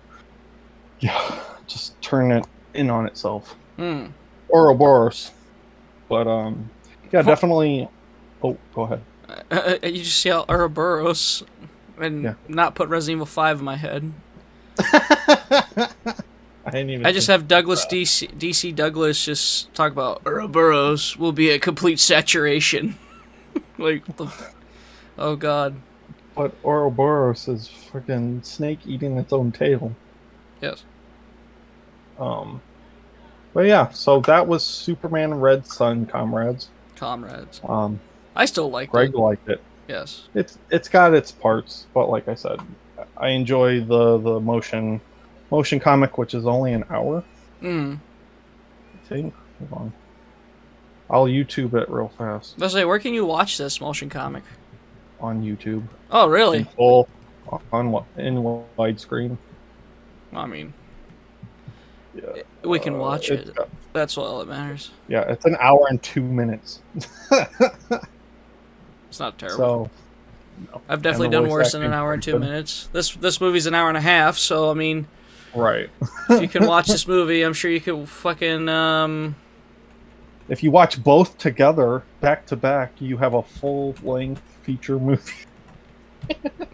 Yeah, 0.99 1.43
just 1.67 2.01
turn 2.01 2.31
it 2.31 2.47
in 2.73 2.89
on 2.89 3.05
itself. 3.05 3.55
Hmm. 3.77 4.07
Ouroboros. 4.53 5.31
But 6.09 6.27
um 6.27 6.69
yeah, 7.11 7.21
definitely 7.23 7.87
Oh, 8.43 8.57
go 8.75 8.81
ahead. 8.83 9.01
Uh, 9.49 9.77
uh, 9.83 9.87
you 9.87 10.03
just 10.03 10.23
yell 10.25 10.45
Ouroboros 10.49 11.43
and 11.97 12.23
Yeah. 12.23 12.33
not 12.47 12.75
put 12.75 12.89
Resident 12.89 13.17
Evil 13.17 13.25
5 13.25 13.59
in 13.59 13.65
my 13.65 13.75
head. 13.77 14.11
I 16.65 16.71
didn't 16.71 16.89
even 16.91 17.05
I 17.05 17.11
just 17.11 17.27
have 17.27 17.47
Douglas 17.47 17.85
DC, 17.85 18.33
DC 18.37 18.73
Douglas 18.75 19.23
just 19.23 19.73
talk 19.73 19.91
about 19.91 20.21
Ouroboros 20.25 21.17
will 21.17 21.31
be 21.31 21.49
a 21.49 21.59
complete 21.59 21.99
saturation. 21.99 22.97
like, 23.77 24.05
the, 24.17 24.31
oh 25.17 25.35
god, 25.35 25.75
But 26.35 26.53
Ouroboros 26.63 27.47
is 27.47 27.69
freaking 27.69 28.43
snake 28.45 28.79
eating 28.85 29.17
its 29.17 29.31
own 29.33 29.51
tail. 29.51 29.93
yes. 30.61 30.83
Um, 32.19 32.61
but 33.53 33.65
yeah, 33.65 33.89
so 33.89 34.19
that 34.21 34.47
was 34.47 34.63
Superman 34.63 35.33
Red 35.35 35.65
Sun, 35.65 36.05
comrades. 36.07 36.69
Comrades. 36.95 37.61
Um, 37.67 37.99
I 38.35 38.45
still 38.45 38.69
like 38.69 38.89
Greg 38.89 39.09
it. 39.13 39.17
liked 39.17 39.49
it. 39.49 39.61
Yes. 39.87 40.27
It's 40.33 40.57
it's 40.69 40.87
got 40.89 41.13
its 41.13 41.31
parts, 41.31 41.87
but 41.93 42.09
like 42.09 42.27
I 42.27 42.35
said, 42.35 42.59
I 43.17 43.29
enjoy 43.29 43.81
the 43.81 44.17
the 44.17 44.39
motion 44.39 45.01
motion 45.51 45.79
comic, 45.79 46.17
which 46.17 46.33
is 46.33 46.45
only 46.47 46.73
an 46.73 46.83
hour. 46.89 47.23
Mm. 47.61 47.99
I 48.95 49.07
think. 49.07 49.33
Hold 49.69 49.81
on. 49.81 49.93
I'll 51.09 51.25
YouTube 51.25 51.73
it 51.75 51.89
real 51.89 52.11
fast 52.17 52.57
Let's 52.57 52.73
say, 52.73 52.85
where 52.85 52.97
can 52.97 53.13
you 53.13 53.25
watch 53.25 53.57
this 53.57 53.79
motion 53.81 54.09
comic? 54.09 54.43
on 55.19 55.41
YouTube. 55.43 55.83
Oh, 56.11 56.25
In 56.25 56.31
really? 56.31 56.63
full, 56.75 57.07
on 57.71 57.91
what 57.91 58.03
in 58.17 58.35
widescreen. 58.77 59.37
I 60.33 60.45
mean, 60.47 60.73
Yeah. 62.15 62.43
we 62.63 62.79
can 62.79 62.95
Uh, 62.95 62.99
watch 62.99 63.29
it's 63.29 63.49
it. 63.49 63.57
That's 63.93 64.17
all 64.17 64.39
that 64.39 64.47
matters. 64.47 64.91
Yeah, 65.07 65.21
it's 65.21 65.45
an 65.45 65.55
hour 65.59 65.87
and 65.89 66.01
two 66.01 66.23
minutes. 66.23 66.81
It's 69.09 69.19
not 69.19 69.37
terrible. 69.37 69.57
So 69.57 69.89
no. 70.73 70.81
I've 70.89 71.03
definitely 71.03 71.29
done 71.29 71.47
worse 71.47 71.75
in 71.75 71.83
an 71.83 71.93
hour 71.93 72.13
and 72.13 72.23
two 72.23 72.31
good. 72.31 72.41
minutes. 72.41 72.89
This 72.91 73.11
this 73.11 73.39
movie's 73.39 73.67
an 73.67 73.75
hour 73.75 73.87
and 73.89 73.97
a 73.97 74.01
half, 74.01 74.39
so 74.39 74.71
I 74.71 74.73
mean, 74.73 75.05
right. 75.53 75.87
if 76.31 76.41
you 76.41 76.47
can 76.47 76.65
watch 76.65 76.87
this 76.93 77.07
movie, 77.07 77.43
I'm 77.43 77.53
sure 77.53 77.69
you 77.69 77.79
could 77.79 78.09
fucking 78.09 78.67
um. 78.69 79.35
If 80.49 80.63
you 80.63 80.71
watch 80.71 81.01
both 81.03 81.37
together, 81.37 82.01
back 82.21 82.47
to 82.47 82.55
back, 82.55 82.93
you 82.99 83.17
have 83.17 83.35
a 83.35 83.43
full 83.43 83.93
length 84.01 84.41
feature 84.63 84.97
movie, 84.97 85.31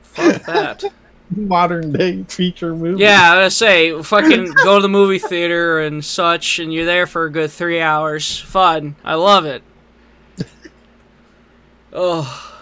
Fuck 0.01 0.41
that. 0.45 0.83
modern 1.29 1.91
day 1.91 2.23
feature 2.23 2.75
movie. 2.75 3.03
Yeah, 3.03 3.33
I 3.33 3.43
was 3.43 3.55
say, 3.55 4.01
fucking 4.01 4.53
go 4.63 4.77
to 4.77 4.81
the 4.81 4.89
movie 4.89 5.19
theater 5.19 5.79
and 5.79 6.03
such, 6.03 6.59
and 6.59 6.73
you're 6.73 6.85
there 6.85 7.07
for 7.07 7.25
a 7.25 7.31
good 7.31 7.51
three 7.51 7.81
hours. 7.81 8.39
Fun. 8.39 8.95
I 9.03 9.15
love 9.15 9.45
it. 9.45 9.63
Oh, 11.91 12.59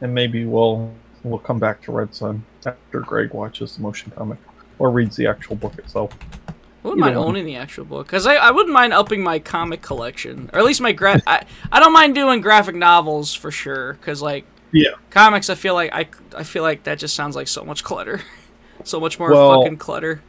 and 0.00 0.12
maybe 0.14 0.44
we'll 0.44 0.92
we'll 1.22 1.38
come 1.38 1.58
back 1.58 1.82
to 1.82 1.92
Red 1.92 2.14
Sun 2.14 2.44
after 2.64 3.00
Greg 3.00 3.32
watches 3.32 3.76
the 3.76 3.82
motion 3.82 4.10
comic 4.16 4.38
or 4.78 4.90
reads 4.90 5.16
the 5.16 5.26
actual 5.26 5.56
book 5.56 5.78
itself. 5.78 6.12
I 6.48 6.88
wouldn't 6.88 7.00
mind 7.00 7.16
owning 7.16 7.44
the 7.44 7.56
actual 7.56 7.84
book 7.84 8.06
because 8.06 8.26
I, 8.26 8.34
I 8.36 8.50
wouldn't 8.52 8.72
mind 8.72 8.92
upping 8.92 9.22
my 9.22 9.38
comic 9.38 9.82
collection, 9.82 10.50
or 10.52 10.60
at 10.60 10.64
least 10.64 10.80
my 10.80 10.92
gra- 10.92 11.22
I, 11.26 11.44
I 11.72 11.80
don't 11.80 11.92
mind 11.92 12.14
doing 12.14 12.40
graphic 12.40 12.76
novels 12.76 13.34
for 13.34 13.50
sure. 13.50 13.94
Because 13.94 14.22
like 14.22 14.44
Yeah. 14.72 14.90
comics, 15.10 15.48
I 15.50 15.54
feel 15.54 15.74
like 15.74 15.92
I 15.94 16.06
I 16.36 16.42
feel 16.42 16.62
like 16.62 16.84
that 16.84 16.98
just 16.98 17.14
sounds 17.14 17.36
like 17.36 17.48
so 17.48 17.64
much 17.64 17.82
clutter, 17.84 18.20
so 18.84 19.00
much 19.00 19.18
more 19.18 19.30
Well- 19.30 19.62
fucking 19.62 19.78
clutter. 19.78 20.22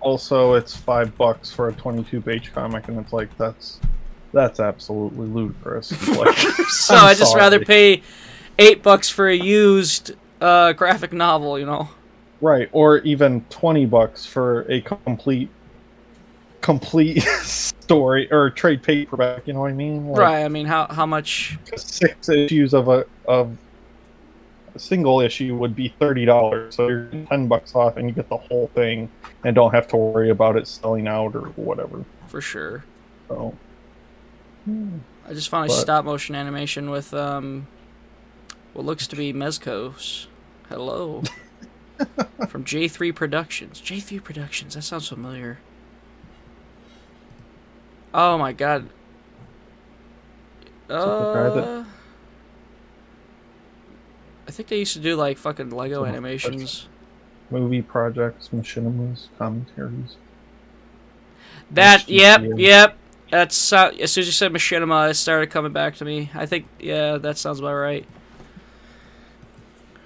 Also, 0.00 0.54
it's 0.54 0.76
five 0.76 1.16
bucks 1.16 1.50
for 1.50 1.68
a 1.68 1.72
twenty-two 1.72 2.20
page 2.20 2.52
comic, 2.52 2.86
and 2.88 2.98
it's 3.00 3.12
like 3.12 3.36
that's 3.38 3.80
that's 4.32 4.60
absolutely 4.60 5.26
ludicrous. 5.26 5.90
Like, 6.16 6.36
So 6.68 6.94
I 6.94 7.14
just 7.14 7.30
sorry. 7.32 7.40
rather 7.40 7.60
pay 7.60 8.02
eight 8.58 8.82
bucks 8.82 9.08
for 9.08 9.28
a 9.28 9.34
used 9.34 10.12
uh, 10.40 10.72
graphic 10.74 11.12
novel, 11.12 11.58
you 11.58 11.64
know. 11.66 11.88
right, 12.40 12.68
or 12.72 12.98
even 12.98 13.40
twenty 13.48 13.86
bucks 13.86 14.26
for 14.26 14.66
a 14.70 14.80
complete 14.82 15.48
complete 16.60 17.22
story 17.42 18.30
or 18.32 18.50
trade 18.50 18.82
paperback. 18.82 19.46
You 19.46 19.54
know 19.54 19.60
what 19.60 19.70
I 19.70 19.74
mean? 19.74 20.08
Like, 20.08 20.20
Right. 20.20 20.44
I 20.44 20.48
mean, 20.48 20.66
how 20.66 20.86
how 20.88 21.06
much? 21.06 21.58
Six 21.76 22.28
issues 22.28 22.74
of 22.74 22.88
a 22.88 23.06
of 23.26 23.56
single 24.78 25.20
issue 25.20 25.56
would 25.56 25.74
be 25.76 25.88
thirty 25.98 26.24
dollars, 26.24 26.74
so 26.76 26.88
you're 26.88 27.06
ten 27.28 27.48
bucks 27.48 27.74
off, 27.74 27.96
and 27.96 28.08
you 28.08 28.14
get 28.14 28.28
the 28.28 28.36
whole 28.36 28.68
thing, 28.74 29.10
and 29.44 29.54
don't 29.54 29.74
have 29.74 29.88
to 29.88 29.96
worry 29.96 30.30
about 30.30 30.56
it 30.56 30.66
selling 30.66 31.06
out 31.06 31.34
or 31.34 31.48
whatever. 31.56 32.04
For 32.28 32.40
sure. 32.40 32.84
So. 33.28 33.54
I 34.68 35.32
just 35.32 35.48
found 35.48 35.66
a 35.66 35.68
But- 35.72 35.80
stop 35.80 36.04
motion 36.04 36.34
animation 36.34 36.90
with 36.90 37.14
um, 37.14 37.66
what 38.72 38.84
looks 38.84 39.06
to 39.08 39.16
be 39.16 39.32
Mezcos. 39.32 40.26
Hello. 40.68 41.22
From 42.48 42.64
J3 42.64 43.14
Productions. 43.14 43.80
J3 43.80 44.22
Productions. 44.22 44.74
That 44.74 44.82
sounds 44.82 45.08
familiar. 45.08 45.58
Oh 48.12 48.36
my 48.38 48.52
god. 48.52 48.88
Uh, 50.88 51.84
I 54.46 54.50
think 54.50 54.68
they 54.68 54.78
used 54.78 54.92
to 54.94 55.00
do 55.00 55.16
like 55.16 55.38
fucking 55.38 55.70
Lego 55.70 55.96
Something 55.96 56.14
animations. 56.14 56.88
movie 57.50 57.82
projects, 57.82 58.50
machinimas, 58.52 59.28
commentaries. 59.38 60.16
That 61.70 62.00
HGTV. 62.00 62.06
yep 62.08 62.42
yep. 62.56 62.98
That's 63.30 63.72
uh, 63.72 63.92
as 64.00 64.12
soon 64.12 64.22
as 64.22 64.26
you 64.28 64.32
said 64.32 64.52
machinima, 64.52 65.10
it 65.10 65.14
started 65.14 65.50
coming 65.50 65.72
back 65.72 65.96
to 65.96 66.04
me. 66.04 66.30
I 66.34 66.46
think 66.46 66.68
yeah, 66.78 67.18
that 67.18 67.38
sounds 67.38 67.58
about 67.58 67.74
right. 67.74 68.06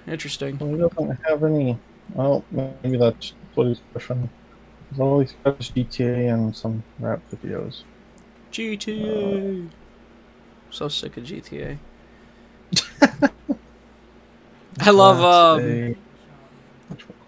Interesting. 0.07 0.59
We 0.59 0.71
he 0.71 0.77
doesn't 0.79 1.19
have 1.27 1.45
any. 1.45 1.79
Well, 2.15 2.45
maybe 2.51 2.97
that's 2.97 3.35
what 3.55 3.67
he's 3.67 3.81
pushing. 3.93 4.29
He's 4.91 5.01
always 5.01 5.35
got 5.45 5.57
his 5.59 5.71
GTA 5.71 6.33
and 6.33 6.57
some 6.57 6.83
rap 6.99 7.21
videos. 7.31 7.83
GTA. 8.51 9.69
so 10.71 10.89
sick 10.89 11.17
of 11.17 11.25
GTA. 11.25 11.79
I 14.81 14.90
love 14.90 15.19
That's 15.19 15.65
um 15.65 15.70
a- 15.70 15.97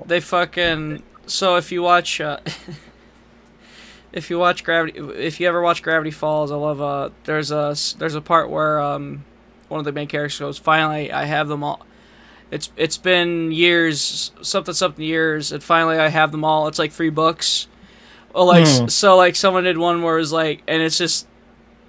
they 0.06 0.20
fucking 0.20 1.02
so 1.26 1.56
if 1.56 1.70
you 1.72 1.82
watch 1.82 2.20
uh 2.20 2.38
if 4.12 4.30
you 4.30 4.38
watch 4.38 4.64
Gravity 4.64 4.98
if 5.16 5.40
you 5.40 5.48
ever 5.48 5.60
watch 5.62 5.82
Gravity 5.82 6.10
Falls, 6.10 6.50
I 6.50 6.56
love 6.56 6.80
uh 6.80 7.10
there's 7.24 7.50
a 7.50 7.74
there's 7.98 8.14
a 8.14 8.20
part 8.20 8.50
where 8.50 8.80
um 8.80 9.24
one 9.68 9.78
of 9.78 9.84
the 9.84 9.92
main 9.92 10.06
characters 10.08 10.38
goes, 10.38 10.58
"Finally, 10.58 11.12
I 11.12 11.24
have 11.24 11.48
them 11.48 11.62
all." 11.64 11.84
It's 12.50 12.70
it's 12.76 12.98
been 12.98 13.50
years, 13.52 14.30
something 14.42 14.74
something 14.74 15.04
years, 15.04 15.52
and 15.52 15.62
finally 15.62 15.98
I 15.98 16.08
have 16.08 16.32
them 16.32 16.44
all. 16.44 16.68
It's 16.68 16.78
like 16.78 16.92
three 16.92 17.08
books. 17.10 17.66
Well, 18.34 18.46
like 18.46 18.66
Hmm. 18.66 18.88
so, 18.88 19.16
like 19.16 19.36
someone 19.36 19.64
did 19.64 19.78
one 19.78 20.02
where 20.02 20.16
it 20.16 20.20
was 20.20 20.32
like, 20.32 20.62
and 20.68 20.82
it's 20.82 20.98
just 20.98 21.26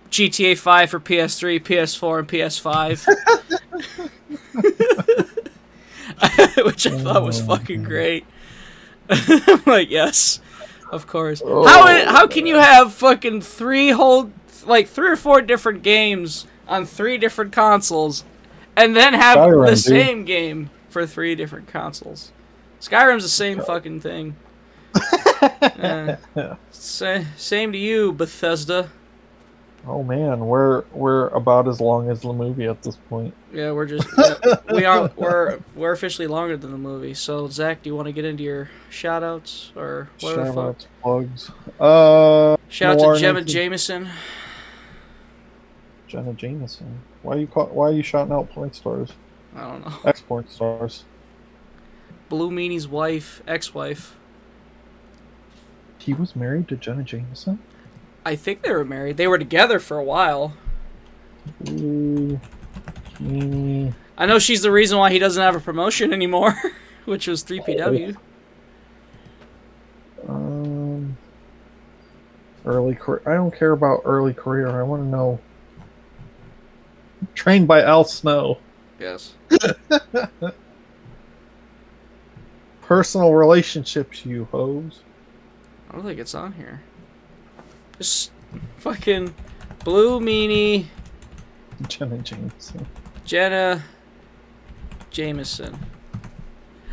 GTA 0.10 0.58
Five 0.58 0.90
for 0.90 1.00
PS3, 1.00 1.60
PS4, 1.60 2.20
and 2.20 2.28
PS5, 2.28 3.06
which 6.66 6.88
I 6.88 6.98
thought 6.98 7.24
was 7.24 7.42
Oh, 7.42 7.46
fucking 7.46 7.84
great. 7.84 8.26
I'm 9.10 9.62
like, 9.66 9.90
yes, 9.90 10.40
of 10.92 11.08
course. 11.08 11.42
how 11.42 12.06
how 12.06 12.28
can 12.28 12.46
you 12.48 12.56
have 12.56 12.94
fucking 12.94 13.42
three 13.42 13.90
whole 13.90 14.32
like 14.66 14.88
three 14.88 15.10
or 15.10 15.16
four 15.16 15.42
different 15.42 15.84
games 15.84 16.48
on 16.68 16.86
three 16.86 17.18
different 17.18 17.52
consoles, 17.52 18.24
and 18.76 18.96
then 18.96 19.14
have 19.14 19.38
Skyrim, 19.38 19.66
the 19.66 19.76
dude. 19.76 19.80
same 19.80 20.26
game 20.26 20.70
for 20.90 21.06
three 21.06 21.36
different 21.36 21.68
consoles? 21.68 22.32
Skyrim's 22.80 23.24
the 23.24 23.30
same 23.30 23.60
fucking 23.62 24.00
thing. 24.02 24.36
Uh, 25.62 26.16
sa- 26.72 27.24
same 27.36 27.72
to 27.72 27.78
you, 27.78 28.14
Bethesda. 28.14 28.90
Oh 29.86 30.02
man, 30.02 30.40
we're 30.46 30.84
we're 30.94 31.28
about 31.30 31.68
as 31.68 31.82
long 31.82 32.10
as 32.10 32.22
the 32.22 32.32
movie 32.32 32.66
at 32.68 32.82
this 32.84 32.96
point. 33.10 33.34
Yeah, 33.52 33.74
we're 33.74 33.86
just 33.86 34.08
yeah, 34.18 34.56
we 34.74 34.86
are 34.86 35.12
we're 35.18 35.60
we're 35.76 35.92
officially 35.92 36.28
longer 36.28 36.56
than 36.56 36.72
the 36.72 36.78
movie. 36.78 37.14
So 37.14 37.48
Zach, 37.50 37.84
do 37.84 37.90
you 37.90 37.96
want 37.96 38.06
to 38.08 38.14
get 38.14 38.24
into 38.24 38.44
your 38.44 38.70
shout 38.90 39.24
outs 39.24 39.74
or 39.76 40.10
whatever? 40.22 40.42
the 40.42 40.46
Shout 40.46 40.56
fuck? 40.56 40.66
outs, 40.70 40.88
plugs. 41.02 41.52
Uh, 41.80 42.58
Shout 42.70 42.98
Noir 42.98 43.12
out 43.12 43.16
to 43.16 43.22
Gemma 43.22 43.40
19 43.42 43.54
Jameson. 43.54 44.10
Jenna 46.08 46.34
Jameson. 46.34 47.00
Why 47.22 47.36
are 47.36 47.40
you 47.40 47.48
call, 47.48 47.66
Why 47.68 47.88
are 47.90 47.94
you 47.94 48.04
shouting 48.04 48.32
out 48.34 48.50
porn 48.52 48.72
stars? 48.72 49.12
I 49.56 49.62
don't 49.70 49.86
know. 49.86 49.94
Export 50.06 50.50
stars. 50.50 51.04
Blue 52.30 52.50
Meanie's 52.52 52.88
wife, 52.88 53.42
ex-wife. 53.48 54.16
He 55.98 56.14
was 56.14 56.36
married 56.36 56.68
to 56.70 56.76
Jenna 56.76 57.04
Jameson. 57.04 57.60
I 58.26 58.36
think 58.36 58.62
they 58.62 58.72
were 58.72 58.86
married. 58.86 59.18
They 59.18 59.28
were 59.28 59.38
together 59.38 59.80
for 59.80 59.98
a 59.98 60.04
while. 60.04 60.54
Ooh, 61.70 62.40
Keeny. 63.16 63.94
I 64.18 64.26
know 64.26 64.40
she's 64.40 64.62
the 64.62 64.72
reason 64.72 64.98
why 64.98 65.12
he 65.12 65.20
doesn't 65.20 65.42
have 65.42 65.56
a 65.56 65.60
promotion 65.60 66.14
anymore, 66.14 66.56
which 67.06 67.28
was 67.28 67.44
3PW. 67.44 68.16
Um, 70.28 71.18
early 72.66 72.96
career. 72.96 73.22
I 73.26 73.34
don't 73.34 73.54
care 73.54 73.72
about 73.72 74.02
early 74.06 74.34
career. 74.34 74.70
I 74.70 74.84
want 74.84 75.04
to 75.04 75.08
know. 75.08 75.40
Trained 77.36 77.68
by 77.68 77.82
Al 77.82 78.04
Snow. 78.04 78.60
Yes. 79.00 79.34
Personal 82.82 83.34
relationships, 83.34 84.26
you 84.26 84.48
hoes. 84.52 85.02
I 85.90 85.94
don't 85.96 86.06
think 86.06 86.20
it's 86.20 86.36
on 86.36 86.54
here. 86.54 86.82
Just 87.98 88.32
fucking 88.78 89.34
Blue 89.84 90.20
Meanie, 90.20 90.86
Jenna 91.88 92.18
Jameson. 92.20 92.86
Jenna 93.26 93.84
Jameson. 95.12 95.78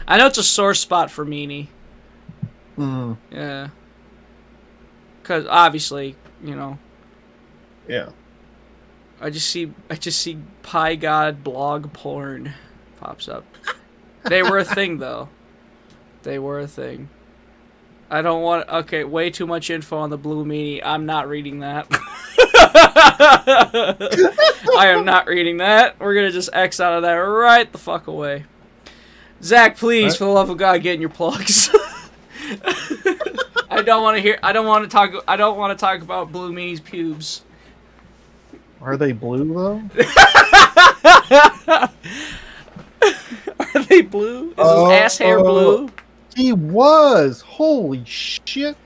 I 0.07 0.19
know 0.19 0.27
it's 0.27 0.39
a 0.39 0.43
sore 0.43 0.75
spot 0.75 1.11
for 1.11 1.25
Meanie. 1.25 1.69
Mm, 2.77 3.17
Yeah. 3.31 3.69
Cause 5.23 5.47
obviously, 5.49 6.17
you 6.43 6.57
know, 6.57 6.79
yeah. 7.87 8.09
I 9.21 9.31
just 9.31 9.49
see 9.49 9.73
I 9.89 9.95
just 9.95 10.21
see 10.21 10.39
Pie 10.63 10.97
God 10.97 11.45
blog 11.45 11.93
porn 11.93 12.53
pops 12.99 13.29
up. 13.29 13.45
They 14.25 14.43
were 14.43 14.59
a 14.59 14.65
thing 14.65 14.99
though. 14.99 15.29
They 16.23 16.39
were 16.39 16.59
a 16.59 16.67
thing. 16.67 17.11
I 18.11 18.23
don't 18.23 18.43
want 18.43 18.69
okay, 18.69 19.05
way 19.05 19.31
too 19.31 19.47
much 19.47 19.71
info 19.71 19.97
on 19.99 20.11
the 20.11 20.19
blue 20.19 20.45
meanie. 20.45 20.81
I'm 20.85 21.07
not 21.07 21.29
reading 21.29 21.61
that. 21.61 21.87
I 24.79 24.87
am 24.89 25.05
not 25.05 25.27
reading 25.27 25.59
that. 25.59 25.99
We're 26.01 26.15
gonna 26.15 26.33
just 26.33 26.51
X 26.53 26.81
out 26.81 26.95
of 26.95 27.03
that 27.03 27.13
right 27.15 27.71
the 27.71 27.79
fuck 27.79 28.07
away. 28.09 28.45
Zach, 29.43 29.77
please, 29.77 30.13
What? 30.13 30.19
for 30.19 30.25
the 30.25 30.31
love 30.31 30.51
of 30.51 30.59
God, 30.59 30.83
get 30.83 30.95
in 30.97 31.01
your 31.01 31.09
plugs. 31.11 31.71
I 33.71 33.83
don't 33.83 34.03
want 34.03 34.17
to 34.17 34.21
hear. 34.23 34.39
I 34.43 34.53
don't 34.53 34.67
want 34.67 34.85
to 34.85 34.91
talk. 34.91 35.13
I 35.29 35.37
don't 35.37 35.57
want 35.57 35.79
to 35.79 35.81
talk 35.81 36.03
about 36.03 36.33
Blue 36.33 36.53
Meanie's 36.53 36.81
pubes. 36.81 37.43
Are 38.83 38.97
they 38.97 39.13
blue 39.13 39.55
though? 39.55 39.83
Are 43.75 43.83
they 43.89 44.01
blue? 44.03 44.51
Is 44.51 44.57
his 44.57 44.57
Oh, 44.59 44.91
ass 44.91 45.19
hair 45.19 45.39
oh. 45.39 45.45
blue? 45.45 45.87
Uh, 45.87 45.91
He 46.35 46.53
was. 46.53 47.41
Holy 47.43 48.05
shit. 48.05 48.77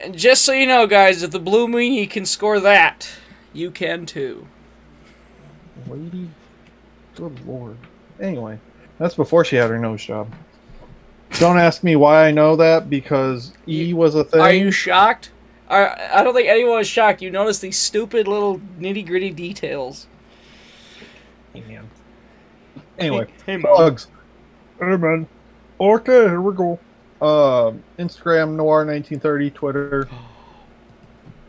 And 0.00 0.16
just 0.16 0.44
so 0.44 0.52
you 0.52 0.66
know, 0.66 0.86
guys, 0.86 1.22
if 1.22 1.30
the 1.30 1.40
Blue 1.40 1.66
Meanie 1.66 2.08
can 2.08 2.24
score 2.24 2.60
that, 2.60 3.10
you 3.52 3.70
can 3.70 4.06
too. 4.06 4.46
Lady. 5.88 6.30
Good 7.16 7.44
lord. 7.46 7.76
Anyway, 8.20 8.58
that's 8.98 9.14
before 9.14 9.44
she 9.44 9.56
had 9.56 9.70
her 9.70 9.78
nose 9.78 10.04
job. 10.04 10.32
Don't 11.38 11.58
ask 11.58 11.82
me 11.82 11.96
why 11.96 12.26
I 12.26 12.30
know 12.30 12.56
that 12.56 12.88
because 12.88 13.52
E 13.66 13.92
was 13.92 14.14
a 14.14 14.24
thing. 14.24 14.40
Are 14.40 14.52
you 14.52 14.70
shocked? 14.70 15.30
Are, 15.68 15.98
I 16.12 16.22
don't 16.22 16.34
think 16.34 16.48
anyone 16.48 16.80
is 16.80 16.88
shocked. 16.88 17.20
You 17.20 17.30
notice 17.30 17.58
these 17.58 17.78
stupid 17.78 18.26
little 18.26 18.60
nitty 18.80 19.06
gritty 19.06 19.30
details. 19.30 20.06
Hey, 21.52 21.62
Man. 21.68 21.90
Anyway, 22.98 23.28
hey, 23.46 23.56
Mom. 23.56 23.74
plugs. 23.74 24.08
Hey 24.80 24.96
man. 24.96 25.26
Okay, 25.80 26.12
here 26.28 26.40
we 26.40 26.54
go. 26.54 26.78
Uh, 27.20 27.72
Instagram 27.98 28.54
Noir 28.54 28.84
1930, 28.86 29.50
Twitter 29.50 30.08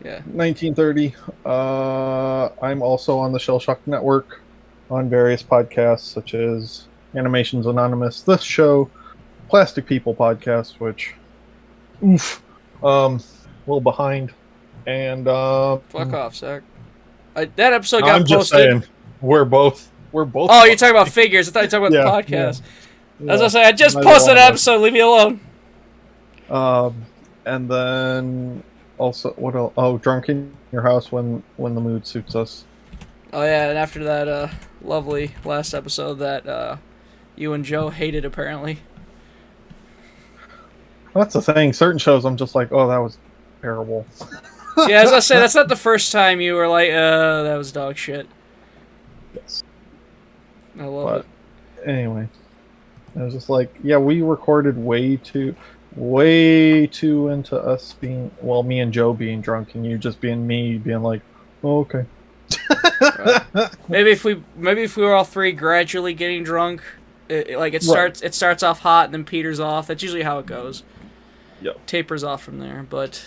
Yeah. 0.03 0.21
1930. 0.33 1.13
Uh, 1.45 2.49
I'm 2.61 2.81
also 2.81 3.17
on 3.17 3.33
the 3.33 3.39
Shell 3.39 3.59
Shock 3.59 3.85
Network 3.85 4.41
on 4.89 5.09
various 5.09 5.43
podcasts 5.43 6.01
such 6.01 6.33
as 6.35 6.87
Animations 7.15 7.65
Anonymous, 7.65 8.21
this 8.21 8.41
show, 8.41 8.89
Plastic 9.49 9.85
People 9.85 10.15
podcast, 10.15 10.79
which, 10.79 11.15
oof, 12.05 12.41
um, 12.81 13.15
a 13.17 13.21
little 13.67 13.81
behind, 13.81 14.31
and 14.87 15.27
uh, 15.27 15.77
Fuck 15.89 16.13
off, 16.13 16.35
Zach. 16.35 16.63
I, 17.35 17.45
that 17.45 17.73
episode 17.73 18.01
got 18.01 18.15
I'm 18.15 18.25
just 18.25 18.51
posted. 18.51 18.71
saying, 18.81 18.83
we're 19.21 19.43
both, 19.45 19.91
we're 20.13 20.23
both. 20.25 20.49
Oh, 20.51 20.63
you're 20.63 20.75
talking 20.77 20.95
about 20.95 21.09
figures. 21.09 21.49
I 21.49 21.51
thought 21.51 21.73
you 21.73 21.79
were 21.79 21.89
talking 21.89 21.93
Yeah, 21.95 22.07
about 22.07 22.25
the 22.25 22.31
podcast. 22.35 22.61
yeah. 22.61 22.67
As 23.27 23.41
I 23.41 23.47
say, 23.47 23.63
I 23.63 23.71
just 23.71 23.95
posted 23.99 24.31
an 24.31 24.37
episode. 24.37 24.81
Leave 24.81 24.93
me 24.93 24.99
alone. 25.01 25.39
Um, 26.49 27.05
and 27.45 27.69
then 27.69 28.63
also 28.97 29.31
what 29.33 29.55
else? 29.55 29.73
Oh, 29.77 29.97
drunk 29.97 30.29
in 30.29 30.55
your 30.71 30.81
house 30.81 31.11
when 31.11 31.43
when 31.57 31.75
the 31.75 31.81
mood 31.81 32.07
suits 32.07 32.35
us. 32.35 32.65
Oh 33.33 33.43
yeah, 33.43 33.69
and 33.69 33.77
after 33.77 34.03
that 34.05 34.27
uh, 34.27 34.47
lovely 34.81 35.31
last 35.45 35.73
episode 35.73 36.15
that 36.15 36.47
uh, 36.47 36.77
you 37.35 37.53
and 37.53 37.63
Joe 37.65 37.89
hated, 37.89 38.25
apparently. 38.25 38.79
That's 41.13 41.33
the 41.33 41.41
thing. 41.41 41.73
Certain 41.73 41.97
shows, 41.97 42.23
I'm 42.23 42.37
just 42.37 42.55
like, 42.55 42.71
oh, 42.71 42.87
that 42.87 42.97
was 42.97 43.17
terrible. 43.61 44.05
Yeah, 44.87 45.01
as 45.01 45.11
I 45.11 45.19
say, 45.19 45.35
that's 45.39 45.55
not 45.55 45.67
the 45.67 45.75
first 45.75 46.11
time 46.11 46.39
you 46.39 46.53
were 46.53 46.67
like, 46.67 46.89
uh, 46.91 47.43
that 47.43 47.55
was 47.57 47.71
dog 47.71 47.97
shit. 47.97 48.27
Yes. 49.33 49.63
I 50.79 50.85
love 50.85 51.25
But 51.75 51.81
it. 51.83 51.89
anyway, 51.89 52.29
I 53.17 53.23
was 53.23 53.33
just 53.33 53.49
like, 53.49 53.73
yeah, 53.83 53.97
we 53.97 54.21
recorded 54.21 54.77
way 54.77 55.17
too, 55.17 55.55
way 55.95 56.87
too 56.87 57.29
into 57.29 57.57
us 57.57 57.93
being, 57.93 58.31
well, 58.41 58.63
me 58.63 58.79
and 58.79 58.91
Joe 58.93 59.13
being 59.13 59.41
drunk, 59.41 59.75
and 59.75 59.85
you 59.85 59.97
just 59.97 60.19
being 60.21 60.45
me, 60.45 60.77
being 60.77 61.01
like, 61.03 61.21
oh, 61.63 61.79
okay. 61.79 62.05
Maybe 63.87 64.11
if 64.11 64.23
we, 64.23 64.43
maybe 64.55 64.83
if 64.83 64.95
we 64.97 65.03
were 65.03 65.13
all 65.13 65.23
three 65.23 65.51
gradually 65.51 66.13
getting 66.13 66.43
drunk, 66.43 66.81
it, 67.27 67.49
it- 67.51 67.57
like 67.59 67.73
it 67.73 67.83
starts, 67.83 68.21
it 68.21 68.33
starts 68.33 68.63
off 68.63 68.79
hot 68.79 69.05
and 69.05 69.13
then 69.13 69.23
peters 69.25 69.59
off. 69.59 69.87
That's 69.87 70.01
usually 70.03 70.23
how 70.23 70.39
it 70.39 70.45
goes. 70.45 70.83
Yep. 71.61 71.85
Tapers 71.85 72.23
off 72.23 72.41
from 72.43 72.59
there. 72.59 72.85
But 72.89 73.25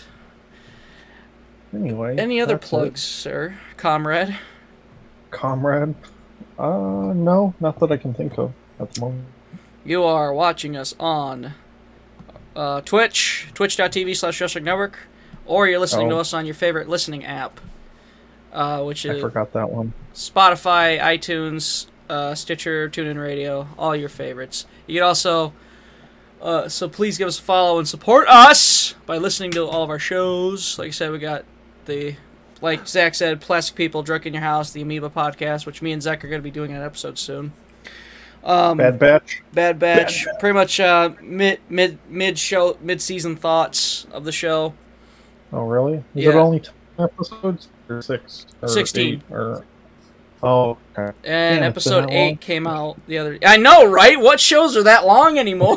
Anyway, 1.74 2.16
any 2.18 2.40
other 2.40 2.54
that's 2.54 2.66
it. 2.66 2.68
plugs, 2.70 3.02
sir, 3.02 3.58
comrade? 3.76 4.36
comrade? 5.30 5.94
Uh, 6.58 7.12
no, 7.14 7.54
not 7.60 7.78
that 7.80 7.90
I 7.90 7.96
can 7.96 8.12
think 8.12 8.36
of 8.38 8.52
at 8.78 8.92
the 8.92 9.00
moment. 9.00 9.24
You 9.84 10.04
are 10.04 10.32
watching 10.32 10.76
us 10.76 10.94
on 11.00 11.54
uh, 12.54 12.80
Twitch, 12.82 13.48
twitch.tv 13.54 14.16
slash 14.16 14.38
Joshua 14.38 14.60
Network, 14.62 14.98
or 15.46 15.66
you're 15.66 15.80
listening 15.80 16.08
to 16.10 16.16
Oh. 16.16 16.20
us 16.20 16.32
on 16.32 16.44
your 16.46 16.54
favorite 16.54 16.88
listening 16.88 17.24
app, 17.24 17.60
uh, 18.52 18.82
which 18.82 19.04
I 19.06 19.20
forgot 19.20 19.52
that 19.54 19.70
one. 19.70 19.92
Spotify, 20.14 21.00
iTunes, 21.00 21.86
uh, 22.08 22.34
Stitcher, 22.34 22.88
TuneIn 22.88 23.20
Radio, 23.20 23.66
all 23.78 23.96
your 23.96 24.08
favorites. 24.08 24.66
You 24.86 24.96
can 25.00 25.04
also, 25.08 25.52
uh, 26.40 26.68
so 26.68 26.88
please 26.88 27.18
give 27.18 27.26
us 27.28 27.38
a 27.38 27.42
follow 27.42 27.78
and 27.78 27.88
support 27.88 28.28
us 28.28 28.94
by 29.06 29.16
listening 29.18 29.50
to 29.52 29.66
all 29.66 29.82
of 29.82 29.90
our 29.90 29.98
shows. 29.98 30.78
Like 30.78 30.88
I 30.88 30.90
said, 30.92 31.10
we 31.10 31.18
got 31.18 31.44
the, 31.86 32.14
like 32.60 32.86
Zach 32.86 33.14
said, 33.16 33.40
Plastic 33.40 33.74
People, 33.74 34.02
Drunk 34.04 34.26
in 34.26 34.34
Your 34.34 34.42
House, 34.42 34.70
the 34.70 34.82
Amoeba 34.82 35.10
podcast, 35.10 35.66
which 35.66 35.82
me 35.82 35.90
and 35.90 36.02
Zach 36.02 36.24
are 36.24 36.28
going 36.28 36.40
to 36.40 36.44
be 36.44 36.50
doing 36.52 36.72
an 36.72 36.82
episode 36.82 37.18
soon. 37.18 37.52
Um, 38.44 38.78
Bad 38.78 38.98
Batch. 38.98 39.42
Bad 39.52 39.78
Batch, 39.78 40.26
pretty 40.40 40.54
much 40.54 40.80
uh, 40.80 41.10
mid 41.20 41.60
mid 41.68 41.98
mid 42.08 42.38
show 42.38 42.76
mid 42.80 43.00
season 43.00 43.36
thoughts 43.36 44.06
of 44.12 44.24
the 44.24 44.32
show. 44.32 44.74
Oh, 45.52 45.62
really? 45.62 45.98
Is 45.98 46.02
Yeah. 46.24 46.30
it 46.30 46.34
only 46.36 46.60
10 46.60 46.72
episodes? 46.98 47.68
Or 47.88 48.02
six? 48.02 48.46
Or 48.62 48.68
16. 48.68 49.22
or... 49.30 49.64
Oh, 50.42 50.76
okay. 50.98 51.12
And 51.24 51.60
Damn, 51.60 51.62
episode 51.62 52.10
eight 52.10 52.26
long. 52.30 52.36
came 52.38 52.66
out 52.66 52.96
the 53.06 53.18
other. 53.18 53.38
I 53.46 53.58
know, 53.58 53.84
right? 53.84 54.18
What 54.18 54.40
shows 54.40 54.76
are 54.76 54.82
that 54.82 55.06
long 55.06 55.38
anymore? 55.38 55.76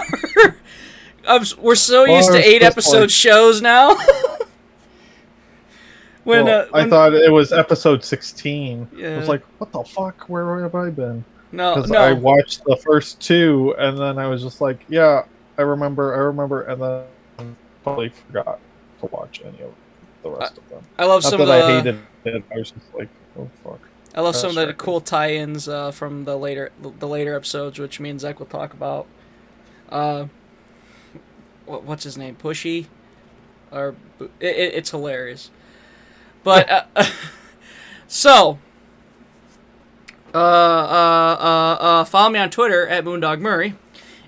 I'm, 1.27 1.43
we're 1.59 1.75
so 1.75 2.03
Well, 2.03 2.15
used 2.17 2.31
to 2.31 2.43
eight 2.43 2.63
episode 2.63 3.01
like- 3.01 3.09
shows 3.11 3.61
now. 3.61 3.95
when, 6.23 6.45
Well, 6.45 6.67
uh, 6.73 6.77
I 6.77 6.89
thought 6.89 7.13
it 7.13 7.31
was 7.31 7.51
episode 7.53 8.03
16. 8.03 8.89
I 9.03 9.17
was 9.17 9.27
like, 9.27 9.43
what 9.59 9.71
the 9.71 9.83
fuck? 9.83 10.27
Where 10.29 10.63
have 10.63 10.73
I 10.73 10.89
been? 10.89 11.23
No, 11.55 11.75
Because 11.75 11.91
no, 11.91 11.99
I 11.99 12.13
watched 12.13 12.63
the 12.65 12.77
first 12.77 13.19
two, 13.21 13.73
and 13.77 13.97
then 13.97 14.17
I 14.17 14.27
was 14.27 14.43
just 14.43 14.61
like, 14.61 14.79
yeah, 14.87 15.23
I 15.57 15.61
remember, 15.61 16.13
I 16.13 16.17
remember, 16.19 16.63
and 16.63 16.81
then 16.81 17.55
totally 17.83 18.09
forgot 18.09 18.59
to 18.99 19.05
watch 19.07 19.41
any 19.43 19.61
of 19.61 19.73
the 20.23 20.29
rest 20.31 20.57
of 20.57 20.67
them. 20.69 20.83
I 20.97 21.05
love 21.05 21.23
Not 21.23 21.29
some 21.29 21.39
that 21.39 21.43
of 21.43 21.47
the. 21.47 21.73
I 21.73 21.77
hated 21.77 21.99
it, 22.25 22.43
I 22.53 22.57
was 22.57 22.71
just 22.71 22.93
like, 22.93 23.09
oh 23.39 23.49
fuck. 23.63 23.79
I 24.13 24.21
love 24.21 24.35
some 24.35 24.57
of 24.57 24.67
the 24.67 24.73
cool 24.73 25.01
tie-ins 25.01 25.67
uh, 25.67 25.91
from 25.91 26.23
the 26.23 26.37
later 26.37 26.71
the 26.81 27.07
later 27.07 27.35
episodes, 27.35 27.79
which 27.79 27.99
me 27.99 28.09
and 28.09 28.19
Zach 28.19 28.39
will 28.39 28.45
talk 28.45 28.73
about. 28.73 29.07
Uh, 29.89 30.27
what, 31.65 31.83
what's 31.83 32.03
his 32.03 32.17
name? 32.17 32.35
Pushy, 32.35 32.87
or 33.71 33.95
it, 34.39 34.55
it, 34.55 34.73
it's 34.75 34.91
hilarious. 34.91 35.51
But 36.43 36.87
uh, 36.95 37.05
so, 38.07 38.59
uh, 40.35 40.37
uh, 40.37 41.37
uh, 41.39 41.83
uh, 41.83 42.03
follow 42.03 42.29
me 42.29 42.39
on 42.39 42.49
Twitter 42.49 42.85
at 42.87 43.05
Moondog 43.05 43.39
Murray. 43.39 43.75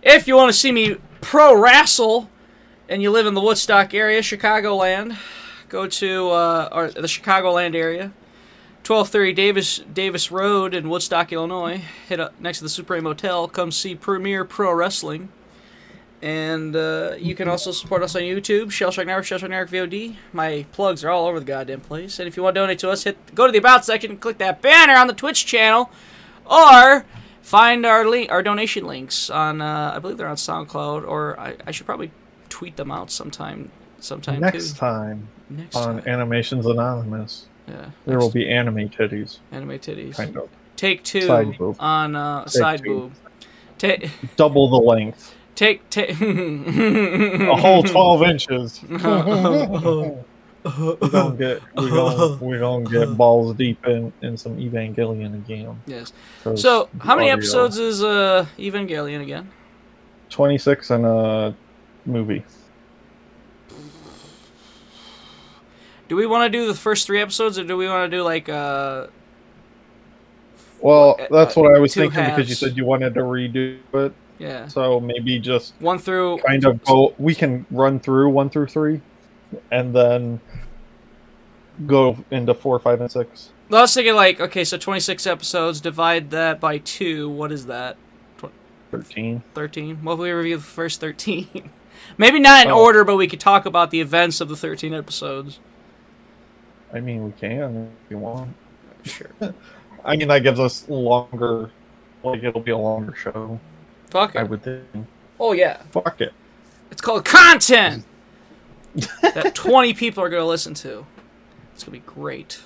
If 0.01 0.25
you 0.25 0.35
want 0.35 0.49
to 0.49 0.57
see 0.57 0.71
me 0.71 0.95
pro 1.19 1.53
wrestle, 1.59 2.29
and 2.87 3.01
you 3.01 3.11
live 3.11 3.25
in 3.25 3.33
the 3.33 3.41
Woodstock 3.41 3.93
area, 3.93 4.21
Chicagoland, 4.21 5.17
go 5.67 5.85
to 5.87 6.29
uh, 6.29 6.69
or 6.71 6.91
the 6.91 7.01
Chicagoland 7.01 7.75
area. 7.75 8.13
1230 8.85 9.33
Davis 9.33 9.79
Davis 9.79 10.31
Road 10.31 10.73
in 10.73 10.87
Woodstock, 10.87 11.33
Illinois. 11.33 11.81
Hit 12.07 12.21
up 12.21 12.39
next 12.39 12.59
to 12.59 12.63
the 12.63 12.69
Supreme 12.69 13.03
Hotel. 13.03 13.49
Come 13.49 13.69
see 13.69 13.93
Premier 13.93 14.45
Pro 14.45 14.71
Wrestling. 14.71 15.27
And 16.21 16.75
uh, 16.75 17.15
you 17.19 17.35
can 17.35 17.47
also 17.47 17.71
support 17.71 18.01
us 18.01 18.15
on 18.15 18.23
YouTube, 18.23 18.65
Shellshock 18.67 19.05
Network, 19.05 19.25
Shellshock 19.25 19.49
Network 19.49 19.69
VOD. 19.69 20.15
My 20.33 20.65
plugs 20.71 21.03
are 21.03 21.09
all 21.11 21.27
over 21.27 21.39
the 21.39 21.45
goddamn 21.45 21.81
place. 21.81 22.17
And 22.17 22.27
if 22.27 22.35
you 22.35 22.41
want 22.43 22.55
to 22.55 22.61
donate 22.61 22.79
to 22.79 22.89
us, 22.89 23.03
hit 23.03 23.35
go 23.35 23.45
to 23.45 23.51
the 23.51 23.59
About 23.59 23.85
section 23.85 24.11
and 24.11 24.19
click 24.19 24.39
that 24.39 24.61
banner 24.61 24.93
on 24.95 25.05
the 25.07 25.13
Twitch 25.13 25.45
channel. 25.45 25.91
Or 26.49 27.05
find 27.41 27.85
our 27.85 28.07
link, 28.07 28.31
our 28.31 28.41
donation 28.41 28.85
links 28.85 29.29
on, 29.29 29.61
uh, 29.61 29.91
I 29.95 29.99
believe 29.99 30.17
they're 30.17 30.27
on 30.27 30.37
SoundCloud, 30.37 31.07
or 31.07 31.39
I, 31.39 31.55
I 31.67 31.71
should 31.71 31.85
probably 31.85 32.09
tweet 32.49 32.77
them 32.77 32.89
out 32.91 33.11
sometime 33.11 33.69
sometime 33.99 34.39
Next 34.39 34.71
too. 34.73 34.77
time 34.79 35.27
Next 35.49 35.75
on 35.75 36.01
time. 36.01 36.07
Animations 36.07 36.65
Anonymous, 36.65 37.45
Yeah. 37.67 37.89
there 38.05 38.17
will 38.19 38.29
be 38.31 38.49
anime 38.49 38.89
titties, 38.89 39.39
anime 39.51 39.71
titties. 39.79 40.15
kind 40.15 40.35
of. 40.37 40.49
Take 40.77 41.03
two 41.03 41.27
on 41.79 42.15
uh, 42.15 42.43
Take 42.45 42.51
side 42.53 42.79
two. 42.83 42.85
boob. 42.85 43.11
Take 43.77 44.09
Double 44.35 44.69
the 44.69 44.77
length. 44.77 45.35
Take 45.57 45.89
take 45.89 46.11
A 46.21 47.55
whole 47.55 47.83
12 47.83 48.23
inches. 48.23 48.81
we 48.87 48.97
gonna 51.09 51.35
get 51.37 51.61
we 51.75 51.89
gonna 51.89 52.35
we 52.37 52.57
gonna 52.59 52.89
get 52.89 53.17
balls 53.17 53.55
deep 53.55 53.85
in 53.85 54.13
in 54.21 54.37
some 54.37 54.55
Evangelion 54.57 55.33
again. 55.33 55.81
Yes. 55.87 56.13
So, 56.55 56.87
how 56.99 57.15
many 57.15 57.29
audio- 57.29 57.41
episodes 57.41 57.77
is 57.77 58.01
uh 58.03 58.45
Evangelion 58.57 59.21
again? 59.21 59.51
26 60.29 60.89
and 60.91 61.05
a 61.05 61.55
movie. 62.05 62.43
Do 66.09 66.15
we 66.15 66.25
want 66.25 66.51
to 66.51 66.57
do 66.57 66.67
the 66.67 66.73
first 66.75 67.05
three 67.07 67.21
episodes, 67.21 67.57
or 67.59 67.63
do 67.65 67.75
we 67.75 67.87
want 67.87 68.09
to 68.09 68.17
do 68.17 68.23
like 68.23 68.47
uh? 68.47 69.07
Well, 70.79 71.17
Uh, 71.19 71.25
that's 71.31 71.55
what 71.55 71.75
I 71.75 71.79
was 71.79 71.93
thinking 71.93 72.23
because 72.23 72.47
you 72.47 72.55
said 72.55 72.77
you 72.77 72.85
wanted 72.85 73.13
to 73.15 73.21
redo 73.21 73.79
it. 73.93 74.13
Yeah, 74.39 74.67
So 74.67 74.99
maybe 74.99 75.39
just 75.39 75.73
one 75.79 75.97
through. 75.99 76.37
kind 76.39 76.63
of 76.65 76.83
go. 76.83 77.13
We 77.17 77.33
can 77.33 77.65
run 77.71 77.99
through 77.99 78.29
one 78.29 78.49
through 78.49 78.67
three, 78.67 79.01
and 79.71 79.95
then 79.95 80.39
go 81.85 82.17
into 82.31 82.53
four, 82.53 82.77
five, 82.79 83.01
and 83.01 83.11
six. 83.11 83.49
I 83.71 83.81
was 83.81 83.93
thinking 83.93 84.15
like, 84.15 84.39
okay, 84.39 84.63
so 84.63 84.77
26 84.77 85.25
episodes, 85.27 85.81
divide 85.81 86.29
that 86.31 86.59
by 86.59 86.77
two. 86.77 87.29
What 87.29 87.51
is 87.51 87.65
that? 87.65 87.97
13. 88.91 89.43
13. 89.53 90.03
Well, 90.03 90.13
if 90.15 90.19
we 90.21 90.31
review 90.31 90.55
the 90.57 90.63
first 90.63 91.01
13. 91.01 91.71
Maybe 92.17 92.39
not 92.39 92.65
in 92.65 92.71
Oh. 92.71 92.81
order, 92.81 93.03
but 93.03 93.17
we 93.17 93.27
could 93.27 93.41
talk 93.41 93.65
about 93.65 93.91
the 93.91 93.99
events 93.99 94.39
of 94.39 94.47
the 94.47 94.55
13 94.55 94.93
episodes. 94.93 95.59
I 96.93 97.01
mean, 97.01 97.25
we 97.25 97.31
can 97.33 97.91
if 98.05 98.11
you 98.11 98.17
want. 98.19 98.55
Sure. 99.03 99.27
I 100.05 100.15
mean, 100.15 100.29
that 100.29 100.43
gives 100.43 100.59
us 100.59 100.87
longer. 100.87 101.69
Like, 102.23 102.43
it'll 102.43 102.61
be 102.61 102.71
a 102.71 102.77
longer 102.77 103.13
show. 103.13 103.59
Fuck 104.09 104.35
it. 104.35 104.39
I 104.39 104.43
would 104.43 104.63
think. 104.63 104.83
Oh 105.39 105.51
yeah, 105.53 105.81
Fuck 105.91 106.21
it. 106.21 106.33
it's 106.91 107.01
called 107.01 107.25
content 107.25 108.03
that 109.21 109.53
20 109.53 109.93
people 109.93 110.23
are 110.23 110.29
gonna 110.29 110.45
listen 110.45 110.73
to. 110.75 111.05
It's 111.73 111.83
gonna 111.83 111.97
be 111.97 112.03
great. 112.05 112.61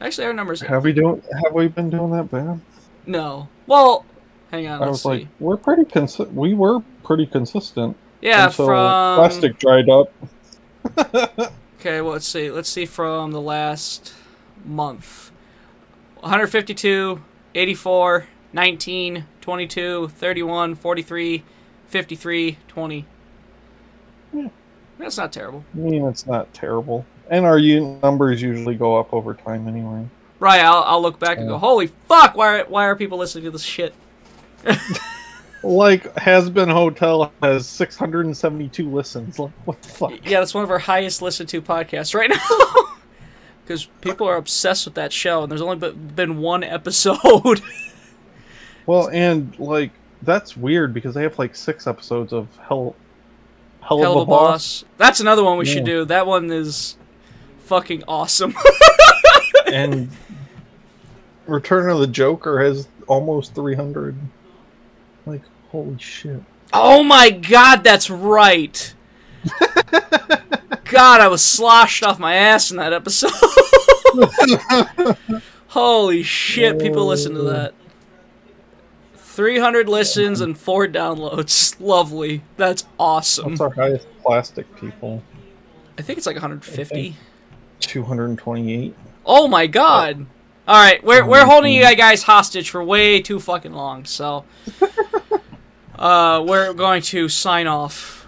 Actually, 0.00 0.26
our 0.26 0.32
numbers. 0.32 0.60
Have 0.62 0.84
we 0.84 0.92
doing? 0.92 1.22
Have 1.44 1.52
we 1.52 1.68
been 1.68 1.90
doing 1.90 2.10
that 2.12 2.30
bad? 2.30 2.60
No. 3.06 3.48
Well, 3.66 4.04
hang 4.50 4.66
on. 4.66 4.82
I 4.82 4.86
Let's 4.86 4.90
was 4.90 5.02
see. 5.02 5.08
like, 5.08 5.28
we're 5.40 5.56
pretty 5.56 5.84
consi- 5.84 6.32
We 6.32 6.54
were 6.54 6.80
pretty 7.02 7.26
consistent 7.26 7.96
yeah, 8.20 8.46
until 8.46 8.64
uh, 8.70 9.16
from 9.16 9.18
plastic 9.22 9.58
dried 9.58 9.88
up. 9.88 10.12
Okay, 11.80 12.00
well, 12.00 12.12
let's 12.12 12.26
see. 12.26 12.50
Let's 12.50 12.70
see 12.70 12.86
from 12.86 13.32
the 13.32 13.42
last 13.42 14.14
month 14.64 15.30
152, 16.20 17.20
84, 17.54 18.26
19, 18.54 19.26
22, 19.40 20.08
31, 20.08 20.74
43, 20.76 21.42
53, 21.88 22.58
20. 22.68 23.06
Yeah. 24.32 24.48
That's 24.98 25.16
not 25.16 25.32
terrible. 25.32 25.64
I 25.74 25.76
mean, 25.76 26.04
it's 26.06 26.26
not 26.26 26.54
terrible. 26.54 27.04
And 27.28 27.44
our 27.44 27.58
u- 27.58 27.98
numbers 28.02 28.40
usually 28.40 28.76
go 28.76 28.98
up 28.98 29.12
over 29.12 29.34
time 29.34 29.66
anyway. 29.68 30.06
Right, 30.38 30.60
I'll, 30.60 30.82
I'll 30.84 31.02
look 31.02 31.18
back 31.18 31.38
and 31.38 31.48
go, 31.48 31.58
holy 31.58 31.88
fuck, 32.08 32.36
why 32.36 32.60
are, 32.60 32.64
why 32.66 32.84
are 32.84 32.96
people 32.96 33.18
listening 33.18 33.44
to 33.44 33.50
this 33.50 33.62
shit? 33.62 33.94
Like, 35.64 36.14
Hazbin 36.16 36.70
Hotel 36.70 37.32
has 37.40 37.66
672 37.66 38.90
listens. 38.90 39.38
Like, 39.38 39.50
what 39.64 39.80
the 39.80 39.88
fuck? 39.88 40.10
Yeah, 40.22 40.40
that's 40.40 40.52
one 40.52 40.62
of 40.62 40.70
our 40.70 40.78
highest 40.78 41.22
listened 41.22 41.48
to 41.48 41.62
podcasts 41.62 42.14
right 42.14 42.30
now. 42.30 42.38
Because 43.64 43.86
people 44.02 44.28
are 44.28 44.36
obsessed 44.36 44.84
with 44.84 44.94
that 44.96 45.10
show, 45.10 45.42
and 45.42 45.50
there's 45.50 45.62
only 45.62 45.90
been 45.90 46.36
one 46.36 46.62
episode. 46.62 47.62
Well, 48.86 49.08
and, 49.08 49.58
like, 49.58 49.92
that's 50.22 50.56
weird 50.56 50.92
because 50.92 51.14
they 51.14 51.22
have, 51.22 51.38
like, 51.38 51.54
six 51.54 51.86
episodes 51.86 52.32
of 52.32 52.48
Hell, 52.68 52.94
Hell, 53.80 53.98
Helluva 53.98 54.26
Boss. 54.26 54.84
That's 54.98 55.20
another 55.20 55.44
one 55.44 55.58
we 55.58 55.64
should 55.64 55.84
do. 55.84 56.04
That 56.04 56.26
one 56.26 56.50
is 56.50 56.96
fucking 57.60 58.04
awesome. 58.06 58.54
and 59.66 60.10
Return 61.46 61.90
of 61.90 62.00
the 62.00 62.06
Joker 62.06 62.62
has 62.62 62.88
almost 63.06 63.54
300. 63.54 64.16
Like, 65.26 65.42
holy 65.70 65.98
shit. 65.98 66.42
oh 66.72 67.02
my 67.02 67.30
god, 67.30 67.84
that's 67.84 68.10
right. 68.10 68.94
God, 70.84 71.20
I 71.20 71.28
was 71.28 71.42
sloshed 71.42 72.02
off 72.02 72.18
my 72.18 72.34
ass 72.34 72.70
in 72.70 72.76
that 72.76 72.92
episode. 72.92 73.32
Holy 75.68 76.22
shit, 76.22 76.78
people 76.78 77.06
listen 77.06 77.34
to 77.34 77.48
uh, 77.48 77.52
that. 77.52 77.74
300 79.34 79.88
listens 79.88 80.40
and 80.40 80.56
4 80.56 80.86
downloads. 80.86 81.74
Lovely. 81.80 82.42
That's 82.56 82.84
awesome. 83.00 83.50
What's 83.50 83.60
our 83.60 83.70
highest 83.70 84.06
plastic 84.22 84.76
people? 84.76 85.22
I 85.98 86.02
think 86.02 86.18
it's 86.18 86.26
like 86.26 86.36
150. 86.36 87.16
228. 87.80 88.94
Oh 89.26 89.48
my 89.48 89.66
god. 89.66 90.26
All 90.66 90.82
right, 90.82 91.02
we're 91.04 91.26
we're 91.26 91.44
holding 91.44 91.74
you 91.74 91.82
guys 91.94 92.22
hostage 92.22 92.70
for 92.70 92.82
way 92.82 93.20
too 93.20 93.38
fucking 93.38 93.72
long. 93.72 94.04
So 94.06 94.44
uh 95.98 96.42
we're 96.46 96.72
going 96.72 97.02
to 97.02 97.28
sign 97.28 97.66
off. 97.66 98.26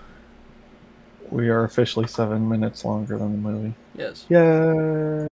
We 1.30 1.48
are 1.48 1.64
officially 1.64 2.06
seven 2.06 2.48
minutes 2.48 2.84
longer 2.84 3.16
than 3.16 3.32
the 3.32 3.38
movie. 3.38 3.74
Yes. 3.94 4.26
Yeah. 4.28 5.26